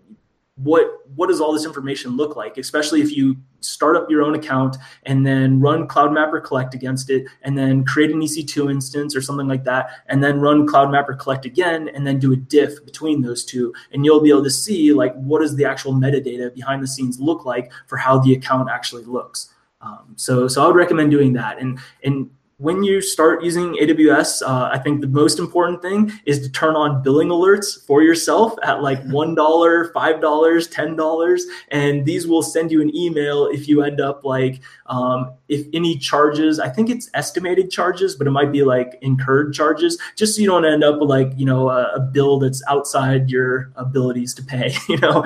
what 0.58 0.88
what 1.16 1.28
does 1.28 1.42
all 1.42 1.52
this 1.52 1.66
information 1.66 2.16
look 2.16 2.38
like 2.38 2.58
especially 2.58 3.02
if 3.02 3.12
you 3.12 3.36
start 3.60 3.98
up 3.98 4.10
your 4.10 4.24
own 4.24 4.36
account 4.36 4.78
and 5.04 5.26
then 5.26 5.60
run 5.60 5.86
cloud 5.86 6.14
mapper 6.14 6.40
collect 6.40 6.74
against 6.74 7.10
it 7.10 7.26
and 7.42 7.58
then 7.58 7.84
create 7.84 8.10
an 8.10 8.22
ec2 8.22 8.72
instance 8.72 9.16
or 9.16 9.22
something 9.22 9.48
like 9.48 9.66
that 9.66 9.90
and 10.08 10.24
then 10.24 10.40
run 10.40 10.66
cloud 10.66 10.90
mapper 10.90 11.14
collect 11.14 11.46
again 11.46 11.90
and 11.90 12.08
then 12.08 12.20
do 12.20 12.32
a 12.32 12.38
diff 12.38 12.84
between 12.86 13.22
those 13.22 13.44
two. 13.44 13.74
And 13.92 14.06
you'll 14.06 14.22
be 14.22 14.30
able 14.30 14.44
to 14.44 14.50
see 14.50 14.94
like 14.94 15.14
what 15.16 15.42
does 15.42 15.56
the 15.56 15.66
actual 15.66 15.94
metadata 15.94 16.54
behind 16.54 16.82
the 16.82 16.88
scenes 16.88 17.20
look 17.20 17.46
like 17.46 17.72
for 17.88 17.98
how 17.98 18.20
the 18.20 18.34
account 18.34 18.70
actually 18.70 19.04
looks. 19.04 19.54
Um, 19.82 20.14
so 20.16 20.48
so 20.48 20.64
i 20.64 20.68
would 20.68 20.76
recommend 20.76 21.12
doing 21.12 21.34
that. 21.34 21.60
And 21.60 21.80
and 22.04 22.30
when 22.66 22.84
you 22.84 23.00
start 23.00 23.44
using 23.44 23.76
AWS, 23.76 24.42
uh, 24.42 24.72
I 24.74 24.80
think 24.80 25.02
the 25.02 25.08
most 25.08 25.38
important 25.38 25.84
thing 25.84 26.12
is 26.26 26.40
to 26.40 26.52
turn 26.52 26.76
on 26.76 27.04
billing 27.04 27.28
alerts 27.28 27.86
for 27.86 28.02
yourself 28.02 28.56
at 28.64 28.82
like 28.82 29.04
$1, 29.06 29.36
$5, 29.36 29.92
$10. 29.94 31.42
And 31.70 32.06
these 32.08 32.26
will 32.26 32.42
send 32.42 32.72
you 32.72 32.82
an 32.82 32.94
email 32.96 33.46
if 33.46 33.68
you 33.68 33.84
end 33.84 34.02
up 34.02 34.26
like, 34.26 34.62
um, 34.88 35.34
if 35.48 35.68
any 35.74 35.96
charges, 35.96 36.60
I 36.60 36.70
think 36.70 36.90
it's 36.90 37.08
estimated 37.14 37.70
charges, 37.70 38.16
but 38.16 38.26
it 38.26 38.32
might 38.32 38.52
be 38.52 38.64
like 38.64 38.98
incurred 39.02 39.54
charges, 39.54 40.00
just 40.16 40.36
so 40.36 40.42
you 40.42 40.48
don't 40.48 40.66
end 40.66 40.84
up 40.84 41.00
with 41.00 41.10
like, 41.10 41.32
you 41.38 41.46
know, 41.46 41.70
a, 41.70 41.94
a 41.94 42.00
bill 42.00 42.40
that's 42.40 42.64
outside 42.68 43.30
your 43.30 43.72
abilities 43.76 44.34
to 44.34 44.44
pay, 44.44 44.74
you 44.90 44.98
know, 44.98 45.24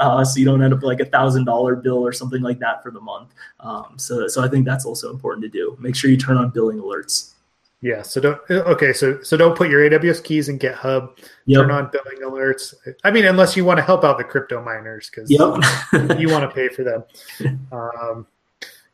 uh, 0.00 0.24
so 0.24 0.38
you 0.40 0.46
don't 0.46 0.62
end 0.62 0.72
up 0.72 0.82
like 0.82 1.00
a 1.00 1.04
thousand 1.04 1.44
dollar 1.44 1.76
bill 1.76 1.98
or 1.98 2.12
something 2.12 2.40
like 2.40 2.58
that 2.60 2.82
for 2.82 2.90
the 2.90 3.00
month. 3.00 3.34
Um, 3.60 3.94
so, 3.98 4.28
so 4.28 4.42
I 4.42 4.48
think 4.48 4.64
that's 4.64 4.86
also 4.86 5.10
important 5.10 5.42
to 5.42 5.50
do. 5.50 5.76
Make 5.78 5.94
sure 5.94 6.10
you 6.10 6.16
turn 6.16 6.38
on 6.38 6.53
billing 6.54 6.78
alerts. 6.78 7.32
Yeah. 7.82 8.00
So 8.00 8.20
don't. 8.20 8.40
Okay. 8.50 8.94
So 8.94 9.20
so 9.22 9.36
don't 9.36 9.56
put 9.56 9.68
your 9.68 9.88
AWS 9.88 10.24
keys 10.24 10.48
in 10.48 10.58
GitHub. 10.58 11.18
Yep. 11.44 11.60
Turn 11.60 11.70
on 11.70 11.90
billing 11.92 12.22
alerts. 12.22 12.72
I 13.04 13.10
mean, 13.10 13.26
unless 13.26 13.56
you 13.56 13.64
want 13.66 13.76
to 13.76 13.82
help 13.82 14.04
out 14.04 14.16
the 14.16 14.24
crypto 14.24 14.64
miners 14.64 15.10
because 15.10 15.30
yep. 15.30 15.40
you 16.18 16.30
want 16.30 16.48
to 16.48 16.50
pay 16.54 16.68
for 16.68 16.82
them. 16.82 17.04
Um, 17.70 18.26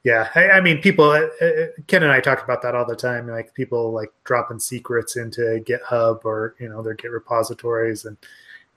yeah, 0.02 0.30
I, 0.34 0.50
I, 0.52 0.60
mean, 0.60 0.80
people. 0.80 1.10
Uh, 1.10 1.26
uh, 1.44 1.66
Ken 1.86 2.02
and 2.02 2.10
I 2.10 2.20
talk 2.20 2.42
about 2.42 2.62
that 2.62 2.74
all 2.74 2.86
the 2.86 2.96
time. 2.96 3.28
Like 3.28 3.54
people 3.54 3.92
like 3.92 4.10
dropping 4.24 4.58
secrets 4.58 5.16
into 5.16 5.62
GitHub 5.64 6.24
or 6.24 6.56
you 6.58 6.68
know 6.68 6.82
their 6.82 6.94
Git 6.94 7.10
repositories, 7.10 8.06
and 8.06 8.16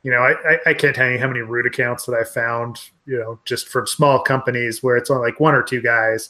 you 0.04 0.12
know, 0.12 0.18
I, 0.20 0.60
I 0.66 0.74
can't 0.74 0.96
tell 0.96 1.10
you 1.10 1.18
how 1.18 1.28
many 1.28 1.40
root 1.40 1.66
accounts 1.66 2.06
that 2.06 2.14
I 2.14 2.26
found, 2.26 2.78
you 3.06 3.18
know, 3.18 3.40
just 3.46 3.70
from 3.70 3.88
small 3.88 4.20
companies 4.22 4.84
where 4.84 4.98
it's 4.98 5.10
only 5.10 5.30
like 5.30 5.40
one 5.40 5.56
or 5.56 5.64
two 5.64 5.82
guys. 5.82 6.30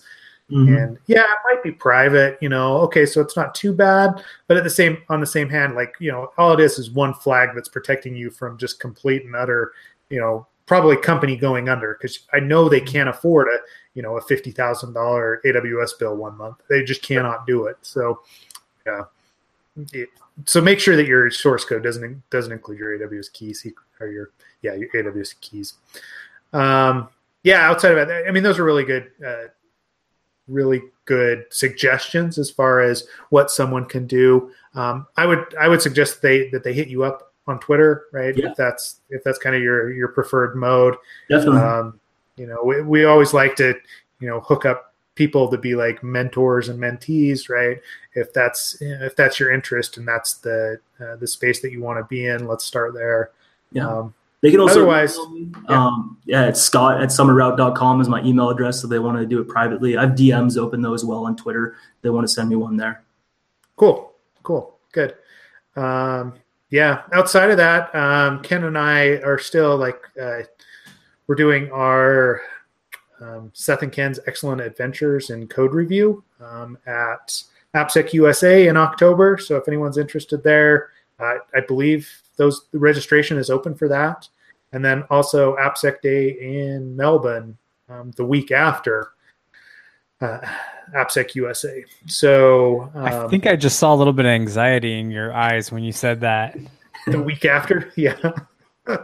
Mm-hmm. 0.51 0.75
And 0.75 0.97
yeah, 1.07 1.21
it 1.21 1.39
might 1.45 1.63
be 1.63 1.71
private, 1.71 2.37
you 2.41 2.49
know, 2.49 2.77
okay, 2.79 3.05
so 3.05 3.21
it's 3.21 3.37
not 3.37 3.55
too 3.55 3.73
bad. 3.73 4.23
But 4.47 4.57
at 4.57 4.63
the 4.63 4.69
same 4.69 4.97
on 5.09 5.19
the 5.19 5.25
same 5.25 5.49
hand, 5.49 5.75
like, 5.75 5.95
you 5.99 6.11
know, 6.11 6.31
all 6.37 6.53
it 6.53 6.59
is 6.59 6.77
is 6.77 6.91
one 6.91 7.13
flag 7.13 7.49
that's 7.55 7.69
protecting 7.69 8.15
you 8.15 8.29
from 8.29 8.57
just 8.57 8.79
complete 8.79 9.23
and 9.25 9.35
utter, 9.35 9.73
you 10.09 10.19
know, 10.19 10.45
probably 10.65 10.97
company 10.97 11.35
going 11.35 11.69
under 11.69 11.93
because 11.93 12.19
I 12.33 12.39
know 12.39 12.67
they 12.67 12.81
can't 12.81 13.09
afford 13.09 13.47
a, 13.47 13.57
you 13.93 14.01
know, 14.01 14.17
a 14.17 14.21
fifty 14.21 14.51
thousand 14.51 14.93
dollar 14.93 15.41
AWS 15.45 15.97
bill 15.97 16.15
one 16.15 16.37
month. 16.37 16.57
They 16.69 16.83
just 16.83 17.01
cannot 17.01 17.47
do 17.47 17.65
it. 17.65 17.77
So 17.81 18.21
yeah. 18.85 19.03
It, 19.91 20.09
so 20.45 20.61
make 20.61 20.79
sure 20.79 20.95
that 20.95 21.07
your 21.07 21.29
source 21.31 21.65
code 21.65 21.83
doesn't 21.83 22.29
doesn't 22.29 22.51
include 22.51 22.79
your 22.79 22.97
AWS 22.99 23.31
keys 23.31 23.65
or 23.99 24.07
your 24.07 24.31
yeah 24.61 24.73
your 24.73 24.89
AWS 24.89 25.39
keys. 25.41 25.75
Um, 26.51 27.09
yeah, 27.43 27.69
outside 27.69 27.97
of 27.97 28.07
that, 28.07 28.27
I 28.27 28.31
mean, 28.31 28.43
those 28.43 28.57
are 28.57 28.63
really 28.63 28.85
good, 28.85 29.11
uh, 29.25 29.45
really 30.47 30.81
good 31.05 31.45
suggestions 31.49 32.37
as 32.37 32.49
far 32.49 32.81
as 32.81 33.07
what 33.29 33.51
someone 33.51 33.85
can 33.85 34.07
do. 34.07 34.51
Um, 34.75 35.07
I 35.17 35.25
would 35.25 35.55
I 35.59 35.67
would 35.67 35.81
suggest 35.81 36.21
they 36.21 36.49
that 36.49 36.63
they 36.63 36.73
hit 36.73 36.87
you 36.87 37.03
up 37.03 37.33
on 37.47 37.59
Twitter, 37.59 38.05
right? 38.11 38.35
Yeah. 38.35 38.49
If 38.49 38.57
that's 38.57 39.01
if 39.09 39.23
that's 39.23 39.39
kind 39.39 39.55
of 39.55 39.61
your 39.61 39.91
your 39.93 40.09
preferred 40.09 40.55
mode. 40.55 40.95
Definitely. 41.29 41.61
Um, 41.61 41.99
you 42.35 42.47
know, 42.47 42.63
we, 42.63 42.81
we 42.81 43.05
always 43.05 43.33
like 43.33 43.55
to 43.57 43.75
you 44.19 44.27
know 44.27 44.39
hook 44.41 44.65
up 44.65 44.93
people 45.15 45.47
to 45.47 45.57
be 45.57 45.75
like 45.75 46.03
mentors 46.03 46.69
and 46.69 46.79
mentees, 46.79 47.49
right? 47.49 47.79
If 48.15 48.33
that's 48.33 48.77
if 48.81 49.15
that's 49.15 49.39
your 49.39 49.51
interest 49.51 49.97
and 49.97 50.07
that's 50.07 50.35
the 50.35 50.79
uh, 50.99 51.15
the 51.17 51.27
space 51.27 51.61
that 51.61 51.71
you 51.71 51.81
want 51.81 51.99
to 51.99 52.05
be 52.05 52.25
in, 52.25 52.47
let's 52.47 52.63
start 52.63 52.93
there. 52.93 53.31
Yeah. 53.71 53.87
Um, 53.87 54.13
they 54.43 54.51
can 54.51 54.59
also 54.59 54.81
otherwise, 54.81 55.17
yeah. 55.69 55.85
Um, 55.85 56.17
yeah, 56.25 56.47
it's 56.47 56.61
Scott 56.61 57.01
at 57.01 57.09
summitroute.com 57.09 58.01
is 58.01 58.09
my 58.09 58.21
email 58.23 58.49
address. 58.49 58.81
So 58.81 58.87
they 58.87 58.99
want 58.99 59.17
to 59.17 59.25
do 59.25 59.39
it 59.39 59.47
privately. 59.47 59.95
I 59.95 60.01
have 60.01 60.15
DMs 60.15 60.57
open 60.57 60.81
though 60.81 60.93
as 60.93 61.05
well 61.05 61.25
on 61.25 61.37
Twitter. 61.37 61.77
They 62.01 62.09
want 62.09 62.25
to 62.25 62.27
send 62.27 62.49
me 62.49 62.57
one 62.57 62.75
there. 62.75 63.03
Cool. 63.77 64.11
Cool. 64.43 64.77
Good. 64.91 65.15
Um, 65.77 66.33
yeah. 66.69 67.03
Outside 67.13 67.51
of 67.51 67.57
that, 67.57 67.95
um, 67.95 68.41
Ken 68.41 68.65
and 68.65 68.77
I 68.77 69.11
are 69.23 69.39
still 69.39 69.77
like, 69.77 70.01
uh, 70.21 70.39
we're 71.27 71.35
doing 71.35 71.71
our 71.71 72.41
um, 73.21 73.49
Seth 73.53 73.81
and 73.81 73.93
Ken's 73.93 74.19
Excellent 74.27 74.59
Adventures 74.59 75.29
in 75.29 75.47
Code 75.47 75.73
Review 75.73 76.21
um, 76.41 76.77
at 76.85 77.41
AppSec 77.73 78.11
USA 78.11 78.67
in 78.67 78.75
October. 78.75 79.37
So 79.37 79.55
if 79.55 79.69
anyone's 79.69 79.97
interested 79.97 80.43
there, 80.43 80.89
uh, 81.17 81.35
I 81.55 81.61
believe 81.61 82.11
those 82.35 82.65
the 82.71 82.79
registration 82.79 83.37
is 83.37 83.49
open 83.49 83.73
for 83.73 83.87
that. 83.87 84.27
And 84.73 84.83
then 84.83 85.03
also 85.09 85.55
AppSec 85.57 86.01
Day 86.01 86.31
in 86.31 86.95
Melbourne 86.95 87.57
um, 87.89 88.11
the 88.17 88.25
week 88.25 88.51
after 88.51 89.11
uh, 90.21 90.39
AppSec 90.95 91.35
USA. 91.35 91.83
So 92.07 92.91
I 92.95 93.13
um, 93.13 93.29
think 93.29 93.47
I 93.47 93.55
just 93.55 93.79
saw 93.79 93.93
a 93.93 93.97
little 93.97 94.13
bit 94.13 94.25
of 94.25 94.31
anxiety 94.31 94.99
in 94.99 95.11
your 95.11 95.33
eyes 95.33 95.71
when 95.71 95.83
you 95.83 95.91
said 95.91 96.21
that. 96.21 96.57
The 97.07 97.21
week 97.21 97.45
after, 97.45 97.91
yeah. 97.97 98.17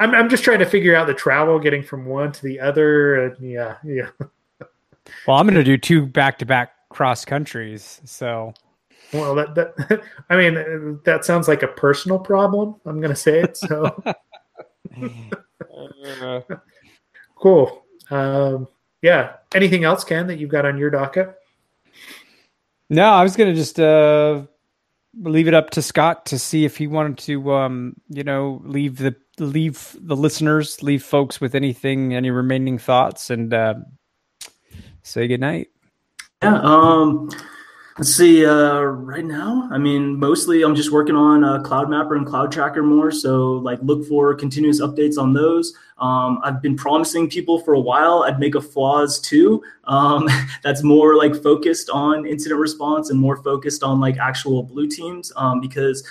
I'm 0.00 0.14
I'm 0.14 0.28
just 0.28 0.42
trying 0.42 0.58
to 0.58 0.66
figure 0.66 0.96
out 0.96 1.06
the 1.06 1.14
travel 1.14 1.58
getting 1.58 1.82
from 1.82 2.06
one 2.06 2.32
to 2.32 2.42
the 2.42 2.58
other. 2.58 3.36
Yeah, 3.40 3.76
yeah. 3.84 4.08
well, 5.26 5.36
I'm 5.36 5.46
going 5.46 5.54
to 5.54 5.64
do 5.64 5.78
two 5.78 6.06
back 6.06 6.38
to 6.38 6.46
back 6.46 6.72
cross 6.88 7.24
countries. 7.24 8.00
So, 8.04 8.52
well, 9.12 9.36
that 9.36 9.54
that 9.54 10.02
I 10.30 10.36
mean 10.36 11.00
that 11.04 11.24
sounds 11.24 11.46
like 11.46 11.62
a 11.62 11.68
personal 11.68 12.18
problem. 12.18 12.80
I'm 12.84 13.00
going 13.00 13.14
to 13.14 13.16
say 13.16 13.40
it. 13.40 13.56
So, 13.56 13.96
cool. 17.36 17.84
Um, 18.10 18.68
yeah. 19.02 19.34
Anything 19.54 19.84
else, 19.84 20.04
Ken, 20.04 20.26
that 20.26 20.38
you've 20.38 20.50
got 20.50 20.66
on 20.66 20.78
your 20.78 20.90
docket? 20.90 21.34
No, 22.88 23.04
I 23.04 23.22
was 23.22 23.36
going 23.36 23.50
to 23.50 23.56
just 23.56 23.78
uh, 23.78 24.42
leave 25.14 25.48
it 25.48 25.54
up 25.54 25.70
to 25.70 25.82
Scott 25.82 26.26
to 26.26 26.38
see 26.38 26.64
if 26.64 26.76
he 26.76 26.86
wanted 26.86 27.18
to, 27.18 27.52
um, 27.52 27.94
you 28.08 28.24
know, 28.24 28.60
leave 28.64 28.98
the 28.98 29.14
leave 29.38 29.96
the 30.00 30.16
listeners, 30.16 30.82
leave 30.82 31.02
folks 31.02 31.40
with 31.40 31.54
anything, 31.54 32.14
any 32.14 32.30
remaining 32.30 32.78
thoughts, 32.78 33.30
and 33.30 33.54
uh, 33.54 33.74
say 35.02 35.28
good 35.28 35.40
night. 35.40 35.68
Yeah. 36.42 36.60
Um, 36.62 37.30
Let's 37.98 38.14
see. 38.14 38.46
Uh, 38.46 38.80
right 38.80 39.24
now, 39.24 39.68
I 39.70 39.76
mean, 39.76 40.18
mostly 40.18 40.62
I'm 40.62 40.74
just 40.74 40.90
working 40.90 41.16
on 41.16 41.44
uh, 41.44 41.60
Cloud 41.60 41.90
Mapper 41.90 42.16
and 42.16 42.26
Cloud 42.26 42.52
Tracker 42.52 42.82
more. 42.82 43.10
So, 43.10 43.54
like, 43.54 43.78
look 43.82 44.06
for 44.06 44.34
continuous 44.34 44.80
updates 44.80 45.18
on 45.18 45.32
those. 45.32 45.74
Um, 45.98 46.40
I've 46.42 46.62
been 46.62 46.76
promising 46.76 47.28
people 47.28 47.60
for 47.60 47.74
a 47.74 47.80
while 47.80 48.22
I'd 48.22 48.40
make 48.40 48.54
a 48.54 48.60
Flaws 48.60 49.20
too. 49.20 49.62
Um, 49.84 50.28
that's 50.62 50.82
more 50.82 51.16
like 51.16 51.40
focused 51.42 51.90
on 51.90 52.26
incident 52.26 52.60
response 52.60 53.10
and 53.10 53.20
more 53.20 53.36
focused 53.42 53.82
on 53.82 54.00
like 54.00 54.16
actual 54.16 54.62
blue 54.62 54.88
teams 54.88 55.30
um, 55.36 55.60
because 55.60 56.02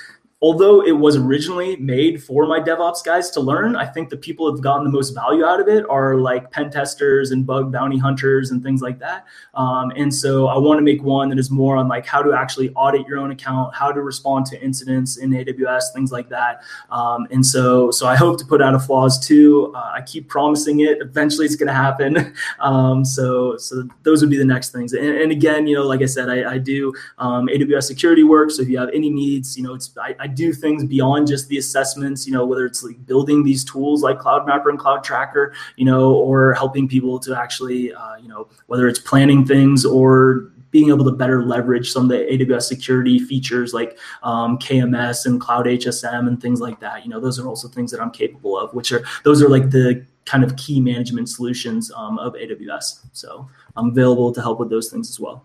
although 0.42 0.82
it 0.86 0.94
was 0.94 1.18
originally 1.18 1.76
made 1.78 2.24
for 2.24 2.48
my 2.48 2.60
DevOps 2.60 3.04
guys 3.04 3.30
to 3.32 3.42
learn, 3.42 3.76
I 3.76 3.86
think 3.86 4.10
the 4.10 4.18
people 4.18 4.46
who 4.46 4.54
have 4.54 4.62
gotten 4.62 4.86
the 4.86 4.90
most 4.90 5.10
value 5.10 5.44
out 5.44 5.60
of 5.60 5.68
it 5.68 5.86
are 5.90 6.16
like 6.16 6.50
pen 6.52 6.72
testers 6.72 7.32
and 7.32 7.46
bug 7.46 7.72
bounty 7.74 7.98
hunters 7.98 8.52
and 8.52 8.64
things 8.64 8.82
like 8.82 9.00
that. 9.00 9.26
Um, 9.54 9.92
and 9.98 10.14
so 10.14 10.48
I 10.48 10.58
want 10.58 10.78
to 10.78 10.82
make 10.82 11.04
one 11.04 11.28
that 11.30 11.40
is 11.40 11.52
more 11.52 11.76
on 11.76 11.90
like 11.90 12.06
how 12.06 12.22
to 12.22 12.34
actually 12.34 12.70
audit 12.72 13.06
your 13.06 13.18
own 13.18 13.32
account, 13.32 13.76
how 13.76 13.92
to 13.92 14.02
respond 14.02 14.46
to 14.48 14.64
incidents 14.64 15.18
in 15.18 15.32
AWS, 15.32 15.94
things 15.94 16.12
like 16.12 16.30
that. 16.30 16.62
Um, 16.90 17.28
and 17.32 17.46
so, 17.46 17.92
so 17.92 18.08
I 18.08 18.16
hope 18.16 18.38
to 18.40 18.46
put 18.46 18.62
out 18.62 18.74
a 18.74 18.80
flaws 18.80 19.20
too. 19.20 19.74
Uh, 19.76 19.92
I 19.96 20.02
keep 20.02 20.30
promising 20.30 20.80
it. 20.80 21.00
Eventually, 21.02 21.46
it's 21.46 21.56
going 21.56 21.68
to 21.68 21.74
happen. 21.74 22.34
Um, 22.60 23.06
so, 23.06 23.58
so 23.58 23.88
those 24.04 24.22
would 24.22 24.30
be 24.30 24.38
the 24.38 24.46
next 24.46 24.72
things. 24.72 24.94
And, 24.94 25.06
and 25.06 25.32
again, 25.32 25.66
you 25.66 25.76
know, 25.76 25.84
like 25.84 26.02
I 26.02 26.06
said, 26.06 26.30
I, 26.30 26.54
I 26.54 26.58
do 26.58 26.94
um, 27.18 27.48
AWS 27.48 27.84
security 27.84 28.24
work. 28.24 28.52
So 28.52 28.62
if 28.62 28.70
you 28.70 28.78
have 28.78 28.90
any 28.94 29.10
needs, 29.10 29.58
you 29.58 29.64
know, 29.64 29.74
it's 29.74 29.96
I, 29.98 30.16
I 30.20 30.28
do 30.36 30.54
things 30.54 30.84
beyond 30.84 31.28
just 31.28 31.48
the 31.48 31.58
assessments, 31.58 32.26
you 32.26 32.34
know, 32.34 32.46
whether 32.46 32.66
it's 32.66 32.84
like 32.84 33.06
building 33.06 33.44
these 33.44 33.64
tools 33.64 34.04
like 34.04 34.20
Cloud 34.20 34.46
Mapper 34.46 34.70
and 34.70 34.80
Cloud 34.80 35.04
Tracker, 35.04 35.54
you 35.76 35.86
know, 35.86 36.14
or 36.14 36.54
helping 36.54 36.88
people 36.88 37.20
to 37.20 37.38
actually, 37.38 37.94
uh, 37.94 38.16
you 38.18 38.28
know, 38.28 38.48
whether 38.68 38.88
it's 38.88 39.00
planning 39.00 39.46
things 39.46 39.86
or 39.86 40.52
being 40.72 40.90
able 40.90 41.06
to 41.06 41.12
better 41.12 41.44
leverage 41.44 41.92
some 41.92 42.04
of 42.04 42.10
the 42.10 42.18
AWS 42.18 42.64
security 42.64 43.20
features 43.20 43.74
like 43.74 43.98
um, 44.24 44.58
KMS 44.60 45.26
and 45.26 45.42
Cloud 45.42 45.66
HSM 45.66 46.28
and 46.28 46.42
things 46.42 46.62
like 46.62 46.80
that. 46.80 47.04
You 47.04 47.10
know, 47.10 47.20
those 47.20 47.40
are 47.40 47.48
also 47.48 47.68
things 47.68 47.92
that 47.92 48.02
I'm 48.02 48.12
capable 48.12 48.58
of, 48.58 48.74
which 48.74 48.92
are 48.92 49.04
those 49.24 49.42
are 49.42 49.50
like 49.50 49.72
the 49.72 50.06
kind 50.26 50.44
of 50.44 50.56
key 50.58 50.80
management 50.80 51.28
solutions 51.28 51.92
um, 51.96 52.20
of 52.20 52.34
AWS. 52.34 53.08
So 53.14 53.50
I'm 53.76 53.90
available 53.90 54.32
to 54.32 54.42
help 54.42 54.60
with 54.60 54.70
those 54.70 54.90
things 54.90 55.10
as 55.10 55.20
well. 55.20 55.44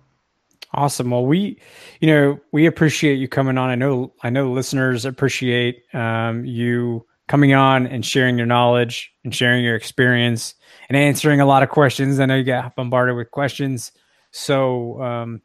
Awesome. 0.74 1.10
Well, 1.10 1.24
we, 1.24 1.58
you 2.00 2.08
know, 2.08 2.40
we 2.50 2.66
appreciate 2.66 3.14
you 3.14 3.28
coming 3.28 3.56
on. 3.58 3.70
I 3.70 3.76
know, 3.76 4.12
I 4.22 4.30
know, 4.30 4.50
listeners 4.50 5.04
appreciate 5.04 5.84
um, 5.94 6.44
you 6.44 7.06
coming 7.28 7.54
on 7.54 7.86
and 7.86 8.04
sharing 8.04 8.36
your 8.36 8.46
knowledge 8.46 9.12
and 9.22 9.32
sharing 9.32 9.62
your 9.62 9.76
experience 9.76 10.54
and 10.88 10.96
answering 10.96 11.40
a 11.40 11.46
lot 11.46 11.62
of 11.62 11.68
questions. 11.68 12.18
I 12.18 12.26
know 12.26 12.34
you 12.34 12.44
got 12.44 12.74
bombarded 12.74 13.16
with 13.16 13.30
questions, 13.30 13.92
so 14.32 15.00
um, 15.00 15.42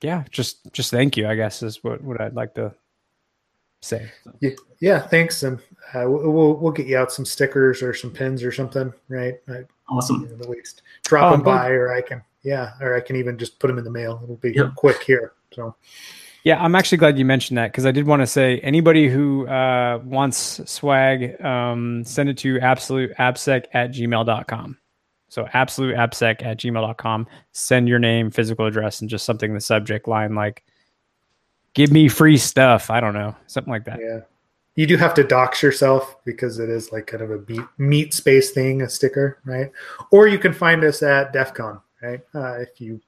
yeah, 0.00 0.24
just 0.30 0.72
just 0.72 0.92
thank 0.92 1.16
you. 1.16 1.26
I 1.26 1.34
guess 1.34 1.62
is 1.62 1.82
what 1.82 2.02
what 2.02 2.20
I'd 2.20 2.34
like 2.34 2.54
to 2.54 2.72
say. 3.80 4.12
Yeah, 4.40 4.50
yeah 4.80 5.00
thanks, 5.00 5.42
and 5.42 5.58
uh, 5.92 6.04
we'll 6.06 6.54
we'll 6.54 6.72
get 6.72 6.86
you 6.86 6.96
out 6.96 7.12
some 7.12 7.24
stickers 7.24 7.82
or 7.82 7.94
some 7.94 8.12
pins 8.12 8.44
or 8.44 8.52
something, 8.52 8.92
right? 9.08 9.34
Awesome. 9.88 10.28
At 10.40 10.48
least 10.48 10.82
drop 11.04 11.32
oh, 11.32 11.36
them 11.36 11.42
by, 11.42 11.70
or 11.70 11.92
I 11.92 12.00
can 12.00 12.22
yeah, 12.42 12.72
or 12.80 12.96
I 12.96 13.00
can 13.00 13.16
even 13.16 13.38
just 13.38 13.58
put 13.58 13.68
them 13.68 13.78
in 13.78 13.84
the 13.84 13.90
mail. 13.90 14.20
It'll 14.22 14.36
be 14.36 14.52
yep. 14.52 14.74
quick 14.74 15.02
here. 15.02 15.32
So. 15.52 15.76
Yeah, 16.44 16.62
I'm 16.62 16.74
actually 16.74 16.98
glad 16.98 17.18
you 17.18 17.24
mentioned 17.24 17.56
that 17.58 17.70
because 17.70 17.86
I 17.86 17.92
did 17.92 18.06
want 18.06 18.20
to 18.20 18.26
say 18.26 18.58
anybody 18.60 19.08
who 19.08 19.46
uh, 19.46 20.00
wants 20.04 20.60
swag, 20.70 21.40
um, 21.40 22.02
send 22.04 22.28
it 22.28 22.38
to 22.38 22.58
absoluteappsec 22.58 23.66
at 23.72 23.92
gmail.com. 23.92 24.78
So 25.28 25.44
absoluteappsec 25.44 26.42
at 26.42 26.58
gmail.com. 26.58 27.26
Send 27.52 27.88
your 27.88 28.00
name, 28.00 28.30
physical 28.30 28.66
address, 28.66 29.00
and 29.00 29.08
just 29.08 29.24
something 29.24 29.50
in 29.50 29.54
the 29.54 29.60
subject 29.60 30.08
line 30.08 30.34
like, 30.34 30.64
give 31.74 31.92
me 31.92 32.08
free 32.08 32.36
stuff. 32.36 32.90
I 32.90 33.00
don't 33.00 33.14
know, 33.14 33.36
something 33.46 33.70
like 33.70 33.84
that. 33.84 34.00
Yeah. 34.00 34.20
You 34.74 34.86
do 34.86 34.96
have 34.96 35.14
to 35.14 35.24
dox 35.24 35.62
yourself 35.62 36.16
because 36.24 36.58
it 36.58 36.70
is 36.70 36.90
like 36.92 37.06
kind 37.06 37.22
of 37.22 37.30
a 37.30 37.38
meat, 37.46 37.66
meat 37.78 38.14
space 38.14 38.50
thing, 38.50 38.82
a 38.82 38.88
sticker, 38.88 39.38
right? 39.44 39.70
Or 40.10 40.26
you 40.26 40.38
can 40.38 40.54
find 40.54 40.82
us 40.82 41.02
at 41.02 41.32
DEF 41.32 41.54
CON 41.54 41.80
right? 42.02 42.20
Uh, 42.34 42.60
if 42.60 42.80
you 42.80 43.00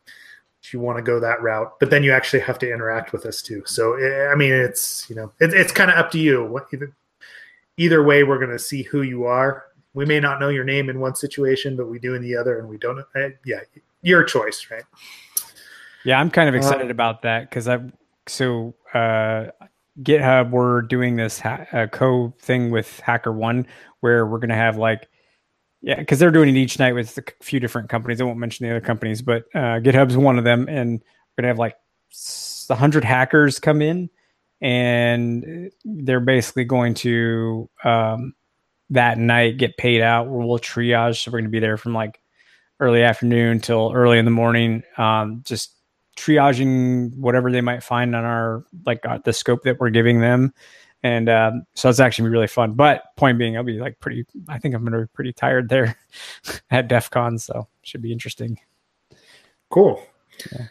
if 0.63 0.73
you 0.73 0.81
want 0.81 0.97
to 0.97 1.03
go 1.03 1.21
that 1.21 1.43
route, 1.43 1.79
but 1.79 1.91
then 1.91 2.03
you 2.03 2.13
actually 2.13 2.41
have 2.41 2.59
to 2.59 2.73
interact 2.73 3.13
with 3.13 3.27
us 3.27 3.43
too. 3.43 3.63
So 3.67 3.95
eh, 3.95 4.29
I 4.29 4.35
mean, 4.35 4.53
it's 4.53 5.09
you 5.11 5.17
know, 5.17 5.33
it, 5.41 5.53
it's 5.53 5.73
kind 5.73 5.91
of 5.91 5.97
up 5.99 6.11
to 6.13 6.19
you. 6.19 6.45
What, 6.45 6.67
either, 6.73 6.93
either 7.77 8.03
way, 8.03 8.23
we're 8.23 8.39
going 8.39 8.51
to 8.51 8.59
see 8.59 8.83
who 8.83 9.03
you 9.03 9.25
are. 9.25 9.65
We 9.93 10.07
may 10.07 10.21
not 10.21 10.41
know 10.41 10.49
your 10.49 10.65
name 10.65 10.89
in 10.89 11.01
one 11.01 11.15
situation, 11.15 11.77
but 11.77 11.87
we 11.87 11.99
do 11.99 12.15
in 12.15 12.23
the 12.23 12.37
other, 12.37 12.59
and 12.59 12.69
we 12.69 12.79
don't. 12.79 13.01
Uh, 13.15 13.29
yeah, 13.45 13.61
your 14.03 14.25
choice, 14.25 14.67
right? 14.71 14.85
Yeah, 16.05 16.21
I'm 16.21 16.31
kind 16.31 16.49
of 16.49 16.55
excited 16.55 16.89
uh, 16.89 16.91
about 16.91 17.23
that 17.23 17.49
because 17.49 17.69
I 17.69 17.81
so 18.27 18.75
uh, 18.93 19.47
GitHub 20.03 20.51
we're 20.51 20.83
doing 20.83 21.17
this 21.17 21.41
ha- 21.41 21.67
uh, 21.73 21.87
co 21.87 22.33
thing 22.39 22.71
with 22.71 23.01
Hacker 23.01 23.33
One 23.33 23.67
where 24.01 24.27
we're 24.27 24.39
going 24.39 24.51
to 24.51 24.55
have 24.55 24.77
like 24.77 25.09
yeah, 25.85 25.99
because 25.99 26.19
they're 26.19 26.31
doing 26.31 26.49
it 26.49 26.57
each 26.57 26.79
night 26.79 26.95
with 26.95 27.19
a 27.19 27.45
few 27.45 27.61
different 27.61 27.91
companies. 27.91 28.19
I 28.19 28.25
won't 28.25 28.39
mention 28.39 28.65
the 28.65 28.71
other 28.75 28.85
companies, 28.85 29.21
but 29.21 29.45
uh, 29.55 29.81
GitHub's 29.81 30.17
one 30.17 30.39
of 30.39 30.45
them, 30.45 30.67
and 30.67 31.01
we're 31.03 31.43
gonna 31.43 31.49
have 31.49 31.59
like 31.59 31.77
hundred 32.71 33.05
hackers 33.05 33.61
come 33.61 33.83
in, 33.83 34.09
and 34.63 35.71
they're 35.85 36.21
basically 36.21 36.65
going 36.65 36.95
to 36.95 37.69
um, 37.85 38.33
that 38.89 39.19
night 39.19 39.59
get 39.59 39.77
paid 39.77 40.01
out. 40.01 40.27
We'll 40.31 40.59
triage, 40.59 41.23
so 41.23 41.31
we're 41.31 41.41
gonna 41.41 41.51
be 41.51 41.61
there 41.61 41.77
from 41.77 41.93
like 41.93 42.19
early 42.81 43.03
afternoon 43.03 43.61
till 43.61 43.93
early 43.95 44.19
in 44.19 44.25
the 44.25 44.31
morning, 44.31 44.85
um, 44.97 45.43
just 45.45 45.77
triaging 46.19 47.15
whatever 47.19 47.53
they 47.53 47.61
might 47.61 47.83
find 47.83 48.17
on 48.17 48.25
our 48.25 48.65
like 48.87 49.05
uh, 49.05 49.19
the 49.27 49.35
scope 49.35 49.65
that 49.65 49.79
we're 49.79 49.91
giving 49.91 50.21
them 50.23 50.55
and 51.05 51.29
um, 51.29 51.67
so 51.75 51.91
it's 51.91 52.01
actually 52.01 52.31
really 52.31 52.47
fun. 52.47 52.73
But 52.73 53.05
point 53.17 53.39
being, 53.39 53.57
I'll 53.57 53.63
be 53.63 53.79
like 53.79 54.01
pretty. 54.01 54.25
I 54.49 54.59
think 54.59 54.75
I'm 54.75 54.83
gonna 54.85 55.03
be 55.03 55.07
pretty 55.13 55.35
tired 55.35 55.69
there 55.69 55.97
at 56.71 56.89
DEF 56.89 57.11
CON, 57.11 57.39
so 57.39 57.69
should 57.83 58.03
be 58.03 58.11
interesting. 58.11 58.59
Cool. 59.71 60.03
Yeah. 60.51 60.67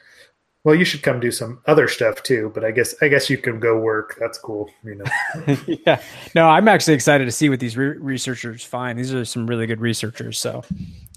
Well, 0.63 0.75
you 0.75 0.85
should 0.85 1.03
come 1.03 1.19
do 1.19 1.29
some 1.29 1.61
other 1.67 1.87
stuff 1.87 2.23
too, 2.23 2.51
but 2.55 2.65
I 2.65 2.71
guess 2.71 2.95
I 3.01 3.09
guess 3.09 3.29
you 3.29 3.37
can 3.37 3.59
go 3.59 3.77
work. 3.77 4.17
That's 4.19 4.39
cool, 4.39 4.71
you 4.83 4.95
know. 4.95 5.55
yeah. 5.85 6.01
No, 6.33 6.49
I'm 6.49 6.67
actually 6.67 6.95
excited 6.95 7.25
to 7.25 7.31
see 7.31 7.49
what 7.49 7.59
these 7.59 7.77
re- 7.77 7.97
researchers 7.97 8.63
find. 8.63 8.97
These 8.97 9.13
are 9.13 9.25
some 9.25 9.45
really 9.45 9.67
good 9.67 9.81
researchers, 9.81 10.39
so 10.39 10.63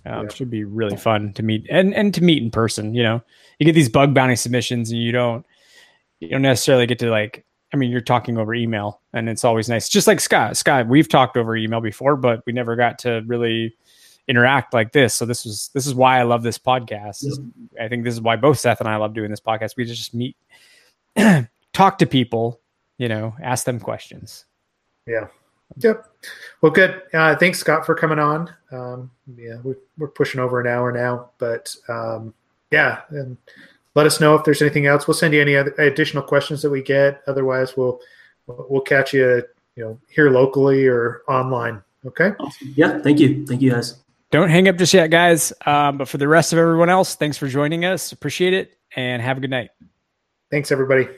um, 0.05 0.27
yeah. 0.27 0.29
should 0.29 0.51
be 0.51 0.65
really 0.65 0.97
fun 0.97 1.33
to 1.35 1.43
meet 1.43 1.67
and 1.71 1.95
and 1.95 2.13
to 2.13 2.23
meet 2.23 2.43
in 2.43 2.51
person. 2.51 2.93
You 2.93 3.05
know, 3.05 3.23
you 3.59 3.65
get 3.65 3.75
these 3.75 3.89
bug 3.89 4.13
bounty 4.13 4.37
submissions, 4.37 4.91
and 4.91 5.01
you 5.01 5.13
don't 5.13 5.47
you 6.21 6.29
don't 6.29 6.43
necessarily 6.43 6.87
get 6.87 6.99
to 6.99 7.11
like 7.11 7.46
I 7.73 7.77
mean, 7.77 7.91
you're 7.91 8.01
talking 8.01 8.39
over 8.39 8.55
email, 8.55 9.01
and 9.13 9.29
it's 9.29 9.45
always 9.45 9.69
nice. 9.69 9.89
Just 9.89 10.07
like 10.07 10.21
Scott, 10.21 10.57
Scott, 10.57 10.87
we've 10.87 11.09
talked 11.09 11.37
over 11.37 11.57
email 11.57 11.81
before, 11.81 12.17
but 12.17 12.43
we 12.47 12.53
never 12.53 12.77
got 12.77 12.99
to 13.01 13.23
really 13.27 13.77
interact 14.29 14.75
like 14.75 14.93
this. 14.93 15.15
So 15.15 15.25
this 15.25 15.45
was 15.45 15.71
this 15.75 15.87
is 15.87 15.95
why 15.95 16.19
I 16.19 16.23
love 16.23 16.43
this 16.43 16.59
podcast. 16.59 17.23
Yep. 17.23 17.85
I 17.85 17.89
think 17.89 18.05
this 18.05 18.15
is 18.15 18.21
why 18.21 18.37
both 18.37 18.59
Seth 18.59 18.81
and 18.81 18.89
I 18.89 18.97
love 18.97 19.15
doing 19.15 19.31
this 19.31 19.41
podcast. 19.41 19.77
We 19.77 19.85
just 19.85 20.15
meet, 20.15 20.37
talk 21.73 21.99
to 21.99 22.07
people, 22.07 22.61
you 22.99 23.09
know, 23.09 23.35
ask 23.43 23.65
them 23.65 23.81
questions. 23.81 24.45
Yeah. 25.07 25.27
Yep. 25.79 26.07
Well, 26.61 26.73
good. 26.73 27.03
Uh, 27.13 27.35
thanks, 27.37 27.59
Scott, 27.59 27.85
for 27.85 27.95
coming 27.95 28.19
on. 28.19 28.53
Um, 28.71 29.11
yeah, 29.37 29.57
we, 29.65 29.75
are 30.01 30.09
pushing 30.09 30.41
over 30.41 30.61
an 30.61 30.67
hour 30.67 30.93
now, 30.93 31.31
but 31.39 31.75
um, 31.89 32.33
yeah, 32.71 33.01
and 33.11 33.37
let 33.97 34.07
us 34.07 34.21
know 34.21 34.35
if 34.35 34.45
there's 34.45 34.63
anything 34.63 34.87
else. 34.87 35.09
We'll 35.09 35.15
send 35.15 35.35
you 35.35 35.41
any 35.41 35.57
other 35.57 35.75
additional 35.79 36.23
questions 36.23 36.63
that 36.63 36.71
we 36.71 36.83
get. 36.83 37.23
Otherwise, 37.27 37.77
we'll 37.77 37.99
we'll 38.47 38.83
catch 38.83 39.13
you, 39.13 39.43
you 39.75 39.85
know, 39.85 39.99
here 40.09 40.31
locally 40.31 40.87
or 40.87 41.23
online. 41.27 41.83
Okay. 42.05 42.33
Awesome. 42.39 42.73
Yeah. 42.77 43.01
Thank 43.01 43.19
you. 43.19 43.45
Thank 43.47 43.63
you, 43.63 43.73
guys. 43.73 43.97
Don't 44.31 44.51
hang 44.51 44.69
up 44.69 44.77
just 44.77 44.93
yet, 44.93 45.09
guys. 45.09 45.53
Um, 45.65 45.99
but 45.99 46.09
for 46.09 46.19
the 46.19 46.29
rest 46.29 46.53
of 46.53 46.59
everyone 46.59 46.91
else, 46.91 47.15
thanks 47.15 47.39
for 47.39 47.49
joining 47.49 47.85
us. 47.85 48.13
Appreciate 48.13 48.53
it, 48.53 48.77
and 48.95 49.23
have 49.23 49.39
a 49.39 49.41
good 49.41 49.51
night. 49.51 49.71
Thanks, 50.51 50.71
everybody. 50.71 51.09